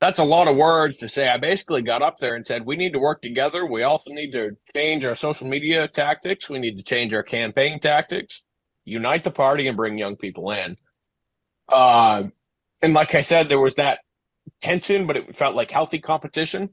that's 0.02 0.18
a 0.18 0.24
lot 0.24 0.48
of 0.48 0.56
words 0.56 0.98
to 0.98 1.06
say. 1.06 1.28
I 1.28 1.36
basically 1.36 1.80
got 1.80 2.02
up 2.02 2.18
there 2.18 2.34
and 2.34 2.44
said, 2.44 2.66
we 2.66 2.74
need 2.74 2.92
to 2.92 2.98
work 2.98 3.22
together. 3.22 3.64
We 3.64 3.84
also 3.84 4.12
need 4.12 4.32
to 4.32 4.56
change 4.74 5.04
our 5.04 5.14
social 5.14 5.46
media 5.46 5.86
tactics. 5.86 6.50
We 6.50 6.58
need 6.58 6.76
to 6.76 6.82
change 6.82 7.14
our 7.14 7.22
campaign 7.22 7.78
tactics, 7.78 8.42
unite 8.84 9.22
the 9.22 9.30
party, 9.30 9.68
and 9.68 9.76
bring 9.76 9.96
young 9.96 10.16
people 10.16 10.50
in. 10.50 10.74
Uh, 11.68 12.24
and 12.82 12.94
like 12.94 13.14
I 13.14 13.20
said, 13.20 13.48
there 13.48 13.60
was 13.60 13.76
that 13.76 14.00
tension, 14.60 15.06
but 15.06 15.16
it 15.16 15.36
felt 15.36 15.54
like 15.54 15.70
healthy 15.70 16.00
competition. 16.00 16.70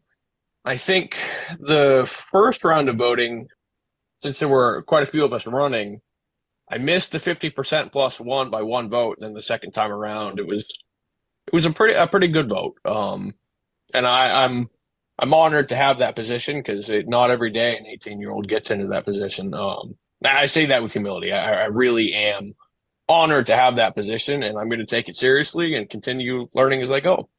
I 0.66 0.78
think 0.78 1.16
the 1.60 2.06
first 2.08 2.64
round 2.64 2.90
of 2.90 2.98
voting, 2.98 3.48
since 4.18 4.40
there 4.40 4.50
were 4.50 4.82
quite 4.82 5.04
a 5.04 5.12
few 5.12 5.24
of 5.24 5.34
us 5.34 5.46
running, 5.46 6.02
I 6.68 6.80
missed 6.80 7.12
the 7.12 7.20
50% 7.20 7.92
plus 7.92 8.20
one 8.20 8.50
by 8.50 8.64
one 8.64 8.90
vote. 8.90 9.18
And 9.20 9.28
then 9.28 9.34
the 9.36 9.44
second 9.44 9.74
time 9.74 9.92
around, 9.92 10.40
it 10.40 10.48
was 10.48 10.66
it 11.50 11.54
was 11.54 11.66
a 11.66 11.72
pretty 11.72 11.96
a 11.96 12.06
pretty 12.06 12.28
good 12.28 12.48
vote. 12.48 12.78
Um, 12.86 13.34
and 13.92 14.06
I, 14.06 14.44
I'm 14.44 14.70
I'm 15.18 15.34
honored 15.34 15.70
to 15.70 15.76
have 15.76 15.98
that 15.98 16.16
position 16.16 16.58
because 16.58 16.92
not 17.08 17.32
every 17.32 17.50
day 17.50 17.76
an 17.76 17.88
18 17.88 18.20
year 18.20 18.30
old 18.30 18.48
gets 18.48 18.70
into 18.70 18.88
that 18.88 19.04
position. 19.04 19.56
Um, 19.56 19.98
I 20.24 20.46
say 20.46 20.68
that 20.68 20.84
with 20.84 20.94
humility. 20.94 21.32
I, 21.32 21.64
I 21.64 21.66
really 21.66 22.14
am 22.14 22.54
honored 23.08 23.48
to 23.48 23.58
have 23.58 23.78
that 23.78 23.96
position, 23.96 24.44
and 24.44 24.60
I'm 24.60 24.70
going 24.70 24.80
to 24.80 24.86
take 24.86 25.10
it 25.10 25.16
seriously 25.16 25.74
and 25.74 25.90
continue 25.90 26.48
learning 26.54 26.84
as 26.84 26.92
I 26.92 27.00
go. 27.00 27.30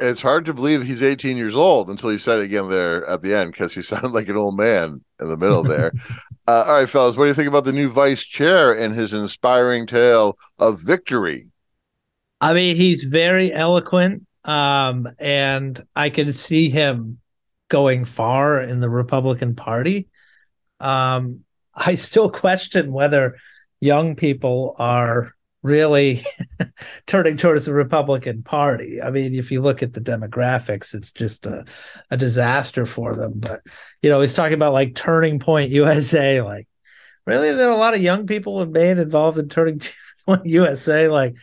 It's 0.00 0.22
hard 0.22 0.44
to 0.46 0.52
believe 0.52 0.82
he's 0.82 1.02
18 1.02 1.36
years 1.36 1.54
old 1.54 1.88
until 1.88 2.10
he 2.10 2.18
said 2.18 2.40
it 2.40 2.46
again 2.46 2.68
there 2.68 3.06
at 3.06 3.22
the 3.22 3.34
end 3.34 3.52
because 3.52 3.72
he 3.72 3.82
sounded 3.82 4.10
like 4.10 4.28
an 4.28 4.36
old 4.36 4.56
man 4.56 5.04
in 5.20 5.28
the 5.28 5.36
middle 5.36 5.62
there. 5.62 5.92
uh, 6.48 6.64
all 6.66 6.72
right, 6.72 6.88
fellas, 6.88 7.16
what 7.16 7.24
do 7.24 7.28
you 7.28 7.34
think 7.34 7.46
about 7.46 7.64
the 7.64 7.72
new 7.72 7.88
vice 7.88 8.24
chair 8.24 8.72
and 8.76 8.96
his 8.96 9.12
inspiring 9.12 9.86
tale 9.86 10.36
of 10.58 10.80
victory 10.80 11.51
I 12.42 12.54
mean, 12.54 12.74
he's 12.74 13.04
very 13.04 13.52
eloquent, 13.52 14.26
um, 14.44 15.06
and 15.20 15.80
I 15.94 16.10
can 16.10 16.32
see 16.32 16.68
him 16.70 17.18
going 17.68 18.04
far 18.04 18.60
in 18.60 18.80
the 18.80 18.90
Republican 18.90 19.54
Party. 19.54 20.08
Um, 20.80 21.44
I 21.74 21.94
still 21.94 22.28
question 22.28 22.92
whether 22.92 23.36
young 23.80 24.16
people 24.16 24.74
are 24.78 25.32
really 25.62 26.24
turning 27.06 27.36
towards 27.36 27.66
the 27.66 27.72
Republican 27.72 28.42
Party. 28.42 29.00
I 29.00 29.10
mean, 29.10 29.36
if 29.36 29.52
you 29.52 29.60
look 29.60 29.80
at 29.80 29.92
the 29.92 30.00
demographics, 30.00 30.94
it's 30.94 31.12
just 31.12 31.46
a, 31.46 31.64
a 32.10 32.16
disaster 32.16 32.86
for 32.86 33.14
them. 33.14 33.34
But 33.36 33.60
you 34.02 34.10
know, 34.10 34.20
he's 34.20 34.34
talking 34.34 34.54
about 34.54 34.72
like 34.72 34.96
Turning 34.96 35.38
Point 35.38 35.70
USA. 35.70 36.40
Like, 36.42 36.66
really, 37.24 37.52
there 37.52 37.68
are 37.68 37.72
a 37.72 37.76
lot 37.76 37.94
of 37.94 38.02
young 38.02 38.26
people 38.26 38.60
in 38.62 38.72
Maine 38.72 38.98
involved 38.98 39.38
in 39.38 39.48
Turning 39.48 39.80
Point 40.26 40.44
USA. 40.46 41.06
Like, 41.06 41.36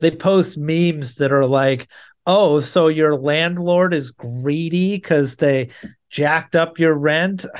they 0.00 0.10
post 0.10 0.58
memes 0.58 1.16
that 1.16 1.32
are 1.32 1.46
like, 1.46 1.88
"Oh, 2.26 2.60
so 2.60 2.88
your 2.88 3.16
landlord 3.16 3.94
is 3.94 4.10
greedy 4.10 4.96
because 4.96 5.36
they 5.36 5.70
jacked 6.10 6.56
up 6.56 6.78
your 6.78 6.94
rent." 6.94 7.44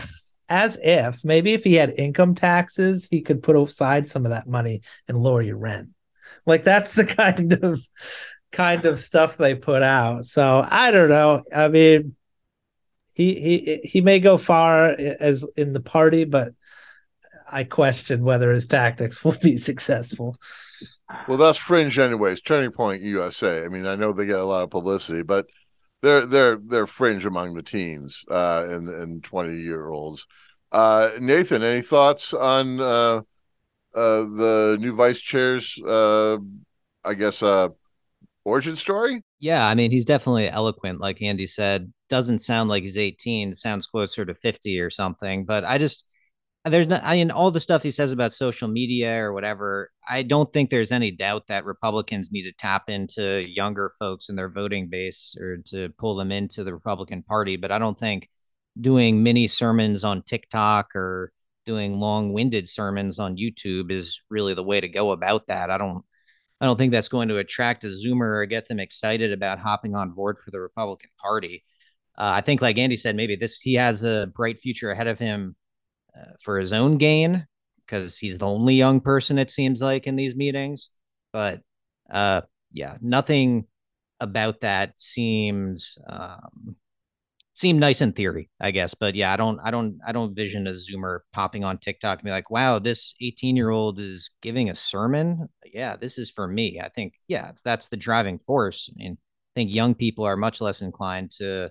As 0.53 0.77
if 0.83 1.25
maybe 1.25 1.53
if 1.53 1.63
he 1.63 1.75
had 1.75 1.91
income 1.91 2.35
taxes, 2.35 3.07
he 3.09 3.21
could 3.21 3.41
put 3.41 3.57
aside 3.57 4.09
some 4.09 4.27
of 4.27 4.33
that 4.33 4.49
money 4.49 4.83
and 5.07 5.23
lower 5.23 5.41
your 5.41 5.57
rent. 5.57 5.91
Like 6.45 6.65
that's 6.65 6.95
the 6.95 7.07
kind 7.23 7.53
of 7.53 7.81
kind 8.53 8.85
of 8.85 8.99
stuff 8.99 9.37
they 9.37 9.55
put 9.55 9.83
out. 9.83 10.25
So 10.25 10.67
I 10.69 10.91
don't 10.91 11.09
know. 11.09 11.45
I 11.55 11.69
mean, 11.69 12.17
he 13.13 13.35
he 13.35 13.81
he 13.85 14.01
may 14.01 14.19
go 14.19 14.39
far 14.39 14.87
as 14.87 15.47
in 15.57 15.73
the 15.73 15.81
party, 15.81 16.25
but 16.25 16.53
I 17.51 17.65
question 17.65 18.25
whether 18.25 18.51
his 18.51 18.67
tactics 18.67 19.25
will 19.25 19.37
be 19.41 19.59
successful. 19.59 20.37
Well, 21.29 21.39
that's 21.39 21.59
fringe, 21.59 21.99
anyways. 21.99 22.41
Turning 22.41 22.73
Point 22.73 23.03
USA. 23.03 23.65
I 23.65 23.69
mean, 23.69 23.87
I 23.87 23.95
know 23.95 24.13
they 24.13 24.27
get 24.27 24.39
a 24.39 24.45
lot 24.45 24.63
of 24.63 24.71
publicity, 24.71 25.23
but 25.23 25.47
they're 26.03 26.27
they're 26.27 26.57
they're 26.57 26.87
fringe 26.87 27.27
among 27.27 27.55
the 27.55 27.63
teens 27.63 28.25
uh, 28.31 28.67
and 28.69 28.89
and 28.89 29.23
twenty 29.23 29.61
year 29.61 29.89
olds. 29.89 30.27
Uh, 30.73 31.11
Nathan, 31.21 31.63
any 31.63 31.83
thoughts 31.83 32.33
on 32.33 32.81
uh, 32.81 33.21
uh, 33.95 34.23
the 34.23 34.77
new 34.81 34.95
vice 34.95 35.21
chair's, 35.21 35.77
uh, 35.87 36.39
I 37.05 37.15
guess, 37.15 37.43
uh, 37.43 37.69
origin 38.45 38.77
story? 38.77 39.23
Yeah, 39.41 39.67
I 39.67 39.75
mean, 39.75 39.91
he's 39.91 40.05
definitely 40.05 40.49
eloquent. 40.49 41.01
Like 41.01 41.23
Andy 41.23 41.47
said, 41.47 41.93
doesn't 42.09 42.41
sound 42.41 42.69
like 42.69 42.83
he's 42.85 42.99
18, 42.99 43.53
sounds 43.53 43.87
closer 43.87 44.25
to 44.25 44.35
50 44.35 44.81
or 44.81 44.91
something. 44.91 45.45
But 45.45 45.65
I 45.65 45.79
just, 45.79 46.05
there's 46.67 46.87
not 46.87 47.03
i 47.05 47.17
mean 47.17 47.31
all 47.31 47.51
the 47.51 47.61
stuff 47.61 47.83
he 47.83 47.91
says 47.91 48.13
about 48.13 48.33
social 48.33 48.69
media 48.69 49.17
or 49.17 49.33
whatever 49.33 49.91
i 50.09 50.23
don't 50.23 50.53
think 50.53 50.69
there's 50.69 50.93
any 50.93 51.11
doubt 51.11 51.47
that 51.47 51.65
republicans 51.65 52.31
need 52.31 52.43
to 52.43 52.53
tap 52.53 52.91
into 52.91 53.47
younger 53.49 53.91
folks 53.99 54.29
in 54.29 54.37
their 54.37 54.51
voting 54.51 54.89
base 54.89 55.37
or 55.41 55.59
to 55.65 55.89
pull 55.99 56.17
them 56.17 56.31
into 56.31 56.63
the 56.65 56.75
republican 56.75 57.23
party. 57.23 57.57
But 57.57 57.73
i 57.73 57.79
don't 57.79 57.99
think 57.99 58.29
doing 58.81 59.23
mini 59.23 59.49
sermons 59.49 60.05
on 60.05 60.23
tiktok 60.23 60.95
or 60.95 61.33
doing 61.67 61.99
long-winded 61.99 62.69
sermons 62.69 63.19
on 63.19 63.37
youtube 63.37 63.91
is 63.91 64.23
really 64.29 64.55
the 64.55 64.63
way 64.63 64.81
to 64.81 64.89
go 64.89 65.13
about 65.13 65.47
that. 65.49 65.71
I 65.71 65.79
don't 65.79 66.05
i 66.61 66.67
don't 66.67 66.77
think 66.77 66.93
that's 66.93 67.09
going 67.09 67.29
to 67.29 67.39
attract 67.39 67.85
a 67.85 67.89
zoomer 67.89 68.39
or 68.41 68.47
get 68.47 68.69
them 68.69 68.81
excited 68.81 69.33
about 69.33 69.59
hopping 69.59 69.95
on 69.95 70.11
board 70.11 70.37
for 70.39 70.51
the 70.51 70.61
republican 70.61 71.11
party. 71.21 71.65
Uh, 72.19 72.33
i 72.37 72.41
think 72.43 72.61
like 72.61 72.77
andy 72.77 72.97
said 72.97 73.17
maybe 73.17 73.37
this 73.37 73.61
he 73.61 73.75
has 73.75 74.05
a 74.05 74.31
bright 74.35 74.61
future 74.61 74.91
ahead 74.91 75.07
of 75.07 75.19
him 75.19 75.57
uh, 76.17 76.33
for 76.41 76.59
his 76.59 76.73
own 76.73 76.99
gain 76.99 77.47
because 77.87 78.19
he's 78.19 78.39
the 78.39 78.47
only 78.47 78.75
young 78.75 79.01
person 79.01 79.39
it 79.39 79.51
seems 79.51 79.81
like 79.81 80.07
in 80.07 80.17
these 80.17 80.37
meetings. 80.37 80.91
But 81.33 81.61
uh, 82.11 82.43
yeah, 82.73 82.97
nothing 83.01 83.67
about 84.21 84.61
that 84.61 85.01
seems 85.01 85.99
um, 86.09 86.77
seem 87.55 87.79
nice 87.79 88.01
in 88.01 88.13
theory, 88.13 88.49
I 88.61 88.71
guess. 88.71 88.95
But 88.95 89.15
yeah, 89.15 89.33
I 89.33 89.37
don't, 89.37 89.59
I 89.63 89.71
don't, 89.71 89.99
I 90.07 90.13
don't 90.13 90.35
vision 90.35 90.67
a 90.67 90.73
Zoomer 90.73 91.21
popping 91.33 91.65
on 91.65 91.79
TikTok 91.79 92.19
and 92.19 92.25
be 92.25 92.31
like, 92.31 92.51
"Wow, 92.51 92.79
this 92.79 93.15
18 93.21 93.57
year 93.57 93.71
old 93.71 93.99
is 94.01 94.31
giving 94.43 94.71
a 94.71 94.75
sermon." 94.75 95.49
Yeah, 95.65 95.97
this 95.97 96.19
is 96.19 96.31
for 96.31 96.47
me. 96.47 96.81
I 96.81 96.89
think, 96.89 97.15
yeah, 97.29 97.53
that's 97.65 97.89
the 97.89 97.97
driving 97.97 98.39
force. 98.47 98.91
I 98.91 98.95
mean, 98.97 99.19
I 99.21 99.53
think 99.61 99.73
young 99.73 99.95
people 99.95 100.25
are 100.25 100.37
much 100.37 100.61
less 100.61 100.83
inclined 100.83 101.31
to 101.33 101.71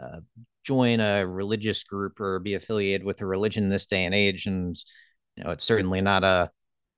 uh, 0.00 0.20
join 0.64 1.00
a 1.00 1.26
religious 1.26 1.84
group 1.84 2.20
or 2.20 2.38
be 2.38 2.54
affiliated 2.54 3.04
with 3.04 3.20
a 3.20 3.26
religion 3.26 3.64
in 3.64 3.70
this 3.70 3.86
day 3.86 4.04
and 4.04 4.14
age, 4.14 4.46
and 4.46 4.76
you 5.36 5.44
know, 5.44 5.50
it's 5.50 5.64
certainly 5.64 6.00
not 6.00 6.24
a 6.24 6.50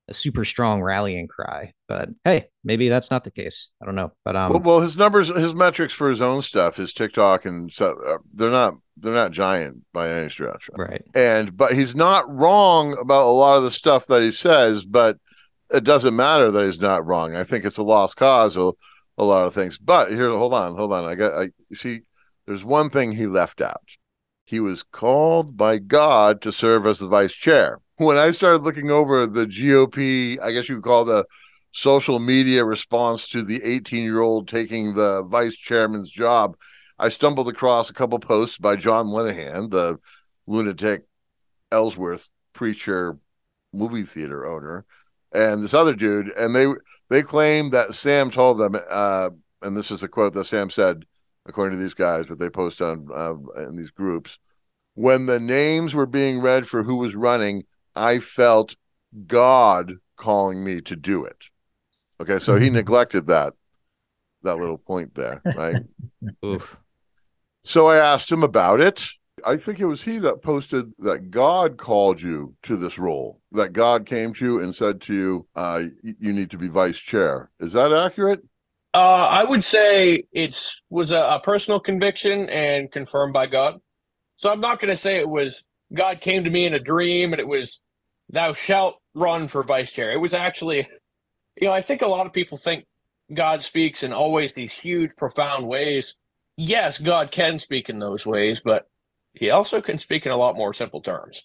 a 0.08 0.14
super 0.14 0.44
strong 0.44 0.82
rallying 0.82 1.28
cry. 1.28 1.72
But 1.88 2.10
hey, 2.24 2.48
maybe 2.62 2.88
that's 2.88 3.10
not 3.10 3.24
the 3.24 3.30
case. 3.30 3.70
I 3.82 3.86
don't 3.86 3.94
know. 3.94 4.12
But 4.24 4.36
um, 4.36 4.52
well, 4.52 4.60
well, 4.60 4.80
his 4.80 4.96
numbers, 4.96 5.28
his 5.28 5.54
metrics 5.54 5.94
for 5.94 6.10
his 6.10 6.20
own 6.20 6.42
stuff, 6.42 6.76
his 6.76 6.92
TikTok 6.92 7.44
and 7.44 7.72
so 7.72 7.96
uh, 8.06 8.18
they're 8.34 8.50
not 8.50 8.74
they're 8.96 9.14
not 9.14 9.32
giant 9.32 9.82
by 9.92 10.10
any 10.10 10.28
stretch. 10.28 10.68
Right. 10.76 11.02
And 11.14 11.56
but 11.56 11.72
he's 11.74 11.94
not 11.94 12.30
wrong 12.32 12.96
about 12.98 13.26
a 13.26 13.32
lot 13.32 13.56
of 13.56 13.64
the 13.64 13.70
stuff 13.70 14.06
that 14.06 14.22
he 14.22 14.30
says, 14.30 14.84
but 14.84 15.18
it 15.72 15.84
doesn't 15.84 16.14
matter 16.14 16.50
that 16.50 16.64
he's 16.64 16.80
not 16.80 17.06
wrong. 17.06 17.34
I 17.34 17.44
think 17.44 17.64
it's 17.64 17.78
a 17.78 17.82
lost 17.82 18.16
cause. 18.16 18.56
A, 18.56 18.72
a 19.16 19.24
lot 19.24 19.46
of 19.46 19.54
things. 19.54 19.78
But 19.78 20.10
here, 20.10 20.28
hold 20.30 20.54
on, 20.54 20.76
hold 20.76 20.92
on. 20.92 21.04
I 21.04 21.14
got. 21.14 21.32
I 21.32 21.50
see. 21.72 22.00
There's 22.46 22.64
one 22.64 22.90
thing 22.90 23.12
he 23.12 23.26
left 23.26 23.60
out. 23.60 23.96
He 24.44 24.60
was 24.60 24.82
called 24.82 25.56
by 25.56 25.78
God 25.78 26.42
to 26.42 26.52
serve 26.52 26.86
as 26.86 26.98
the 26.98 27.08
vice 27.08 27.32
chair 27.32 27.80
when 27.96 28.16
I 28.16 28.30
started 28.32 28.62
looking 28.62 28.90
over 28.90 29.26
the 29.26 29.46
GOP, 29.46 30.40
I 30.40 30.52
guess 30.52 30.68
you 30.68 30.76
could 30.76 30.84
call 30.84 31.04
the 31.04 31.26
social 31.72 32.18
media 32.18 32.64
response 32.64 33.28
to 33.28 33.42
the 33.42 33.62
18 33.62 34.02
year 34.02 34.20
old 34.20 34.48
taking 34.48 34.94
the 34.94 35.22
vice 35.24 35.56
chairman's 35.56 36.10
job, 36.10 36.56
I 36.98 37.08
stumbled 37.08 37.48
across 37.48 37.90
a 37.90 37.94
couple 37.94 38.18
posts 38.18 38.58
by 38.58 38.76
John 38.76 39.06
Linehan, 39.06 39.70
the 39.70 39.98
lunatic 40.46 41.06
Ellsworth 41.72 42.30
preacher 42.52 43.18
movie 43.72 44.02
theater 44.02 44.46
owner, 44.46 44.84
and 45.32 45.62
this 45.62 45.74
other 45.74 45.94
dude, 45.94 46.28
and 46.36 46.54
they 46.54 46.66
they 47.10 47.22
claim 47.22 47.70
that 47.70 47.94
Sam 47.94 48.30
told 48.30 48.58
them, 48.58 48.76
uh, 48.88 49.30
and 49.62 49.76
this 49.76 49.90
is 49.90 50.02
a 50.04 50.08
quote 50.08 50.34
that 50.34 50.44
Sam 50.44 50.70
said, 50.70 51.04
according 51.46 51.78
to 51.78 51.82
these 51.82 51.94
guys, 51.94 52.26
but 52.26 52.38
they 52.38 52.50
post 52.50 52.80
on 52.80 53.08
uh, 53.14 53.34
in 53.62 53.76
these 53.76 53.90
groups, 53.90 54.38
when 54.94 55.26
the 55.26 55.40
names 55.40 55.94
were 55.94 56.06
being 56.06 56.40
read 56.40 56.66
for 56.66 56.84
who 56.84 56.96
was 56.96 57.14
running, 57.14 57.64
I 57.94 58.18
felt 58.20 58.76
God 59.26 59.94
calling 60.16 60.64
me 60.64 60.80
to 60.82 60.96
do 60.96 61.24
it. 61.24 61.46
Okay, 62.20 62.38
so 62.38 62.56
he 62.56 62.70
neglected 62.70 63.26
that 63.26 63.54
that 64.42 64.56
little 64.56 64.78
point 64.78 65.14
there, 65.14 65.42
right? 65.44 65.76
Oof. 66.44 66.76
So 67.64 67.86
I 67.86 67.96
asked 67.96 68.30
him 68.30 68.42
about 68.42 68.80
it. 68.80 69.06
I 69.44 69.56
think 69.56 69.80
it 69.80 69.86
was 69.86 70.02
he 70.02 70.18
that 70.20 70.42
posted 70.42 70.92
that 70.98 71.30
God 71.30 71.76
called 71.76 72.22
you 72.22 72.54
to 72.62 72.76
this 72.76 72.98
role. 72.98 73.40
That 73.52 73.72
God 73.72 74.06
came 74.06 74.32
to 74.34 74.44
you 74.44 74.60
and 74.60 74.74
said 74.74 75.00
to 75.02 75.14
you, 75.14 75.46
uh, 75.56 75.84
"You 76.02 76.32
need 76.32 76.50
to 76.50 76.58
be 76.58 76.68
vice 76.68 76.98
chair." 76.98 77.50
Is 77.58 77.72
that 77.72 77.92
accurate? 77.92 78.42
Uh, 78.94 79.28
I 79.28 79.42
would 79.42 79.64
say 79.64 80.22
it's 80.32 80.80
was 80.88 81.10
a, 81.10 81.18
a 81.18 81.40
personal 81.42 81.80
conviction 81.80 82.48
and 82.48 82.90
confirmed 82.92 83.32
by 83.32 83.46
God. 83.46 83.80
So 84.36 84.50
I'm 84.50 84.60
not 84.60 84.80
going 84.80 84.94
to 84.94 85.00
say 85.00 85.16
it 85.16 85.28
was 85.28 85.64
God 85.92 86.20
came 86.20 86.44
to 86.44 86.50
me 86.50 86.64
in 86.64 86.74
a 86.74 86.78
dream 86.78 87.32
and 87.32 87.40
it 87.40 87.48
was 87.48 87.80
thou 88.30 88.52
shalt 88.52 88.96
run 89.12 89.48
for 89.48 89.64
vice 89.64 89.92
chair. 89.92 90.12
It 90.12 90.20
was 90.20 90.32
actually, 90.32 90.88
you 91.60 91.66
know, 91.66 91.72
I 91.72 91.80
think 91.80 92.02
a 92.02 92.06
lot 92.06 92.26
of 92.26 92.32
people 92.32 92.56
think 92.56 92.84
God 93.32 93.64
speaks 93.64 94.04
in 94.04 94.12
always 94.12 94.54
these 94.54 94.72
huge, 94.72 95.16
profound 95.16 95.66
ways. 95.66 96.14
Yes, 96.56 96.98
God 96.98 97.32
can 97.32 97.58
speak 97.58 97.88
in 97.88 97.98
those 97.98 98.24
ways, 98.24 98.60
but 98.60 98.86
he 99.32 99.50
also 99.50 99.80
can 99.80 99.98
speak 99.98 100.24
in 100.24 100.30
a 100.30 100.36
lot 100.36 100.56
more 100.56 100.72
simple 100.72 101.00
terms. 101.00 101.42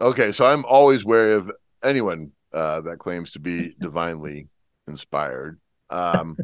Okay, 0.00 0.32
so 0.32 0.46
I'm 0.46 0.64
always 0.64 1.04
wary 1.04 1.34
of 1.34 1.50
anyone 1.82 2.32
uh, 2.52 2.80
that 2.82 2.98
claims 2.98 3.32
to 3.32 3.40
be 3.40 3.74
divinely 3.78 4.48
inspired. 4.86 5.60
Um, 5.90 6.36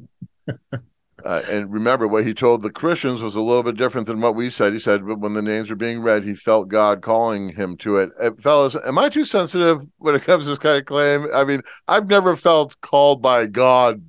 Uh, 1.24 1.40
and 1.49 1.72
remember, 1.72 2.07
what 2.07 2.26
he 2.26 2.34
told 2.34 2.61
the 2.61 2.70
Christians 2.70 3.22
was 3.22 3.34
a 3.34 3.40
little 3.40 3.62
bit 3.62 3.78
different 3.78 4.07
than 4.07 4.20
what 4.20 4.34
we 4.34 4.51
said. 4.51 4.74
He 4.74 4.78
said, 4.78 5.07
but 5.07 5.20
when 5.20 5.32
the 5.32 5.40
names 5.40 5.70
were 5.70 5.76
being 5.76 6.03
read, 6.03 6.22
he 6.22 6.34
felt 6.34 6.68
God 6.68 7.01
calling 7.01 7.49
him 7.49 7.78
to 7.78 7.97
it. 7.97 8.11
Uh, 8.20 8.32
fellas, 8.38 8.76
am 8.84 8.99
I 8.99 9.09
too 9.09 9.24
sensitive 9.24 9.86
when 9.97 10.14
it 10.14 10.24
comes 10.24 10.45
to 10.45 10.51
this 10.51 10.59
kind 10.59 10.76
of 10.76 10.84
claim? 10.84 11.26
I 11.32 11.45
mean, 11.45 11.62
I've 11.88 12.09
never 12.11 12.36
felt 12.36 12.78
called 12.82 13.22
by 13.22 13.47
God 13.47 14.05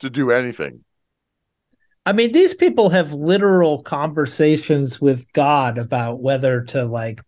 to 0.00 0.10
do 0.10 0.30
anything. 0.30 0.84
I 2.04 2.12
mean, 2.12 2.30
these 2.30 2.54
people 2.54 2.90
have 2.90 3.12
literal 3.12 3.82
conversations 3.82 5.00
with 5.00 5.30
God 5.32 5.78
about 5.78 6.20
whether 6.20 6.62
to 6.64 6.84
like 6.84 7.20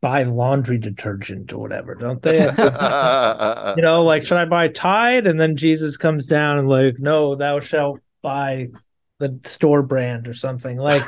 buy 0.00 0.22
laundry 0.24 0.78
detergent 0.78 1.52
or 1.52 1.58
whatever, 1.58 1.94
don't 1.94 2.22
they? 2.22 2.38
you 3.76 3.82
know, 3.82 4.04
like, 4.04 4.24
should 4.24 4.36
I 4.36 4.44
buy 4.44 4.68
Tide? 4.68 5.26
And 5.26 5.40
then 5.40 5.56
Jesus 5.56 5.96
comes 5.96 6.26
down 6.26 6.58
and 6.58 6.68
like, 6.68 6.98
no, 6.98 7.34
thou 7.34 7.60
shalt 7.60 8.00
buy 8.22 8.68
the 9.18 9.40
store 9.44 9.82
brand 9.82 10.28
or 10.28 10.34
something 10.34 10.76
like 10.76 11.02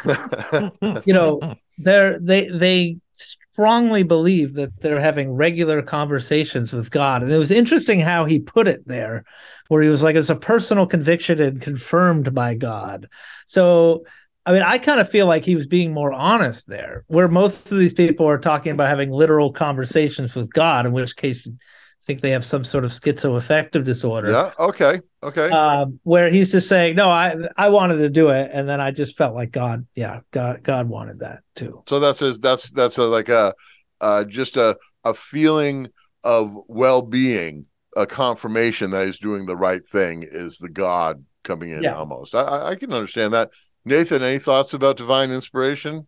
you 1.05 1.13
know 1.13 1.57
they're 1.79 2.19
they 2.19 2.49
they 2.49 2.97
strongly 3.13 4.03
believe 4.03 4.55
that 4.55 4.81
they're 4.81 5.01
having 5.01 5.33
regular 5.33 5.83
conversations 5.83 6.73
with 6.73 6.91
god 6.91 7.23
and 7.23 7.33
it 7.33 7.37
was 7.37 7.51
interesting 7.51 8.01
how 8.01 8.25
he 8.25 8.39
put 8.39 8.69
it 8.69 8.87
there 8.87 9.25
where 9.69 9.83
he 9.83 9.89
was 9.89 10.03
like 10.03 10.17
it's 10.17 10.31
a 10.31 10.37
personal 10.37 10.87
conviction 10.87 11.41
and 11.41 11.61
confirmed 11.61 12.33
by 12.33 12.55
god 12.55 13.07
so 13.47 14.05
i 14.49 14.53
mean 14.53 14.63
i 14.63 14.79
kind 14.79 14.99
of 14.99 15.09
feel 15.09 15.27
like 15.27 15.45
he 15.45 15.55
was 15.55 15.67
being 15.67 15.93
more 15.93 16.13
honest 16.13 16.67
there 16.67 17.05
where 17.07 17.29
most 17.29 17.71
of 17.71 17.79
these 17.79 17.93
people 17.93 18.27
are 18.27 18.39
talking 18.39 18.73
about 18.73 18.89
having 18.89 19.11
literal 19.11 19.53
conversations 19.53 20.35
with 20.35 20.53
god 20.53 20.87
in 20.87 20.93
which 20.93 21.15
case 21.15 21.47
I 21.47 22.13
think 22.13 22.23
they 22.23 22.31
have 22.31 22.45
some 22.45 22.65
sort 22.65 22.87
of 22.87 22.91
schizoaffective 22.91 23.85
disorder. 23.85 24.31
Yeah. 24.31 24.51
Okay. 24.59 25.03
Okay. 25.23 25.51
Um, 25.51 26.01
where 26.05 26.31
he's 26.31 26.51
just 26.51 26.67
saying, 26.67 26.97
"No, 26.97 27.11
I 27.11 27.37
I 27.59 27.69
wanted 27.69 27.99
to 27.99 28.09
do 28.09 28.31
it, 28.31 28.51
and 28.51 28.67
then 28.67 28.81
I 28.81 28.93
just 28.93 29.15
felt 29.15 29.35
like 29.35 29.51
God, 29.51 29.87
yeah, 29.95 30.21
God, 30.31 30.63
God 30.63 30.89
wanted 30.89 31.19
that 31.19 31.43
too." 31.55 31.83
So 31.87 32.01
that's 32.01 32.21
his. 32.21 32.39
That's 32.41 32.73
that's 32.73 32.97
a, 32.97 33.03
like 33.03 33.29
a, 33.29 33.53
uh, 34.01 34.25
just 34.25 34.57
a 34.57 34.79
a 35.05 35.13
feeling 35.13 35.89
of 36.25 36.57
well 36.67 37.03
being, 37.03 37.67
a 37.95 38.07
confirmation 38.07 38.91
that 38.93 39.05
he's 39.05 39.19
doing 39.19 39.45
the 39.45 39.57
right 39.57 39.87
thing 39.91 40.25
is 40.27 40.57
the 40.57 40.71
God 40.71 41.25
coming 41.45 41.71
in. 41.71 41.83
Yeah. 41.83 41.97
Almost. 41.97 42.35
I 42.35 42.69
I 42.71 42.75
can 42.77 42.93
understand 42.93 43.35
that. 43.35 43.51
Nathan, 43.89 44.23
any 44.23 44.39
thoughts 44.39 44.75
about 44.75 44.97
divine 44.97 45.31
inspiration? 45.31 46.07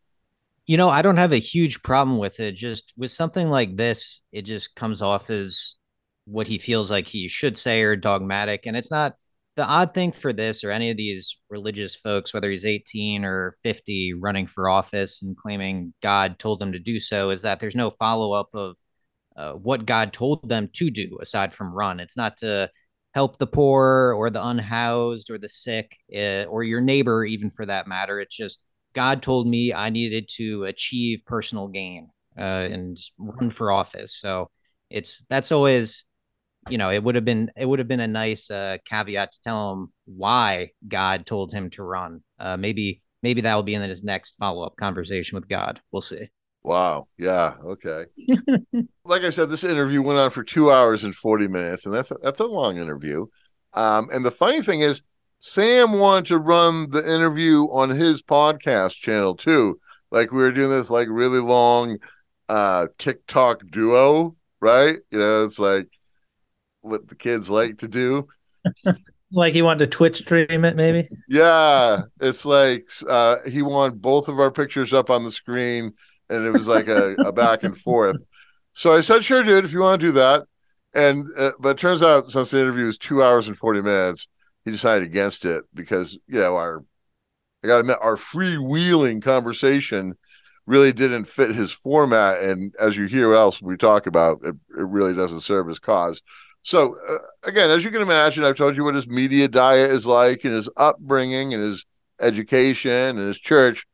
You 0.66 0.76
know, 0.76 0.88
I 0.88 1.02
don't 1.02 1.16
have 1.16 1.32
a 1.32 1.38
huge 1.38 1.82
problem 1.82 2.18
with 2.18 2.38
it. 2.38 2.52
Just 2.52 2.92
with 2.96 3.10
something 3.10 3.48
like 3.48 3.76
this, 3.76 4.22
it 4.32 4.42
just 4.42 4.74
comes 4.76 5.02
off 5.02 5.30
as 5.30 5.76
what 6.26 6.46
he 6.46 6.58
feels 6.58 6.90
like 6.90 7.08
he 7.08 7.26
should 7.26 7.58
say 7.58 7.82
or 7.82 7.96
dogmatic. 7.96 8.66
And 8.66 8.76
it's 8.76 8.90
not 8.90 9.14
the 9.56 9.64
odd 9.64 9.94
thing 9.94 10.12
for 10.12 10.32
this 10.32 10.62
or 10.62 10.70
any 10.70 10.90
of 10.90 10.96
these 10.96 11.38
religious 11.48 11.96
folks, 11.96 12.32
whether 12.32 12.50
he's 12.50 12.64
18 12.64 13.24
or 13.24 13.54
50 13.62 14.14
running 14.14 14.46
for 14.46 14.68
office 14.68 15.22
and 15.22 15.36
claiming 15.36 15.92
God 16.02 16.38
told 16.38 16.60
them 16.60 16.72
to 16.72 16.78
do 16.78 17.00
so, 17.00 17.30
is 17.30 17.42
that 17.42 17.58
there's 17.58 17.74
no 17.74 17.90
follow 17.90 18.32
up 18.32 18.50
of 18.54 18.76
uh, 19.36 19.52
what 19.52 19.86
God 19.86 20.12
told 20.12 20.48
them 20.48 20.68
to 20.74 20.90
do 20.90 21.18
aside 21.20 21.52
from 21.52 21.74
run. 21.74 21.98
It's 21.98 22.16
not 22.16 22.36
to 22.38 22.70
help 23.14 23.38
the 23.38 23.46
poor 23.46 24.14
or 24.16 24.30
the 24.30 24.44
unhoused 24.44 25.30
or 25.30 25.38
the 25.38 25.48
sick 25.48 25.96
uh, 26.14 26.44
or 26.44 26.62
your 26.62 26.80
neighbor, 26.80 27.24
even 27.24 27.50
for 27.50 27.66
that 27.66 27.86
matter. 27.86 28.20
It's 28.20 28.36
just 28.36 28.60
God 28.94 29.22
told 29.22 29.46
me 29.46 29.72
I 29.72 29.90
needed 29.90 30.28
to 30.36 30.64
achieve 30.64 31.22
personal 31.26 31.68
gain 31.68 32.10
uh, 32.38 32.42
and 32.70 32.98
run 33.18 33.50
for 33.50 33.70
office. 33.70 34.16
So 34.16 34.50
it's 34.90 35.24
that's 35.28 35.52
always 35.52 36.04
you 36.68 36.78
know, 36.78 36.90
it 36.90 37.02
would 37.02 37.14
have 37.14 37.24
been 37.24 37.50
it 37.56 37.64
would 37.64 37.78
have 37.78 37.88
been 37.88 38.00
a 38.00 38.08
nice 38.08 38.50
uh, 38.50 38.78
caveat 38.84 39.32
to 39.32 39.40
tell 39.40 39.72
him 39.72 39.92
why 40.04 40.70
God 40.86 41.26
told 41.26 41.52
him 41.52 41.70
to 41.70 41.82
run. 41.82 42.22
Uh, 42.38 42.56
maybe 42.56 43.02
maybe 43.22 43.40
that 43.42 43.54
will 43.54 43.62
be 43.62 43.74
in 43.74 43.82
his 43.82 44.02
next 44.02 44.36
follow 44.38 44.64
up 44.64 44.76
conversation 44.76 45.36
with 45.36 45.48
God. 45.48 45.80
We'll 45.90 46.02
see. 46.02 46.28
Wow. 46.62 47.08
Yeah. 47.16 47.54
Okay. 47.64 48.04
like 49.04 49.22
I 49.22 49.30
said, 49.30 49.48
this 49.48 49.64
interview 49.64 50.02
went 50.02 50.18
on 50.18 50.30
for 50.30 50.42
two 50.42 50.70
hours 50.70 51.04
and 51.04 51.14
forty 51.14 51.48
minutes, 51.48 51.86
and 51.86 51.94
that's 51.94 52.10
a, 52.10 52.16
that's 52.22 52.40
a 52.40 52.46
long 52.46 52.76
interview. 52.76 53.26
Um, 53.72 54.10
and 54.12 54.24
the 54.24 54.30
funny 54.30 54.62
thing 54.62 54.80
is, 54.80 55.02
Sam 55.38 55.92
wanted 55.92 56.26
to 56.26 56.38
run 56.38 56.90
the 56.90 57.02
interview 57.02 57.64
on 57.70 57.90
his 57.90 58.22
podcast 58.22 58.96
channel 58.96 59.34
too. 59.34 59.80
Like 60.10 60.32
we 60.32 60.38
were 60.38 60.52
doing 60.52 60.70
this 60.70 60.90
like 60.90 61.08
really 61.10 61.40
long 61.40 61.98
uh 62.48 62.88
TikTok 62.98 63.62
duo, 63.70 64.36
right? 64.60 64.98
You 65.10 65.18
know, 65.18 65.44
it's 65.44 65.58
like 65.58 65.88
what 66.82 67.08
the 67.08 67.14
kids 67.14 67.48
like 67.48 67.78
to 67.78 67.88
do. 67.88 68.28
like 69.32 69.54
he 69.54 69.62
wanted 69.62 69.90
to 69.90 69.96
Twitch 69.96 70.18
stream 70.18 70.64
it, 70.64 70.76
maybe. 70.76 71.08
Yeah, 71.28 72.02
it's 72.20 72.44
like 72.44 72.88
uh, 73.08 73.36
he 73.48 73.62
wanted 73.62 74.02
both 74.02 74.28
of 74.28 74.38
our 74.38 74.50
pictures 74.50 74.92
up 74.92 75.10
on 75.10 75.24
the 75.24 75.30
screen, 75.30 75.94
and 76.30 76.46
it 76.46 76.52
was 76.52 76.68
like 76.68 76.88
a, 76.88 77.14
a 77.18 77.32
back 77.32 77.62
and 77.62 77.76
forth. 77.76 78.16
So 78.74 78.92
I 78.92 79.00
said, 79.00 79.24
sure, 79.24 79.42
dude, 79.42 79.64
if 79.64 79.72
you 79.72 79.80
want 79.80 80.00
to 80.00 80.06
do 80.06 80.12
that. 80.12 80.44
And 80.94 81.26
uh, 81.38 81.50
but 81.60 81.70
it 81.70 81.78
turns 81.78 82.02
out 82.02 82.30
since 82.30 82.50
the 82.50 82.60
interview 82.60 82.86
was 82.86 82.98
two 82.98 83.22
hours 83.22 83.46
and 83.46 83.56
40 83.56 83.82
minutes, 83.82 84.28
he 84.64 84.70
decided 84.70 85.04
against 85.04 85.44
it 85.44 85.64
because 85.74 86.18
you 86.26 86.40
know 86.40 86.56
our 86.56 86.82
I 87.62 87.68
gotta 87.68 87.80
admit 87.80 87.98
our 88.00 88.16
freewheeling 88.16 89.22
conversation 89.22 90.16
really 90.66 90.92
didn't 90.92 91.26
fit 91.26 91.54
his 91.54 91.72
format. 91.72 92.42
And 92.42 92.74
as 92.80 92.96
you 92.96 93.06
hear 93.06 93.30
what 93.30 93.38
else 93.38 93.62
we 93.62 93.76
talk 93.76 94.06
about, 94.06 94.40
it, 94.42 94.54
it 94.76 94.86
really 94.86 95.14
doesn't 95.14 95.40
serve 95.40 95.68
his 95.68 95.78
cause. 95.78 96.22
So 96.62 96.96
uh, 97.08 97.18
again, 97.44 97.70
as 97.70 97.84
you 97.84 97.90
can 97.90 98.02
imagine, 98.02 98.44
I've 98.44 98.56
told 98.56 98.76
you 98.76 98.84
what 98.84 98.94
his 98.94 99.06
media 99.06 99.48
diet 99.48 99.90
is 99.90 100.06
like 100.06 100.44
and 100.44 100.52
his 100.52 100.68
upbringing 100.76 101.54
and 101.54 101.62
his 101.62 101.84
education 102.20 102.90
and 102.90 103.18
his 103.18 103.38
church. 103.38 103.86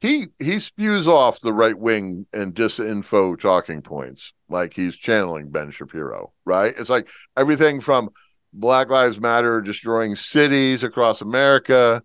He 0.00 0.28
he 0.38 0.58
spews 0.60 1.08
off 1.08 1.40
the 1.40 1.52
right 1.52 1.76
wing 1.76 2.26
and 2.32 2.54
disinfo 2.54 3.38
talking 3.38 3.82
points 3.82 4.32
like 4.48 4.74
he's 4.74 4.96
channeling 4.96 5.50
Ben 5.50 5.70
Shapiro, 5.70 6.32
right? 6.44 6.72
It's 6.78 6.90
like 6.90 7.08
everything 7.36 7.80
from 7.80 8.10
Black 8.52 8.90
Lives 8.90 9.20
Matter 9.20 9.60
destroying 9.60 10.14
cities 10.14 10.84
across 10.84 11.20
America 11.20 12.02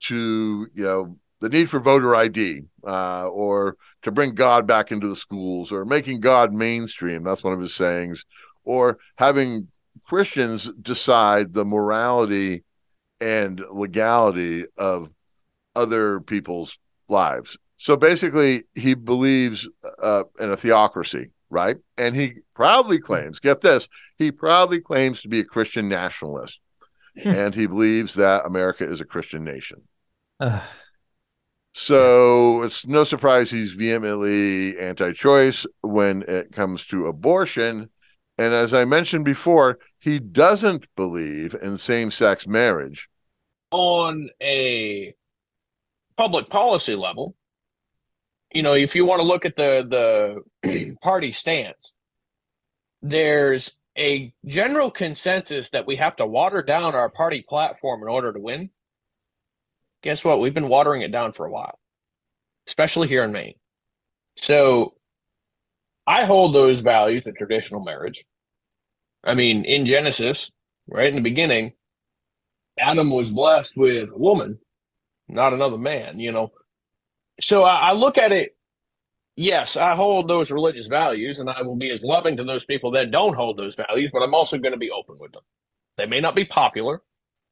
to 0.00 0.66
you 0.74 0.84
know 0.84 1.18
the 1.40 1.48
need 1.48 1.70
for 1.70 1.78
voter 1.78 2.16
ID 2.16 2.62
uh, 2.84 3.28
or 3.28 3.76
to 4.02 4.10
bring 4.10 4.34
God 4.34 4.66
back 4.66 4.90
into 4.90 5.08
the 5.08 5.16
schools 5.16 5.70
or 5.70 5.84
making 5.84 6.20
God 6.20 6.52
mainstream. 6.52 7.22
That's 7.22 7.44
one 7.44 7.52
of 7.52 7.60
his 7.60 7.74
sayings 7.74 8.24
or 8.64 8.98
having 9.16 9.68
Christians 10.04 10.70
decide 10.80 11.54
the 11.54 11.64
morality 11.64 12.64
and 13.20 13.62
legality 13.70 14.66
of 14.76 15.10
other 15.76 16.20
people's 16.20 16.78
lives. 17.10 17.58
So 17.76 17.96
basically, 17.96 18.64
he 18.74 18.94
believes 18.94 19.68
uh, 20.02 20.24
in 20.38 20.50
a 20.50 20.56
theocracy, 20.56 21.30
right? 21.48 21.76
And 21.96 22.14
he 22.14 22.34
proudly 22.54 22.98
claims, 22.98 23.38
get 23.38 23.60
this, 23.60 23.88
he 24.16 24.30
proudly 24.30 24.80
claims 24.80 25.22
to 25.22 25.28
be 25.28 25.40
a 25.40 25.44
Christian 25.44 25.88
nationalist. 25.88 26.60
Hmm. 27.20 27.30
and 27.30 27.54
he 27.56 27.66
believes 27.66 28.14
that 28.14 28.46
America 28.46 28.88
is 28.88 29.00
a 29.00 29.04
Christian 29.04 29.42
nation. 29.42 29.82
Uh, 30.38 30.62
so 31.74 32.62
it's 32.62 32.86
no 32.86 33.02
surprise 33.02 33.50
he's 33.50 33.72
vehemently 33.72 34.78
anti 34.78 35.12
choice 35.12 35.66
when 35.80 36.22
it 36.22 36.52
comes 36.52 36.86
to 36.86 37.08
abortion 37.08 37.90
and 38.40 38.54
as 38.54 38.72
I 38.72 38.86
mentioned 38.86 39.26
before, 39.26 39.78
he 39.98 40.18
doesn't 40.18 40.86
believe 40.96 41.54
in 41.60 41.76
same 41.76 42.10
sex 42.10 42.46
marriage. 42.46 43.10
On 43.70 44.30
a 44.40 45.12
public 46.20 46.50
policy 46.50 46.94
level, 46.94 47.34
you 48.52 48.62
know, 48.62 48.74
if 48.74 48.94
you 48.94 49.06
want 49.06 49.20
to 49.20 49.26
look 49.26 49.46
at 49.46 49.56
the 49.56 50.42
the 50.62 50.96
party 51.02 51.32
stance, 51.32 51.94
there's 53.00 53.72
a 53.96 54.30
general 54.44 54.90
consensus 54.90 55.70
that 55.70 55.86
we 55.86 55.96
have 55.96 56.16
to 56.16 56.26
water 56.26 56.62
down 56.62 56.94
our 56.94 57.08
party 57.08 57.42
platform 57.48 58.02
in 58.02 58.08
order 58.08 58.34
to 58.34 58.38
win. 58.38 58.68
Guess 60.02 60.22
what? 60.22 60.40
We've 60.40 60.52
been 60.52 60.68
watering 60.68 61.00
it 61.00 61.10
down 61.10 61.32
for 61.32 61.46
a 61.46 61.50
while, 61.50 61.78
especially 62.68 63.08
here 63.08 63.24
in 63.24 63.32
Maine. 63.32 63.54
So 64.36 64.96
I 66.06 66.26
hold 66.26 66.54
those 66.54 66.80
values 66.80 67.26
of 67.26 67.34
traditional 67.34 67.82
marriage. 67.82 68.26
I 69.24 69.34
mean, 69.34 69.64
in 69.64 69.86
Genesis, 69.86 70.52
right 70.86 71.08
in 71.08 71.14
the 71.14 71.22
beginning, 71.22 71.72
Adam 72.78 73.10
was 73.10 73.30
blessed 73.30 73.74
with 73.74 74.10
a 74.10 74.18
woman, 74.18 74.58
not 75.30 75.52
another 75.52 75.78
man, 75.78 76.18
you 76.18 76.32
know. 76.32 76.52
So 77.40 77.62
I, 77.62 77.90
I 77.90 77.92
look 77.92 78.18
at 78.18 78.32
it, 78.32 78.56
yes, 79.36 79.76
I 79.76 79.94
hold 79.94 80.28
those 80.28 80.50
religious 80.50 80.86
values 80.86 81.38
and 81.38 81.48
I 81.48 81.62
will 81.62 81.76
be 81.76 81.90
as 81.90 82.02
loving 82.02 82.36
to 82.36 82.44
those 82.44 82.64
people 82.64 82.90
that 82.92 83.10
don't 83.10 83.34
hold 83.34 83.56
those 83.56 83.74
values, 83.74 84.10
but 84.12 84.22
I'm 84.22 84.34
also 84.34 84.58
going 84.58 84.72
to 84.72 84.78
be 84.78 84.90
open 84.90 85.16
with 85.18 85.32
them. 85.32 85.42
They 85.96 86.06
may 86.06 86.20
not 86.20 86.34
be 86.34 86.44
popular, 86.44 87.02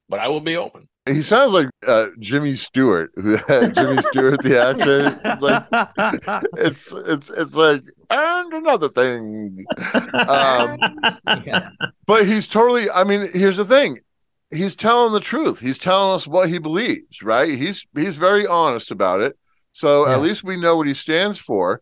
but 0.08 0.20
I 0.20 0.28
will 0.28 0.40
be 0.40 0.56
open. 0.56 0.88
He 1.06 1.22
sounds 1.22 1.52
like 1.52 1.70
uh, 1.86 2.08
Jimmy 2.18 2.54
Stewart, 2.54 3.12
Jimmy 3.16 4.02
Stewart, 4.02 4.42
the 4.42 4.60
actor. 4.62 5.38
Like 5.40 6.44
it's 6.58 6.92
it's 6.92 7.30
it's 7.30 7.54
like 7.54 7.82
and 8.10 8.52
another 8.52 8.88
thing. 8.88 9.64
Um, 9.94 10.78
yeah. 11.44 11.70
But 12.06 12.26
he's 12.26 12.46
totally. 12.46 12.90
I 12.90 13.04
mean, 13.04 13.30
here's 13.32 13.56
the 13.56 13.64
thing: 13.64 14.00
he's 14.50 14.76
telling 14.76 15.12
the 15.12 15.20
truth. 15.20 15.60
He's 15.60 15.78
telling 15.78 16.14
us 16.14 16.26
what 16.26 16.48
he 16.48 16.58
believes. 16.58 17.22
Right? 17.22 17.56
He's 17.56 17.86
he's 17.94 18.14
very 18.14 18.46
honest 18.46 18.90
about 18.90 19.20
it. 19.20 19.36
So 19.72 20.06
yeah. 20.06 20.14
at 20.14 20.22
least 20.22 20.44
we 20.44 20.56
know 20.56 20.76
what 20.76 20.86
he 20.86 20.94
stands 20.94 21.38
for. 21.38 21.80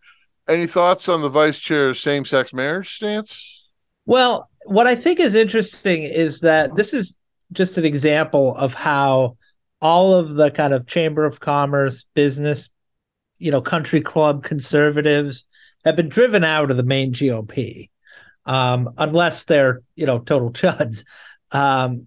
Any 0.49 0.67
thoughts 0.67 1.09
on 1.09 1.23
the 1.23 1.29
vice 1.29 1.59
chair's 1.59 2.01
same-sex 2.01 2.53
marriage 2.53 2.95
stance? 2.95 3.65
Well, 4.05 4.49
what 4.65 4.87
I 4.87 4.95
think 4.95 5.19
is 5.19 5.35
interesting 5.35 6.05
is 6.05 6.41
that 6.41 6.77
this 6.77 6.95
is 6.95 7.19
just 7.53 7.79
an 7.79 7.85
example 7.85 8.55
of 8.57 8.75
how 8.75 9.37
all 9.81 10.15
of 10.15 10.35
the 10.35 10.51
kind 10.51 10.73
of 10.73 10.87
chamber 10.87 11.25
of 11.25 11.41
commerce 11.41 12.07
business 12.15 12.71
you 13.39 13.51
know 13.51 13.61
country 13.61 14.01
club 14.01 14.43
conservatives 14.43 15.45
have 15.85 15.97
been 15.97 16.09
driven 16.09 16.45
out 16.45 16.71
of 16.71 16.77
the 16.77 16.83
Maine 16.83 17.13
GOP 17.13 17.91
um, 18.47 18.91
unless 18.99 19.45
they're 19.45 19.83
you 19.95 20.07
know 20.07 20.19
total 20.19 20.51
chuds 20.53 21.05
um, 21.53 22.07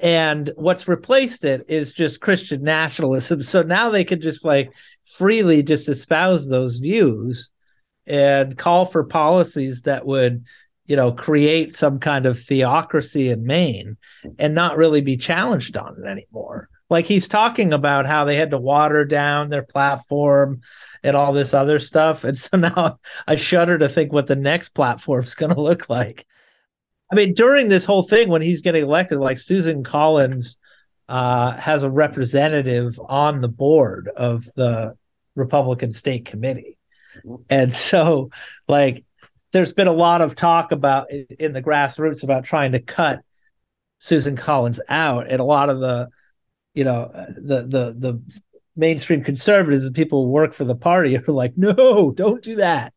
and 0.00 0.50
what's 0.56 0.88
replaced 0.88 1.44
it 1.44 1.64
is 1.68 1.92
just 1.92 2.20
christian 2.20 2.62
nationalism 2.62 3.42
so 3.42 3.62
now 3.62 3.90
they 3.90 4.04
can 4.04 4.20
just 4.20 4.44
like 4.44 4.72
freely 5.04 5.62
just 5.62 5.88
espouse 5.88 6.48
those 6.48 6.78
views 6.78 7.50
and 8.06 8.58
call 8.58 8.86
for 8.86 9.04
policies 9.04 9.82
that 9.82 10.04
would 10.04 10.44
you 10.86 10.96
know, 10.96 11.12
create 11.12 11.74
some 11.74 11.98
kind 11.98 12.26
of 12.26 12.38
theocracy 12.38 13.30
in 13.30 13.46
Maine 13.46 13.96
and 14.38 14.54
not 14.54 14.76
really 14.76 15.00
be 15.00 15.16
challenged 15.16 15.76
on 15.76 15.96
it 15.98 16.06
anymore. 16.06 16.68
Like 16.90 17.06
he's 17.06 17.28
talking 17.28 17.72
about 17.72 18.06
how 18.06 18.24
they 18.24 18.36
had 18.36 18.50
to 18.50 18.58
water 18.58 19.04
down 19.06 19.48
their 19.48 19.62
platform 19.62 20.60
and 21.02 21.16
all 21.16 21.32
this 21.32 21.54
other 21.54 21.78
stuff. 21.78 22.24
And 22.24 22.36
so 22.36 22.56
now 22.58 22.98
I 23.26 23.36
shudder 23.36 23.78
to 23.78 23.88
think 23.88 24.12
what 24.12 24.26
the 24.26 24.36
next 24.36 24.70
platform 24.70 25.24
is 25.24 25.34
going 25.34 25.54
to 25.54 25.60
look 25.60 25.88
like. 25.88 26.26
I 27.10 27.14
mean, 27.14 27.34
during 27.34 27.68
this 27.68 27.84
whole 27.84 28.02
thing, 28.02 28.28
when 28.28 28.42
he's 28.42 28.62
getting 28.62 28.82
elected, 28.82 29.18
like 29.18 29.38
Susan 29.38 29.84
Collins 29.84 30.58
uh, 31.08 31.52
has 31.58 31.82
a 31.82 31.90
representative 31.90 32.98
on 33.08 33.40
the 33.40 33.48
board 33.48 34.08
of 34.08 34.48
the 34.56 34.96
Republican 35.36 35.90
State 35.90 36.24
Committee. 36.24 36.78
And 37.50 37.72
so, 37.72 38.30
like, 38.68 39.04
there's 39.52 39.72
been 39.72 39.86
a 39.86 39.92
lot 39.92 40.20
of 40.20 40.34
talk 40.34 40.72
about 40.72 41.10
in 41.10 41.52
the 41.52 41.62
grassroots 41.62 42.24
about 42.24 42.44
trying 42.44 42.72
to 42.72 42.80
cut 42.80 43.20
Susan 43.98 44.34
Collins 44.36 44.80
out, 44.88 45.30
and 45.30 45.40
a 45.40 45.44
lot 45.44 45.70
of 45.70 45.80
the, 45.80 46.08
you 46.74 46.84
know, 46.84 47.08
the 47.36 47.62
the 47.62 47.94
the 47.96 48.40
mainstream 48.76 49.22
conservatives 49.22 49.84
and 49.84 49.94
people 49.94 50.24
who 50.24 50.30
work 50.30 50.52
for 50.52 50.64
the 50.64 50.74
party 50.74 51.16
are 51.28 51.32
like, 51.32 51.56
no, 51.56 52.10
don't 52.10 52.42
do 52.42 52.56
that. 52.56 52.92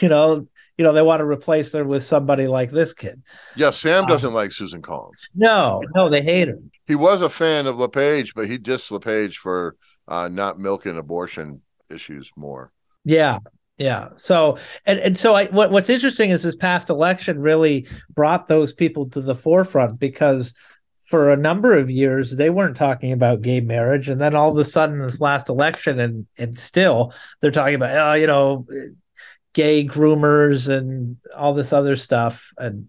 You 0.00 0.10
know, 0.10 0.48
you 0.78 0.84
know, 0.84 0.92
they 0.92 1.02
want 1.02 1.20
to 1.20 1.26
replace 1.26 1.72
her 1.72 1.84
with 1.84 2.04
somebody 2.04 2.46
like 2.46 2.70
this 2.70 2.92
kid. 2.92 3.22
Yeah, 3.54 3.70
Sam 3.70 4.04
um, 4.04 4.08
doesn't 4.08 4.28
um, 4.28 4.34
like 4.34 4.52
Susan 4.52 4.82
Collins. 4.82 5.16
No, 5.34 5.82
no, 5.94 6.08
they 6.08 6.22
hate 6.22 6.48
her. 6.48 6.58
He 6.86 6.94
was 6.94 7.22
a 7.22 7.28
fan 7.28 7.66
of 7.66 7.78
LePage, 7.78 8.34
but 8.34 8.46
he 8.46 8.58
dissed 8.58 8.90
LePage 8.90 9.38
for 9.38 9.76
uh, 10.06 10.28
not 10.28 10.58
milking 10.58 10.98
abortion 10.98 11.62
issues 11.90 12.30
more. 12.36 12.72
Yeah, 13.04 13.38
yeah. 13.78 14.10
So 14.18 14.58
and 14.84 14.98
and 14.98 15.18
so 15.18 15.34
I 15.34 15.46
what 15.46 15.70
what's 15.70 15.90
interesting 15.90 16.30
is 16.30 16.42
this 16.42 16.56
past 16.56 16.90
election 16.90 17.40
really 17.40 17.86
brought 18.10 18.48
those 18.48 18.72
people 18.72 19.08
to 19.10 19.20
the 19.20 19.34
forefront 19.34 19.98
because 19.98 20.54
for 21.06 21.30
a 21.32 21.36
number 21.36 21.76
of 21.76 21.88
years 21.88 22.32
they 22.32 22.50
weren't 22.50 22.76
talking 22.76 23.12
about 23.12 23.40
gay 23.40 23.60
marriage 23.60 24.08
and 24.08 24.20
then 24.20 24.34
all 24.34 24.50
of 24.50 24.58
a 24.58 24.64
sudden 24.64 25.00
this 25.00 25.20
last 25.20 25.48
election 25.48 26.00
and 26.00 26.26
and 26.36 26.58
still 26.58 27.12
they're 27.40 27.52
talking 27.52 27.76
about 27.76 27.96
oh 27.96 28.14
you 28.14 28.26
know 28.26 28.66
gay 29.56 29.82
groomers 29.86 30.68
and 30.68 31.16
all 31.34 31.54
this 31.54 31.72
other 31.72 31.96
stuff 31.96 32.52
and 32.58 32.88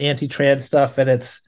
anti-trans 0.00 0.64
stuff 0.64 0.96
and 0.96 1.10
it's 1.10 1.42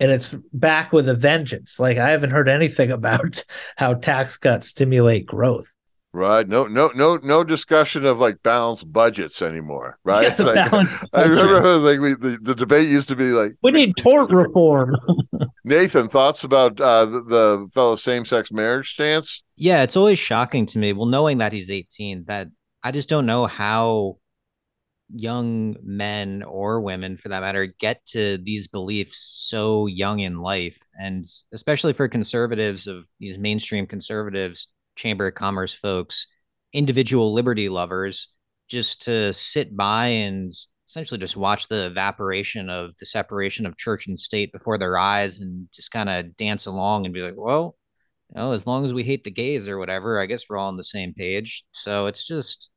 and 0.00 0.10
it's 0.10 0.34
back 0.52 0.92
with 0.92 1.08
a 1.08 1.14
vengeance 1.14 1.78
like 1.78 1.98
i 1.98 2.10
haven't 2.10 2.30
heard 2.30 2.48
anything 2.48 2.90
about 3.00 3.44
how 3.76 3.94
tax 3.94 4.36
cuts 4.36 4.66
stimulate 4.66 5.24
growth 5.24 5.72
Right. 6.10 6.48
No, 6.48 6.66
no, 6.66 6.90
no, 6.94 7.20
no 7.22 7.44
discussion 7.44 8.06
of 8.06 8.18
like 8.18 8.42
balanced 8.42 8.90
budgets 8.90 9.42
anymore. 9.42 9.98
Right. 10.04 10.22
Yeah, 10.22 10.30
it's 10.30 10.42
like, 10.42 11.08
I 11.12 11.24
remember 11.24 11.76
like 11.76 12.00
we, 12.00 12.14
the, 12.14 12.38
the 12.40 12.54
debate 12.54 12.88
used 12.88 13.08
to 13.08 13.14
be 13.14 13.26
like 13.32 13.56
we 13.62 13.72
need 13.72 13.94
tort 13.96 14.30
reform. 14.30 14.96
Nathan, 15.64 16.08
thoughts 16.08 16.44
about 16.44 16.80
uh, 16.80 17.04
the, 17.04 17.20
the 17.20 17.70
fellow 17.74 17.94
same 17.94 18.24
sex 18.24 18.50
marriage 18.50 18.94
stance? 18.94 19.42
Yeah, 19.56 19.82
it's 19.82 19.96
always 19.96 20.18
shocking 20.18 20.64
to 20.66 20.78
me. 20.78 20.94
Well, 20.94 21.06
knowing 21.06 21.38
that 21.38 21.52
he's 21.52 21.70
18, 21.70 22.24
that 22.24 22.48
I 22.88 22.90
just 22.90 23.10
don't 23.10 23.26
know 23.26 23.46
how 23.46 24.16
young 25.14 25.76
men 25.82 26.42
or 26.42 26.80
women 26.80 27.18
for 27.18 27.28
that 27.28 27.42
matter 27.42 27.66
get 27.66 28.04
to 28.06 28.38
these 28.38 28.66
beliefs 28.66 29.18
so 29.48 29.86
young 29.86 30.20
in 30.20 30.40
life 30.40 30.78
and 30.98 31.22
especially 31.52 31.92
for 31.92 32.08
conservatives 32.08 32.86
of 32.86 33.06
these 33.20 33.38
mainstream 33.38 33.86
conservatives 33.86 34.68
chamber 34.96 35.26
of 35.26 35.34
commerce 35.34 35.74
folks 35.74 36.26
individual 36.72 37.34
liberty 37.34 37.68
lovers 37.68 38.28
just 38.68 39.02
to 39.02 39.34
sit 39.34 39.76
by 39.76 40.06
and 40.06 40.50
essentially 40.86 41.20
just 41.20 41.36
watch 41.36 41.68
the 41.68 41.86
evaporation 41.86 42.70
of 42.70 42.96
the 42.96 43.06
separation 43.06 43.66
of 43.66 43.76
church 43.76 44.06
and 44.06 44.18
state 44.18 44.50
before 44.50 44.78
their 44.78 44.96
eyes 44.96 45.40
and 45.40 45.68
just 45.74 45.90
kind 45.90 46.08
of 46.08 46.34
dance 46.38 46.64
along 46.64 47.04
and 47.04 47.12
be 47.12 47.20
like, 47.22 47.34
well, 47.36 47.76
you 48.30 48.40
know, 48.40 48.52
as 48.52 48.66
long 48.66 48.84
as 48.84 48.92
we 48.92 49.04
hate 49.04 49.24
the 49.24 49.30
gays 49.30 49.68
or 49.68 49.78
whatever, 49.78 50.20
I 50.20 50.26
guess 50.26 50.44
we're 50.48 50.56
all 50.56 50.68
on 50.68 50.76
the 50.76 50.84
same 50.84 51.14
page. 51.14 51.64
So 51.72 52.06
it's 52.06 52.26
just, 52.26 52.70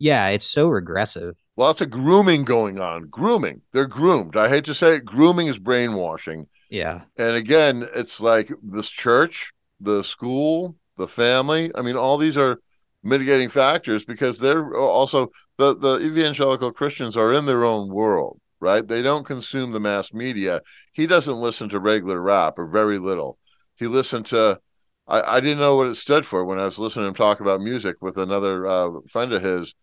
yeah, 0.00 0.28
it's 0.28 0.46
so 0.46 0.68
regressive. 0.68 1.36
Lots 1.58 1.82
of 1.82 1.90
grooming 1.90 2.44
going 2.44 2.80
on. 2.80 3.08
Grooming. 3.08 3.60
They're 3.72 3.86
groomed. 3.86 4.34
I 4.34 4.48
hate 4.48 4.64
to 4.64 4.74
say 4.74 4.96
it. 4.96 5.04
Grooming 5.04 5.46
is 5.46 5.58
brainwashing. 5.58 6.46
Yeah. 6.70 7.02
And 7.18 7.36
again, 7.36 7.86
it's 7.94 8.18
like 8.18 8.50
this 8.62 8.88
church, 8.88 9.52
the 9.78 10.02
school, 10.02 10.76
the 10.96 11.06
family. 11.06 11.70
I 11.74 11.82
mean, 11.82 11.96
all 11.96 12.16
these 12.16 12.38
are 12.38 12.60
mitigating 13.02 13.50
factors 13.50 14.02
because 14.04 14.38
they're 14.38 14.74
also 14.74 15.30
the 15.58 15.76
the 15.76 16.00
evangelical 16.00 16.72
Christians 16.72 17.14
are 17.16 17.34
in 17.34 17.44
their 17.44 17.64
own 17.64 17.92
world, 17.92 18.40
right? 18.58 18.86
They 18.86 19.02
don't 19.02 19.24
consume 19.24 19.72
the 19.72 19.80
mass 19.80 20.14
media. 20.14 20.62
He 20.92 21.06
doesn't 21.06 21.36
listen 21.36 21.68
to 21.68 21.78
regular 21.78 22.22
rap 22.22 22.58
or 22.58 22.66
very 22.66 22.98
little. 22.98 23.36
He 23.76 23.86
listened 23.86 24.26
to 24.26 24.60
I, 25.06 25.36
I 25.36 25.40
didn't 25.40 25.58
know 25.58 25.76
what 25.76 25.88
it 25.88 25.96
stood 25.96 26.24
for 26.24 26.42
when 26.42 26.58
I 26.58 26.64
was 26.64 26.78
listening 26.78 27.04
to 27.04 27.08
him 27.08 27.14
talk 27.14 27.40
about 27.40 27.60
music 27.60 27.96
with 28.00 28.16
another 28.16 28.66
uh, 28.66 28.90
friend 29.10 29.32
of 29.34 29.42
his 29.42 29.74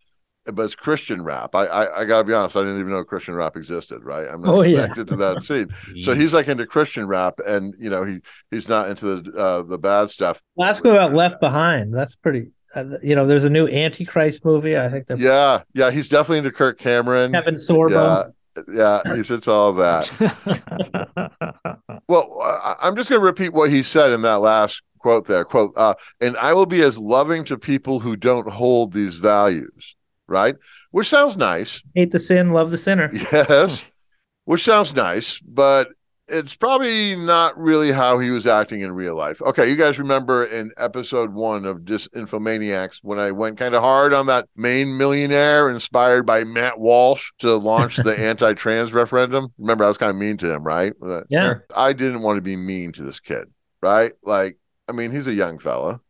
but 0.54 0.64
it's 0.64 0.76
Christian 0.76 1.24
rap. 1.24 1.54
I, 1.56 1.66
I, 1.66 2.02
I 2.02 2.06
gotta 2.06 2.24
be 2.24 2.34
honest, 2.34 2.56
I 2.56 2.62
didn't 2.62 2.80
even 2.80 2.92
know 2.92 3.04
Christian 3.04 3.36
rap 3.36 3.56
existed. 3.56 4.04
Right, 4.04 4.28
I'm 4.28 4.42
not 4.42 4.54
Oh, 4.54 4.62
yeah. 4.62 4.82
connected 4.82 5.08
to 5.10 5.16
that 5.18 5.44
scene. 5.44 5.68
So 6.02 6.14
he's 6.20 6.34
like 6.34 6.48
into 6.48 6.66
Christian 6.66 7.08
rap, 7.08 7.36
and 7.46 7.74
you 7.80 7.90
know 7.90 8.04
he 8.04 8.20
he's 8.52 8.68
not 8.70 8.90
into 8.90 9.22
the 9.22 9.32
uh, 9.38 9.64
the 9.64 9.78
bad 9.78 10.10
stuff. 10.10 10.42
Well, 10.56 10.70
ask 10.70 10.84
me 10.84 10.90
about 10.92 11.14
Left 11.14 11.40
Behind. 11.40 11.94
That's 11.94 12.16
pretty. 12.16 12.52
Uh, 12.76 12.84
you 13.02 13.16
know, 13.16 13.26
there's 13.26 13.46
a 13.46 13.50
new 13.50 13.68
Antichrist 13.68 14.44
movie. 14.44 14.78
I 14.78 14.90
think 14.90 15.08
they're 15.08 15.18
Yeah, 15.18 15.62
yeah, 15.74 15.90
he's 15.90 16.10
definitely 16.10 16.40
into 16.40 16.52
Kirk 16.52 16.78
Cameron. 16.78 17.32
Kevin 17.32 17.56
Sorbo. 17.56 18.32
Yeah, 18.74 19.02
yeah, 19.06 19.16
he's 19.16 19.32
into 19.32 19.52
all 19.52 19.74
that. 19.74 20.12
Well, 22.10 22.40
I, 22.42 22.76
I'm 22.82 22.96
just 22.96 23.10
going 23.10 23.20
to 23.22 23.26
repeat 23.26 23.52
what 23.54 23.70
he 23.70 23.84
said 23.84 24.14
in 24.14 24.22
that 24.22 24.40
last 24.40 24.82
quote 25.00 25.28
there. 25.28 25.44
Quote, 25.44 25.74
uh, 25.76 25.94
and 26.22 26.38
I 26.38 26.54
will 26.54 26.66
be 26.66 26.82
as 26.82 26.98
loving 26.98 27.44
to 27.46 27.58
people 27.58 28.00
who 28.00 28.16
don't 28.16 28.48
hold 28.50 28.94
these 28.94 29.16
values, 29.16 29.96
right? 30.28 30.56
Which 30.92 31.08
sounds 31.08 31.38
nice. 31.38 31.82
Hate 31.96 32.12
the 32.12 32.20
sin, 32.20 32.52
love 32.52 32.72
the 32.72 32.78
sinner. 32.78 33.10
Yes. 33.14 33.90
Which 34.46 34.64
sounds 34.64 34.94
nice, 34.94 35.40
but 35.40 35.90
it's 36.30 36.56
probably 36.56 37.16
not 37.16 37.58
really 37.58 37.92
how 37.92 38.20
he 38.20 38.30
was 38.32 38.46
acting 38.46 38.82
in 38.82 38.92
real 38.92 39.16
life. 39.16 39.42
Okay, 39.42 39.70
you 39.70 39.76
guys 39.78 39.98
remember 39.98 40.44
in 40.46 40.72
episode 40.78 41.34
one 41.34 41.66
of 41.66 41.80
Disinfomaniacs 41.80 43.00
when 43.02 43.18
I 43.20 43.32
went 43.32 43.58
kind 43.58 43.76
of 43.76 43.82
hard 43.82 44.14
on 44.14 44.26
that 44.28 44.48
Maine 44.56 44.98
millionaire 44.98 45.70
inspired 45.70 46.26
by 46.26 46.44
Matt 46.44 46.80
Walsh 46.80 47.32
to 47.40 47.56
launch 47.56 47.96
the 47.98 48.18
anti 48.20 48.54
trans 48.54 48.92
referendum? 48.94 49.54
Remember, 49.58 49.86
I 49.86 49.88
was 49.88 49.98
kind 49.98 50.10
of 50.10 50.18
mean 50.18 50.38
to 50.38 50.54
him, 50.54 50.64
right? 50.64 50.94
Uh, 51.02 51.22
Yeah. 51.30 51.56
I 51.76 51.94
didn't 51.94 52.22
want 52.22 52.38
to 52.38 52.42
be 52.42 52.56
mean 52.58 52.92
to 52.94 53.04
this 53.04 53.20
kid, 53.22 53.46
right? 53.82 54.12
Like, 54.24 54.58
I 54.88 54.92
mean, 54.92 55.12
he's 55.12 55.28
a 55.28 55.34
young 55.34 55.60
fella. 55.60 56.02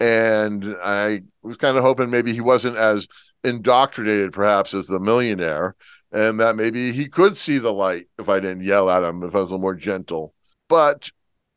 And 0.00 0.76
I 0.84 1.22
was 1.42 1.56
kind 1.56 1.76
of 1.76 1.82
hoping 1.82 2.10
maybe 2.10 2.32
he 2.32 2.40
wasn't 2.40 2.76
as 2.76 3.08
indoctrinated, 3.44 4.32
perhaps, 4.32 4.74
as 4.74 4.86
the 4.86 5.00
millionaire, 5.00 5.76
and 6.12 6.40
that 6.40 6.56
maybe 6.56 6.92
he 6.92 7.06
could 7.06 7.36
see 7.36 7.58
the 7.58 7.72
light 7.72 8.06
if 8.18 8.28
I 8.28 8.40
didn't 8.40 8.64
yell 8.64 8.90
at 8.90 9.02
him, 9.02 9.22
if 9.22 9.34
I 9.34 9.38
was 9.38 9.50
a 9.50 9.54
little 9.54 9.62
more 9.62 9.74
gentle. 9.74 10.34
But 10.68 11.10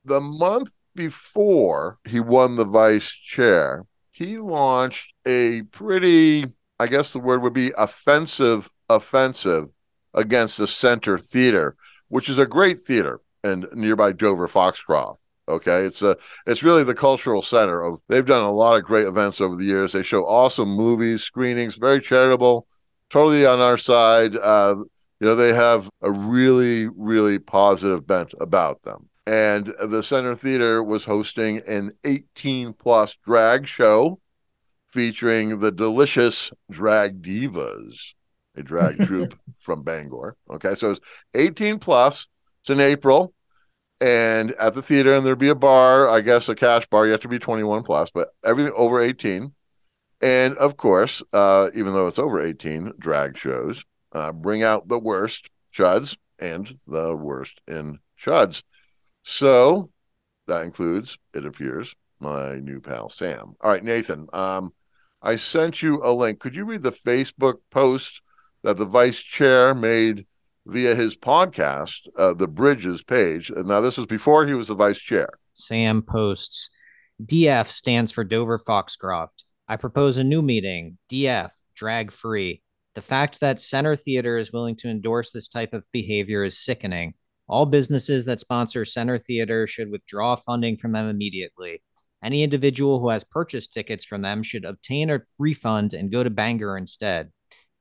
the 0.04 0.22
month 0.22 0.72
before 0.96 2.00
he 2.08 2.20
won 2.20 2.56
the 2.56 2.66
vice 2.66 3.10
chair, 3.10 3.86
he 4.12 4.38
launched 4.38 5.14
a 5.26 5.62
pretty, 5.64 6.46
I 6.80 6.88
guess 6.88 7.14
the 7.14 7.20
word 7.20 7.42
would 7.42 7.54
be 7.54 7.72
offensive, 7.78 8.70
offensive 8.90 9.70
against 10.14 10.58
the 10.58 10.68
Center 10.68 11.18
Theater, 11.18 11.76
which 12.10 12.30
is 12.30 12.38
a 12.38 12.46
great 12.46 12.80
theater 12.80 13.22
in 13.44 13.66
nearby 13.74 14.12
Dover 14.12 14.48
Foxcroft. 14.48 15.21
Okay, 15.52 15.86
it's 15.86 16.02
a 16.02 16.18
it's 16.46 16.64
really 16.64 16.84
the 16.84 16.96
cultural 16.96 17.42
center 17.42 17.82
of. 17.84 18.00
They've 18.08 18.26
done 18.26 18.44
a 18.44 18.52
lot 18.52 18.78
of 18.78 18.84
great 18.84 19.06
events 19.06 19.42
over 19.42 19.56
the 19.56 19.66
years. 19.66 19.92
They 19.92 20.04
show 20.04 20.26
awesome 20.26 20.70
movies, 20.70 21.24
screenings, 21.24 21.76
very 21.76 22.00
charitable, 22.00 22.68
totally 23.10 23.46
on 23.46 23.60
our 23.60 23.78
side. 23.78 24.36
Uh, 24.38 24.76
you 25.20 25.28
know, 25.28 25.36
they 25.36 25.54
have 25.54 25.90
a 26.02 26.12
really 26.12 26.88
really 26.88 27.38
positive 27.38 28.08
bent 28.08 28.34
about 28.40 28.82
them. 28.84 29.10
And 29.28 29.74
the 29.80 30.02
Center 30.02 30.34
Theater 30.34 30.82
was 30.82 31.06
hosting 31.06 31.62
an 31.68 31.92
18 32.04 32.74
plus 32.74 33.18
drag 33.24 33.68
show 33.68 34.20
featuring 34.88 35.60
the 35.60 35.72
delicious 35.72 36.52
drag 36.70 37.22
divas, 37.22 38.14
a 38.56 38.64
drag 38.64 39.00
troupe 39.06 39.38
from 39.60 39.84
Bangor. 39.84 40.38
Okay, 40.50 40.76
so 40.76 40.92
it's 40.92 41.02
18 41.34 41.80
plus. 41.80 42.28
It's 42.62 42.70
in 42.70 42.80
April 42.80 43.34
and 44.02 44.52
at 44.54 44.74
the 44.74 44.82
theater 44.82 45.14
and 45.14 45.24
there'd 45.24 45.38
be 45.38 45.50
a 45.50 45.56
bar 45.56 46.10
i 46.10 46.20
guess 46.20 46.50
a 46.50 46.56
cash 46.56 46.86
bar. 46.88 47.06
You 47.06 47.12
have 47.12 47.22
to 47.22 47.28
be 47.28 47.40
21 47.40 47.84
plus 47.84 48.10
but 48.10 48.30
everything 48.44 48.74
over 48.76 49.00
18 49.00 49.54
and 50.22 50.58
of 50.58 50.76
course 50.76 51.22
uh, 51.32 51.70
even 51.76 51.94
though 51.94 52.08
it's 52.08 52.20
over 52.20 52.42
18 52.42 52.94
drag 52.98 53.38
shows 53.38 53.86
uh, 54.14 54.32
bring 54.32 54.64
out 54.64 54.88
the 54.88 55.00
worst 55.00 55.50
chuds 55.74 56.18
and 56.38 56.80
the 56.88 57.16
worst 57.16 57.62
in 57.68 58.00
chuds. 58.20 58.64
So 59.24 59.92
that 60.48 60.64
includes 60.64 61.18
it 61.34 61.46
appears 61.46 61.96
my 62.20 62.56
new 62.56 62.82
pal 62.82 63.08
sam. 63.10 63.54
All 63.62 63.72
right 63.72 63.84
nathan 63.84 64.28
um, 64.34 64.74
i 65.22 65.36
sent 65.36 65.84
you 65.84 66.04
a 66.04 66.12
link. 66.12 66.40
Could 66.40 66.56
you 66.56 66.66
read 66.66 66.82
the 66.82 66.92
facebook 66.92 67.58
post 67.70 68.22
that 68.64 68.78
the 68.78 68.86
vice 68.86 69.20
chair 69.20 69.76
made 69.76 70.26
via 70.66 70.96
his 70.96 71.16
podcast, 71.16 72.08
uh, 72.18 72.34
the 72.34 72.48
Bridges 72.48 73.04
page. 73.04 73.50
And 73.50 73.68
now 73.68 73.82
this 73.82 73.98
was 73.98 74.08
before 74.08 74.46
he 74.48 74.54
was 74.54 74.68
the 74.68 74.76
vice 74.76 75.00
chair. 75.00 75.30
Sam 75.54 76.02
posts 76.02 76.70
DF 77.24 77.70
stands 77.70 78.12
for 78.12 78.24
Dover 78.24 78.58
Foxcroft. 78.58 79.46
I 79.68 79.78
propose 79.78 80.18
a 80.18 80.24
new 80.24 80.42
meeting. 80.42 80.98
DF, 81.12 81.52
drag 81.76 82.12
free. 82.12 82.62
The 82.96 83.02
fact 83.02 83.40
that 83.40 83.60
Center 83.60 83.96
Theater 83.96 84.38
is 84.38 84.52
willing 84.52 84.76
to 84.78 84.90
endorse 84.90 85.32
this 85.32 85.48
type 85.48 85.74
of 85.74 85.86
behavior 85.92 86.44
is 86.44 86.58
sickening. 86.58 87.14
All 87.48 87.66
businesses 87.66 88.26
that 88.26 88.40
sponsor 88.40 88.86
Center 88.86 89.18
Theater 89.18 89.68
should 89.68 89.92
withdraw 89.92 90.36
funding 90.36 90.78
from 90.78 90.94
them 90.94 91.10
immediately. 91.10 91.82
Any 92.24 92.44
individual 92.44 93.00
who 93.00 93.10
has 93.10 93.24
purchased 93.24 93.74
tickets 93.74 94.06
from 94.06 94.22
them 94.22 94.44
should 94.44 94.66
obtain 94.66 95.10
a 95.10 95.22
refund 95.40 95.94
and 95.94 96.12
go 96.12 96.24
to 96.24 96.30
Bangor 96.30 96.78
instead. 96.78 97.32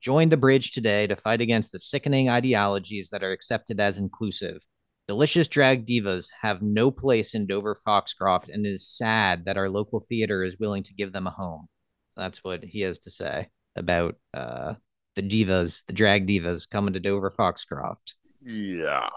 Join 0.01 0.29
the 0.29 0.37
bridge 0.37 0.71
today 0.71 1.05
to 1.05 1.15
fight 1.15 1.41
against 1.41 1.71
the 1.71 1.79
sickening 1.79 2.27
ideologies 2.27 3.11
that 3.11 3.23
are 3.23 3.31
accepted 3.31 3.79
as 3.79 3.99
inclusive. 3.99 4.65
Delicious 5.07 5.47
drag 5.47 5.85
divas 5.85 6.29
have 6.41 6.63
no 6.63 6.89
place 6.89 7.35
in 7.35 7.45
Dover 7.45 7.75
Foxcroft, 7.75 8.49
and 8.49 8.65
it 8.65 8.69
is 8.69 8.87
sad 8.87 9.45
that 9.45 9.57
our 9.57 9.69
local 9.69 9.99
theater 9.99 10.43
is 10.43 10.57
willing 10.57 10.81
to 10.83 10.93
give 10.95 11.13
them 11.13 11.27
a 11.27 11.31
home. 11.31 11.67
So 12.11 12.21
that's 12.21 12.43
what 12.43 12.63
he 12.63 12.81
has 12.81 12.97
to 12.99 13.11
say 13.11 13.49
about 13.75 14.15
uh, 14.33 14.73
the 15.15 15.21
divas, 15.21 15.85
the 15.85 15.93
drag 15.93 16.27
divas 16.27 16.67
coming 16.67 16.93
to 16.93 16.99
Dover 16.99 17.29
Foxcroft. 17.29 18.15
Yeah. 18.43 19.07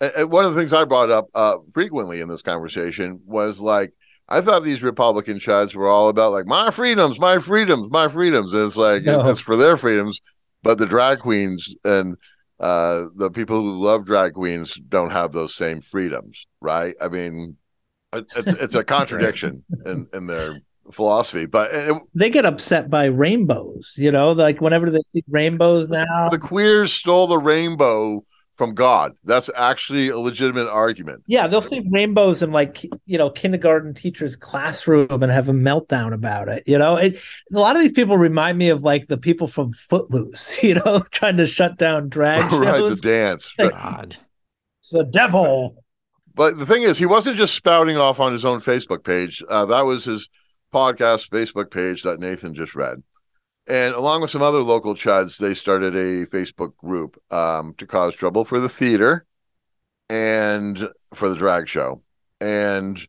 And, 0.00 0.30
one 0.30 0.44
of 0.44 0.54
the 0.54 0.60
things 0.60 0.72
I 0.72 0.84
brought 0.84 1.10
up 1.10 1.26
uh, 1.34 1.56
frequently 1.72 2.20
in 2.20 2.28
this 2.28 2.42
conversation 2.42 3.20
was 3.26 3.60
like, 3.60 3.92
I 4.28 4.40
thought 4.40 4.62
these 4.64 4.82
Republican 4.82 5.38
chuds 5.38 5.74
were 5.74 5.88
all 5.88 6.08
about 6.08 6.32
like 6.32 6.46
my 6.46 6.70
freedoms, 6.70 7.18
my 7.20 7.38
freedoms, 7.38 7.90
my 7.90 8.08
freedoms. 8.08 8.52
And 8.52 8.62
it's 8.64 8.76
like 8.76 9.02
No. 9.04 9.28
it's 9.28 9.40
for 9.40 9.56
their 9.56 9.76
freedoms, 9.76 10.20
but 10.62 10.78
the 10.78 10.86
drag 10.86 11.18
queens 11.18 11.74
and 11.84 12.16
uh, 12.60 13.06
the 13.16 13.30
people 13.30 13.60
who 13.60 13.78
love 13.78 14.06
drag 14.06 14.34
queens 14.34 14.74
don't 14.88 15.10
have 15.10 15.32
those 15.32 15.54
same 15.54 15.80
freedoms, 15.80 16.46
right? 16.60 16.94
I 17.00 17.08
mean, 17.08 17.56
it's, 18.12 18.34
it's 18.36 18.74
a 18.74 18.84
contradiction 18.84 19.64
in, 19.84 20.06
in 20.14 20.26
their 20.26 20.60
philosophy. 20.92 21.46
But 21.46 21.70
it, 21.72 21.94
They 22.14 22.30
get 22.30 22.46
upset 22.46 22.88
by 22.88 23.06
rainbows. 23.06 23.94
You 23.96 24.12
know, 24.12 24.32
like 24.32 24.60
whenever 24.60 24.90
they 24.90 25.02
see 25.06 25.24
rainbows 25.28 25.88
now. 25.88 26.28
the 26.30 26.38
queers 26.38 26.92
stole 26.92 27.26
the 27.26 27.38
rainbow 27.38 28.24
from 28.62 28.74
God. 28.74 29.16
That's 29.24 29.50
actually 29.56 30.08
a 30.08 30.18
legitimate 30.18 30.68
argument. 30.68 31.24
Yeah, 31.26 31.48
they'll 31.48 31.62
see 31.62 31.84
rainbows 31.90 32.42
in 32.42 32.52
like 32.52 32.84
you 33.06 33.18
know 33.18 33.28
kindergarten 33.28 33.92
teacher's 33.92 34.36
classroom 34.36 35.08
and 35.10 35.32
have 35.32 35.48
a 35.48 35.52
meltdown 35.52 36.14
about 36.14 36.46
it. 36.46 36.62
You 36.64 36.78
know, 36.78 36.94
it, 36.94 37.16
a 37.52 37.58
lot 37.58 37.74
of 37.74 37.82
these 37.82 37.90
people 37.90 38.16
remind 38.16 38.58
me 38.58 38.68
of 38.68 38.84
like 38.84 39.08
the 39.08 39.18
people 39.18 39.48
from 39.48 39.72
Footloose. 39.72 40.62
You 40.62 40.74
know, 40.74 41.00
trying 41.10 41.38
to 41.38 41.46
shut 41.46 41.76
down 41.76 42.08
drag 42.08 42.52
right, 42.52 42.78
the 42.78 42.94
dance. 42.94 43.52
Like- 43.58 43.72
God. 43.72 44.16
It's 44.80 44.90
the 44.90 45.04
devil. 45.04 45.82
But 46.34 46.56
the 46.56 46.64
thing 46.64 46.82
is, 46.82 46.98
he 46.98 47.04
wasn't 47.06 47.36
just 47.36 47.54
spouting 47.54 47.96
off 47.96 48.20
on 48.20 48.32
his 48.32 48.44
own 48.44 48.60
Facebook 48.60 49.02
page. 49.02 49.42
Uh, 49.48 49.66
that 49.66 49.82
was 49.82 50.04
his 50.04 50.28
podcast 50.72 51.30
Facebook 51.30 51.70
page 51.70 52.04
that 52.04 52.20
Nathan 52.20 52.54
just 52.54 52.76
read. 52.76 53.02
And 53.68 53.94
along 53.94 54.22
with 54.22 54.30
some 54.30 54.42
other 54.42 54.62
local 54.62 54.94
chuds, 54.94 55.38
they 55.38 55.54
started 55.54 55.94
a 55.94 56.26
Facebook 56.26 56.76
group 56.76 57.16
um, 57.30 57.74
to 57.78 57.86
cause 57.86 58.14
trouble 58.14 58.44
for 58.44 58.58
the 58.58 58.68
theater 58.68 59.24
and 60.08 60.88
for 61.14 61.28
the 61.28 61.36
drag 61.36 61.68
show. 61.68 62.02
And 62.40 63.00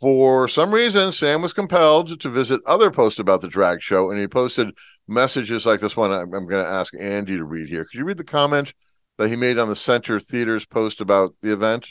For 0.00 0.46
some 0.46 0.72
reason, 0.72 1.10
Sam 1.10 1.42
was 1.42 1.52
compelled 1.52 2.20
to 2.20 2.30
visit 2.30 2.60
other 2.64 2.92
posts 2.92 3.18
about 3.18 3.40
the 3.40 3.48
drag 3.48 3.82
show, 3.82 4.10
and 4.10 4.20
he 4.20 4.28
posted 4.28 4.68
messages 5.08 5.66
like 5.66 5.80
this 5.80 5.96
one. 5.96 6.12
I'm, 6.12 6.32
I'm 6.32 6.46
going 6.46 6.64
to 6.64 6.70
ask 6.70 6.94
Andy 6.98 7.36
to 7.36 7.44
read 7.44 7.68
here. 7.68 7.84
Could 7.84 7.98
you 7.98 8.04
read 8.04 8.18
the 8.18 8.24
comment 8.24 8.72
that 9.18 9.28
he 9.28 9.36
made 9.36 9.58
on 9.58 9.68
the 9.68 9.74
Center 9.74 10.20
Theater's 10.20 10.64
post 10.64 11.00
about 11.00 11.34
the 11.42 11.52
event? 11.52 11.88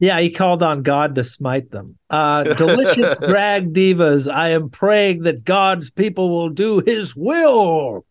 Yeah, 0.00 0.20
he 0.20 0.30
called 0.30 0.62
on 0.62 0.82
God 0.82 1.16
to 1.16 1.24
smite 1.24 1.70
them. 1.70 1.98
Uh, 2.08 2.44
delicious 2.54 3.18
drag 3.18 3.72
divas. 3.72 4.32
I 4.32 4.50
am 4.50 4.70
praying 4.70 5.22
that 5.22 5.44
God's 5.44 5.90
people 5.90 6.30
will 6.30 6.50
do 6.50 6.80
his 6.84 7.16
will. 7.16 8.06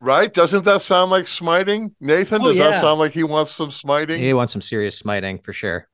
Right? 0.00 0.32
Doesn't 0.32 0.64
that 0.64 0.82
sound 0.82 1.10
like 1.10 1.26
smiting? 1.26 1.94
Nathan, 2.00 2.42
Oh, 2.42 2.48
does 2.48 2.56
yeah. 2.56 2.70
that 2.70 2.80
sound 2.80 2.98
like 3.00 3.12
he 3.12 3.22
wants 3.22 3.52
some 3.52 3.70
smiting? 3.70 4.20
He 4.20 4.32
wants 4.32 4.52
some 4.52 4.62
serious 4.62 4.98
smiting 4.98 5.38
for 5.38 5.52
sure. 5.52 5.86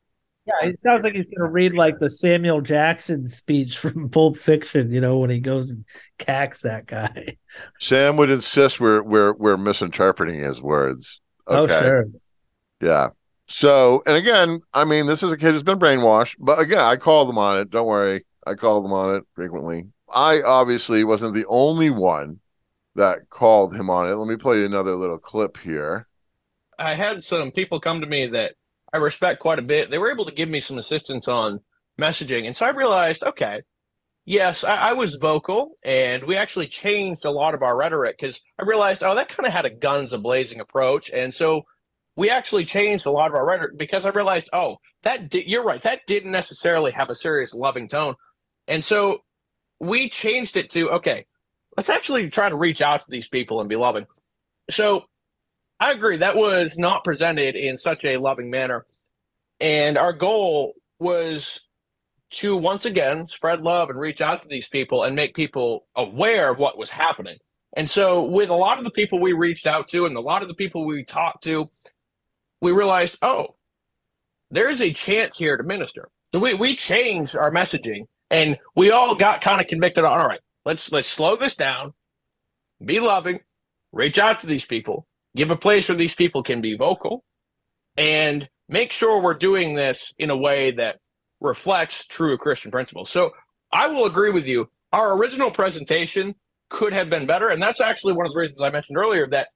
Yeah, 0.47 0.69
it 0.69 0.81
sounds 0.81 1.03
like 1.03 1.14
he's 1.17 1.27
going 1.27 1.49
to 1.49 1.53
read 1.53 1.75
like 1.75 1.99
the 1.99 2.09
Samuel 2.09 2.61
Jackson 2.61 3.27
speech 3.27 3.79
from 3.79 4.09
Pulp 4.11 4.37
Fiction, 4.37 4.93
you 4.93 5.01
know, 5.01 5.19
when 5.19 5.29
he 5.31 5.41
goes 5.41 5.71
and 5.71 5.85
cacks 6.19 6.62
that 6.62 6.87
guy. 6.87 7.37
Sam 7.81 8.17
would 8.17 8.31
insist 8.31 8.79
we're 8.79 9.03
we're 9.03 9.33
we're 9.33 9.57
misinterpreting 9.57 10.39
his 10.39 10.62
words. 10.62 11.21
Okay. 11.49 11.75
Oh, 11.77 11.81
sure. 11.81 12.05
Yeah. 12.81 13.09
So, 13.49 14.03
and 14.07 14.17
again, 14.17 14.61
I 14.75 14.85
mean, 14.85 15.07
this 15.07 15.23
is 15.23 15.33
a 15.33 15.37
kid 15.37 15.53
who's 15.53 15.63
been 15.63 15.79
brainwashed, 15.79 16.37
but 16.39 16.59
again, 16.59 16.81
I 16.81 16.97
call 16.97 17.27
them 17.27 17.39
on 17.39 17.61
it. 17.61 17.71
Don't 17.71 17.87
worry. 17.87 18.25
I 18.47 18.55
call 18.55 18.83
them 18.83 18.93
on 18.93 19.15
it 19.15 19.25
frequently. 19.35 19.87
I 20.13 20.43
obviously 20.43 21.05
wasn't 21.05 21.35
the 21.35 21.47
only 21.47 21.91
one 21.91 22.41
that 22.95 23.29
called 23.31 23.75
him 23.75 23.91
on 23.91 24.09
it. 24.09 24.15
Let 24.15 24.29
me 24.29 24.37
play 24.37 24.59
you 24.59 24.67
another 24.67 24.97
little 24.97 25.19
clip 25.19 25.59
here. 25.59 26.07
I 26.79 26.95
had 26.95 27.23
some 27.23 27.51
people 27.53 27.81
come 27.81 28.01
to 28.01 28.07
me 28.07 28.27
that 28.29 28.55
I 28.93 28.99
respect 28.99 29.41
quite 29.41 29.59
a 29.59 29.63
bit. 29.63 29.91
They 29.91 29.99
were 29.99 30.13
able 30.13 30.27
to 30.27 30.35
give 30.35 30.49
me 30.49 30.61
some 30.61 30.79
assistance 30.79 31.29
on 31.29 31.61
messaging. 32.01 32.47
And 32.47 32.57
so 32.57 32.67
I 32.67 32.71
realized, 32.71 33.23
okay, 33.23 33.63
yes, 34.25 34.65
I, 34.65 34.91
I 34.91 34.93
was 34.93 35.15
vocal 35.17 35.73
and 35.83 36.25
we 36.25 36.37
actually 36.37 36.69
changed 36.69 37.25
a 37.25 37.31
lot 37.31 37.55
of 37.55 37.63
our 37.63 37.77
rhetoric 37.77 38.17
because 38.19 38.41
I 38.59 38.65
realized, 38.65 39.03
oh, 39.03 39.15
that 39.15 39.29
kind 39.29 39.47
of 39.47 39.53
had 39.53 39.67
a 39.67 39.71
guns 39.71 40.13
a 40.13 40.19
blazing 40.19 40.61
approach. 40.61 41.11
And 41.11 41.33
so 41.33 41.63
we 42.17 42.31
actually 42.31 42.64
changed 42.64 43.07
a 43.07 43.11
lot 43.11 43.31
of 43.31 43.35
our 43.35 43.47
rhetoric 43.47 43.77
because 43.77 44.07
I 44.07 44.11
realized, 44.11 44.49
oh, 44.53 44.79
that 45.03 45.31
di- 45.31 45.45
you're 45.47 45.64
right. 45.64 45.83
That 45.83 46.01
didn't 46.07 46.33
necessarily 46.33 46.93
have 46.93 47.11
a 47.11 47.14
serious 47.14 47.55
loving 47.55 47.89
tone. 47.89 48.14
And 48.67 48.83
so 48.83 49.19
we 49.79 50.09
changed 50.09 50.57
it 50.57 50.71
to, 50.71 50.91
okay, 50.93 51.27
let's 51.77 51.91
actually 51.91 52.31
try 52.31 52.49
to 52.49 52.57
reach 52.57 52.81
out 52.81 53.03
to 53.03 53.11
these 53.11 53.29
people 53.29 53.61
and 53.61 53.69
be 53.69 53.77
loving. 53.77 54.07
So 54.71 55.05
I 55.79 55.93
agree. 55.93 56.17
That 56.17 56.37
was 56.37 56.79
not 56.79 57.05
presented 57.05 57.55
in 57.55 57.77
such 57.77 58.05
a 58.05 58.17
loving 58.17 58.51
manner. 58.51 58.87
And 59.61 59.99
our 59.99 60.12
goal 60.12 60.75
was 60.99 61.61
to 62.31 62.57
once 62.57 62.87
again 62.87 63.27
spread 63.27 63.61
love 63.61 63.91
and 63.91 64.01
reach 64.01 64.21
out 64.21 64.43
to 64.43 64.49
these 64.49 64.69
people 64.69 65.05
and 65.05 65.14
make 65.14 65.35
people 65.35 65.87
aware 65.95 66.51
of 66.51 66.59
what 66.59 66.79
was 66.79 66.91
happening. 66.91 67.37
And 67.77 67.89
so, 67.89 68.25
with 68.25 68.49
a 68.49 68.55
lot 68.55 68.79
of 68.79 68.85
the 68.85 68.91
people 68.91 69.21
we 69.21 69.35
reached 69.35 69.67
out 69.67 69.89
to 69.89 70.07
and 70.07 70.17
a 70.17 70.21
lot 70.21 70.43
of 70.43 70.49
the 70.49 70.55
people 70.55 70.87
we 70.87 71.05
talked 71.05 71.45
to, 71.45 71.69
we 72.61 72.73
realized, 72.73 73.19
oh, 73.23 73.57
there's 74.51 74.81
a 74.81 74.93
chance 74.93 75.39
here 75.39 75.57
to 75.57 75.63
minister. 75.63 76.09
So 76.33 76.41
we, 76.41 76.55
we 76.55 76.77
changed 76.77 77.37
our 77.37 77.51
messaging 77.51 78.07
and 78.31 78.59
we 78.75 78.91
all 78.91 79.15
got 79.15 79.41
kind 79.41 79.61
of 79.61 79.67
convicted 79.67 80.05
on, 80.05 80.19
all 80.19 80.29
right, 80.29 80.41
let's 80.65 80.91
let's 80.93 81.09
slow 81.09 81.37
this 81.37 81.55
down, 81.55 81.93
be 82.85 83.01
loving, 83.01 83.41
reach 83.93 84.19
out 84.19 84.41
to 84.41 84.47
these 84.47 84.67
people, 84.67 85.07
give 85.35 85.51
a 85.51 85.57
place 85.57 85.89
where 85.89 85.97
these 85.97 86.15
people 86.15 86.43
can 86.43 86.61
be 86.61 86.77
vocal, 86.77 87.25
and 87.97 88.49
make 88.69 88.93
sure 88.93 89.21
we're 89.21 89.35
doing 89.35 89.75
this 89.75 90.13
in 90.19 90.31
a 90.31 90.37
way 90.37 90.73
that 90.73 90.97
reflects 91.41 92.05
true 92.07 92.37
Christian 92.37 92.71
principles. 92.71 93.11
So 93.11 93.31
I 93.73 93.89
will 93.89 94.07
agree 94.07 94.31
with 94.31 94.47
you. 94.47 94.71
Our 94.93 95.17
original 95.17 95.51
presentation 95.51 96.35
could 96.71 96.93
have 96.93 97.11
been 97.11 97.27
better. 97.27 97.49
And 97.49 97.63
that's 97.63 97.81
actually 97.81 98.15
one 98.15 98.27
of 98.27 98.33
the 98.33 98.39
reasons 98.39 98.61
I 98.61 98.71
mentioned 98.71 98.99
earlier 98.99 99.27
that 99.29 99.49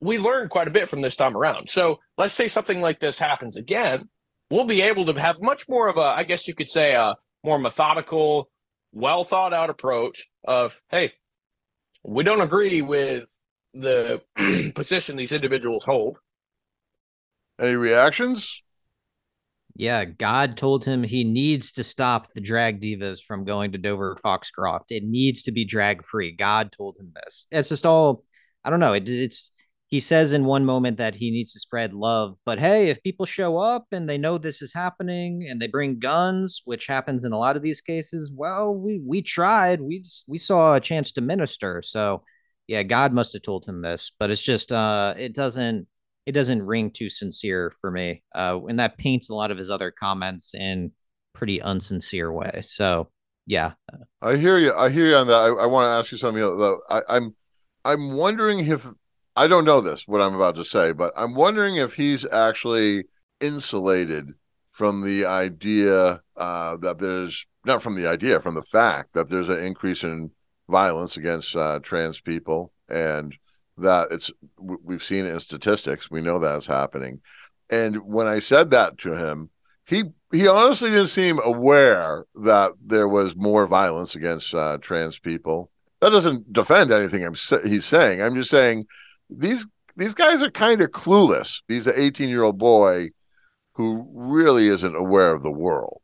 we 0.00 0.18
learned 0.18 0.50
quite 0.50 0.68
a 0.68 0.72
bit 0.72 0.88
from 0.88 1.00
this 1.00 1.16
time 1.16 1.36
around. 1.36 1.68
So 1.68 2.00
let's 2.18 2.34
say 2.34 2.48
something 2.48 2.80
like 2.80 3.00
this 3.00 3.18
happens 3.18 3.56
again, 3.56 4.08
we'll 4.50 4.64
be 4.64 4.82
able 4.82 5.06
to 5.06 5.20
have 5.20 5.40
much 5.40 5.68
more 5.68 5.88
of 5.88 5.96
a, 5.96 6.00
I 6.00 6.24
guess 6.24 6.46
you 6.46 6.54
could 6.54 6.70
say, 6.70 6.94
a 6.94 7.16
more 7.44 7.58
methodical, 7.58 8.50
well 8.92 9.24
thought 9.24 9.52
out 9.52 9.70
approach 9.70 10.26
of, 10.44 10.80
hey, 10.90 11.12
we 12.04 12.24
don't 12.24 12.40
agree 12.40 12.82
with 12.82 13.24
the 13.74 14.22
position 14.74 15.16
these 15.16 15.32
individuals 15.32 15.84
hold. 15.84 16.18
Any 17.60 17.74
reactions? 17.74 18.62
Yeah, 19.78 20.06
God 20.06 20.56
told 20.56 20.84
him 20.84 21.02
he 21.02 21.24
needs 21.24 21.72
to 21.72 21.84
stop 21.84 22.32
the 22.32 22.40
drag 22.40 22.80
divas 22.80 23.22
from 23.22 23.44
going 23.44 23.72
to 23.72 23.78
Dover 23.78 24.16
Foxcroft. 24.22 24.90
It 24.90 25.04
needs 25.04 25.42
to 25.42 25.52
be 25.52 25.66
drag 25.66 26.04
free. 26.04 26.32
God 26.32 26.72
told 26.72 26.96
him 26.98 27.12
this. 27.14 27.46
It's 27.50 27.68
just 27.68 27.84
all 27.84 28.24
I 28.64 28.70
don't 28.70 28.80
know. 28.80 28.94
It, 28.94 29.08
it's 29.08 29.52
he 29.88 30.00
says 30.00 30.32
in 30.32 30.44
one 30.44 30.64
moment 30.64 30.98
that 30.98 31.14
he 31.14 31.30
needs 31.30 31.52
to 31.52 31.60
spread 31.60 31.94
love, 31.94 32.36
but 32.44 32.58
hey, 32.58 32.90
if 32.90 33.02
people 33.02 33.24
show 33.24 33.56
up 33.56 33.86
and 33.92 34.08
they 34.08 34.18
know 34.18 34.36
this 34.36 34.60
is 34.60 34.74
happening 34.74 35.46
and 35.48 35.62
they 35.62 35.68
bring 35.68 36.00
guns, 36.00 36.62
which 36.64 36.88
happens 36.88 37.24
in 37.24 37.32
a 37.32 37.38
lot 37.38 37.56
of 37.56 37.62
these 37.62 37.80
cases, 37.80 38.32
well, 38.34 38.74
we 38.74 39.00
we 39.04 39.22
tried. 39.22 39.80
We 39.80 40.02
we 40.26 40.38
saw 40.38 40.74
a 40.74 40.80
chance 40.80 41.12
to 41.12 41.20
minister. 41.20 41.82
So, 41.82 42.24
yeah, 42.66 42.82
God 42.82 43.12
must 43.12 43.32
have 43.34 43.42
told 43.42 43.64
him 43.64 43.80
this, 43.82 44.12
but 44.18 44.30
it's 44.30 44.42
just 44.42 44.72
uh 44.72 45.14
it 45.16 45.34
doesn't 45.34 45.86
it 46.26 46.32
doesn't 46.32 46.62
ring 46.62 46.90
too 46.90 47.08
sincere 47.08 47.72
for 47.80 47.90
me. 47.90 48.24
Uh, 48.34 48.58
and 48.68 48.80
that 48.80 48.98
paints 48.98 49.30
a 49.30 49.34
lot 49.34 49.52
of 49.52 49.58
his 49.58 49.70
other 49.70 49.92
comments 49.92 50.52
in 50.54 50.90
pretty 51.32 51.60
unsincere 51.60 52.34
way. 52.34 52.62
So 52.64 53.08
yeah, 53.46 53.74
I 54.20 54.34
hear 54.34 54.58
you. 54.58 54.74
I 54.74 54.90
hear 54.90 55.06
you 55.06 55.14
on 55.14 55.28
that. 55.28 55.36
I, 55.36 55.46
I 55.46 55.66
want 55.66 55.84
to 55.86 55.90
ask 55.90 56.10
you 56.10 56.18
something 56.18 56.42
though. 56.42 56.80
I, 56.90 57.02
I'm 57.08 57.36
I'm 57.84 58.16
wondering 58.16 58.66
if 58.66 58.84
I 59.36 59.46
don't 59.46 59.66
know 59.66 59.82
this 59.82 60.08
what 60.08 60.22
I'm 60.22 60.34
about 60.34 60.56
to 60.56 60.64
say, 60.64 60.92
but 60.92 61.12
I'm 61.16 61.34
wondering 61.34 61.76
if 61.76 61.94
he's 61.94 62.24
actually 62.24 63.04
insulated 63.40 64.32
from 64.70 65.02
the 65.02 65.26
idea 65.26 66.22
uh, 66.36 66.76
that 66.78 66.98
there's 66.98 67.46
not 67.64 67.82
from 67.82 67.96
the 67.96 68.06
idea, 68.06 68.40
from 68.40 68.54
the 68.54 68.62
fact 68.62 69.12
that 69.12 69.28
there's 69.28 69.50
an 69.50 69.62
increase 69.62 70.04
in 70.04 70.30
violence 70.68 71.16
against 71.16 71.54
uh, 71.54 71.78
trans 71.80 72.20
people, 72.20 72.72
and 72.88 73.36
that 73.76 74.08
it's 74.10 74.30
we've 74.58 75.02
seen 75.02 75.26
it 75.26 75.32
in 75.32 75.40
statistics. 75.40 76.10
We 76.10 76.22
know 76.22 76.38
that's 76.38 76.66
happening. 76.66 77.20
And 77.68 77.96
when 78.06 78.26
I 78.26 78.38
said 78.38 78.70
that 78.70 78.96
to 78.98 79.14
him, 79.14 79.50
he 79.84 80.04
he 80.32 80.48
honestly 80.48 80.90
didn't 80.90 81.08
seem 81.08 81.40
aware 81.44 82.24
that 82.42 82.72
there 82.84 83.08
was 83.08 83.36
more 83.36 83.66
violence 83.66 84.14
against 84.14 84.54
uh, 84.54 84.78
trans 84.78 85.18
people. 85.18 85.70
That 86.00 86.10
doesn't 86.10 86.52
defend 86.52 86.90
anything 86.90 87.24
I'm 87.24 87.34
he's 87.64 87.84
saying. 87.84 88.22
I'm 88.22 88.34
just 88.34 88.50
saying 88.50 88.86
these 89.30 89.66
these 89.96 90.14
guys 90.14 90.42
are 90.42 90.50
kind 90.50 90.80
of 90.80 90.90
clueless. 90.90 91.62
He's 91.68 91.86
an 91.86 91.94
18 91.96 92.28
year 92.28 92.42
old 92.42 92.58
boy 92.58 93.10
who 93.74 94.06
really 94.12 94.68
isn't 94.68 94.96
aware 94.96 95.32
of 95.32 95.42
the 95.42 95.50
world. 95.50 96.02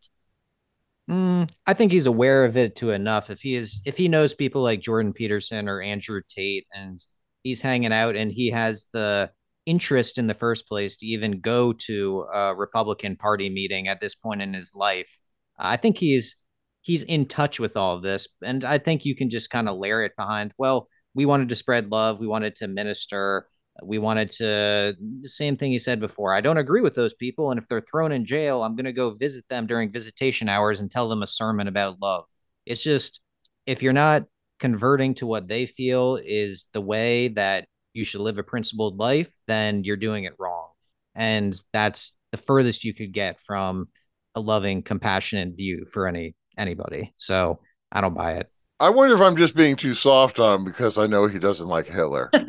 Mm, 1.11 1.51
I 1.67 1.75
think 1.75 1.93
he's 1.93 2.07
aware 2.07 2.45
of 2.45 2.57
it 2.57 2.77
to 2.77 2.91
enough. 2.91 3.31
If 3.31 3.41
he 3.41 3.55
is, 3.55 3.83
if 3.87 3.97
he 3.97 4.09
knows 4.09 4.35
people 4.35 4.63
like 4.63 4.81
Jordan 4.81 5.13
Peterson 5.13 5.69
or 5.69 5.83
Andrew 5.83 6.23
Tate, 6.29 6.67
and 6.73 6.99
he's 7.43 7.61
hanging 7.61 7.93
out, 7.93 8.15
and 8.15 8.31
he 8.31 8.51
has 8.51 8.89
the 8.93 9.31
interest 9.67 10.19
in 10.19 10.27
the 10.27 10.35
first 10.35 10.67
place 10.69 10.97
to 10.99 11.07
even 11.07 11.41
go 11.41 11.73
to 11.73 12.27
a 12.33 12.55
Republican 12.55 13.17
Party 13.17 13.51
meeting 13.51 13.89
at 13.89 14.01
this 14.01 14.15
point 14.15 14.43
in 14.43 14.55
his 14.55 14.75
life, 14.75 15.21
I 15.59 15.77
think 15.77 15.99
he's 15.99 16.37
he's 16.83 17.03
in 17.05 17.27
touch 17.27 17.61
with 17.61 17.77
all 17.77 17.97
of 17.97 18.03
this, 18.03 18.29
and 18.43 18.65
I 18.65 18.79
think 18.79 19.05
you 19.05 19.15
can 19.17 19.31
just 19.31 19.51
kind 19.51 19.69
of 19.69 19.79
layer 19.79 20.03
it 20.03 20.17
behind. 20.17 20.53
Well, 20.59 20.89
we 21.15 21.27
wanted 21.27 21.49
to 21.51 21.57
spread 21.57 21.91
love, 21.91 22.19
we 22.19 22.27
wanted 22.27 22.57
to 22.57 22.69
minister, 22.69 23.47
we 23.83 23.99
wanted 23.99 24.31
to 24.31 24.97
the 25.21 25.29
same 25.29 25.57
thing 25.57 25.73
he 25.73 25.79
said 25.79 26.01
before. 26.01 26.35
I 26.35 26.41
don't 26.41 26.59
agree 26.59 26.83
with 26.83 26.95
those 26.95 27.15
people, 27.15 27.51
and 27.51 27.59
if 27.59 27.69
they're 27.69 27.81
thrown 27.81 28.13
in 28.13 28.25
jail, 28.25 28.63
I'm 28.63 28.77
going 28.77 28.85
to 28.85 28.93
go 28.93 29.11
visit 29.11 29.49
them 29.49 29.67
during 29.67 29.93
visitation 29.93 30.49
hours 30.49 30.81
and 30.81 30.91
tell 30.91 31.09
them 31.09 31.23
a 31.23 31.27
sermon 31.27 31.69
about 31.69 32.01
love. 32.01 32.25
It's 32.67 32.83
just 32.83 33.21
if 33.67 33.83
you're 33.83 33.93
not 33.93 34.25
converting 34.59 35.15
to 35.15 35.27
what 35.27 35.49
they 35.49 35.67
feel 35.67 36.19
is 36.23 36.69
the 36.73 36.81
way 36.81 37.29
that 37.29 37.67
you 37.95 38.05
should 38.05 38.21
live 38.21 38.39
a 38.39 38.43
principled 38.43 38.99
life, 38.99 39.33
then 39.47 39.85
you're 39.85 39.97
doing 39.97 40.25
it 40.25 40.35
wrong. 40.39 40.69
And 41.15 41.57
that's 41.73 42.17
the 42.31 42.39
furthest 42.39 42.85
you 42.85 42.95
could 42.95 43.13
get 43.13 43.41
from 43.41 43.89
a 44.35 44.41
loving, 44.41 44.83
compassionate 44.83 45.57
view 45.57 45.87
for 45.93 46.07
any 46.07 46.35
anybody. 46.57 47.13
So 47.17 47.61
I 47.91 48.01
don't 48.01 48.15
buy 48.15 48.35
it. 48.35 48.51
I 48.83 48.91
wonder 48.91 49.15
if 49.15 49.21
I'm 49.21 49.37
just 49.37 49.55
being 49.55 49.77
too 49.77 49.95
soft 49.95 50.41
on 50.41 50.59
him 50.59 50.65
because 50.65 50.99
I 50.99 51.07
know 51.07 51.29
he 51.29 51.39
doesn't 51.39 51.69
like 51.69 51.87
Hitler. 51.87 52.31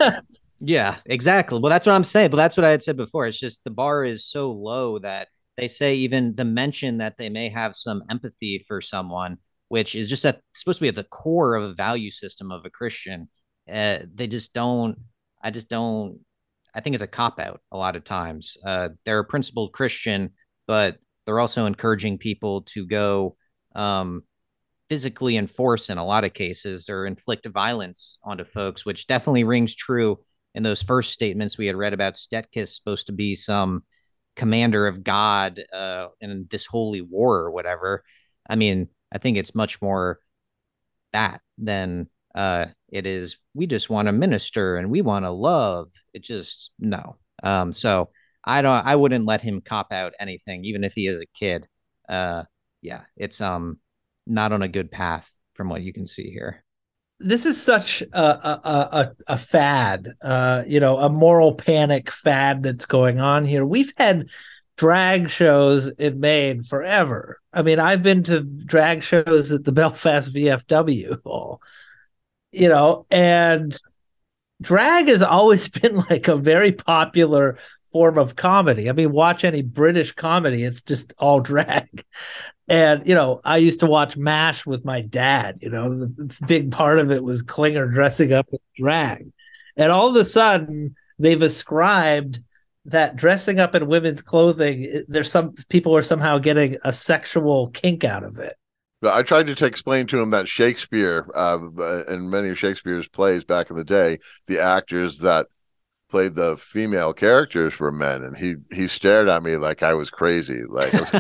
Yeah, 0.65 0.95
exactly. 1.05 1.59
Well, 1.59 1.69
that's 1.69 1.85
what 1.85 1.93
I'm 1.93 2.05
saying. 2.05 2.31
But 2.31 2.37
that's 2.37 2.55
what 2.55 2.63
I 2.63 2.71
had 2.71 2.81
said 2.81 2.95
before. 2.95 3.27
It's 3.27 3.37
just 3.37 3.61
the 3.65 3.69
bar 3.69 4.05
is 4.05 4.25
so 4.25 4.49
low 4.49 4.97
that 4.99 5.27
they 5.57 5.67
say 5.67 5.95
even 5.95 6.35
the 6.35 6.45
mention 6.45 6.99
that 6.99 7.17
they 7.17 7.27
may 7.27 7.49
have 7.49 7.75
some 7.75 8.01
empathy 8.09 8.63
for 8.65 8.79
someone, 8.79 9.39
which 9.67 9.93
is 9.93 10.07
just 10.07 10.25
at, 10.25 10.39
supposed 10.53 10.79
to 10.79 10.83
be 10.83 10.87
at 10.87 10.95
the 10.95 11.03
core 11.03 11.55
of 11.55 11.63
a 11.69 11.73
value 11.73 12.09
system 12.09 12.49
of 12.49 12.63
a 12.63 12.69
Christian. 12.69 13.27
Uh, 13.69 13.99
they 14.13 14.25
just 14.25 14.53
don't. 14.53 14.97
I 15.41 15.51
just 15.51 15.67
don't. 15.67 16.19
I 16.73 16.79
think 16.79 16.93
it's 16.93 17.03
a 17.03 17.07
cop 17.07 17.41
out 17.41 17.59
a 17.73 17.77
lot 17.77 17.97
of 17.97 18.05
times. 18.05 18.55
Uh, 18.65 18.89
they're 19.03 19.19
a 19.19 19.25
principled 19.25 19.73
Christian, 19.73 20.29
but 20.65 20.97
they're 21.25 21.41
also 21.41 21.65
encouraging 21.65 22.19
people 22.19 22.61
to 22.67 22.87
go 22.87 23.35
um, 23.75 24.23
physically 24.93 25.37
enforce 25.37 25.89
in 25.89 25.97
a 25.97 26.05
lot 26.05 26.23
of 26.23 26.35
cases 26.35 26.87
or 26.87 27.07
inflict 27.07 27.47
violence 27.47 28.19
onto 28.23 28.43
folks, 28.43 28.85
which 28.85 29.07
definitely 29.07 29.43
rings 29.43 29.73
true 29.73 30.19
in 30.53 30.61
those 30.61 30.83
first 30.83 31.13
statements 31.13 31.57
we 31.57 31.65
had 31.65 31.75
read 31.75 31.93
about 31.93 32.13
Stetkis 32.13 32.67
supposed 32.67 33.07
to 33.07 33.11
be 33.11 33.33
some 33.33 33.85
commander 34.35 34.85
of 34.85 35.03
God 35.03 35.59
uh, 35.73 36.09
in 36.21 36.47
this 36.51 36.67
holy 36.67 37.01
war 37.01 37.37
or 37.37 37.49
whatever. 37.49 38.03
I 38.47 38.55
mean, 38.55 38.87
I 39.11 39.17
think 39.17 39.35
it's 39.35 39.55
much 39.55 39.81
more 39.81 40.19
that 41.11 41.41
than 41.57 42.07
uh, 42.35 42.65
it 42.87 43.07
is. 43.07 43.39
We 43.55 43.65
just 43.65 43.89
want 43.89 44.09
to 44.09 44.11
minister 44.11 44.77
and 44.77 44.91
we 44.91 45.01
want 45.01 45.25
to 45.25 45.31
love. 45.31 45.91
It 46.13 46.21
just 46.21 46.69
no. 46.77 47.17
Um, 47.41 47.73
so 47.73 48.11
I 48.43 48.61
don't. 48.61 48.85
I 48.85 48.95
wouldn't 48.95 49.25
let 49.25 49.41
him 49.41 49.59
cop 49.59 49.91
out 49.91 50.13
anything, 50.19 50.65
even 50.65 50.83
if 50.83 50.93
he 50.93 51.07
is 51.07 51.19
a 51.19 51.25
kid. 51.33 51.65
Uh, 52.07 52.43
yeah, 52.83 53.01
it's 53.17 53.41
um 53.41 53.79
not 54.25 54.51
on 54.51 54.61
a 54.61 54.67
good 54.67 54.91
path 54.91 55.31
from 55.53 55.69
what 55.69 55.81
you 55.81 55.93
can 55.93 56.07
see 56.07 56.29
here. 56.29 56.63
This 57.19 57.45
is 57.45 57.61
such 57.61 58.01
a 58.01 58.17
a, 58.17 58.61
a, 58.63 59.11
a 59.29 59.37
fad, 59.37 60.07
uh, 60.21 60.63
you 60.67 60.79
know, 60.79 60.97
a 60.97 61.09
moral 61.09 61.53
panic 61.53 62.11
fad 62.11 62.63
that's 62.63 62.85
going 62.85 63.19
on 63.19 63.45
here. 63.45 63.65
We've 63.65 63.93
had 63.97 64.29
drag 64.75 65.29
shows 65.29 65.87
in 65.87 66.19
Maine 66.19 66.63
forever. 66.63 67.39
I 67.53 67.61
mean, 67.61 67.79
I've 67.79 68.03
been 68.03 68.23
to 68.23 68.41
drag 68.41 69.03
shows 69.03 69.51
at 69.51 69.63
the 69.63 69.71
Belfast 69.73 70.33
VFW 70.33 71.21
hall, 71.23 71.61
you 72.51 72.69
know, 72.69 73.05
and 73.09 73.77
drag 74.61 75.07
has 75.07 75.21
always 75.21 75.69
been 75.81 76.03
like 76.09 76.27
a 76.27 76.35
very 76.35 76.71
popular 76.71 77.57
form 77.91 78.17
of 78.17 78.35
comedy. 78.35 78.89
I 78.89 78.93
mean, 78.93 79.11
watch 79.11 79.43
any 79.43 79.61
British 79.61 80.11
comedy, 80.11 80.63
it's 80.63 80.81
just 80.81 81.13
all 81.17 81.39
drag. 81.51 82.03
And, 82.67 83.05
you 83.05 83.13
know, 83.13 83.41
I 83.43 83.57
used 83.57 83.81
to 83.81 83.85
watch 83.85 84.15
MASH 84.15 84.65
with 84.65 84.85
my 84.85 85.01
dad. 85.01 85.59
You 85.61 85.69
know, 85.69 85.99
the 85.99 86.35
big 86.47 86.71
part 86.71 86.99
of 86.99 87.11
it 87.11 87.23
was 87.23 87.41
Klinger 87.41 87.87
dressing 87.87 88.31
up 88.31 88.47
as 88.53 88.59
drag. 88.75 89.31
And 89.75 89.91
all 89.91 90.09
of 90.09 90.15
a 90.15 90.25
sudden, 90.25 90.95
they've 91.19 91.41
ascribed 91.41 92.41
that 92.85 93.15
dressing 93.15 93.59
up 93.59 93.75
in 93.75 93.87
women's 93.87 94.21
clothing, 94.21 95.03
there's 95.07 95.31
some 95.31 95.53
people 95.69 95.95
are 95.95 96.03
somehow 96.03 96.37
getting 96.37 96.77
a 96.83 96.91
sexual 96.91 97.67
kink 97.69 98.03
out 98.03 98.23
of 98.23 98.39
it. 98.39 98.55
I 99.05 99.21
tried 99.23 99.47
to 99.47 99.65
explain 99.65 100.07
to 100.07 100.21
him 100.21 100.31
that 100.31 100.47
Shakespeare, 100.47 101.29
uh, 101.35 101.59
in 102.07 102.29
many 102.29 102.49
of 102.49 102.59
Shakespeare's 102.59 103.07
plays 103.07 103.43
back 103.43 103.69
in 103.69 103.75
the 103.75 103.83
day, 103.83 104.19
the 104.47 104.59
actors 104.59 105.19
that 105.19 105.47
played 106.13 106.35
the 106.35 106.55
female 106.57 107.11
characters 107.11 107.79
were 107.79 107.91
men, 107.91 108.23
and 108.23 108.37
he 108.37 108.53
he 108.71 108.87
stared 108.87 109.27
at 109.27 109.41
me 109.41 109.57
like 109.57 109.81
I 109.81 109.95
was 109.95 110.11
crazy. 110.11 110.61
Like 110.69 110.93
was... 110.93 111.11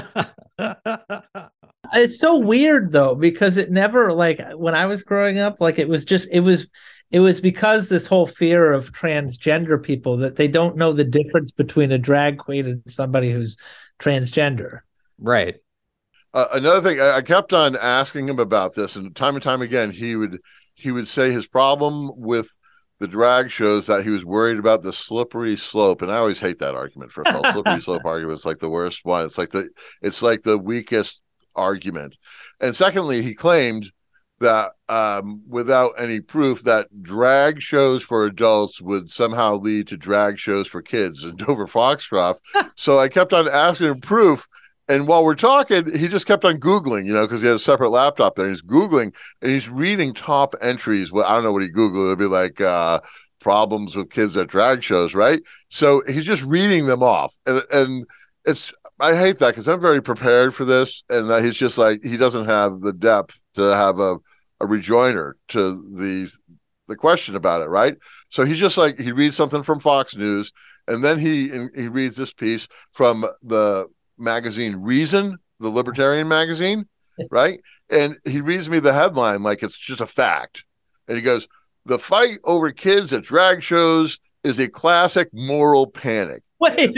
it's 1.95 2.19
so 2.19 2.37
weird 2.37 2.91
though 2.91 3.15
because 3.15 3.57
it 3.57 3.71
never 3.71 4.13
like 4.13 4.39
when 4.53 4.75
I 4.75 4.85
was 4.85 5.01
growing 5.01 5.39
up, 5.39 5.59
like 5.59 5.79
it 5.79 5.89
was 5.89 6.05
just 6.05 6.29
it 6.31 6.41
was 6.41 6.67
it 7.09 7.21
was 7.21 7.41
because 7.41 7.89
this 7.89 8.05
whole 8.05 8.27
fear 8.27 8.71
of 8.71 8.93
transgender 8.93 9.81
people 9.81 10.15
that 10.17 10.35
they 10.35 10.47
don't 10.47 10.77
know 10.77 10.93
the 10.93 11.03
difference 11.03 11.51
between 11.51 11.91
a 11.91 11.97
drag 11.97 12.37
queen 12.37 12.67
and 12.67 12.83
somebody 12.85 13.31
who's 13.31 13.57
transgender. 13.97 14.81
Right. 15.17 15.55
Uh, 16.35 16.45
another 16.53 16.87
thing, 16.87 17.01
I, 17.01 17.15
I 17.15 17.21
kept 17.23 17.51
on 17.51 17.75
asking 17.77 18.29
him 18.29 18.37
about 18.37 18.75
this, 18.75 18.95
and 18.95 19.15
time 19.15 19.33
and 19.33 19.41
time 19.41 19.63
again, 19.63 19.89
he 19.89 20.15
would 20.15 20.39
he 20.75 20.91
would 20.91 21.07
say 21.07 21.31
his 21.31 21.47
problem 21.47 22.11
with 22.15 22.55
the 23.03 23.07
drag 23.09 23.51
shows 23.51 23.87
that 23.87 24.05
he 24.05 24.09
was 24.09 24.23
worried 24.23 24.57
about 24.57 24.81
the 24.81 24.93
slippery 24.93 25.57
slope, 25.57 26.01
and 26.01 26.09
I 26.09 26.15
always 26.15 26.39
hate 26.39 26.59
that 26.59 26.73
argument. 26.73 27.11
For 27.11 27.27
all, 27.27 27.43
slippery 27.51 27.81
slope 27.81 28.05
argument 28.05 28.39
is 28.39 28.45
like 28.45 28.59
the 28.59 28.69
worst 28.69 29.01
one. 29.03 29.25
It's 29.25 29.37
like 29.37 29.49
the 29.49 29.67
it's 30.01 30.21
like 30.21 30.43
the 30.43 30.57
weakest 30.57 31.21
argument. 31.53 32.15
And 32.61 32.73
secondly, 32.73 33.21
he 33.21 33.33
claimed 33.33 33.91
that 34.39 34.71
um, 34.87 35.41
without 35.49 35.91
any 35.97 36.21
proof 36.21 36.63
that 36.63 37.03
drag 37.03 37.61
shows 37.61 38.03
for 38.03 38.25
adults 38.25 38.81
would 38.81 39.09
somehow 39.09 39.55
lead 39.55 39.89
to 39.89 39.97
drag 39.97 40.39
shows 40.39 40.69
for 40.69 40.81
kids 40.81 41.25
in 41.25 41.35
Dover 41.35 41.67
Foxcroft. 41.67 42.39
so 42.77 42.99
I 42.99 43.09
kept 43.09 43.33
on 43.33 43.49
asking 43.49 43.87
him 43.87 43.99
proof, 43.99 44.47
and 44.93 45.07
while 45.07 45.23
we're 45.23 45.33
talking, 45.33 45.97
he 45.97 46.07
just 46.07 46.27
kept 46.27 46.45
on 46.45 46.59
Googling, 46.59 47.07
you 47.07 47.13
know, 47.13 47.23
because 47.23 47.41
he 47.41 47.47
has 47.47 47.55
a 47.55 47.63
separate 47.63 47.89
laptop 47.89 48.35
there. 48.35 48.47
He's 48.47 48.61
Googling 48.61 49.11
and 49.41 49.51
he's 49.51 49.67
reading 49.67 50.13
top 50.13 50.53
entries. 50.61 51.11
Well, 51.11 51.25
I 51.25 51.33
don't 51.33 51.43
know 51.43 51.51
what 51.51 51.63
he 51.63 51.69
Googled. 51.69 52.09
It'd 52.09 52.19
be 52.19 52.25
like 52.25 52.61
uh, 52.61 52.99
problems 53.39 53.95
with 53.95 54.11
kids 54.11 54.37
at 54.37 54.49
drag 54.49 54.83
shows, 54.83 55.15
right? 55.15 55.41
So 55.69 56.03
he's 56.05 56.25
just 56.25 56.43
reading 56.43 56.85
them 56.85 57.01
off. 57.01 57.35
And, 57.47 57.63
and 57.71 58.05
it's, 58.45 58.71
I 58.99 59.15
hate 59.15 59.39
that 59.39 59.47
because 59.47 59.67
I'm 59.67 59.81
very 59.81 59.99
prepared 59.99 60.53
for 60.53 60.63
this. 60.63 61.03
And 61.09 61.27
that 61.31 61.43
he's 61.43 61.57
just 61.57 61.79
like, 61.79 62.03
he 62.03 62.15
doesn't 62.15 62.45
have 62.45 62.81
the 62.81 62.93
depth 62.93 63.43
to 63.55 63.75
have 63.75 63.99
a, 63.99 64.17
a 64.59 64.67
rejoinder 64.67 65.37
to 65.47 65.91
these, 65.97 66.39
the 66.87 66.95
question 66.95 67.35
about 67.35 67.63
it, 67.63 67.67
right? 67.67 67.97
So 68.29 68.45
he's 68.45 68.59
just 68.59 68.77
like, 68.77 68.99
he 68.99 69.11
reads 69.11 69.35
something 69.35 69.63
from 69.63 69.79
Fox 69.79 70.15
News 70.15 70.51
and 70.87 71.03
then 71.03 71.17
he, 71.17 71.49
he 71.75 71.87
reads 71.87 72.15
this 72.15 72.31
piece 72.31 72.67
from 72.91 73.25
the, 73.41 73.87
magazine 74.17 74.77
Reason, 74.77 75.37
the 75.59 75.69
libertarian 75.69 76.27
magazine, 76.27 76.87
right? 77.31 77.61
And 77.89 78.17
he 78.25 78.41
reads 78.41 78.69
me 78.69 78.79
the 78.79 78.93
headline 78.93 79.43
like 79.43 79.63
it's 79.63 79.77
just 79.77 80.01
a 80.01 80.07
fact. 80.07 80.65
And 81.07 81.17
he 81.17 81.23
goes, 81.23 81.47
The 81.85 81.99
fight 81.99 82.39
over 82.43 82.71
kids 82.71 83.13
at 83.13 83.23
drag 83.23 83.63
shows 83.63 84.19
is 84.43 84.59
a 84.59 84.67
classic 84.67 85.29
moral 85.33 85.87
panic. 85.87 86.43
Wait. 86.59 86.97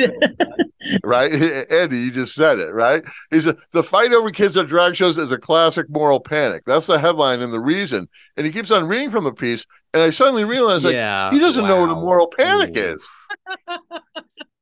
right? 1.04 1.32
Andy, 1.72 1.98
you 1.98 2.12
just 2.12 2.36
said 2.36 2.60
it, 2.60 2.72
right? 2.72 3.04
He 3.32 3.42
said, 3.42 3.58
The 3.72 3.84
fight 3.84 4.14
over 4.14 4.32
kids 4.32 4.58
at 4.58 4.68
drag 4.68 4.96
shows 4.96 5.18
is 5.18 5.32
a 5.32 5.38
classic 5.38 5.90
moral 5.90 6.20
panic. 6.20 6.64
That's 6.66 6.86
the 6.86 7.00
headline 7.00 7.42
and 7.42 7.52
the 7.52 7.60
reason. 7.60 8.08
And 8.38 8.46
he 8.46 8.52
keeps 8.52 8.72
on 8.72 8.88
reading 8.88 9.12
from 9.12 9.24
the 9.24 9.34
piece. 9.34 9.66
And 9.94 10.04
I 10.04 10.12
suddenly 10.12 10.44
realize, 10.44 10.84
like, 10.84 10.94
yeah, 10.94 11.32
he 11.32 11.40
doesn't 11.40 11.64
wow. 11.64 11.70
know 11.70 11.82
what 11.82 11.90
a 11.90 11.96
moral 11.96 12.28
panic 12.28 12.78
Ooh. 12.78 12.96
is. 12.96 13.08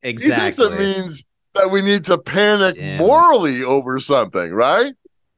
exactly. 0.02 0.36
He 0.36 0.40
thinks 0.40 0.60
it 0.60 0.80
means 0.80 1.26
that 1.54 1.72
we 1.72 1.82
need 1.82 2.06
to 2.06 2.18
panic 2.18 2.76
Damn. 2.76 3.00
morally 3.00 3.64
over 3.64 4.00
something, 4.00 4.52
right? 4.52 4.94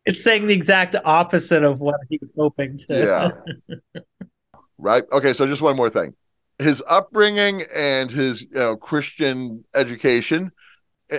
It's 0.06 0.24
saying 0.24 0.48
the 0.48 0.54
exact 0.54 0.96
opposite 1.04 1.64
of 1.64 1.82
what 1.82 2.00
he 2.10 2.20
was 2.22 2.34
hoping 2.38 2.78
to. 2.78 3.34
Yeah. 3.90 4.02
right. 4.78 5.04
Okay. 5.12 5.34
So 5.34 5.46
just 5.46 5.62
one 5.62 5.76
more 5.76 5.90
thing. 5.90 6.14
His 6.60 6.82
upbringing 6.88 7.64
and 7.76 8.10
his 8.10 8.44
you 8.44 8.60
know, 8.60 8.78
Christian 8.78 9.66
education, 9.74 10.52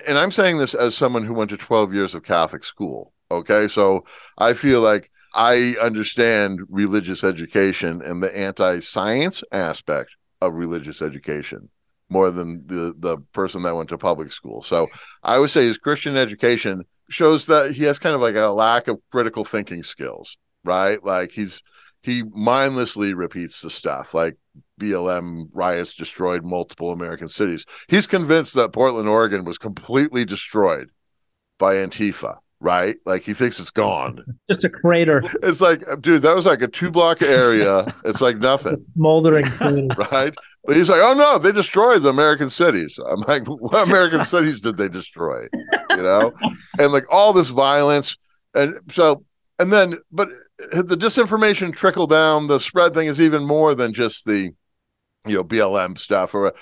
and 0.06 0.18
I'm 0.18 0.32
saying 0.32 0.59
this 0.59 0.74
as 0.74 0.97
someone 0.97 1.24
who 1.24 1.35
went 1.35 1.51
to 1.51 1.56
12 1.56 1.93
years 1.93 2.14
of 2.14 2.23
Catholic 2.23 2.64
school. 2.64 3.12
Okay. 3.31 3.68
So 3.68 4.05
I 4.39 4.52
feel 4.52 4.81
like 4.81 5.10
I 5.35 5.74
understand 5.82 6.60
religious 6.68 7.24
education 7.24 8.01
and 8.02 8.23
the 8.23 8.35
anti 8.36 8.81
science 8.81 9.43
aspect 9.52 10.12
of 10.40 10.55
religious 10.55 11.02
education 11.02 11.70
more 12.09 12.31
than 12.31 12.66
the 12.66 12.95
the 12.97 13.19
person 13.33 13.62
that 13.62 13.77
went 13.77 13.89
to 13.91 13.99
public 13.99 14.33
school. 14.33 14.62
So 14.62 14.87
I 15.23 15.39
would 15.39 15.51
say 15.51 15.65
his 15.65 15.78
Christian 15.78 16.16
education 16.16 16.85
shows 17.09 17.47
that 17.47 17.73
he 17.73 17.85
has 17.85 17.99
kind 17.99 18.15
of 18.15 18.20
like 18.20 18.37
a 18.37 18.49
lack 18.49 18.89
of 18.89 19.01
critical 19.11 19.45
thinking 19.45 19.83
skills, 19.83 20.37
right? 20.65 21.03
Like 21.05 21.33
he's 21.33 21.62
he 22.03 22.23
mindlessly 22.23 23.15
repeats 23.15 23.61
the 23.61 23.70
stuff 23.70 24.15
like 24.15 24.37
BLM 24.81 25.49
riots 25.53 25.95
destroyed 25.95 26.45
multiple 26.45 26.93
American 26.93 27.28
cities. 27.28 27.65
He's 27.89 28.07
convinced 28.07 28.55
that 28.55 28.73
Portland, 28.73 29.09
Oregon 29.09 29.45
was 29.45 29.59
completely 29.59 30.24
destroyed 30.24 30.91
by 31.59 31.74
Antifa 31.74 32.39
right? 32.61 32.97
Like 33.05 33.23
he 33.23 33.35
thinks 33.35 33.61
it's 33.61 33.70
gone. 33.70 34.24
Just 34.51 34.65
a 34.65 34.70
crater. 34.70 35.23
It's 35.43 35.61
like, 35.61 35.83
dude, 36.01 36.23
that 36.23 36.35
was 36.35 36.47
like 36.47 36.62
a 36.62 36.69
two 36.69 36.91
block 36.91 37.23
area. 37.23 37.93
It's 38.05 38.20
like 38.20 38.39
nothing. 38.39 38.73
A 38.77 38.77
smoldering 38.77 39.47
right? 40.11 40.35
But 40.65 40.77
he's 40.77 40.89
like, 40.89 41.01
oh 41.03 41.15
no, 41.15 41.39
they 41.39 41.53
destroyed 41.53 42.03
the 42.03 42.09
American 42.09 42.51
cities. 42.51 42.99
I'm 42.99 43.20
like, 43.20 43.47
what 43.47 43.87
American 43.87 44.24
cities 44.24 44.61
did 44.61 44.77
they 44.77 44.89
destroy? 44.89 45.47
You 45.91 46.03
know? 46.03 46.33
And 46.78 46.93
like 46.93 47.05
all 47.11 47.33
this 47.33 47.51
violence. 47.51 48.16
And 48.55 48.78
so, 48.91 49.24
and 49.59 49.73
then, 49.73 49.99
but 50.11 50.28
the 50.59 50.97
disinformation 50.97 51.73
trickle 51.73 52.07
down, 52.07 52.47
the 52.47 52.59
spread 52.59 52.95
thing 52.95 53.07
is 53.07 53.20
even 53.20 53.45
more 53.45 53.74
than 53.74 53.93
just 53.93 54.24
the, 54.24 54.55
you 55.27 55.35
know, 55.37 55.45
BLM 55.45 55.99
stuff 55.99 56.35
or 56.35 56.55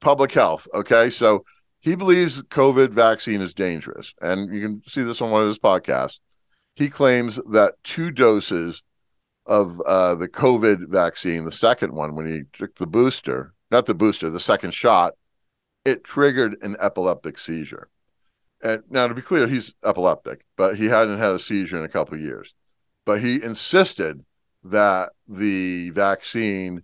public 0.00 0.32
health. 0.32 0.68
Okay. 0.74 1.10
So, 1.10 1.44
he 1.80 1.94
believes 1.94 2.42
COVID 2.42 2.90
vaccine 2.90 3.40
is 3.40 3.54
dangerous. 3.54 4.14
And 4.20 4.54
you 4.54 4.60
can 4.60 4.82
see 4.86 5.02
this 5.02 5.20
on 5.20 5.30
one 5.30 5.42
of 5.42 5.48
his 5.48 5.58
podcasts. 5.58 6.18
He 6.74 6.88
claims 6.88 7.40
that 7.50 7.74
two 7.84 8.10
doses 8.10 8.82
of 9.46 9.80
uh, 9.80 10.14
the 10.14 10.28
COVID 10.28 10.88
vaccine, 10.88 11.44
the 11.44 11.52
second 11.52 11.92
one, 11.92 12.14
when 12.14 12.26
he 12.26 12.42
took 12.52 12.76
the 12.76 12.86
booster, 12.86 13.54
not 13.70 13.86
the 13.86 13.94
booster, 13.94 14.28
the 14.30 14.38
second 14.40 14.74
shot, 14.74 15.14
it 15.84 16.04
triggered 16.04 16.56
an 16.62 16.76
epileptic 16.80 17.38
seizure. 17.38 17.88
And 18.62 18.82
now, 18.90 19.06
to 19.06 19.14
be 19.14 19.22
clear, 19.22 19.46
he's 19.46 19.72
epileptic, 19.84 20.44
but 20.56 20.76
he 20.76 20.86
hadn't 20.86 21.18
had 21.18 21.32
a 21.32 21.38
seizure 21.38 21.78
in 21.78 21.84
a 21.84 21.88
couple 21.88 22.14
of 22.14 22.20
years. 22.20 22.54
But 23.06 23.22
he 23.22 23.42
insisted 23.42 24.24
that 24.64 25.10
the 25.28 25.90
vaccine 25.90 26.82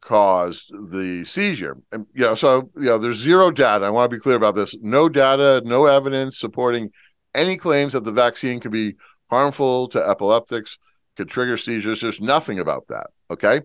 caused 0.00 0.70
the 0.90 1.24
seizure. 1.24 1.76
And 1.92 2.06
you 2.14 2.24
know, 2.24 2.34
so 2.34 2.70
you 2.76 2.86
know, 2.86 2.98
there's 2.98 3.18
zero 3.18 3.50
data. 3.50 3.84
I 3.84 3.90
want 3.90 4.10
to 4.10 4.16
be 4.16 4.20
clear 4.20 4.36
about 4.36 4.54
this. 4.54 4.74
No 4.80 5.08
data, 5.08 5.62
no 5.64 5.86
evidence 5.86 6.38
supporting 6.38 6.90
any 7.34 7.56
claims 7.56 7.92
that 7.92 8.04
the 8.04 8.12
vaccine 8.12 8.60
could 8.60 8.72
be 8.72 8.94
harmful 9.28 9.88
to 9.88 10.08
epileptics, 10.08 10.78
could 11.16 11.28
trigger 11.28 11.56
seizures. 11.56 12.00
There's 12.00 12.20
nothing 12.20 12.58
about 12.58 12.88
that. 12.88 13.08
Okay. 13.30 13.62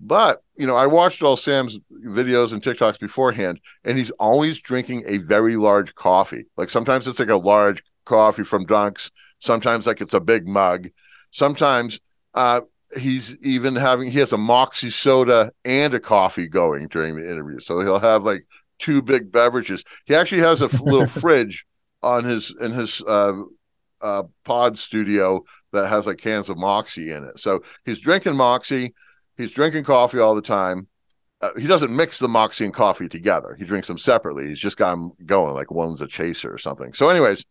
But, 0.00 0.42
you 0.56 0.66
know, 0.66 0.76
I 0.76 0.86
watched 0.86 1.22
all 1.22 1.36
Sam's 1.36 1.78
videos 2.04 2.52
and 2.52 2.60
TikToks 2.60 2.98
beforehand, 2.98 3.60
and 3.84 3.96
he's 3.96 4.10
always 4.12 4.60
drinking 4.60 5.04
a 5.06 5.18
very 5.18 5.56
large 5.56 5.94
coffee. 5.94 6.46
Like 6.56 6.68
sometimes 6.68 7.06
it's 7.06 7.20
like 7.20 7.30
a 7.30 7.36
large 7.36 7.82
coffee 8.04 8.44
from 8.44 8.66
Dunks, 8.66 9.10
sometimes 9.38 9.86
like 9.86 10.00
it's 10.00 10.12
a 10.12 10.20
big 10.20 10.48
mug. 10.48 10.88
Sometimes 11.30 12.00
uh, 12.34 12.62
he's 12.96 13.36
even 13.42 13.76
having, 13.76 14.10
he 14.10 14.18
has 14.18 14.32
a 14.32 14.38
Moxie 14.38 14.90
soda 14.90 15.52
and 15.64 15.94
a 15.94 16.00
coffee 16.00 16.48
going 16.48 16.88
during 16.88 17.16
the 17.16 17.30
interview. 17.30 17.58
So 17.58 17.80
he'll 17.80 18.00
have 18.00 18.24
like 18.24 18.46
two 18.78 19.02
big 19.02 19.30
beverages. 19.30 19.84
He 20.04 20.14
actually 20.14 20.42
has 20.42 20.60
a 20.60 20.66
little 20.82 21.06
fridge 21.20 21.66
on 22.02 22.24
his, 22.24 22.54
in 22.60 22.72
his, 22.72 23.02
uh, 23.02 23.42
uh, 24.00 24.24
pod 24.44 24.76
studio 24.76 25.42
that 25.72 25.88
has 25.88 26.06
like 26.06 26.18
cans 26.18 26.48
of 26.50 26.58
Moxie 26.58 27.10
in 27.10 27.24
it. 27.24 27.38
So 27.38 27.62
he's 27.84 28.00
drinking 28.00 28.36
Moxie 28.36 28.92
He's 29.36 29.50
drinking 29.50 29.84
coffee 29.84 30.18
all 30.18 30.34
the 30.34 30.42
time. 30.42 30.88
Uh, 31.40 31.50
he 31.58 31.66
doesn't 31.66 31.94
mix 31.94 32.18
the 32.18 32.28
Moxie 32.28 32.64
and 32.64 32.72
coffee 32.72 33.08
together. 33.08 33.56
He 33.58 33.64
drinks 33.64 33.88
them 33.88 33.98
separately. 33.98 34.46
He's 34.48 34.60
just 34.60 34.76
got 34.76 34.90
them 34.90 35.12
going 35.26 35.54
like 35.54 35.70
one's 35.70 36.00
a 36.00 36.06
chaser 36.06 36.52
or 36.52 36.58
something. 36.58 36.92
So, 36.94 37.08
anyways, 37.08 37.44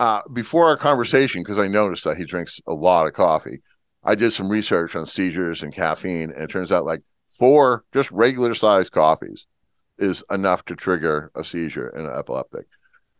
uh, 0.00 0.22
before 0.32 0.66
our 0.66 0.76
conversation, 0.76 1.42
because 1.42 1.58
I 1.58 1.68
noticed 1.68 2.04
that 2.04 2.16
he 2.16 2.24
drinks 2.24 2.60
a 2.66 2.72
lot 2.72 3.06
of 3.06 3.12
coffee, 3.12 3.60
I 4.06 4.14
did 4.14 4.32
some 4.32 4.48
research 4.48 4.94
on 4.96 5.04
seizures 5.04 5.62
and 5.62 5.74
caffeine, 5.74 6.30
and 6.30 6.42
it 6.42 6.50
turns 6.50 6.72
out 6.72 6.86
like 6.86 7.02
four 7.28 7.84
just 7.92 8.10
regular 8.10 8.54
sized 8.54 8.92
coffees 8.92 9.46
is 9.98 10.22
enough 10.30 10.64
to 10.66 10.76
trigger 10.76 11.30
a 11.34 11.44
seizure 11.44 11.88
in 11.88 12.06
an 12.06 12.16
epileptic. 12.16 12.66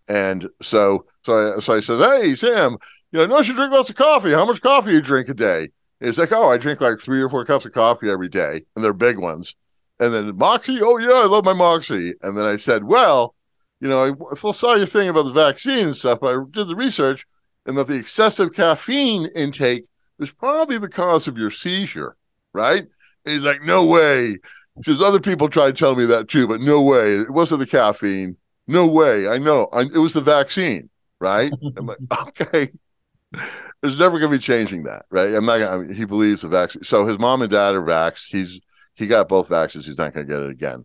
And 0.09 0.49
so, 0.63 1.05
so 1.23 1.57
I, 1.57 1.61
so 1.61 1.75
I 1.75 1.81
said, 1.81 1.99
"Hey, 1.99 2.35
Sam, 2.35 2.79
you 3.11 3.19
know, 3.19 3.27
know 3.27 3.41
you 3.41 3.55
drink 3.55 3.73
lots 3.73 3.91
of 3.91 3.97
coffee. 3.97 4.33
How 4.33 4.47
much 4.47 4.63
coffee 4.63 4.93
you 4.93 5.03
drink 5.03 5.29
a 5.29 5.35
day?" 5.35 5.71
He's 6.01 6.19
like, 6.19 6.33
oh, 6.33 6.51
I 6.51 6.59
drink 6.59 6.81
like 6.81 6.99
three 6.99 7.23
or 7.23 7.29
four 7.29 7.45
cups 7.45 7.65
of 7.65 7.73
coffee 7.73 8.11
every 8.11 8.29
day, 8.29 8.63
and 8.75 8.85
they're 8.85 8.93
big 8.93 9.19
ones. 9.19 9.57
And 9.99 10.13
then 10.13 10.37
Moxie, 10.37 10.81
oh 10.83 10.99
yeah, 10.99 11.13
I 11.13 11.25
love 11.25 11.45
my 11.45 11.55
Moxie. 11.55 12.15
And 12.21 12.37
then 12.37 12.45
I 12.45 12.57
said, 12.57 12.85
well, 12.85 13.35
you 13.81 13.89
know, 13.89 14.15
I 14.31 14.53
saw 14.53 14.75
your 14.75 14.87
thing 14.87 15.09
about 15.09 15.25
the 15.25 15.33
vaccine 15.33 15.89
and 15.89 15.97
stuff. 15.97 16.21
But 16.21 16.37
I 16.37 16.43
did 16.51 16.69
the 16.69 16.77
research, 16.77 17.27
and 17.65 17.79
that 17.79 17.87
the 17.87 17.95
excessive 17.95 18.53
caffeine 18.53 19.27
intake 19.35 19.85
is 20.19 20.31
probably 20.31 20.79
the 20.79 20.89
cause 20.89 21.29
of 21.29 21.39
your 21.39 21.51
seizure, 21.51 22.17
right? 22.53 22.83
And 23.25 23.35
he's 23.35 23.45
like, 23.45 23.63
no 23.63 23.85
way. 23.85 24.39
Because 24.77 25.01
other 25.01 25.21
people 25.21 25.49
tried 25.49 25.75
to 25.75 25.79
tell 25.79 25.97
me 25.97 26.05
that 26.07 26.29
too, 26.29 26.47
but 26.47 26.61
no 26.61 26.83
way. 26.83 27.17
It 27.17 27.31
wasn't 27.31 27.61
the 27.61 27.67
caffeine. 27.67 28.37
No 28.67 28.87
way. 28.87 29.29
I 29.29 29.39
know. 29.39 29.69
I, 29.73 29.83
it 29.83 29.99
was 29.99 30.13
the 30.13 30.21
vaccine, 30.21 30.91
right? 31.21 31.53
I'm 31.77 31.87
like, 31.87 31.99
okay. 32.29 32.71
There's 33.83 33.99
never 33.99 34.19
going 34.19 34.33
to 34.33 34.39
be 34.39 34.43
changing 34.43 34.85
that, 34.85 35.07
right? 35.11 35.35
I'm 35.35 35.45
not. 35.45 35.59
Gonna, 35.59 35.71
I 35.71 35.77
mean, 35.83 35.95
he 35.95 36.05
believes 36.05 36.43
the 36.43 36.49
vaccine. 36.49 36.83
So 36.83 37.07
his 37.07 37.19
mom 37.19 37.43
and 37.43 37.51
dad 37.51 37.75
are 37.75 37.83
vaxxed. 37.83 38.27
He's 38.31 38.61
he 38.95 39.07
got 39.07 39.29
both 39.29 39.49
vaccines. 39.49 39.87
He's 39.87 39.99
not 39.99 40.15
going 40.15 40.27
to 40.27 40.33
get 40.33 40.43
it 40.43 40.51
again. 40.51 40.85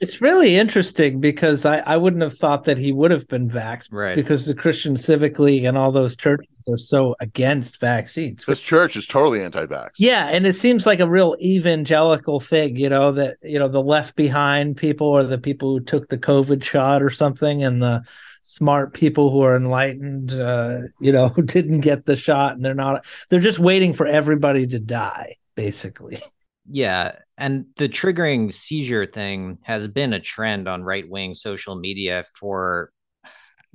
It's 0.00 0.20
really 0.20 0.56
interesting 0.56 1.20
because 1.20 1.64
I, 1.64 1.78
I 1.78 1.96
wouldn't 1.96 2.22
have 2.22 2.38
thought 2.38 2.64
that 2.64 2.78
he 2.78 2.92
would 2.92 3.10
have 3.10 3.26
been 3.26 3.50
vaxxed, 3.50 3.92
right? 3.92 4.14
Because 4.14 4.46
the 4.46 4.54
Christian 4.54 4.96
Civic 4.96 5.40
League 5.40 5.64
and 5.64 5.76
all 5.76 5.90
those 5.90 6.16
churches 6.16 6.46
are 6.68 6.76
so 6.76 7.16
against 7.18 7.80
vaccines. 7.80 8.44
This 8.44 8.60
church 8.60 8.96
is 8.96 9.06
totally 9.08 9.42
anti-vax. 9.42 9.90
Yeah, 9.98 10.28
and 10.28 10.46
it 10.46 10.52
seems 10.52 10.86
like 10.86 11.00
a 11.00 11.08
real 11.08 11.36
evangelical 11.42 12.38
thing, 12.38 12.76
you 12.76 12.88
know, 12.88 13.10
that 13.12 13.38
you 13.42 13.58
know 13.58 13.68
the 13.68 13.82
left 13.82 14.14
behind 14.14 14.76
people 14.76 15.08
or 15.08 15.24
the 15.24 15.38
people 15.38 15.72
who 15.72 15.80
took 15.80 16.08
the 16.08 16.18
COVID 16.18 16.62
shot 16.62 17.02
or 17.02 17.10
something, 17.10 17.64
and 17.64 17.82
the 17.82 18.04
smart 18.42 18.94
people 18.94 19.30
who 19.30 19.42
are 19.42 19.54
enlightened 19.54 20.32
uh, 20.32 20.78
you 21.00 21.12
know 21.12 21.28
who 21.36 21.42
didn't 21.42 21.80
get 21.80 22.06
the 22.06 22.16
shot 22.16 22.54
and 22.54 22.64
they're 22.64 22.74
not 22.74 23.04
they're 23.28 23.40
just 23.40 23.58
waiting 23.58 23.92
for 23.92 24.06
everybody 24.06 24.66
to 24.66 24.78
die 24.78 25.36
basically 25.54 26.18
yeah 26.66 27.14
and 27.38 27.66
the 27.76 27.88
triggering 27.88 28.52
seizure 28.52 29.06
thing 29.06 29.58
has 29.62 29.88
been 29.88 30.12
a 30.12 30.20
trend 30.20 30.68
on 30.68 30.82
right-wing 30.82 31.34
social 31.34 31.76
media 31.76 32.24
for 32.38 32.90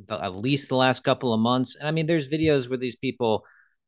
the, 0.07 0.23
at 0.23 0.35
least 0.35 0.69
the 0.69 0.76
last 0.76 1.03
couple 1.03 1.34
of 1.34 1.40
months 1.40 1.76
and 1.76 1.88
i 1.88 1.91
mean 1.91 2.06
there's 2.06 2.27
videos 2.27 2.69
where 2.69 2.77
these 2.77 2.95
people 2.95 3.45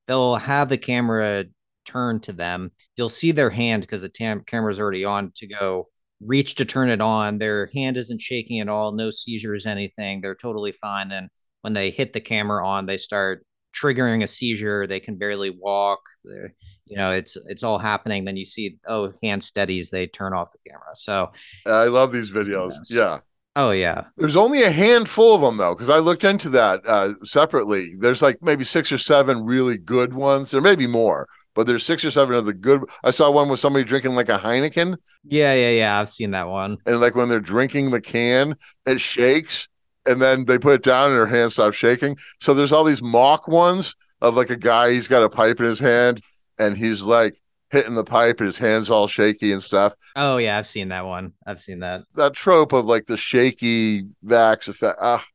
they'll 0.08 0.36
have 0.36 0.70
the 0.70 0.78
camera 0.78 1.46
turned 1.86 2.24
to 2.24 2.34
them 2.34 2.72
you'll 2.96 3.10
see 3.10 3.32
their 3.32 3.50
hand 3.50 3.82
because 3.82 4.02
the 4.02 4.10
tam- 4.10 4.44
camera's 4.46 4.80
already 4.80 5.06
on 5.06 5.32
to 5.36 5.48
go 5.48 5.88
reach 6.22 6.56
to 6.56 6.66
turn 6.66 6.90
it 6.90 7.02
on. 7.02 7.38
Their 7.38 7.70
hand 7.74 7.98
isn't 7.98 8.22
shaking 8.22 8.60
at 8.60 8.70
all, 8.70 8.92
no 8.92 9.10
seizures, 9.10 9.66
anything. 9.66 10.22
They're 10.22 10.36
totally 10.36 10.72
fine. 10.72 11.12
And 11.12 11.30
when 11.62 11.74
they 11.74 11.92
hit 11.92 12.14
the 12.14 12.22
camera 12.22 12.66
on, 12.66 12.86
they 12.86 12.98
start 12.98 13.46
triggering 13.76 14.24
a 14.24 14.28
seizure. 14.28 14.88
They 14.88 15.00
can 15.00 15.18
barely 15.18 15.50
walk. 15.50 16.00
They're, 16.24 16.54
you 16.86 16.98
know, 16.98 17.12
it's 17.12 17.38
it's 17.48 17.64
all 17.64 17.80
happening. 17.80 18.26
Then 18.26 18.38
you 18.38 18.46
see, 18.46 18.78
oh, 18.88 19.14
hand 19.24 19.44
steadies. 19.44 19.90
They 19.90 20.08
turn 20.08 20.34
off 20.34 20.52
the 20.52 20.70
camera. 20.70 20.96
So 20.96 21.32
I 21.66 21.86
love 21.86 22.12
these 22.12 22.32
videos. 22.32 22.74
Yeah. 22.90 23.20
Oh 23.56 23.72
yeah. 23.72 24.06
There's 24.18 24.36
only 24.36 24.64
a 24.64 24.72
handful 24.72 25.36
of 25.36 25.42
them 25.42 25.58
though, 25.58 25.74
because 25.74 25.90
I 25.90 26.00
looked 26.00 26.24
into 26.24 26.50
that 26.50 26.82
uh, 26.86 27.14
separately. 27.24 27.96
There's 27.98 28.22
like 28.22 28.42
maybe 28.42 28.64
six 28.64 28.92
or 28.92 28.98
seven 28.98 29.46
really 29.46 29.78
good 29.78 30.14
ones. 30.14 30.52
There 30.52 30.62
may 30.62 30.76
be 30.76 30.88
more, 30.88 31.28
but 31.54 31.66
there's 31.66 31.86
six 31.86 32.04
or 32.04 32.12
seven 32.12 32.36
of 32.36 32.46
the 32.46 32.54
good. 32.54 32.84
I 33.04 33.12
saw 33.12 33.32
one 33.32 33.48
with 33.50 33.62
somebody 33.62 33.86
drinking 33.86 34.14
like 34.14 34.30
a 34.30 34.38
Heineken. 34.38 34.98
Yeah, 35.24 35.54
yeah, 35.54 35.70
yeah. 35.70 36.00
I've 36.00 36.10
seen 36.10 36.32
that 36.32 36.50
one. 36.50 36.78
And 36.86 37.00
like 37.00 37.16
when 37.16 37.30
they're 37.30 37.40
drinking 37.40 37.92
the 37.92 38.02
can, 38.02 38.58
it 38.86 39.00
shakes, 39.00 39.70
and 40.06 40.22
then 40.22 40.46
they 40.46 40.60
put 40.60 40.74
it 40.76 40.84
down, 40.84 41.12
and 41.12 41.16
their 41.16 41.26
hand 41.26 41.54
stops 41.54 41.78
shaking. 41.78 42.18
So 42.42 42.54
there's 42.54 42.74
all 42.74 42.84
these 42.84 43.02
mock 43.02 43.48
ones 43.48 43.96
of 44.22 44.36
like 44.36 44.50
a 44.50 44.58
guy. 44.58 44.92
He's 44.92 45.08
got 45.08 45.24
a 45.24 45.30
pipe 45.30 45.60
in 45.60 45.66
his 45.66 45.80
hand, 45.80 46.22
and 46.58 46.78
he's 46.78 47.02
like 47.02 47.40
hitting 47.72 47.96
the 47.96 48.04
pipe, 48.04 48.40
and 48.40 48.48
his 48.48 48.58
hands 48.58 48.90
all 48.90 49.08
shaky 49.08 49.52
and 49.52 49.64
stuff. 49.64 49.96
Oh 50.16 50.38
yeah, 50.38 50.58
I've 50.58 50.68
seen 50.68 50.90
that 50.90 51.06
one. 51.06 51.34
I've 51.46 51.62
seen 51.62 51.80
that. 51.80 52.04
That 52.16 52.34
trope 52.34 52.74
of 52.74 52.86
like 52.86 53.06
the 53.06 53.18
shaky 53.18 54.04
vax 54.26 54.68
effect. 54.68 55.00
Ah, 55.02 55.26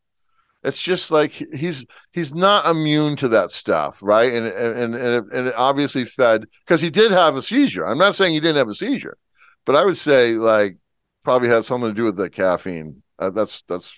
it's 0.63 0.81
just 0.81 1.11
like 1.11 1.33
he's 1.33 1.87
he's 2.13 2.35
not 2.35 2.67
immune 2.67 3.17
to 3.17 3.29
that 3.29 3.51
stuff 3.51 4.03
right 4.03 4.33
and 4.33 4.47
and 4.47 4.95
and 4.95 4.95
it, 4.95 5.25
and 5.33 5.47
it 5.49 5.55
obviously 5.57 6.05
fed 6.05 6.45
because 6.65 6.81
he 6.81 6.91
did 6.91 7.11
have 7.11 7.37
a 7.37 7.43
seizure 7.43 7.87
i'm 7.87 7.99
not 7.99 8.15
saying 8.15 8.33
he 8.33 8.41
didn't 8.41 8.57
have 8.57 8.69
a 8.69 8.75
seizure 8.75 9.17
but 9.65 9.77
i 9.77 9.85
would 9.85 9.97
say 9.97 10.33
like 10.33 10.77
probably 11.25 11.49
had 11.49 11.65
something 11.65 11.91
to 11.91 11.95
do 11.95 12.05
with 12.05 12.17
the 12.17 12.31
caffeine 12.31 13.03
uh, 13.19 13.31
that's 13.31 13.63
that's 13.69 13.93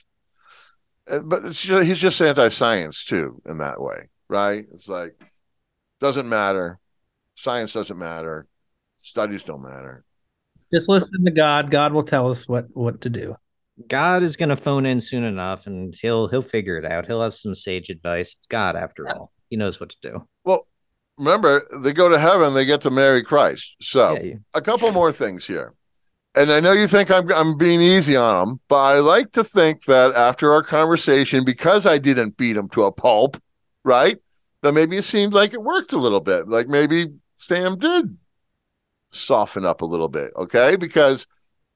uh, 1.10 1.18
but 1.18 1.44
just, 1.50 1.84
he's 1.84 1.98
just 1.98 2.20
anti-science 2.20 3.04
too 3.04 3.40
in 3.46 3.58
that 3.58 3.80
way 3.80 4.08
right 4.28 4.66
it's 4.72 4.88
like 4.88 5.14
doesn't 6.00 6.28
matter 6.28 6.78
science 7.34 7.72
doesn't 7.72 7.98
matter 7.98 8.46
studies 9.02 9.42
don't 9.42 9.62
matter 9.62 10.04
just 10.72 10.88
listen 10.88 11.24
to 11.24 11.30
god 11.30 11.70
god 11.70 11.92
will 11.92 12.02
tell 12.02 12.30
us 12.30 12.46
what 12.48 12.66
what 12.74 13.00
to 13.00 13.10
do 13.10 13.36
God 13.88 14.22
is 14.22 14.36
going 14.36 14.48
to 14.50 14.56
phone 14.56 14.86
in 14.86 15.00
soon 15.00 15.24
enough, 15.24 15.66
and 15.66 15.94
he'll 16.00 16.28
he'll 16.28 16.42
figure 16.42 16.76
it 16.76 16.84
out. 16.84 17.06
He'll 17.06 17.22
have 17.22 17.34
some 17.34 17.54
sage 17.54 17.88
advice. 17.90 18.34
It's 18.36 18.46
God 18.46 18.76
after 18.76 19.08
all. 19.08 19.32
He 19.48 19.56
knows 19.56 19.80
what 19.80 19.90
to 19.90 19.96
do. 20.02 20.26
Well, 20.44 20.66
remember 21.18 21.66
they 21.78 21.92
go 21.92 22.08
to 22.08 22.18
heaven, 22.18 22.54
they 22.54 22.64
get 22.64 22.82
to 22.82 22.90
marry 22.90 23.22
Christ. 23.22 23.76
So 23.80 24.18
yeah, 24.20 24.34
a 24.54 24.60
couple 24.60 24.90
more 24.92 25.12
things 25.12 25.46
here, 25.46 25.74
and 26.34 26.52
I 26.52 26.60
know 26.60 26.72
you 26.72 26.86
think 26.86 27.10
I'm 27.10 27.30
I'm 27.32 27.56
being 27.56 27.80
easy 27.80 28.16
on 28.16 28.48
them, 28.48 28.60
but 28.68 28.76
I 28.76 28.98
like 28.98 29.32
to 29.32 29.44
think 29.44 29.84
that 29.86 30.14
after 30.14 30.52
our 30.52 30.62
conversation, 30.62 31.44
because 31.44 31.86
I 31.86 31.98
didn't 31.98 32.36
beat 32.36 32.56
him 32.56 32.68
to 32.70 32.84
a 32.84 32.92
pulp, 32.92 33.40
right? 33.84 34.18
That 34.62 34.72
maybe 34.72 34.96
it 34.96 35.04
seemed 35.04 35.32
like 35.32 35.54
it 35.54 35.62
worked 35.62 35.92
a 35.92 35.98
little 35.98 36.20
bit. 36.20 36.46
Like 36.46 36.68
maybe 36.68 37.06
Sam 37.42 37.76
did 37.78 38.16
soften 39.10 39.66
up 39.66 39.82
a 39.82 39.86
little 39.86 40.08
bit, 40.08 40.32
okay? 40.36 40.76
Because 40.76 41.26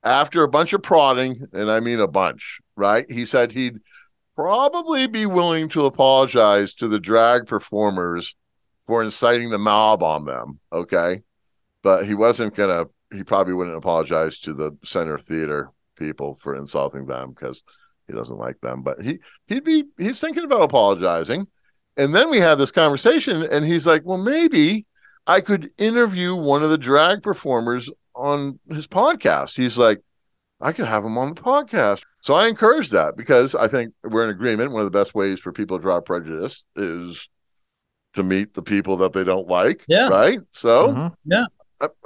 after 0.04 0.42
a 0.42 0.48
bunch 0.48 0.72
of 0.72 0.82
prodding, 0.82 1.48
and 1.52 1.70
I 1.70 1.80
mean 1.80 1.98
a 1.98 2.06
bunch, 2.06 2.60
right? 2.76 3.04
He 3.10 3.26
said 3.26 3.50
he'd 3.50 3.80
probably 4.36 5.08
be 5.08 5.26
willing 5.26 5.68
to 5.70 5.86
apologize 5.86 6.72
to 6.74 6.86
the 6.86 7.00
drag 7.00 7.46
performers 7.46 8.36
for 8.86 9.02
inciting 9.02 9.50
the 9.50 9.58
mob 9.58 10.04
on 10.04 10.24
them. 10.24 10.60
Okay. 10.72 11.22
But 11.82 12.06
he 12.06 12.14
wasn't 12.14 12.54
going 12.54 12.70
to, 12.70 13.16
he 13.16 13.24
probably 13.24 13.54
wouldn't 13.54 13.76
apologize 13.76 14.38
to 14.40 14.54
the 14.54 14.76
center 14.84 15.18
theater 15.18 15.72
people 15.96 16.36
for 16.36 16.54
insulting 16.54 17.06
them 17.06 17.30
because 17.30 17.64
he 18.06 18.12
doesn't 18.12 18.38
like 18.38 18.60
them. 18.60 18.82
But 18.82 19.02
he, 19.02 19.18
he'd 19.48 19.64
be, 19.64 19.84
he's 19.98 20.20
thinking 20.20 20.44
about 20.44 20.62
apologizing. 20.62 21.48
And 21.96 22.14
then 22.14 22.30
we 22.30 22.38
had 22.38 22.56
this 22.56 22.70
conversation, 22.70 23.42
and 23.42 23.64
he's 23.64 23.86
like, 23.86 24.02
well, 24.04 24.18
maybe 24.18 24.86
I 25.26 25.40
could 25.40 25.70
interview 25.78 26.34
one 26.34 26.62
of 26.62 26.70
the 26.70 26.78
drag 26.78 27.22
performers 27.22 27.90
on 28.14 28.58
his 28.70 28.86
podcast. 28.86 29.56
He's 29.56 29.76
like, 29.76 30.02
I 30.60 30.72
could 30.72 30.86
have 30.86 31.04
him 31.04 31.18
on 31.18 31.34
the 31.34 31.40
podcast. 31.40 32.02
So 32.20 32.34
I 32.34 32.48
encourage 32.48 32.90
that 32.90 33.16
because 33.16 33.54
I 33.54 33.68
think 33.68 33.92
we're 34.02 34.24
in 34.24 34.30
agreement. 34.30 34.72
One 34.72 34.80
of 34.84 34.90
the 34.90 34.98
best 34.98 35.14
ways 35.14 35.40
for 35.40 35.52
people 35.52 35.78
to 35.78 35.82
drop 35.82 36.06
prejudice 36.06 36.64
is 36.76 37.28
to 38.14 38.22
meet 38.22 38.54
the 38.54 38.62
people 38.62 38.96
that 38.98 39.12
they 39.12 39.24
don't 39.24 39.48
like. 39.48 39.84
Yeah. 39.86 40.08
Right. 40.08 40.40
So, 40.52 40.88
mm-hmm. 40.88 41.14
yeah. 41.24 41.44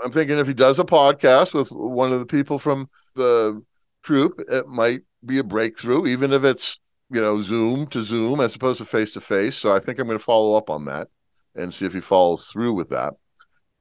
I'm 0.04 0.10
thinking 0.10 0.38
if 0.38 0.48
he 0.48 0.54
does 0.54 0.80
a 0.80 0.84
podcast 0.84 1.54
with 1.54 1.70
one 1.70 2.12
of 2.12 2.18
the 2.18 2.26
people 2.26 2.58
from 2.58 2.90
the 3.14 3.62
troupe, 4.02 4.40
it 4.48 4.66
might 4.66 5.02
be 5.24 5.38
a 5.38 5.44
breakthrough, 5.44 6.06
even 6.06 6.32
if 6.32 6.42
it's 6.42 6.80
you 7.10 7.20
know, 7.20 7.40
Zoom 7.40 7.86
to 7.88 8.02
Zoom 8.02 8.40
as 8.40 8.54
opposed 8.54 8.78
to 8.78 8.84
face 8.84 9.12
to 9.12 9.20
face. 9.20 9.56
So 9.56 9.74
I 9.74 9.80
think 9.80 9.98
I'm 9.98 10.06
going 10.06 10.18
to 10.18 10.24
follow 10.24 10.56
up 10.56 10.70
on 10.70 10.84
that 10.86 11.08
and 11.54 11.74
see 11.74 11.86
if 11.86 11.92
he 11.92 12.00
follows 12.00 12.46
through 12.46 12.74
with 12.74 12.90
that. 12.90 13.14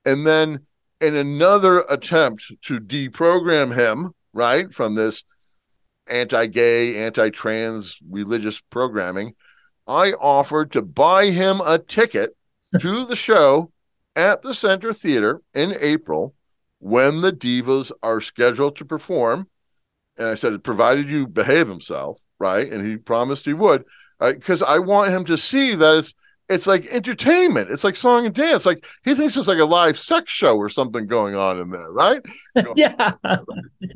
And 0.06 0.26
then 0.26 0.66
in 1.02 1.16
another 1.16 1.82
attempt 1.90 2.52
to 2.64 2.80
deprogram 2.80 3.76
him, 3.76 4.14
right, 4.34 4.72
from 4.74 4.96
this 4.96 5.24
anti 6.08 6.48
gay, 6.48 6.98
anti 6.98 7.30
trans 7.30 8.00
religious 8.10 8.60
programming, 8.60 9.36
I 9.88 10.14
offered 10.14 10.72
to 10.74 10.82
buy 10.82 11.32
him 11.32 11.62
a 11.62 11.80
ticket 11.80 12.36
to 12.80 13.06
the 13.06 13.16
show 13.16 13.72
at 14.16 14.42
the 14.42 14.54
Center 14.54 14.94
Theater 14.94 15.42
in 15.54 15.76
April 15.80 16.34
when 16.80 17.22
the 17.22 17.32
Divas 17.32 17.92
are 18.02 18.22
scheduled 18.22 18.76
to 18.78 18.86
perform. 18.86 19.48
And 20.18 20.28
I 20.28 20.36
said, 20.36 20.64
provided 20.64 21.10
you 21.10 21.28
behave 21.28 21.68
himself, 21.68 22.22
right? 22.40 22.70
And 22.70 22.86
he 22.86 22.98
promised 22.98 23.46
he 23.46 23.54
would, 23.54 23.86
because 24.20 24.62
uh, 24.62 24.66
I 24.66 24.80
want 24.80 25.12
him 25.12 25.24
to 25.26 25.38
see 25.38 25.76
that 25.76 25.98
it's 25.98 26.14
it's 26.50 26.66
like 26.66 26.88
entertainment. 26.88 27.70
It's 27.70 27.84
like 27.84 27.96
song 27.96 28.26
and 28.26 28.34
dance. 28.34 28.66
Like 28.66 28.86
he 29.04 29.14
thinks 29.14 29.38
it's 29.38 29.48
like 29.48 29.60
a 29.60 29.66
live 29.66 30.00
sex 30.00 30.32
show 30.32 30.58
or 30.58 30.68
something 30.68 31.06
going 31.06 31.36
on 31.36 31.60
in 31.60 31.70
there, 31.70 31.92
right? 31.92 32.22
yeah. 32.76 33.16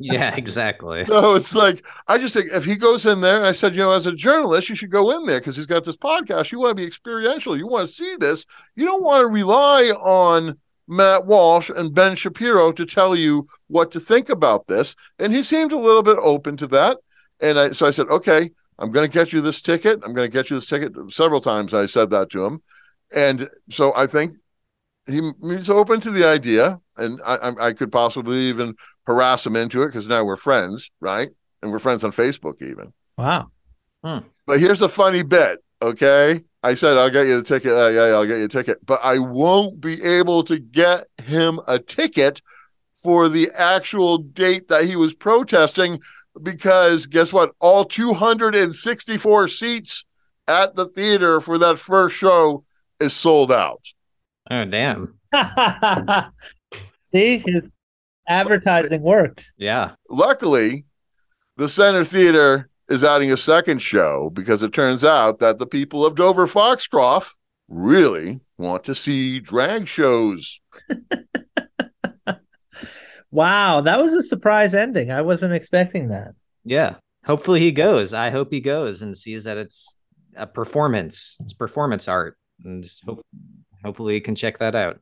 yeah, 0.00 0.34
exactly. 0.36 1.04
So 1.04 1.34
it's 1.34 1.54
like 1.54 1.84
I 2.06 2.16
just 2.18 2.32
think 2.32 2.50
if 2.52 2.64
he 2.64 2.76
goes 2.76 3.06
in 3.06 3.20
there, 3.20 3.44
I 3.44 3.52
said, 3.52 3.74
you 3.74 3.80
know, 3.80 3.90
as 3.90 4.06
a 4.06 4.12
journalist, 4.12 4.68
you 4.68 4.76
should 4.76 4.90
go 4.92 5.10
in 5.10 5.26
there 5.26 5.40
because 5.40 5.56
he's 5.56 5.66
got 5.66 5.84
this 5.84 5.96
podcast. 5.96 6.52
You 6.52 6.60
want 6.60 6.70
to 6.70 6.74
be 6.76 6.86
experiential. 6.86 7.56
You 7.56 7.66
want 7.66 7.88
to 7.88 7.92
see 7.92 8.14
this. 8.16 8.46
You 8.76 8.86
don't 8.86 9.02
want 9.02 9.22
to 9.22 9.26
rely 9.26 9.90
on 10.00 10.56
Matt 10.86 11.26
Walsh 11.26 11.70
and 11.70 11.94
Ben 11.94 12.14
Shapiro 12.14 12.70
to 12.72 12.86
tell 12.86 13.16
you 13.16 13.48
what 13.66 13.90
to 13.92 14.00
think 14.00 14.28
about 14.28 14.68
this. 14.68 14.94
And 15.18 15.32
he 15.32 15.42
seemed 15.42 15.72
a 15.72 15.78
little 15.78 16.02
bit 16.02 16.18
open 16.20 16.56
to 16.58 16.66
that. 16.68 16.98
And 17.40 17.58
I, 17.58 17.70
so 17.72 17.86
I 17.86 17.90
said, 17.90 18.08
okay, 18.08 18.50
I'm 18.78 18.90
going 18.90 19.08
to 19.08 19.12
get 19.12 19.32
you 19.32 19.40
this 19.40 19.62
ticket. 19.62 20.00
I'm 20.04 20.14
going 20.14 20.30
to 20.30 20.32
get 20.32 20.50
you 20.50 20.56
this 20.56 20.66
ticket. 20.66 20.92
Several 21.12 21.40
times 21.40 21.72
I 21.72 21.86
said 21.86 22.10
that 22.10 22.30
to 22.30 22.44
him. 22.44 22.62
And 23.14 23.48
so 23.70 23.94
I 23.94 24.06
think 24.06 24.36
he, 25.06 25.30
he's 25.42 25.70
open 25.70 26.00
to 26.00 26.10
the 26.10 26.26
idea. 26.26 26.80
And 26.96 27.20
I, 27.24 27.52
I 27.60 27.72
could 27.72 27.92
possibly 27.92 28.48
even 28.48 28.74
harass 29.06 29.46
him 29.46 29.56
into 29.56 29.82
it 29.82 29.86
because 29.86 30.08
now 30.08 30.24
we're 30.24 30.36
friends, 30.36 30.90
right? 31.00 31.30
And 31.62 31.72
we're 31.72 31.78
friends 31.78 32.04
on 32.04 32.12
Facebook 32.12 32.62
even. 32.62 32.92
Wow. 33.16 33.50
Hmm. 34.04 34.18
But 34.46 34.60
here's 34.60 34.82
a 34.82 34.88
funny 34.88 35.22
bit, 35.22 35.62
okay? 35.80 36.42
I 36.62 36.74
said, 36.74 36.96
I'll 36.96 37.10
get 37.10 37.26
you 37.26 37.36
the 37.36 37.42
ticket. 37.42 37.72
Uh, 37.72 37.88
yeah, 37.88 38.08
yeah, 38.08 38.14
I'll 38.14 38.26
get 38.26 38.38
you 38.38 38.44
a 38.44 38.48
ticket. 38.48 38.84
But 38.84 39.00
I 39.02 39.18
won't 39.18 39.80
be 39.80 40.02
able 40.02 40.44
to 40.44 40.58
get 40.58 41.06
him 41.22 41.60
a 41.66 41.78
ticket 41.78 42.40
for 42.94 43.28
the 43.28 43.50
actual 43.54 44.18
date 44.18 44.68
that 44.68 44.84
he 44.84 44.96
was 44.96 45.14
protesting 45.14 46.00
because 46.42 47.06
guess 47.06 47.32
what? 47.32 47.52
All 47.60 47.84
264 47.84 49.48
seats 49.48 50.04
at 50.46 50.74
the 50.74 50.86
theater 50.86 51.40
for 51.40 51.58
that 51.58 51.78
first 51.78 52.16
show 52.16 52.64
is 53.00 53.12
sold 53.12 53.52
out. 53.52 53.82
Oh, 54.50 54.64
damn. 54.64 55.18
See, 57.02 57.38
his 57.38 57.72
advertising 58.28 59.02
worked. 59.02 59.46
Yeah. 59.56 59.92
Luckily, 60.10 60.84
the 61.56 61.68
Center 61.68 62.04
Theater 62.04 62.68
is 62.88 63.04
adding 63.04 63.32
a 63.32 63.36
second 63.36 63.80
show 63.80 64.30
because 64.32 64.62
it 64.62 64.72
turns 64.72 65.04
out 65.04 65.38
that 65.38 65.58
the 65.58 65.66
people 65.66 66.04
of 66.04 66.14
Dover 66.14 66.46
Foxcroft 66.46 67.34
really 67.68 68.40
want 68.58 68.84
to 68.84 68.94
see 68.94 69.40
drag 69.40 69.88
shows. 69.88 70.60
Wow, 73.34 73.80
that 73.80 73.98
was 73.98 74.12
a 74.12 74.22
surprise 74.22 74.74
ending. 74.74 75.10
I 75.10 75.22
wasn't 75.22 75.54
expecting 75.54 76.06
that. 76.10 76.36
Yeah. 76.64 76.94
Hopefully 77.26 77.58
he 77.58 77.72
goes. 77.72 78.14
I 78.14 78.30
hope 78.30 78.52
he 78.52 78.60
goes 78.60 79.02
and 79.02 79.18
sees 79.18 79.42
that 79.42 79.56
it's 79.56 79.98
a 80.36 80.46
performance. 80.46 81.36
It's 81.40 81.52
performance 81.52 82.06
art. 82.06 82.38
And 82.64 82.88
hope, 83.04 83.22
hopefully 83.84 84.14
he 84.14 84.20
can 84.20 84.36
check 84.36 84.58
that 84.58 84.76
out. 84.76 85.00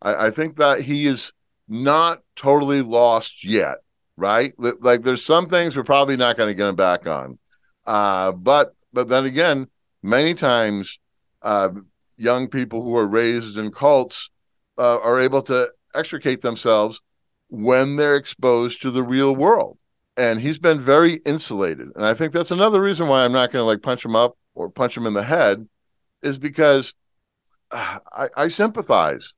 I, 0.00 0.28
I 0.28 0.30
think 0.30 0.56
that 0.56 0.80
he 0.80 1.04
is 1.04 1.34
not 1.68 2.20
totally 2.34 2.80
lost 2.80 3.44
yet, 3.44 3.76
right? 4.16 4.54
Like 4.56 5.02
there's 5.02 5.22
some 5.22 5.46
things 5.46 5.76
we're 5.76 5.84
probably 5.84 6.16
not 6.16 6.38
going 6.38 6.48
to 6.48 6.54
get 6.54 6.70
him 6.70 6.76
back 6.76 7.06
on. 7.06 7.38
Uh, 7.84 8.32
but 8.32 8.74
but 8.94 9.10
then 9.10 9.26
again, 9.26 9.66
many 10.02 10.32
times 10.32 10.98
uh, 11.42 11.68
young 12.16 12.48
people 12.48 12.82
who 12.82 12.96
are 12.96 13.06
raised 13.06 13.58
in 13.58 13.70
cults 13.70 14.30
uh, 14.78 14.98
are 14.98 15.20
able 15.20 15.42
to 15.42 15.68
extricate 15.94 16.40
themselves 16.40 17.02
when 17.48 17.96
they're 17.96 18.16
exposed 18.16 18.82
to 18.82 18.90
the 18.90 19.02
real 19.02 19.34
world. 19.34 19.78
And 20.16 20.40
he's 20.40 20.58
been 20.58 20.80
very 20.80 21.14
insulated. 21.26 21.88
And 21.94 22.04
I 22.04 22.14
think 22.14 22.32
that's 22.32 22.50
another 22.50 22.80
reason 22.80 23.08
why 23.08 23.24
I'm 23.24 23.32
not 23.32 23.52
going 23.52 23.62
to 23.62 23.66
like 23.66 23.82
punch 23.82 24.04
him 24.04 24.16
up 24.16 24.36
or 24.54 24.70
punch 24.70 24.96
him 24.96 25.06
in 25.06 25.14
the 25.14 25.22
head 25.22 25.68
is 26.22 26.38
because 26.38 26.94
uh, 27.70 27.98
I, 28.12 28.28
I 28.36 28.48
sympathize 28.48 29.34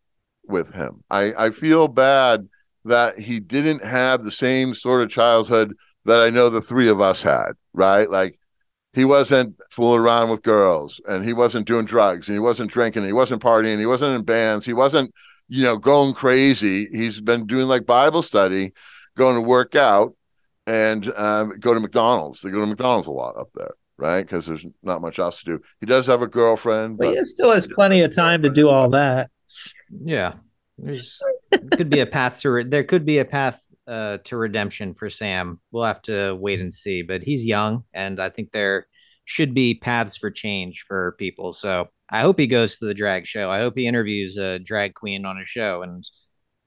with 0.46 0.72
him. 0.74 1.02
I, 1.10 1.32
I 1.36 1.50
feel 1.50 1.88
bad 1.88 2.48
that 2.84 3.18
he 3.18 3.40
didn't 3.40 3.84
have 3.84 4.22
the 4.22 4.30
same 4.30 4.74
sort 4.74 5.02
of 5.02 5.10
childhood 5.10 5.74
that 6.04 6.20
I 6.20 6.30
know 6.30 6.48
the 6.48 6.60
three 6.60 6.88
of 6.88 7.00
us 7.00 7.22
had, 7.22 7.52
right? 7.72 8.08
Like 8.08 8.38
he 8.92 9.04
wasn't 9.04 9.56
fooling 9.70 10.00
around 10.00 10.30
with 10.30 10.42
girls 10.42 11.00
and 11.06 11.24
he 11.24 11.32
wasn't 11.32 11.66
doing 11.66 11.84
drugs 11.84 12.28
and 12.28 12.34
he 12.34 12.40
wasn't 12.40 12.70
drinking, 12.70 13.00
and 13.00 13.08
he 13.08 13.12
wasn't 13.12 13.42
partying, 13.42 13.78
he 13.78 13.86
wasn't 13.86 14.14
in 14.14 14.24
bands, 14.24 14.64
he 14.64 14.72
wasn't 14.72 15.12
you 15.48 15.64
know, 15.64 15.76
going 15.76 16.14
crazy. 16.14 16.88
He's 16.92 17.20
been 17.20 17.46
doing 17.46 17.66
like 17.66 17.86
Bible 17.86 18.22
study, 18.22 18.72
going 19.16 19.36
to 19.36 19.40
work 19.40 19.74
out, 19.74 20.14
and 20.66 21.10
um, 21.16 21.58
go 21.58 21.74
to 21.74 21.80
McDonald's. 21.80 22.42
They 22.42 22.50
go 22.50 22.60
to 22.60 22.66
McDonald's 22.66 23.08
a 23.08 23.12
lot 23.12 23.38
up 23.38 23.48
there, 23.54 23.74
right? 23.96 24.22
Because 24.22 24.46
there's 24.46 24.66
not 24.82 25.00
much 25.00 25.18
else 25.18 25.38
to 25.40 25.44
do. 25.44 25.60
He 25.80 25.86
does 25.86 26.06
have 26.06 26.22
a 26.22 26.26
girlfriend, 26.26 26.98
but, 26.98 27.06
but 27.06 27.18
he 27.18 27.24
still 27.24 27.52
has 27.52 27.66
plenty 27.66 28.02
of 28.02 28.14
time 28.14 28.42
to 28.42 28.50
do 28.50 28.68
all 28.68 28.90
that. 28.90 29.30
Yeah, 30.04 30.34
there's 30.76 31.20
could 31.72 31.90
be 31.90 32.00
a 32.00 32.06
path 32.06 32.40
to 32.40 32.50
re- 32.50 32.64
there 32.64 32.84
could 32.84 33.06
be 33.06 33.18
a 33.18 33.24
path 33.24 33.60
uh, 33.86 34.18
to 34.24 34.36
redemption 34.36 34.92
for 34.92 35.08
Sam. 35.08 35.60
We'll 35.72 35.84
have 35.84 36.02
to 36.02 36.34
wait 36.34 36.60
and 36.60 36.72
see. 36.72 37.02
But 37.02 37.22
he's 37.22 37.44
young, 37.44 37.84
and 37.94 38.20
I 38.20 38.28
think 38.28 38.52
there 38.52 38.86
should 39.24 39.54
be 39.54 39.74
paths 39.74 40.16
for 40.16 40.30
change 40.30 40.84
for 40.86 41.12
people. 41.18 41.52
So 41.52 41.88
I 42.10 42.22
hope 42.22 42.38
he 42.38 42.46
goes 42.46 42.78
to 42.78 42.86
the 42.86 42.94
drag 42.94 43.26
show. 43.26 43.50
I 43.50 43.60
hope 43.60 43.76
he 43.76 43.86
interviews 43.86 44.36
a 44.36 44.58
drag 44.58 44.94
queen 44.94 45.24
on 45.24 45.38
a 45.38 45.44
show, 45.44 45.82
and 45.82 46.02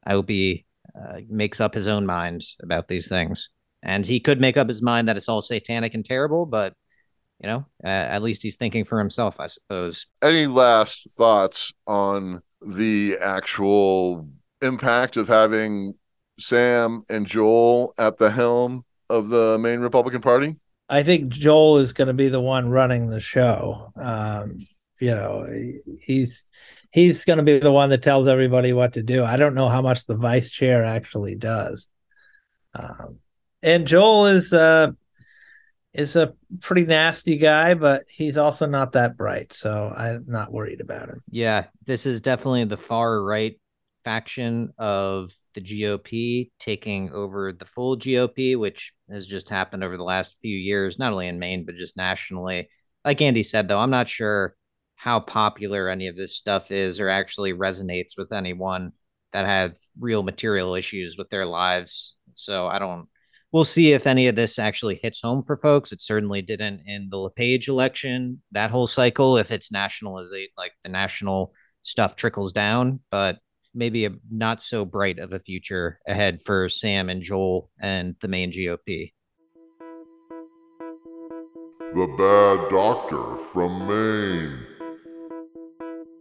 I 0.05 0.11
hope 0.11 0.29
he 0.29 0.65
uh, 0.95 1.19
makes 1.29 1.59
up 1.59 1.73
his 1.73 1.87
own 1.87 2.05
mind 2.05 2.43
about 2.61 2.87
these 2.87 3.07
things. 3.07 3.49
And 3.83 4.05
he 4.05 4.19
could 4.19 4.39
make 4.39 4.57
up 4.57 4.67
his 4.67 4.81
mind 4.81 5.07
that 5.07 5.17
it's 5.17 5.29
all 5.29 5.41
satanic 5.41 5.95
and 5.95 6.05
terrible, 6.05 6.45
but 6.45 6.73
you 7.41 7.49
know, 7.49 7.65
uh, 7.83 7.87
at 7.87 8.21
least 8.21 8.43
he's 8.43 8.55
thinking 8.55 8.85
for 8.85 8.99
himself, 8.99 9.39
I 9.39 9.47
suppose. 9.47 10.05
Any 10.21 10.45
last 10.45 11.09
thoughts 11.17 11.73
on 11.87 12.43
the 12.61 13.17
actual 13.19 14.29
impact 14.61 15.17
of 15.17 15.27
having 15.27 15.95
Sam 16.39 17.03
and 17.09 17.25
Joel 17.25 17.95
at 17.97 18.17
the 18.17 18.29
helm 18.29 18.85
of 19.09 19.29
the 19.29 19.57
Maine 19.59 19.79
Republican 19.79 20.21
Party? 20.21 20.57
I 20.87 21.03
think 21.03 21.29
Joel 21.29 21.77
is 21.77 21.93
going 21.93 22.09
to 22.09 22.13
be 22.13 22.29
the 22.29 22.41
one 22.41 22.69
running 22.69 23.07
the 23.07 23.19
show. 23.19 23.91
Um, 23.95 24.67
you 25.01 25.11
know 25.11 25.47
he's 26.01 26.49
he's 26.91 27.25
going 27.25 27.37
to 27.37 27.43
be 27.43 27.59
the 27.59 27.71
one 27.71 27.89
that 27.89 28.03
tells 28.03 28.27
everybody 28.27 28.73
what 28.73 28.93
to 28.93 29.03
do. 29.03 29.23
I 29.23 29.37
don't 29.37 29.55
know 29.55 29.69
how 29.69 29.81
much 29.81 30.05
the 30.05 30.17
vice 30.17 30.51
chair 30.51 30.83
actually 30.83 31.35
does. 31.35 31.87
Um, 32.73 33.19
and 33.63 33.85
joel 33.85 34.27
is 34.27 34.53
uh 34.53 34.91
is 35.93 36.15
a 36.15 36.33
pretty 36.61 36.85
nasty 36.85 37.37
guy 37.37 37.73
but 37.73 38.03
he's 38.09 38.37
also 38.37 38.65
not 38.65 38.93
that 38.93 39.17
bright 39.17 39.53
so 39.53 39.93
i'm 39.95 40.25
not 40.27 40.51
worried 40.51 40.81
about 40.81 41.09
him. 41.09 41.21
Yeah 41.29 41.65
this 41.85 42.05
is 42.05 42.21
definitely 42.21 42.63
the 42.65 42.77
far 42.77 43.21
right 43.21 43.57
faction 44.03 44.73
of 44.79 45.31
the 45.53 45.61
GOP 45.61 46.49
taking 46.59 47.11
over 47.11 47.53
the 47.53 47.65
full 47.65 47.97
GOP, 47.97 48.57
which 48.57 48.93
has 49.11 49.27
just 49.27 49.49
happened 49.49 49.83
over 49.83 49.95
the 49.95 50.03
last 50.03 50.37
few 50.41 50.55
years, 50.55 50.97
not 50.97 51.13
only 51.13 51.27
in 51.27 51.37
Maine, 51.37 51.65
but 51.65 51.75
just 51.75 51.97
nationally. 51.97 52.67
Like 53.05 53.21
Andy 53.21 53.43
said, 53.43 53.67
though, 53.67 53.77
I'm 53.77 53.91
not 53.91 54.09
sure 54.09 54.55
how 55.01 55.19
popular 55.19 55.89
any 55.89 56.05
of 56.05 56.15
this 56.15 56.37
stuff 56.37 56.69
is 56.69 56.99
or 56.99 57.09
actually 57.09 57.53
resonates 57.53 58.11
with 58.15 58.31
anyone 58.31 58.91
that 59.33 59.47
have 59.47 59.75
real 59.99 60.21
material 60.21 60.75
issues 60.75 61.17
with 61.17 61.27
their 61.31 61.43
lives. 61.43 62.17
So 62.35 62.67
I 62.67 62.77
don't 62.77 63.07
we'll 63.51 63.63
see 63.63 63.93
if 63.93 64.05
any 64.05 64.27
of 64.27 64.35
this 64.35 64.59
actually 64.59 64.99
hits 65.01 65.19
home 65.19 65.41
for 65.41 65.57
folks. 65.57 65.91
It 65.91 66.03
certainly 66.03 66.43
didn't 66.43 66.83
in 66.85 67.07
the 67.09 67.17
LePage 67.17 67.67
election, 67.67 68.43
that 68.51 68.69
whole 68.69 68.85
cycle. 68.85 69.37
If 69.37 69.49
it's 69.49 69.71
nationalization, 69.71 70.49
like 70.55 70.73
the 70.83 70.89
national 70.89 71.51
stuff 71.81 72.15
trickles 72.15 72.53
down, 72.53 72.99
but 73.09 73.39
maybe 73.73 74.05
a 74.05 74.11
not 74.29 74.61
so 74.61 74.85
bright 74.85 75.17
of 75.17 75.33
a 75.33 75.39
future 75.39 75.99
ahead 76.07 76.43
for 76.43 76.69
Sam 76.69 77.09
and 77.09 77.23
Joel 77.23 77.71
and 77.81 78.15
the 78.21 78.27
Maine 78.27 78.51
GOP. 78.51 79.13
The 81.95 82.07
Bad 82.19 82.69
Doctor 82.69 83.37
from 83.51 83.87
Maine. 83.87 84.70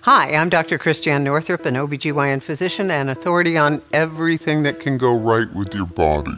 Hi, 0.04 0.30
I'm 0.30 0.48
Dr. 0.48 0.78
Christiane 0.78 1.24
Northrup, 1.24 1.66
an 1.66 1.74
OBGYN 1.74 2.40
physician 2.40 2.90
and 2.90 3.10
authority 3.10 3.58
on 3.58 3.82
everything 3.92 4.62
that 4.62 4.80
can 4.80 4.96
go 4.96 5.14
right 5.14 5.52
with 5.52 5.74
your 5.74 5.84
body. 5.84 6.32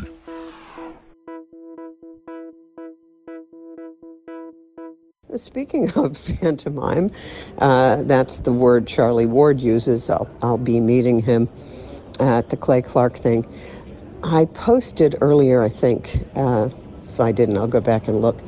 speaking 5.37 5.91
of 5.93 6.19
pantomime, 6.41 7.13
uh, 7.59 8.03
that's 8.03 8.39
the 8.39 8.53
word 8.53 8.89
Charlie 8.89 9.27
Ward 9.27 9.61
uses. 9.61 10.11
I'll, 10.11 10.29
I'll 10.43 10.59
be 10.59 10.81
meeting 10.81 11.23
him 11.23 11.49
at 12.19 12.51
the 12.51 12.57
Clay 12.57 12.83
Clark 12.83 13.17
thing. 13.17 13.47
I 14.25 14.47
posted 14.47 15.17
earlier, 15.21 15.63
I 15.63 15.69
think, 15.69 16.19
uh, 16.35 16.69
if 17.09 17.21
I 17.21 17.31
didn't, 17.31 17.57
I'll 17.59 17.69
go 17.69 17.81
back 17.81 18.09
and 18.09 18.21
look, 18.21 18.41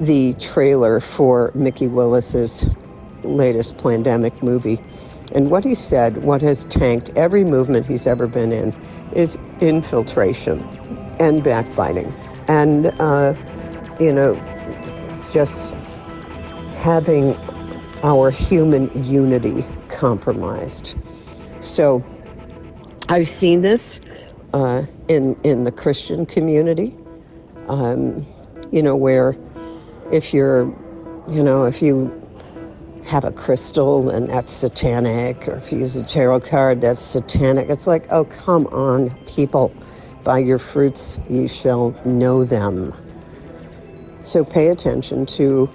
the 0.00 0.34
trailer 0.34 0.98
for 0.98 1.52
Mikki 1.54 1.86
Willis's 1.86 2.66
latest 3.26 3.76
pandemic 3.78 4.42
movie. 4.42 4.80
And 5.32 5.50
what 5.50 5.64
he 5.64 5.74
said, 5.74 6.22
what 6.22 6.40
has 6.42 6.64
tanked 6.64 7.10
every 7.16 7.44
movement 7.44 7.86
he's 7.86 8.06
ever 8.06 8.26
been 8.26 8.52
in, 8.52 8.72
is 9.12 9.38
infiltration 9.60 10.62
and 11.18 11.42
backbiting. 11.42 12.12
And, 12.48 12.86
uh, 13.00 13.34
you 13.98 14.12
know, 14.12 14.34
just 15.32 15.74
having 16.76 17.36
our 18.02 18.30
human 18.30 19.04
unity 19.04 19.64
compromised. 19.88 20.94
So 21.60 22.04
I've 23.08 23.28
seen 23.28 23.62
this 23.62 24.00
uh, 24.54 24.84
in, 25.08 25.36
in 25.42 25.64
the 25.64 25.72
Christian 25.72 26.24
community, 26.26 26.94
um, 27.68 28.24
you 28.70 28.82
know, 28.82 28.94
where 28.94 29.36
if 30.12 30.32
you're, 30.32 30.64
you 31.28 31.42
know, 31.42 31.64
if 31.64 31.82
you 31.82 32.12
have 33.06 33.24
a 33.24 33.30
crystal 33.30 34.10
and 34.10 34.28
that's 34.28 34.52
satanic, 34.52 35.48
or 35.48 35.56
if 35.56 35.70
you 35.70 35.78
use 35.78 35.94
a 35.96 36.02
tarot 36.02 36.40
card, 36.40 36.80
that's 36.80 37.00
satanic. 37.00 37.70
It's 37.70 37.86
like, 37.86 38.06
oh, 38.10 38.24
come 38.24 38.66
on, 38.68 39.10
people. 39.26 39.72
By 40.24 40.40
your 40.40 40.58
fruits 40.58 41.20
you 41.30 41.46
shall 41.46 41.94
know 42.04 42.44
them. 42.44 42.92
So 44.24 44.44
pay 44.44 44.68
attention 44.68 45.24
to 45.26 45.70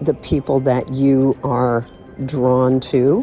the 0.00 0.14
people 0.14 0.58
that 0.60 0.90
you 0.90 1.36
are 1.44 1.86
drawn 2.24 2.80
to 2.80 3.22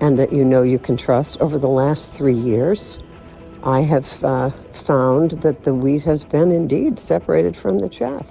and 0.00 0.18
that 0.18 0.32
you 0.32 0.42
know 0.42 0.62
you 0.62 0.78
can 0.78 0.96
trust. 0.96 1.36
Over 1.40 1.58
the 1.58 1.68
last 1.68 2.14
three 2.14 2.34
years, 2.34 2.98
I 3.62 3.82
have 3.82 4.24
uh, 4.24 4.50
found 4.72 5.32
that 5.42 5.64
the 5.64 5.74
wheat 5.74 6.02
has 6.04 6.24
been 6.24 6.50
indeed 6.50 6.98
separated 6.98 7.54
from 7.54 7.78
the 7.78 7.90
chaff. 7.90 8.26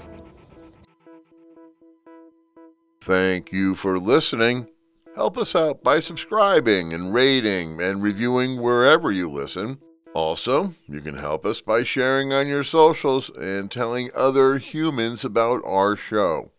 Thank 3.10 3.52
you 3.52 3.74
for 3.74 3.98
listening. 3.98 4.68
Help 5.16 5.36
us 5.36 5.56
out 5.56 5.84
by 5.84 6.00
subscribing 6.00 6.94
and 6.94 7.12
rating 7.12 7.82
and 7.82 8.04
reviewing 8.04 8.62
wherever 8.62 9.12
you 9.12 9.28
listen. 9.28 9.80
Also, 10.14 10.76
you 10.88 11.02
can 11.02 11.18
help 11.18 11.44
us 11.44 11.60
by 11.60 11.82
sharing 11.82 12.32
on 12.32 12.48
your 12.48 12.64
socials 12.64 13.32
and 13.32 13.72
telling 13.72 14.12
other 14.16 14.60
humans 14.60 15.26
about 15.26 15.64
our 15.66 15.96
show. 15.96 16.52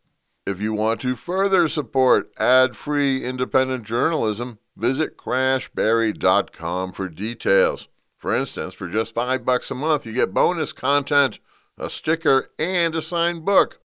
If 0.44 0.60
you 0.60 0.72
want 0.72 1.00
to 1.02 1.14
further 1.14 1.68
support 1.68 2.26
ad 2.36 2.76
free 2.76 3.24
independent 3.24 3.84
journalism, 3.84 4.58
visit 4.76 5.16
crashbarry.com 5.16 6.92
for 6.94 7.08
details. 7.08 7.86
For 8.18 8.34
instance, 8.34 8.74
for 8.74 8.88
just 8.88 9.14
five 9.14 9.44
bucks 9.44 9.70
a 9.70 9.76
month, 9.76 10.04
you 10.04 10.12
get 10.12 10.34
bonus 10.34 10.72
content, 10.72 11.38
a 11.78 11.88
sticker, 11.88 12.48
and 12.58 12.96
a 12.96 13.02
signed 13.02 13.44
book. 13.44 13.79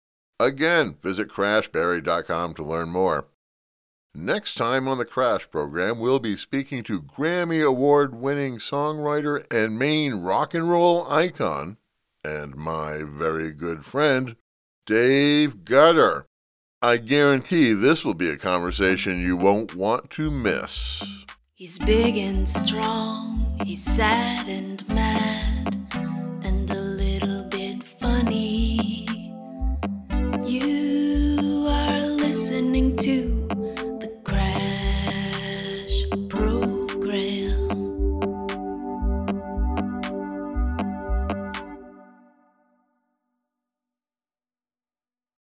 Again, 0.42 0.96
visit 1.04 1.28
crashbarry.com 1.28 2.56
to 2.56 2.64
learn 2.64 2.90
more. 2.90 3.28
Next 4.16 4.56
time 4.56 4.88
on 4.88 4.98
the 4.98 5.06
Crash 5.06 5.48
program, 5.52 6.00
we'll 6.00 6.18
be 6.18 6.36
speaking 6.36 6.84
to 6.86 7.00
Grammy 7.00 7.64
Award 7.64 8.16
winning 8.16 8.58
songwriter 8.58 9.46
and 9.54 9.78
Maine 9.78 10.16
rock 10.16 10.56
and 10.56 10.68
roll 10.68 11.08
icon, 11.08 11.78
and 12.24 12.56
my 12.56 13.04
very 13.04 13.52
good 13.52 13.86
friend, 13.86 14.36
Dave 14.88 15.64
Gutter. 15.64 16.26
I 16.82 16.98
guarantee 16.98 17.74
this 17.74 18.04
will 18.04 18.16
be 18.16 18.30
a 18.30 18.36
conversation 18.36 19.22
you 19.22 19.38
won't 19.38 19.76
want 19.76 20.10
to 20.12 20.32
miss. 20.32 21.04
He's 21.54 21.78
big 21.78 22.18
and 22.18 22.50
strong, 22.50 23.60
he's 23.64 23.84
sad 23.84 24.50
and 24.50 24.88
mad, 24.90 25.76
and 26.44 26.68
a 26.72 26.82
little 26.82 27.44
bit 27.44 27.84
funny. 27.84 28.71
You 30.46 31.68
are 31.70 32.02
listening 32.02 32.98
to 32.98 33.41